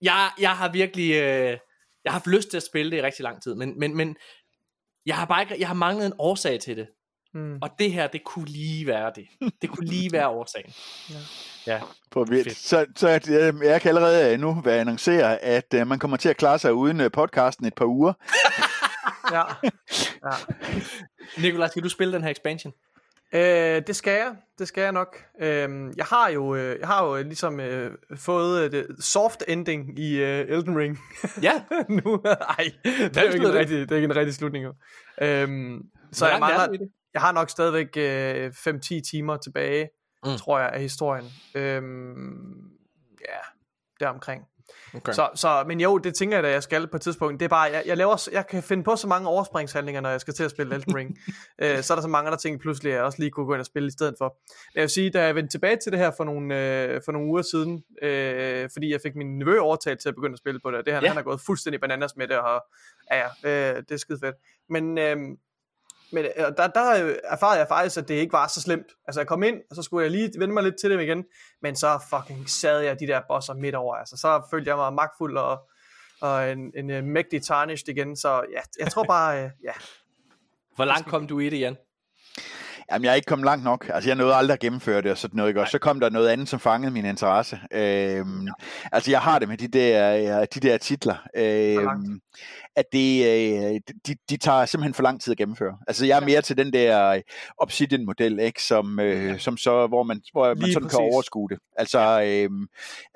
[0.03, 1.59] jeg, jeg har virkelig, øh,
[2.05, 4.17] jeg har haft lyst til at spille det i rigtig lang tid, men, men, men
[5.07, 6.87] jeg har bare ikke, jeg har manglet en årsag til det.
[7.35, 7.59] Mm.
[7.63, 9.53] Og det her, det kunne lige være det.
[9.63, 10.73] Det kunne lige være årsagen.
[11.67, 11.81] Ja.
[12.11, 12.57] På vildt.
[12.57, 16.37] Så, så øh, jeg kan allerede nu være annoncere, at øh, man kommer til at
[16.37, 18.13] klare sig uden øh, podcasten et par uger.
[19.33, 19.43] Ja.
[20.27, 20.37] ja.
[21.39, 22.73] Nikolaj, skal du spille den her expansion?
[23.35, 24.37] Øh, det skal jeg.
[24.59, 25.25] Det skal jeg nok.
[25.41, 29.43] Øh, jeg har jo, øh, jeg har jo øh, ligesom øh, fået øh, det soft
[29.49, 30.99] ending i øh, Elden Ring.
[31.43, 31.63] Ja.
[32.05, 34.65] nu, ej, det er jo ikke en rigtig, det er ikke en rigtig slutning.
[34.65, 34.75] Jo.
[35.23, 39.89] Øhm, så jeg, er mangler, jeg har nok stadigvæk øh, 5-10 timer tilbage,
[40.25, 40.37] Mm.
[40.39, 41.25] tror jeg, af historien.
[41.55, 42.71] Øhm,
[43.29, 43.39] ja,
[44.01, 44.43] deromkring.
[44.95, 45.13] Okay.
[45.13, 47.41] Så, så, men jo, det tænker jeg da, jeg skal på et tidspunkt.
[47.41, 50.21] Det er bare, jeg, jeg, laver, jeg kan finde på så mange overspringshandlinger, når jeg
[50.21, 51.19] skal til at spille Elden Ring.
[51.63, 53.61] øh, så er der så mange andre ting pludselig, jeg også lige kunne gå ind
[53.61, 54.37] og spille i stedet for.
[54.75, 57.29] Jeg vil sige, da jeg vendte tilbage til det her for nogle, øh, for nogle
[57.29, 60.71] uger siden, øh, fordi jeg fik min nevø overtalt til at begynde at spille på
[60.71, 61.09] det, det han, Ja.
[61.09, 62.65] han har gået fuldstændig bananas med det, og
[63.11, 64.37] ja øh, det er skide fedt.
[64.69, 65.17] Men, øh,
[66.13, 68.87] men øh, og der, der øh, erfarede jeg faktisk, at det ikke var så slemt.
[69.07, 71.25] Altså jeg kom ind, og så skulle jeg lige vende mig lidt til dem igen,
[71.63, 73.95] men så fucking sad jeg de der bosser midt over.
[73.95, 75.59] Altså så følte jeg mig magtfuld og,
[76.21, 78.17] og en, en, en mægtig tarnished igen.
[78.17, 79.33] Så ja, jeg tror bare,
[79.63, 79.73] ja.
[80.77, 81.77] Hvor langt kom du i det, Jan?
[82.93, 83.91] Jamen, jeg er ikke kommet langt nok.
[83.95, 85.51] Altså, jeg nåede aldrig at gennemføre det og sådan noget.
[85.51, 85.61] Ikke?
[85.61, 87.61] Og så kom der noget andet, som fangede min interesse.
[87.73, 88.49] Øhm,
[88.93, 91.15] altså, jeg har det med de der, de der titler.
[91.37, 92.21] Øhm,
[92.77, 95.79] at det, øh, de, de tager simpelthen for lang tid at gennemføre.
[95.89, 97.21] Altså, jeg er mere til den der øh,
[97.59, 98.63] Obsidian-model, ikke?
[98.63, 101.13] Som, øh, som så, hvor man, hvor man Lige sådan kan præcis.
[101.13, 101.59] overskue det.
[101.77, 102.63] Altså, øhm,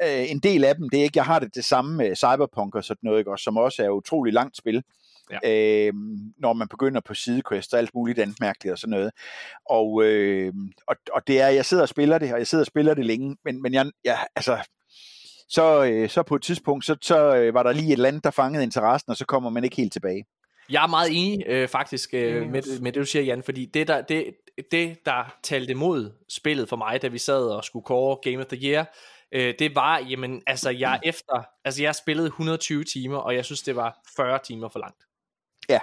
[0.03, 2.75] øh, en del af dem, det er ikke, jeg har det det samme med Cyberpunk
[2.75, 3.31] og sådan noget, ikke?
[3.31, 4.83] Og som også er utrolig langt spil.
[5.31, 5.39] Ja.
[5.87, 9.11] Øhm, når man begynder på sidequests og alt muligt andet mærkeligt og sådan noget.
[9.71, 10.53] Og, øh,
[10.89, 13.07] og, og det er, jeg sidder og spiller det, og jeg sidder og spiller det
[13.07, 14.59] længe, men, men jeg, jeg, altså,
[15.49, 18.25] så, øh, så på et tidspunkt, så, så øh, var der lige et eller andet,
[18.25, 20.25] der fangede interessen, og så kommer man ikke helt tilbage.
[20.71, 23.89] Jeg er meget enig øh, faktisk øh, med, med det, du siger, Jan, fordi det
[23.89, 24.35] der, det,
[24.71, 28.47] det, der talte imod spillet for mig, da vi sad og skulle kåre Game of
[28.47, 28.95] the Year,
[29.33, 33.63] øh, det var, jamen, altså jeg efter, altså jeg spillede 120 timer, og jeg synes,
[33.63, 34.99] det var 40 timer for langt.
[35.69, 35.79] Ja.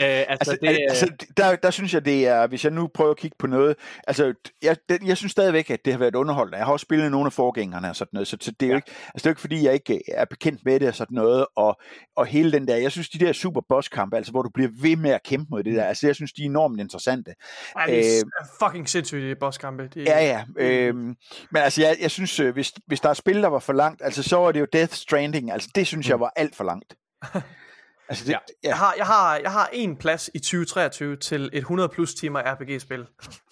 [0.00, 3.10] Øh, altså, Altså, det, altså der, der synes jeg, det er, hvis jeg nu prøver
[3.10, 6.58] at kigge på noget, altså, jeg, det, jeg synes stadigvæk, at det har været underholdende.
[6.58, 8.72] Jeg har også spillet nogle af forgængerne og sådan noget, så, så det er jo
[8.72, 8.76] Ja.
[8.76, 11.14] ikke, altså, det er jo ikke, fordi jeg ikke er bekendt med det og sådan
[11.14, 11.80] noget, og,
[12.16, 14.96] og hele den der, jeg synes, de der super bosskampe, altså, hvor du bliver ved
[14.96, 17.34] med at kæmpe mod det der, altså, jeg synes, de er enormt interessante.
[17.76, 19.88] Ej, det er øh, fucking sindssygt i bosskampe.
[19.94, 20.44] Det, Ja, ja.
[20.58, 21.16] Øhm,
[21.50, 24.02] men altså, jeg, jeg synes, øh, hvis, hvis der er spil, der var for langt,
[24.04, 26.94] altså, så var det jo Death Stranding, altså, det synes jeg var alt for langt.
[28.08, 28.38] Altså, det, Ja.
[28.64, 28.68] ja.
[28.68, 32.54] Jeg har, jeg, har, jeg har en plads i 2023 til et 100 plus timer
[32.54, 33.06] RPG-spil.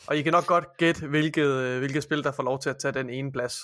[0.07, 2.77] Og I kan nok godt gætte, hvilket, øh, hvilket spil, der får lov til at
[2.79, 3.57] tage den ene plads.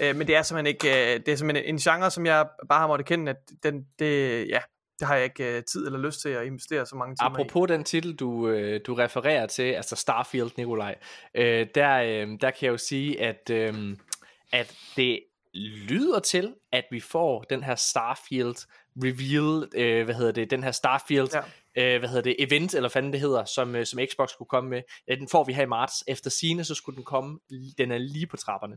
[0.00, 2.80] Øh, men det er simpelthen ikke, øh, det er simpelthen en genre, som jeg bare
[2.80, 4.60] har måttet kende, at den, det, ja,
[5.00, 7.68] det har jeg ikke øh, tid eller lyst til at investere så mange timer Apropos
[7.68, 10.94] den titel, du, øh, du refererer til, altså Starfield, Nikolaj,
[11.34, 13.96] øh, der, øh, der kan jeg jo sige, at, øh,
[14.52, 15.20] at det
[15.88, 18.56] lyder til, at vi får den her Starfield
[18.96, 21.28] reveal, øh, hvad hedder det, den her Starfield,
[21.76, 21.94] ja.
[21.94, 24.70] øh, hvad hedder det, event, eller fanden det hedder, som, øh, som Xbox skulle komme
[24.70, 24.82] med.
[25.08, 26.04] Ja, den får vi her i marts.
[26.08, 27.38] Efter sine så skulle den komme,
[27.78, 28.76] den er lige på trapperne.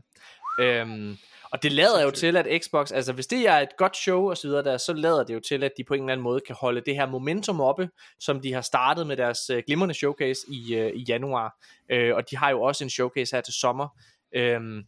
[0.60, 1.16] Øhm,
[1.50, 4.36] og det lader jo til, at Xbox, altså hvis det er et godt show og
[4.36, 6.40] så videre der, så lader det jo til, at de på en eller anden måde
[6.46, 7.88] kan holde det her momentum oppe,
[8.20, 11.56] som de har startet med deres øh, glimrende showcase i, øh, i januar.
[11.90, 13.88] Øh, og de har jo også en showcase her til sommer.
[14.36, 14.82] Øhm,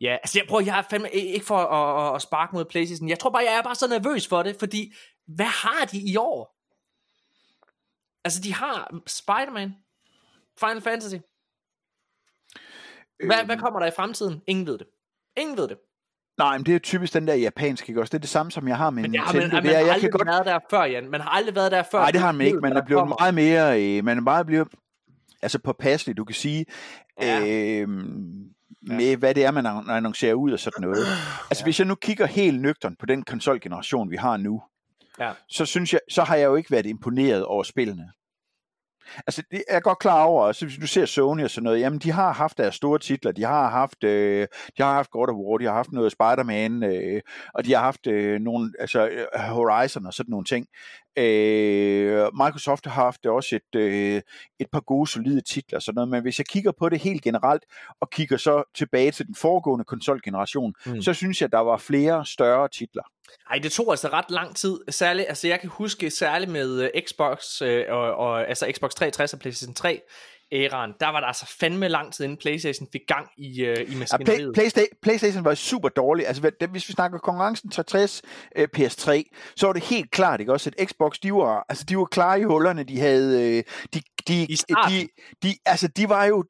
[0.00, 3.08] ja, altså jeg prøver, jeg er fandme ikke for at, at, sparke mod Playstation.
[3.08, 4.94] Jeg tror bare, jeg er bare så nervøs for det, fordi
[5.26, 6.56] hvad har de i år?
[8.24, 9.74] Altså de har Spider-Man,
[10.60, 11.16] Final Fantasy,
[13.26, 14.42] Hvad, hvad kommer der i fremtiden?
[14.46, 14.86] Ingen ved det.
[15.36, 15.78] Ingen ved det.
[16.38, 18.10] Nej, men det er typisk den der japanske, ikke også?
[18.10, 19.54] Det er det samme, som jeg har med Men har Nintendo.
[19.54, 20.28] man, man det er, har jeg aldrig kan godt...
[20.28, 21.10] været der før, Jan.
[21.10, 21.98] Man har aldrig været der før.
[21.98, 22.58] Nej, det har man ikke.
[22.60, 23.82] Man er blevet meget mere...
[23.82, 24.68] Øh, man er meget blevet
[25.42, 26.66] altså påpasselig, du kan sige,
[27.20, 27.40] Ja.
[27.46, 27.88] øh,
[28.82, 31.06] med hvad det er, man annon- annoncerer ud og sådan noget.
[31.50, 34.62] Altså, hvis jeg nu kigger helt nøgtern på den konsolgeneration, vi har nu,
[35.20, 35.32] Ja.
[35.48, 38.12] så synes jeg, så har jeg jo ikke været imponeret over spillene.
[39.26, 41.80] Altså, det er jeg godt klar over, altså, hvis du ser Sony og sådan noget,
[41.80, 45.28] jamen, de har haft deres store titler, de har haft, øh, de har haft God
[45.28, 47.20] of War, de har haft noget Spider-Man, øh,
[47.54, 50.66] og de har haft øh, nogle, altså øh, Horizon og sådan nogle ting.
[51.20, 54.22] Øh, Microsoft har haft også et, øh,
[54.60, 57.64] et par gode, solide titler sådan noget, men hvis jeg kigger på det helt generelt,
[58.00, 61.02] og kigger så tilbage til den foregående konsolgeneration, Mm.
[61.02, 63.02] så synes jeg, der var flere større titler.
[63.50, 64.78] Ej, det tog altså ret lang tid.
[64.88, 69.32] Særligt, altså jeg kan huske særligt med øh, Xbox, øh, og, og, altså Xbox 360
[69.34, 70.00] og PlayStation 3
[70.52, 73.80] æraen, der var der altså fandme lang tid inden PlayStation fik gang i, øh, i
[73.80, 74.54] Ja, Play, maskineriet.
[75.02, 76.26] PlayStation, var super dårlig.
[76.26, 78.22] Altså, hvis vi snakker konkurrencen 360
[78.56, 79.22] øh, PS3,
[79.56, 82.40] så var det helt klart, ikke også, at Xbox, de var, altså, de var klare
[82.40, 82.84] i hullerne.
[82.84, 83.64] De havde, øh,
[83.94, 84.46] de, de,
[84.88, 85.08] de,
[85.42, 86.44] de, altså, de var jo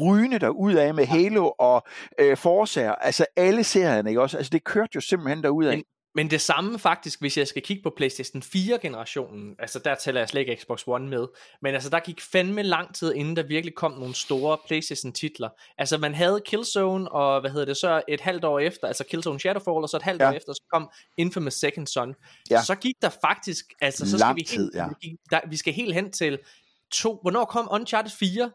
[0.00, 1.82] rygende derud af med Halo og
[2.18, 4.36] øh, Forza, altså alle serierne, ikke også?
[4.36, 5.76] Altså, det kørte jo simpelthen derud af.
[5.76, 10.20] Men- Men det samme faktisk, hvis jeg skal kigge på PlayStation 4-generationen, altså der tæller
[10.20, 11.26] jeg slet ikke Xbox One med,
[11.62, 15.48] men altså der gik fandme lang tid, inden der virkelig kom nogle store PlayStation-titler.
[15.78, 19.40] Altså man havde Killzone, og hvad hedder det så, et halvt år efter, altså Killzone
[19.40, 20.28] Shadowfall, og så et halvt Ja.
[20.28, 22.14] år efter, så kom Infamous Second Son.
[22.50, 22.62] Ja.
[22.62, 24.88] Så gik der faktisk, altså så Lang skal vi, tid, helt, ja.
[24.88, 26.38] vi, gik- der, vi skal helt hen til
[26.92, 28.50] to, hvornår kom Uncharted 4?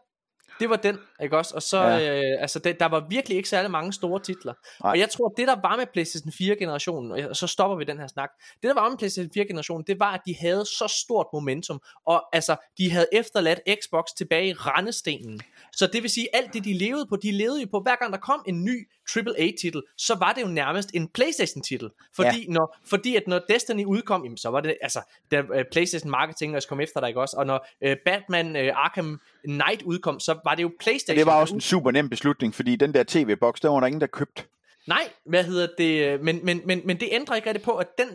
[0.60, 1.54] Det var den, ikke også?
[1.54, 2.18] Og så, Ja.
[2.18, 4.52] øh, altså, det, der var virkelig ikke særlig mange store titler.
[4.82, 4.90] Nej.
[4.90, 8.06] Og jeg tror, det der var med PlayStation 4-generationen, og så stopper vi den her
[8.06, 8.30] snak,
[8.62, 12.24] det der var med PlayStation 4-generationen, det var, at de havde så stort momentum, og
[12.32, 15.40] altså, de havde efterladt Xbox tilbage i rendestenen.
[15.72, 18.12] Så det vil sige, alt det, de levede på, de levede jo på, hver gang
[18.12, 21.90] der kom en ny AAA-titel, så var det jo nærmest en PlayStation-titel.
[22.16, 22.52] Fordi, ja.
[22.52, 26.56] når, fordi at når Destiny udkom, jamen, så var det, altså, der uh, PlayStation Marketing
[26.56, 27.36] også kom efter dig, ikke også?
[27.36, 31.18] Og når uh, Batman uh, Arkham Knight udkom, så var det jo PlayStation.
[31.18, 34.00] Det var også en super nem beslutning, fordi den der tv-boks, der var der ingen,
[34.00, 34.42] der købte.
[34.88, 36.20] Nej, hvad hedder det?
[36.24, 38.06] Men, men, men, men det ændrer ikke rigtig på, at den,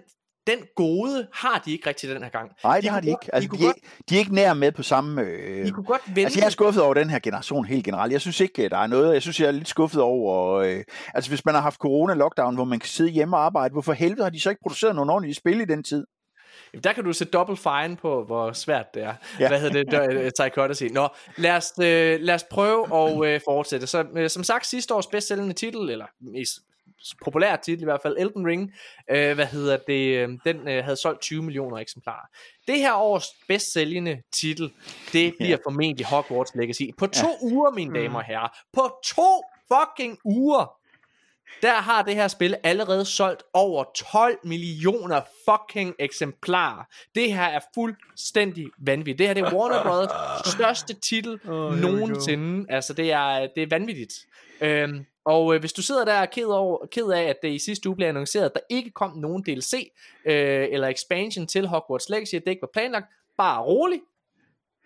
[0.47, 2.51] den gode har de ikke rigtig den her gang.
[2.63, 3.35] Nej, det De har de godt- ikke.
[3.35, 5.21] Altså, de de, kunne er, de er ikke nær med på samme...
[5.21, 6.21] Øh, De kunne godt vente.
[6.21, 8.11] Altså, jeg er skuffet over den her generation helt generelt.
[8.13, 9.13] Jeg synes ikke, der er noget.
[9.13, 10.53] Jeg synes, jeg er lidt skuffet over...
[10.55, 13.93] Øh, altså, hvis man har haft corona-lockdown, hvor man kan sidde hjemme og arbejde, hvorfor
[13.93, 16.05] helvede har de så ikke produceret nogle ordentlige spil i den tid?
[16.83, 19.13] Der kan du se Double Fine på, hvor svært det er.
[19.39, 19.47] Ja.
[19.47, 19.91] Hvad hedder det?
[19.91, 20.83] Der, uh, Psychodicy.
[20.83, 21.83] Nå, lad os, uh,
[22.25, 23.87] lad os prøve at uh, fortsætte.
[23.87, 26.59] Så uh, som sagt, sidste års bedst sælgende titel, eller mest
[27.23, 28.61] populær titel i hvert fald, Elden Ring,
[29.11, 32.25] uh, hvad hedder det, den havde solgt 20 millioner eksemplarer.
[32.67, 34.71] Det her års bedst sælgende titel,
[35.13, 35.57] det bliver Ja.
[35.65, 36.83] formentlig Hogwarts Legacy.
[36.97, 37.47] På to ja.
[37.47, 38.57] uger, mine damer og herrer.
[38.73, 39.43] På to
[39.73, 40.82] fucking uger!
[41.61, 46.83] Der har det her spil allerede solgt over 12 millioner fucking eksemplarer.
[47.15, 49.17] Det her er fuldstændig vanvittigt.
[49.17, 52.65] Det her det er Warner Brothers største titel oh, nogensinde.
[52.69, 54.13] Altså det er, det er vanvittigt.
[54.61, 57.51] Øhm, og øh, hvis du sidder der og er ked, over, ked af, at det
[57.51, 59.91] i sidste uge blev annonceret, at der ikke kom nogen DLC
[60.25, 63.05] øh, eller expansion til Hogwarts Legacy, at det ikke var planlagt,
[63.37, 63.99] bare rolig.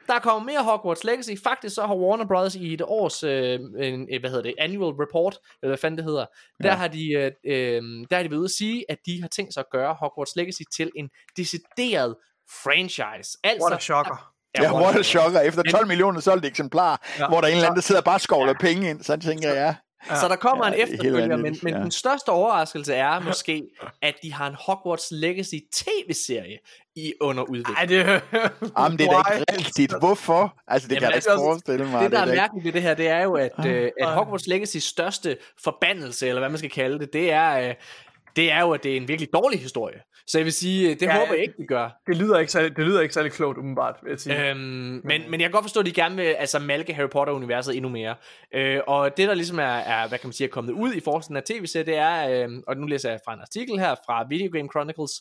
[0.07, 1.31] Der kommer mere Hogwarts Legacy.
[1.43, 4.93] Faktisk så har Warner Brothers i et års, øh, en, øh, hvad hedder det, annual
[4.93, 6.25] report, eller hvad fanden det hedder,
[6.63, 9.53] der, har de, øh, øh, der har de ude at sige, at de har tænkt
[9.53, 12.15] sig at gøre Hogwarts Legacy til en decideret
[12.63, 13.37] franchise.
[13.43, 14.33] Altså, What a shocker.
[14.61, 15.39] Ja, what a shocker.
[15.39, 17.23] Efter 12 millioner solgte eksemplarer, Ja.
[17.23, 17.27] ja.
[17.27, 18.57] hvor der er en eller anden, der sidder og bare skovler ja.
[18.59, 19.75] penge ind, så tænker jeg, ja.
[20.05, 21.79] Så der kommer Ja, en det er efterfølger, men, men ja.
[21.79, 23.63] den største overraskelse er måske,
[24.01, 26.57] at de har en Hogwarts Legacy tv-serie
[26.95, 27.77] i under udvikling.
[27.77, 27.95] Ej, det...
[28.77, 29.93] Jamen, det er da ikke rigtigt.
[29.99, 30.57] Hvorfor?
[30.67, 32.03] Altså, det Jamen, kan jeg altså, ikke forestille mig.
[32.03, 34.07] det, der er da ikke- mærkeligt ved det her, det er jo, at, øh, at
[34.07, 37.73] Hogwarts Legacy's største forbandelse, eller hvad man skal kalde det, det er, øh,
[38.35, 40.01] det er jo, at det er en virkelig dårlig historie.
[40.27, 41.89] Så jeg vil sige, øh, det Ja, håber jeg ikke, de gør.
[42.07, 44.49] Det lyder ikke særlig, det lyder ikke særlig klogt, umiddelbart, vil jeg sige.
[44.49, 47.75] Øhm, men, men jeg kan godt forstå, at de gerne vil altså, malke Harry Potter-universet
[47.75, 48.15] endnu mere.
[48.53, 50.99] Øh, og det, der ligesom er, er, hvad kan man sige, er kommet ud i
[50.99, 54.25] forskningen af tv-serier, det er, øh, og nu læser jeg fra en artikel her fra
[54.29, 55.11] Video Game Chronicles,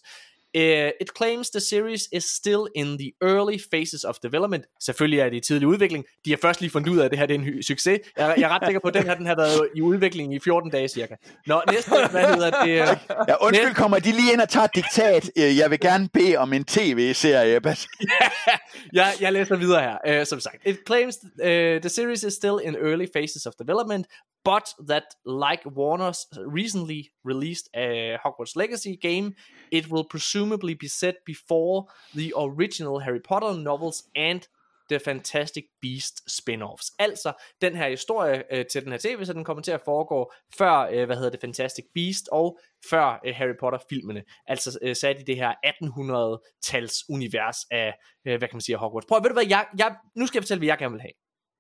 [0.57, 0.63] Uh,
[1.01, 4.65] it claims the series is still in the early phases of development.
[4.81, 6.05] Selvfølgelig er det i tidlig udvikling.
[6.25, 7.99] De har først lige fundet ud af, at det her det er en succes.
[8.17, 10.39] Jeg, jeg er ret sikker på, at den her den har været i udvikling i
[10.41, 11.15] 14 dage cirka.
[11.47, 12.69] Nå, næste, hvad hedder det?
[13.29, 15.31] Ja, undskyld, Næste- kommer de lige ind og tager et diktat?
[15.39, 17.61] Øh, Jeg vil gerne bede om en tv-serie.
[18.93, 20.21] Jeg, jeg læser videre her.
[20.21, 21.49] Uh, som sagt, it claims uh,
[21.81, 24.07] the series is still in early phases of development,
[24.45, 26.21] but that like Warner's
[26.61, 29.33] recently released uh, Hogwarts Legacy game,
[29.73, 30.05] it will
[30.47, 34.49] presumably be set before the original Harry Potter novels and
[34.89, 36.95] The Fantastic Beast spin-offs.
[36.99, 40.33] Altså, den her historie øh, til den her tv, så den kommer til at foregå
[40.59, 42.59] før, øh, hvad hedder det, Fantastic Beast, og
[42.91, 44.23] før øh, Harry Potter-filmene.
[44.47, 47.95] Altså øh, sat i det her 1800-tals univers af,
[48.27, 49.07] øh, hvad kan man sige, Hogwarts.
[49.07, 51.13] Prøv, ved du hvad, jeg, jeg, nu skal jeg fortælle, hvad jeg gerne vil have.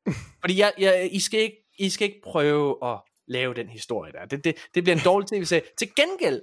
[0.42, 4.24] Fordi jeg, jeg, I, skal ikke, I skal ikke prøve at lave den historie der.
[4.24, 5.62] Det, det, det bliver en dårlig tv-serie.
[5.78, 6.42] Til gengæld,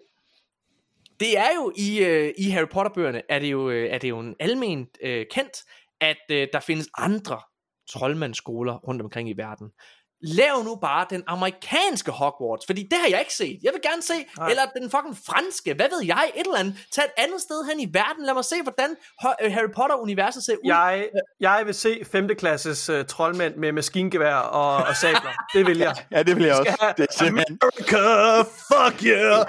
[1.20, 4.20] det er jo i, øh, i Harry Potter-bøgerne, er det jo, øh, er det jo
[4.20, 5.58] en almen øh, kendt,
[6.02, 7.40] at øh, der findes andre
[7.90, 9.72] troldmandsskoler rundt omkring i verden.
[10.24, 13.60] Lav nu bare den amerikanske Hogwarts, fordi det har jeg ikke set.
[13.64, 14.50] Jeg vil gerne se, Nej.
[14.50, 16.76] eller den fucking franske, hvad ved jeg, et eller andet.
[16.92, 18.90] Tag et andet sted hen i verden, lad mig se, hvordan
[19.44, 20.60] øh, Harry Potter-universet ser ud.
[20.66, 21.08] Jeg,
[21.40, 22.28] jeg vil se 5.
[22.38, 25.32] klasses uh, troldmænd med maskingevær og, og sabler.
[25.54, 25.96] Det vil jeg.
[26.12, 26.94] Ja, det vil jeg også.
[26.98, 27.60] Det er simpelthen...
[27.62, 29.46] America, fuck yeah!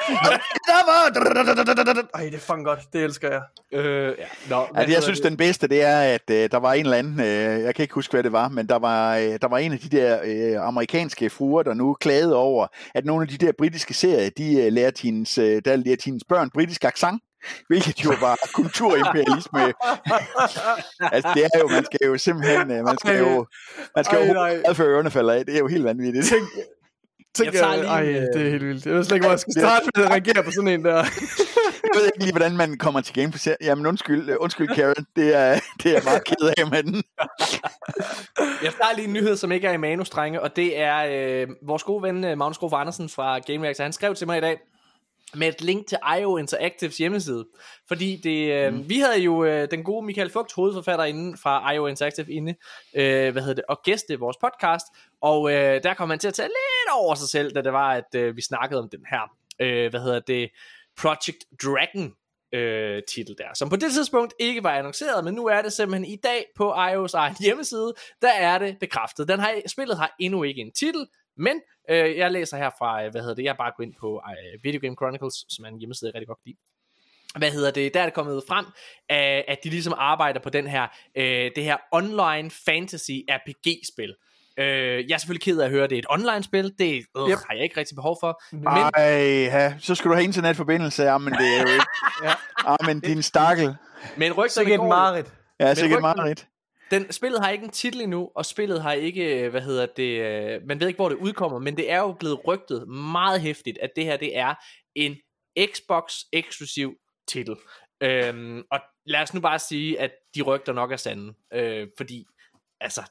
[2.14, 2.80] Ej, det er fucking godt.
[2.92, 3.42] Det elsker jeg.
[3.72, 4.24] Øh, ja.
[4.48, 5.30] Nå, Altså, jeg synes, det?
[5.30, 7.94] den bedste, det er, at øh, der var en eller anden, øh, jeg kan ikke
[7.94, 10.63] huske, hvad det var, men der var, øh, der var en af de der øh,
[10.64, 14.72] amerikanske fruer, der nu klagede over, at nogle af de der britiske serier, de øh,
[14.72, 17.22] lærte, hendes, øh, der lærte hendes børn britisk accent,
[17.68, 19.60] hvilket jo var kulturimperialisme.
[21.14, 23.46] altså, det er jo, man skal jo simpelthen, man skal jo,
[23.96, 24.74] man skal Ej, jo nej.
[24.74, 25.46] før ørerne falder af.
[25.46, 26.26] Det er jo helt vanvittigt.
[26.26, 26.48] Tænk,
[27.34, 28.86] tænk, Jeg tager lige ej, øh, det er helt vildt.
[28.86, 30.96] Jeg ved slet ikke, hvor jeg skal starte med at reagere på sådan en der.
[31.84, 33.56] Jeg ved ikke lige, hvordan man kommer til game på serien.
[33.62, 37.02] Jamen undskyld, øh, undskyld Karen, det er, det er jeg meget ked af med den.
[38.62, 41.82] Jeg starter lige en nyhed, som ikke er i manustrenge, og det er øh, vores
[41.82, 43.84] gode ven øh, Magnus Grof Andersen fra Game Reactor.
[43.84, 44.58] Han skrev til mig i dag
[45.36, 47.46] med et link til IO Interactives hjemmeside.
[47.88, 48.88] Fordi det, øh, mm.
[48.88, 52.54] vi havde jo øh, den gode Michael Fugt, hovedforfatter inden fra IO Interactive inde,
[52.94, 54.86] øh, hvad hedder det, og gæste vores podcast.
[55.22, 57.92] Og øh, der kom han til at tage lidt over sig selv, da det var,
[57.92, 59.30] at øh, vi snakkede om den her,
[59.60, 60.50] øh, hvad hedder det,
[60.96, 62.14] Project Dragon
[62.54, 66.04] øh, titel der, som på det tidspunkt ikke var annonceret, men nu er det simpelthen
[66.04, 69.28] i dag på iOS egen hjemmeside, der er det bekræftet.
[69.28, 71.06] Den har, spillet har endnu ikke en titel,
[71.36, 74.22] men øh, jeg læser her fra, øh, hvad hedder det, jeg bare går ind på
[74.30, 76.58] øh, Video Game Chronicles, som er en hjemmeside, jeg rigtig godt kan lide.
[77.38, 78.64] Hvad hedder det, der er det kommet frem,
[79.12, 84.14] øh, at de ligesom arbejder på den her, øh, det her online fantasy RPG-spil.
[84.58, 86.74] Øh, jeg er selvfølgelig ked af at høre, at det er et online-spil.
[86.78, 87.38] Det øh, Yep.
[87.48, 88.42] har jeg ikke rigtig behov for.
[88.52, 91.02] Men Ej, ja, så skal du have internetforbindelse.
[91.02, 91.86] Ja, men det er jo ikke...
[92.24, 92.32] Ja.
[92.68, 93.74] Ja, men din stakkel.
[94.16, 95.32] Men Så rygterne går- mareridt.
[95.60, 96.48] Ja, sikkert rygten- meget rigtigt.
[96.94, 100.20] Den, spillet har ikke en titel endnu, og spillet har ikke, øh, hvad hedder det,
[100.20, 103.78] øh, man ved ikke, hvor det udkommer, men det er jo blevet rygtet meget hæftigt,
[103.78, 104.54] at det her, det er
[104.94, 105.16] en
[105.66, 106.94] Xbox-eksklusiv
[107.28, 107.56] titel.
[108.00, 112.26] Øhm, og lad os nu bare sige, at de rygter nok er sande, øh, fordi,
[112.80, 113.02] altså,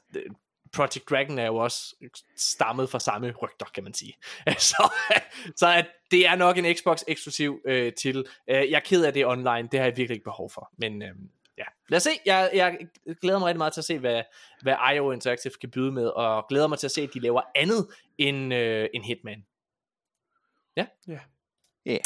[0.72, 1.94] Project Dragon er jo også
[2.36, 4.14] stammet fra samme rygter, kan man sige.
[4.70, 4.92] så,
[5.56, 8.26] så at det er nok en Xbox-eksklusiv øh, titel.
[8.50, 11.02] Øh, jeg er ked af det online, det har jeg virkelig ikke behov for, men...
[11.02, 11.14] Øh,
[11.58, 12.10] ja, lad os se.
[12.26, 12.78] Jeg, jeg
[13.22, 14.22] glæder mig rigtig meget til at se, hvad,
[14.62, 17.42] hvad IO Interactive kan byde med, og glæder mig til at se, at de laver
[17.54, 17.86] andet
[18.18, 19.46] end, øh, end Hitman.
[20.76, 20.86] Ja.
[21.08, 21.18] Ja.
[21.86, 21.98] Ja.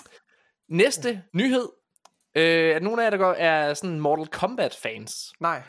[0.68, 1.68] Næste nyhed.
[2.34, 5.32] Øh, er der nogen af jer, der går, er sådan Mortal Kombat fans?
[5.40, 5.62] Nej.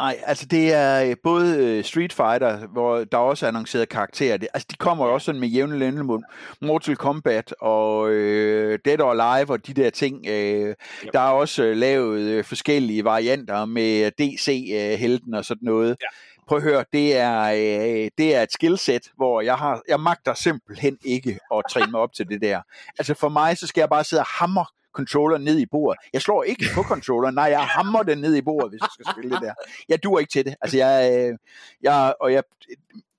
[0.00, 4.36] Nej, altså det er øh, både øh, Street Fighter, hvor der også er annonceret karakterer.
[4.36, 6.22] Det, altså de kommer jo også sådan med jævne lænde mod
[6.60, 10.26] Mortal Kombat og øh, Dead or Alive og de der ting.
[10.28, 10.74] Øh,
[11.12, 15.88] der er også øh, lavet øh, forskellige varianter med DC-helten og sådan noget.
[15.88, 16.06] Ja.
[16.48, 20.34] Prøv at høre, det er, øh, det er et skillset, hvor jeg har jeg magter
[20.34, 22.60] simpelthen ikke at træne mig op til det der.
[22.98, 25.98] Altså for mig, så skal jeg bare sidde og hammer controller ned i bordet.
[26.12, 29.06] Jeg slår ikke på controller, nej, jeg hammer den ned i bordet, hvis jeg skal
[29.12, 29.54] spille det der.
[29.88, 30.54] Jeg duer ikke til det.
[30.60, 31.38] Altså, jeg, øh,
[31.82, 32.42] jeg, og jeg,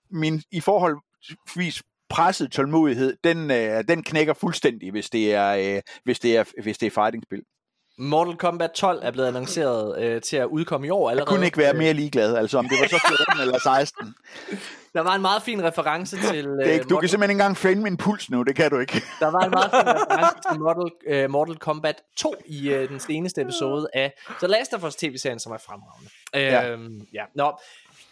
[0.09, 6.19] min, i forholdsvis presset tålmodighed, den, øh, den knækker fuldstændig, hvis det er, øh, hvis
[6.19, 7.43] det er, hvis det er fighting-spil.
[8.01, 11.35] Mortal Kombat 12 er blevet annonceret øh, til at udkomme i år Jeg allerede.
[11.35, 14.15] kunne ikke være mere ligeglad, altså om det var så 14 eller 16.
[14.93, 16.45] Der var en meget fin reference til...
[16.47, 18.71] Øh, Det er ikke, du kan simpelthen ikke engang finde min puls nu, det kan
[18.71, 19.01] du ikke.
[19.19, 22.99] Der var en meget fin reference til Mortal, uh, Mortal Kombat 2 i uh, den
[22.99, 26.09] seneste episode af The Last of Us tv-serien, som er fremragende.
[26.33, 26.69] Ja.
[26.69, 27.23] Øhm, ja.
[27.35, 27.51] Nå.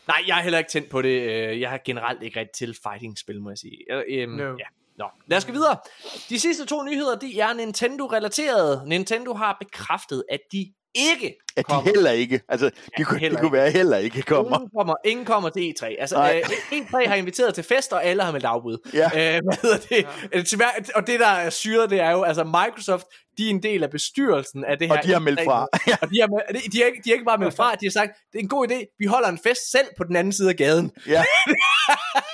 [0.08, 1.22] Nej, jeg er heller ikke tændt på det.
[1.22, 3.78] Øh, Jeg har generelt ikke rigtig til fighting-spil, må jeg sige.
[3.92, 4.44] Øh, øhm, No.
[4.44, 4.66] ja.
[5.00, 5.78] Nå, lad os gå videre.
[6.30, 8.84] De sidste to nyheder, de er Nintendo-relaterede.
[8.86, 11.92] Nintendo har bekræftet, at de ikke At de kommer.
[11.92, 14.58] heller ikke, altså de, kunne, de heller kunne være heller ikke kommer.
[14.58, 15.86] Ingen kommer, ingen kommer til E3.
[16.00, 16.42] Altså, Nej.
[16.72, 18.78] øh, E3 har inviteret til fest, og alle har meldt afbud.
[18.94, 19.06] Ja.
[19.06, 20.08] Øh, hvad hedder det?
[20.52, 20.56] Ja.
[20.58, 23.06] Hver, og det, der er syret, det er jo, altså Microsoft,
[23.38, 24.98] de er en del af bestyrelsen af det her.
[24.98, 25.68] Og de har meldt E3 fra.
[26.02, 28.12] og de har, de, har ikke, de har ikke bare meldt fra, de har sagt,
[28.32, 30.56] det er en god idé, vi holder en fest selv på den anden side af
[30.56, 30.92] gaden.
[31.08, 31.24] Ja.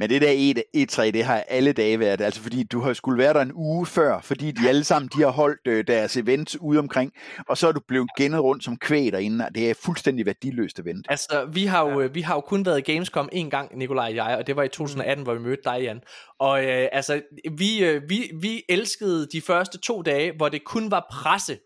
[0.00, 3.18] Men det der E- E3, det har alle dage været, altså fordi du har skulle
[3.18, 6.60] være der en uge før, fordi de alle sammen, de har holdt øh, deres events
[6.60, 7.12] ude omkring,
[7.48, 10.78] og så er du blevet gennet rundt som kvæg derinde, og det er fuldstændig værdiløst
[10.78, 11.06] event.
[11.08, 12.06] Altså, vi har, jo, ja.
[12.06, 14.62] vi har jo kun været i Gamescom en gang, Nikolaj og jeg, og det var
[14.62, 16.00] i 2018, hvor vi mødte dig, Jan.
[16.38, 17.22] Og øh, altså,
[17.58, 21.58] vi, øh, vi, vi elskede de første to dage, hvor det kun var presse,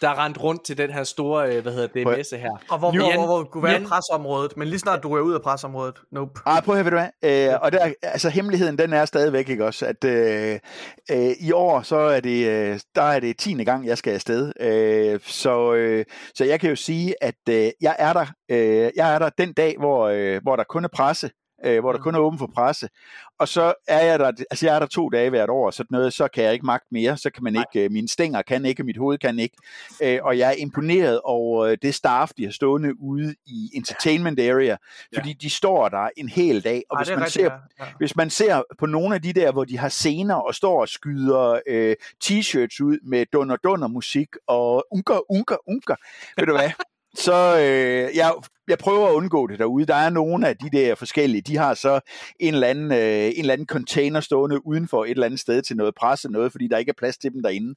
[0.00, 2.50] der rendte rundt til den her store, øh, hvad hedder det, Prøv- messe her.
[2.70, 5.34] Og hvor, hvor, Jan- hvor, kunne være Jan- presseområdet, men lige snart du er ud
[5.34, 6.40] af presseområdet, nope.
[6.46, 7.52] Ej, prøv at høre, ved du hvad?
[7.52, 9.86] Øh, og der, altså hemmeligheden, den er stadigvæk, ikke også?
[9.86, 10.58] At øh,
[11.10, 13.64] øh, i år, så er det, øh, der er det 10.
[13.64, 14.52] gang, jeg skal afsted.
[14.60, 16.04] Øh, så, øh,
[16.34, 19.52] så jeg kan jo sige, at øh, jeg er der, øh, jeg er der den
[19.52, 21.30] dag, hvor, øh, hvor der kun er presse,
[21.64, 22.88] øh, hvor der kun er åben for presse.
[23.38, 26.12] Og så er jeg der, altså jeg er der to dage hvert år, så noget,
[26.12, 28.84] så kan jeg ikke magte mere, så kan man ikke, øh, mine stænger kan ikke,
[28.84, 29.56] mit hoved kan ikke.
[30.02, 34.40] Øh, og jeg er imponeret over øh, det staff, de har stående ude i entertainment
[34.40, 34.76] area,
[35.14, 37.84] fordi de står der en hel dag, og Ej, hvis man rigtigt, ser ja.
[37.84, 37.90] Ja.
[37.98, 40.88] hvis man ser på nogle af de der, hvor de har scener og står og
[40.88, 45.94] skyder øh, t-shirts ud med dunder dunder musik og unker, unker, unker,
[46.36, 46.70] ved du hvad?
[47.14, 48.32] Så øh, jeg,
[48.68, 49.86] jeg prøver at undgå det derude.
[49.86, 52.00] Der er nogle af de der forskellige, de har så
[52.40, 55.76] en eller anden, øh, en eller anden container stående udenfor et eller andet sted til
[55.76, 57.74] noget presse noget, fordi der ikke er plads til dem derinde.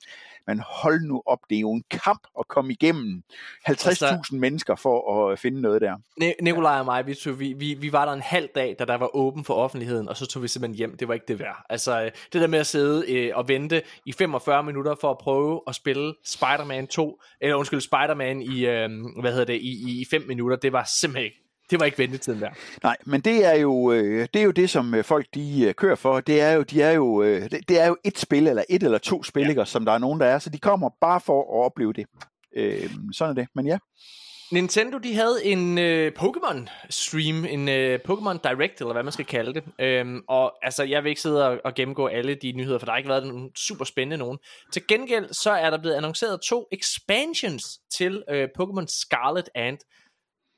[0.47, 3.23] Men hold nu op, det er jo en kamp at komme igennem
[3.69, 5.95] 50.000 Altså- mennesker for at finde noget der.
[6.23, 8.85] Ne- Nikolaj og mig, vi, tog, vi, vi, vi var der en halv dag, da
[8.85, 10.97] der var åben for offentligheden, og så tog vi simpelthen hjem.
[10.97, 11.65] Det var ikke det værd.
[11.69, 15.17] Altså, øh, det der med at sidde øh, og vente i 45 minutter for at
[15.17, 18.89] prøve at spille Spider-Man 2, eller undskyld, Spider-Man i, øh,
[19.21, 21.37] hvad hedder det, i, i, i 5 minutter, det var simpelthen ikke,
[21.69, 22.49] det var ikke ventetiden der.
[22.83, 25.73] Nej, men det er jo øh, det er jo det som øh, folk de øh,
[25.73, 26.19] kører for.
[26.19, 28.83] Det er jo de er jo øh, det, det er jo et spil eller et
[28.83, 29.65] eller to spil, ja.
[29.65, 32.05] som der er nogen der er, så de kommer bare for at opleve det.
[32.55, 33.47] Øh, sådan er det.
[33.55, 33.77] Men ja,
[34.51, 39.25] Nintendo, de havde en øh, Pokémon stream, en øh, Pokémon Direct, eller hvad man skal
[39.25, 39.63] kalde det.
[39.79, 42.91] Øhm, og altså, jeg vil ikke sidde og, og gennemgå alle de nyheder, for der
[42.91, 44.37] har ikke været nogen super spændende nogen.
[44.73, 47.63] Til gengæld, så er der blevet annonceret to expansions
[47.97, 49.77] til øh, Pokémon Scarlet and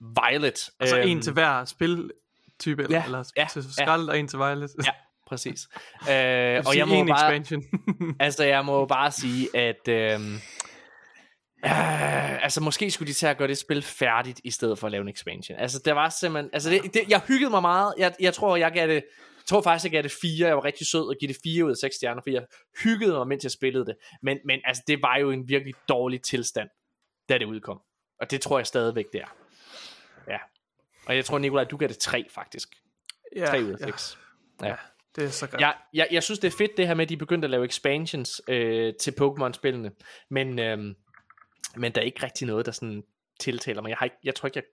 [0.03, 0.69] Violet.
[0.79, 3.83] Altså Øhm, en til hver spiltype, eller, ja, eller ja, til ja.
[3.83, 4.71] Scarlet og en til Violet.
[4.85, 4.91] Ja,
[5.27, 5.67] præcis.
[6.11, 7.63] Øh, og jeg må en bare, expansion.
[8.19, 9.87] Altså, jeg må bare sige, at...
[9.87, 10.33] Øhm,
[11.65, 14.91] øh, altså, måske skulle de tage at gøre det spil færdigt, i stedet for at
[14.91, 15.59] lave en expansion.
[15.59, 16.49] Altså, det var simpelthen...
[16.53, 17.93] Altså, det, det, jeg hyggede mig meget.
[17.97, 18.93] Jeg, jeg tror, jeg gav det...
[18.93, 20.47] Jeg tror faktisk, jeg gav det 4.
[20.47, 22.45] Jeg var rigtig sød og give det 4 ud af 6 stjerner, for jeg
[22.83, 23.95] hyggede mig, mens jeg spillede det.
[24.21, 26.69] Men, men altså, det var jo en virkelig dårlig tilstand,
[27.29, 27.79] da det udkom.
[28.21, 29.42] Og det tror jeg stadigvæk, det er.
[31.03, 31.09] Ja.
[31.09, 32.69] Og jeg tror, Nikolaj, du gav det 3, faktisk.
[33.35, 34.19] ja, 3 ud af ja, 6.
[34.61, 34.75] Ja.
[35.15, 35.61] det er så godt.
[35.61, 37.65] Jeg, jeg, jeg synes, det er fedt det her med, at de begyndte at lave
[37.65, 39.91] expansions øh, til Pokémon-spillene.
[40.29, 40.77] Men, øh,
[41.75, 43.03] men der er ikke rigtig noget, der sådan
[43.39, 43.89] tiltaler mig.
[43.89, 44.63] Jeg, har ikke, jeg tror ikke, jeg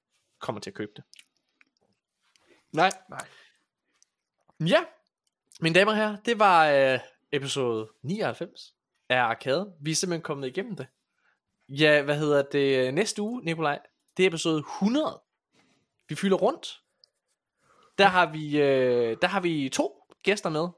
[0.40, 1.04] kommer til at købe det.
[2.72, 2.90] Nej.
[3.10, 3.26] Nej.
[4.66, 4.80] Ja,
[5.60, 6.98] mine damer og herrer, det var øh,
[7.32, 8.74] episode 99
[9.08, 9.72] af Arcade.
[9.80, 10.86] Vi er simpelthen kommet igennem det.
[11.68, 12.94] Ja, hvad hedder det?
[12.94, 13.78] Næste uge, Nikolaj,
[14.16, 15.20] det er episode 100.
[16.10, 16.80] Vi fylder rundt.
[17.98, 20.68] Der har vi, øh, der har vi to gæster med.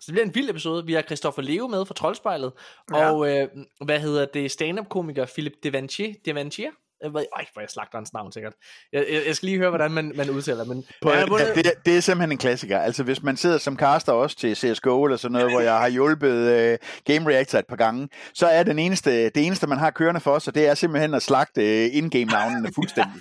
[0.00, 0.86] Så det bliver en vild episode.
[0.86, 2.52] Vi har Christoffer Leo med fra Troldspejlet.
[2.90, 3.10] Ja.
[3.10, 3.48] Og øh,
[3.84, 4.50] hvad hedder det?
[4.50, 6.14] Stand-up-komiker Philip Devanchier.
[6.24, 6.70] Devanchier?
[7.02, 8.52] Jeg ved- Ej, hvor jeg slagter hans navn sikkert.
[8.92, 10.64] Jeg, jeg, jeg skal lige høre, hvordan man, man udtaler.
[10.64, 12.78] Men har at- vundet- det, det er simpelthen en klassiker.
[12.78, 15.88] Altså hvis man sidder som caster også til CSGO eller sådan noget, hvor jeg har
[15.88, 19.90] hjulpet uh, Game Reactor et par gange, så er den eneste, det eneste, man har
[19.90, 23.20] kørende for sig, det er simpelthen at slagte uh, in-game-navnene fuldstændig.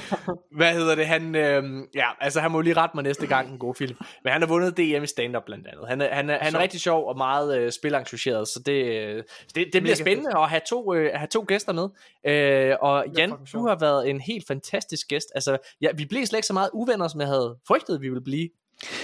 [0.56, 1.06] Hvad hedder det?
[1.06, 3.96] Han, øh, ja, altså han må lige rette mig næste gang, en god film.
[4.24, 5.88] Men han har vundet DM i stand-up blandt andet.
[5.88, 9.22] Han er, han er, han er rigtig sjov og meget øh, spilengageret, så det, øh,
[9.54, 11.88] det, det bliver spændende at have to, øh, have to gæster med.
[12.26, 15.26] Øh, og Fucking du har været en helt fantastisk gæst.
[15.34, 18.24] Altså, ja, vi blev slet ikke så meget uvenner, som jeg havde frygtet, vi ville
[18.24, 18.48] blive.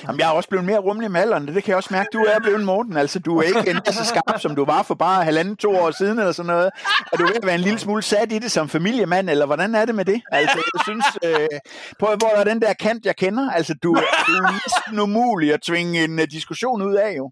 [0.06, 2.08] Jamen, jeg er også blevet mere rummelig med alderen, det kan jeg også mærke.
[2.12, 4.94] Du er blevet Morten, altså du er ikke en så skarp, som du var for
[4.94, 6.70] bare halvanden, to år siden eller sådan noget.
[7.12, 9.46] Og du er ved at være en lille smule sat i det som familiemand, eller
[9.46, 10.22] hvordan er det med det?
[10.32, 11.60] Altså, jeg synes, øh,
[11.98, 13.50] på, hvor er den der kant, jeg kender?
[13.50, 13.88] Altså, du,
[14.26, 17.30] du er næsten umulig at tvinge en uh, diskussion ud af, jo.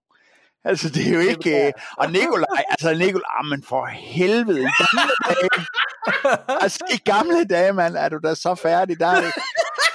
[0.65, 1.67] Altså, det er jo ikke...
[1.67, 5.67] Øh, og Nikolaj, altså Nikolaj, ah, men for helvede, i gamle dage,
[6.63, 9.33] altså i gamle dage, mand, er du da så færdig, der er det,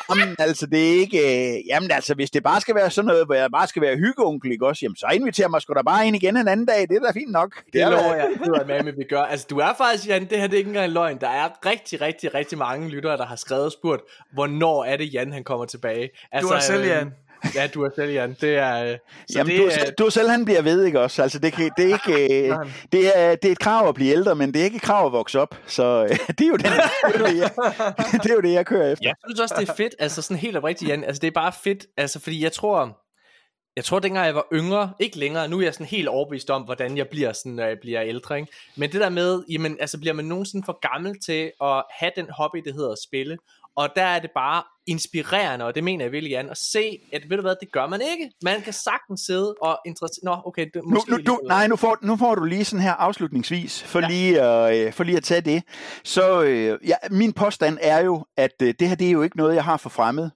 [0.10, 1.20] Jamen, altså, det er ikke...
[1.20, 3.96] Øh, jamen, altså, hvis det bare skal være sådan noget, hvor jeg bare skal være
[3.98, 4.80] hyggeonkel, ikke også?
[4.86, 6.82] Jamen, så inviterer mig sgu da bare ind igen en anden dag.
[6.82, 7.64] Det er da fint nok.
[7.74, 9.22] Det er lover jeg, det er med, vi gør.
[9.22, 11.18] Altså, du er faktisk, Jan, det her det er ikke engang en løgn.
[11.22, 14.02] Der er rigtig, rigtig, rigtig mange lyttere, der har skrevet og spurgt,
[14.34, 16.10] hvornår er det, Jan, han kommer tilbage.
[16.32, 17.14] Altså, Du er selv, øh, Jan.
[17.56, 18.35] Ja, du er selv, Jan.
[18.41, 18.83] Det er...
[18.83, 18.98] øh,
[19.30, 21.22] Så Jamen, det, du, er selv, du er selv, han bliver ved, ikke også?
[21.22, 22.48] Altså, det, kan, det er ikke...
[22.51, 22.56] Øh,
[22.91, 25.06] det, er, det er et krav at blive ældre, men det er ikke et krav
[25.06, 25.56] at vokse op.
[25.67, 27.51] Så øh, det, er jo den, det, er jo det, jeg,
[28.24, 29.06] det er jo det, jeg kører efter.
[29.07, 31.03] Jeg synes også, det er fedt, altså sådan helt oprigtigt, Jan.
[31.03, 32.98] Altså, det er bare fedt, altså, fordi jeg tror,
[33.75, 36.61] Jeg tror, dengang jeg var yngre, ikke længere, nu er jeg sådan helt overbevist om,
[36.61, 38.40] hvordan jeg bliver, sådan, når jeg bliver ældre.
[38.40, 38.51] Ikke?
[38.75, 42.27] Men det der med, jamen, altså bliver man nogensinde for gammel til at have den
[42.30, 43.38] hobby, det hedder at spille.
[43.75, 47.22] Og der er det bare inspirerende, og det mener jeg virkelig, Jan, at se, at
[47.30, 48.32] ved du hvad, det gør man ikke.
[48.43, 50.24] Man kan sagtens sidde og interessere...
[50.24, 52.66] Nå, okay, det, Nu, måske nu, lige du, nej, nu får, nu får du lige
[52.66, 54.07] sådan her afslutningsvis, for, ja.
[54.07, 55.64] lige, at, øh, for lige at tage det.
[56.03, 59.38] Så øh, ja, min påstand er jo, at øh, det her det er jo ikke
[59.38, 60.30] noget, jeg har for fremmed.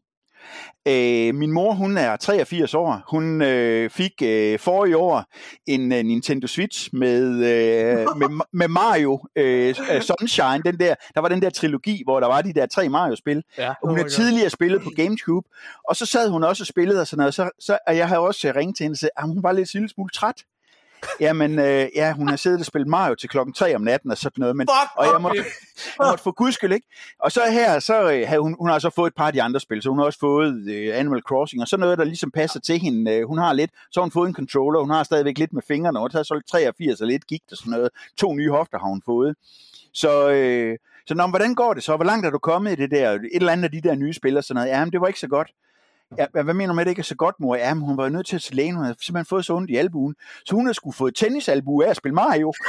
[0.87, 3.01] Øh, min mor, hun er 83 år.
[3.11, 5.23] Hun øh, fik øh, forrige år
[5.67, 10.61] en øh, Nintendo Switch med, øh, med, med Mario øh, Sunshine.
[10.65, 13.43] Den der, der var den der trilogi, hvor der var de der tre Mario-spil.
[13.57, 13.73] Ja.
[13.83, 14.09] Hun Oh har my God.
[14.09, 15.47] tidligere spillet på Gamecube,
[15.89, 18.19] og så sad hun også og spillede og sådan noget, så, så og jeg havde
[18.19, 20.35] også ringet til hende og sagt, at hun var lidt lille smule træt.
[21.19, 24.17] Jamen, øh, ja, hun har siddet og spillet Mario til klokken 3 om natten og
[24.17, 25.37] sådan noget, men, Fuck og jeg måtte,
[25.99, 26.87] jeg måtte få gudskyld, ikke?
[27.19, 29.59] Og så her, så øh, hun, hun har så fået et par af de andre
[29.59, 32.59] spil, så hun har også fået øh, Animal Crossing, og så noget, der ligesom passer
[32.59, 33.11] til hende.
[33.11, 35.61] Øh, hun har lidt, så har hun fået en controller, hun har stadigvæk lidt med
[35.67, 37.89] fingrene, og hun har så lidt 83 og lidt gigt og sådan noget.
[38.17, 39.35] To nye hofter har hun fået.
[39.93, 41.95] Så, øh, så nå, men hvordan går det så?
[41.95, 43.11] Hvor langt er du kommet i det der?
[43.11, 44.69] Et eller andet af de der nye spil og sådan noget.
[44.69, 45.51] Ja, men det var ikke så godt.
[46.17, 47.55] Ja, hvad mener du med, at det ikke er så godt, mor?
[47.55, 48.75] Ja, men hun var jo nødt til at til lægen.
[48.75, 50.15] Hun havde simpelthen fået så ondt i albuen.
[50.45, 52.53] Så hun har skulle fået tennisalbue af at spille Mario.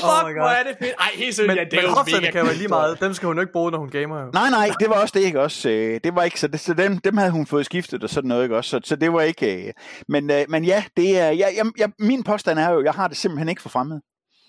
[0.00, 0.94] Fuck, my hvor er det fedt.
[1.00, 3.00] Ej, helt seriøst, ja, det er men jo hofterne mega kan jo være lige meget.
[3.00, 4.20] Dem skal hun jo ikke bruge, når hun gamer.
[4.20, 4.30] Jo.
[4.34, 5.68] Nej, nej, det var også det, ikke også?
[5.68, 8.28] Øh, Det var ikke, så, det, så dem, dem havde hun fået skiftet og sådan
[8.28, 8.70] noget, ikke også?
[8.70, 9.66] Så, så det var ikke...
[9.66, 9.72] øh,
[10.08, 13.08] Men, øh, men ja, det er, jeg, jeg, jeg, min påstand er jo, jeg har
[13.08, 14.00] det simpelthen ikke for fremmed.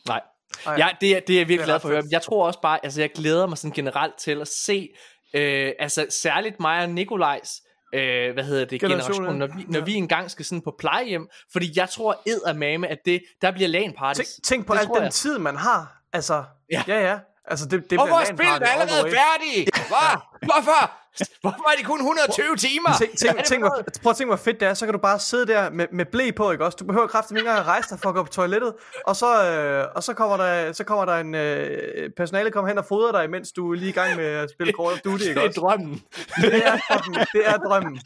[0.07, 0.21] Nej.
[0.65, 0.73] Ej.
[0.77, 2.03] Ja, det, er- det er jeg virkelig Det er glad for at høre.
[2.11, 4.89] Jeg tror også bare, altså jeg glæder mig sådan generelt til at se,
[5.33, 7.61] øh, altså særligt mig og Nikolajs,
[7.93, 9.55] øh, hvad hedder det, Generation, generation, når ja.
[9.55, 13.51] vi, når vi engang skal sådan på plejehjem, fordi jeg tror eddermame, at det, der
[13.51, 14.29] bliver LAN parties.
[14.33, 15.11] Tænk, tænk på Det al den jeg.
[15.11, 16.01] tid, man har.
[16.13, 16.83] Altså, Ja.
[16.87, 17.19] ja, ja.
[17.45, 19.77] Altså, det, det Hvorfor bliver er LAN spillet party all the allerede færdigt?
[19.91, 20.19] Hvad?
[20.41, 21.00] Hvorfor?
[21.41, 22.90] Hvorfor er de kun 120 timer?
[22.99, 24.73] Tænk, tænk, det tænk, hvor, prøv at tænke, hvor fedt det er.
[24.73, 26.75] Så kan du bare sidde der med, med blæ på, ikke også?
[26.80, 28.73] Du behøver kraftigt ikke engang at rejse dig for at gå på toilettet.
[29.07, 32.77] Og så, øh, og så kommer der, så kommer der en øh, personale kommer hen
[32.77, 35.23] og fodrer dig, mens du er lige i gang med at spille Call of Duty,
[35.23, 35.59] ikke Det er også?
[35.61, 36.01] drømmen.
[36.41, 37.99] Det er, fucking, det er drømmen.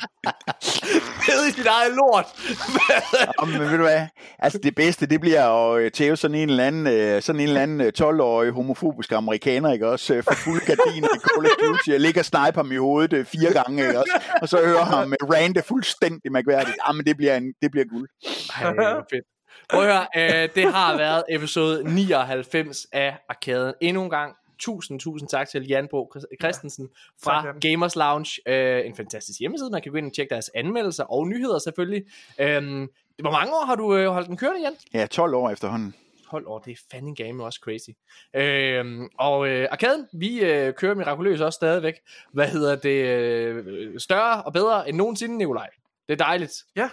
[1.28, 2.26] Nede i sit eget lort.
[3.38, 4.08] Om, men ved du hvad?
[4.40, 7.48] Altså det bedste, det bliver at øh, tæve sådan en eller anden, øh, sådan en
[7.48, 10.14] eller anden øh, 12-årig homofobisk amerikaner, ikke også?
[10.14, 12.95] øh, For fuld gardiner i Call of Duty, og ligger og sniper ham i hovedet
[13.14, 14.22] øh, fire gange, ikke også?
[14.42, 16.78] Og så hører ham øh, rante fuldstændig mærkværdigt.
[16.88, 18.10] Jamen det bliver, en, det bliver guld.
[18.62, 19.26] Ej, fedt.
[19.70, 23.74] Prøv at høre, øh, det har været episode 99 af Arkaden.
[23.82, 26.90] Endnu en gang, tusind, tusind tak til Jan Bo Christensen
[27.24, 27.72] fra Tak, Jan.
[27.72, 28.42] Gamers Lounge.
[28.48, 32.04] Øh, en fantastisk hjemmeside, man kan gå ind og tjekke deres anmeldelser og nyheder selvfølgelig.
[32.40, 32.88] Øhm,
[33.22, 34.74] hvor mange år har du øh, holdt den kørende, Jan?
[34.94, 35.96] Ja, 12 år efterhånden.
[36.36, 37.90] 12 år, det er fandme game også crazy.
[38.36, 41.94] Øhm, og øh, Arkaden, vi øh, kører mirakuløst også stadigvæk.
[42.34, 43.06] Hvad hedder det?
[43.06, 45.70] Øh, større og bedre end nogensinde, Nikolaj.
[46.08, 46.54] Det er dejligt.
[46.76, 46.90] Ja.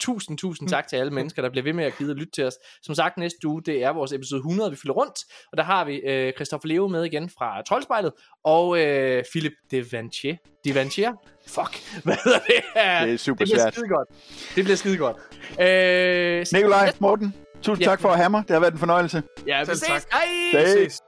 [0.00, 2.44] Tusind, tusind tak til alle mennesker, der bliver ved med at gide at lytte til
[2.44, 2.54] os.
[2.82, 5.18] Som sagt, næste uge, det er vores episode 100, vi fylder rundt.
[5.52, 8.12] Og der har vi øh, Christoffer Leo med igen fra Troldspejlet.
[8.44, 10.36] Og øh, Philip Devanchier.
[10.64, 11.12] Devanchier?
[11.46, 12.62] Fuck, hvad hedder det?
[12.74, 13.74] Det er super det bliver svært.
[13.74, 14.08] skide godt.
[14.54, 15.16] Det bliver skide godt.
[15.60, 17.90] Øh, Nikolaj, Morten, tusind Ja.
[17.90, 18.42] tak for at have mig.
[18.48, 19.22] Det har været en fornøjelse.
[19.46, 20.06] Ja, vi ses.
[20.12, 20.62] Hej.
[20.66, 20.98] Ses.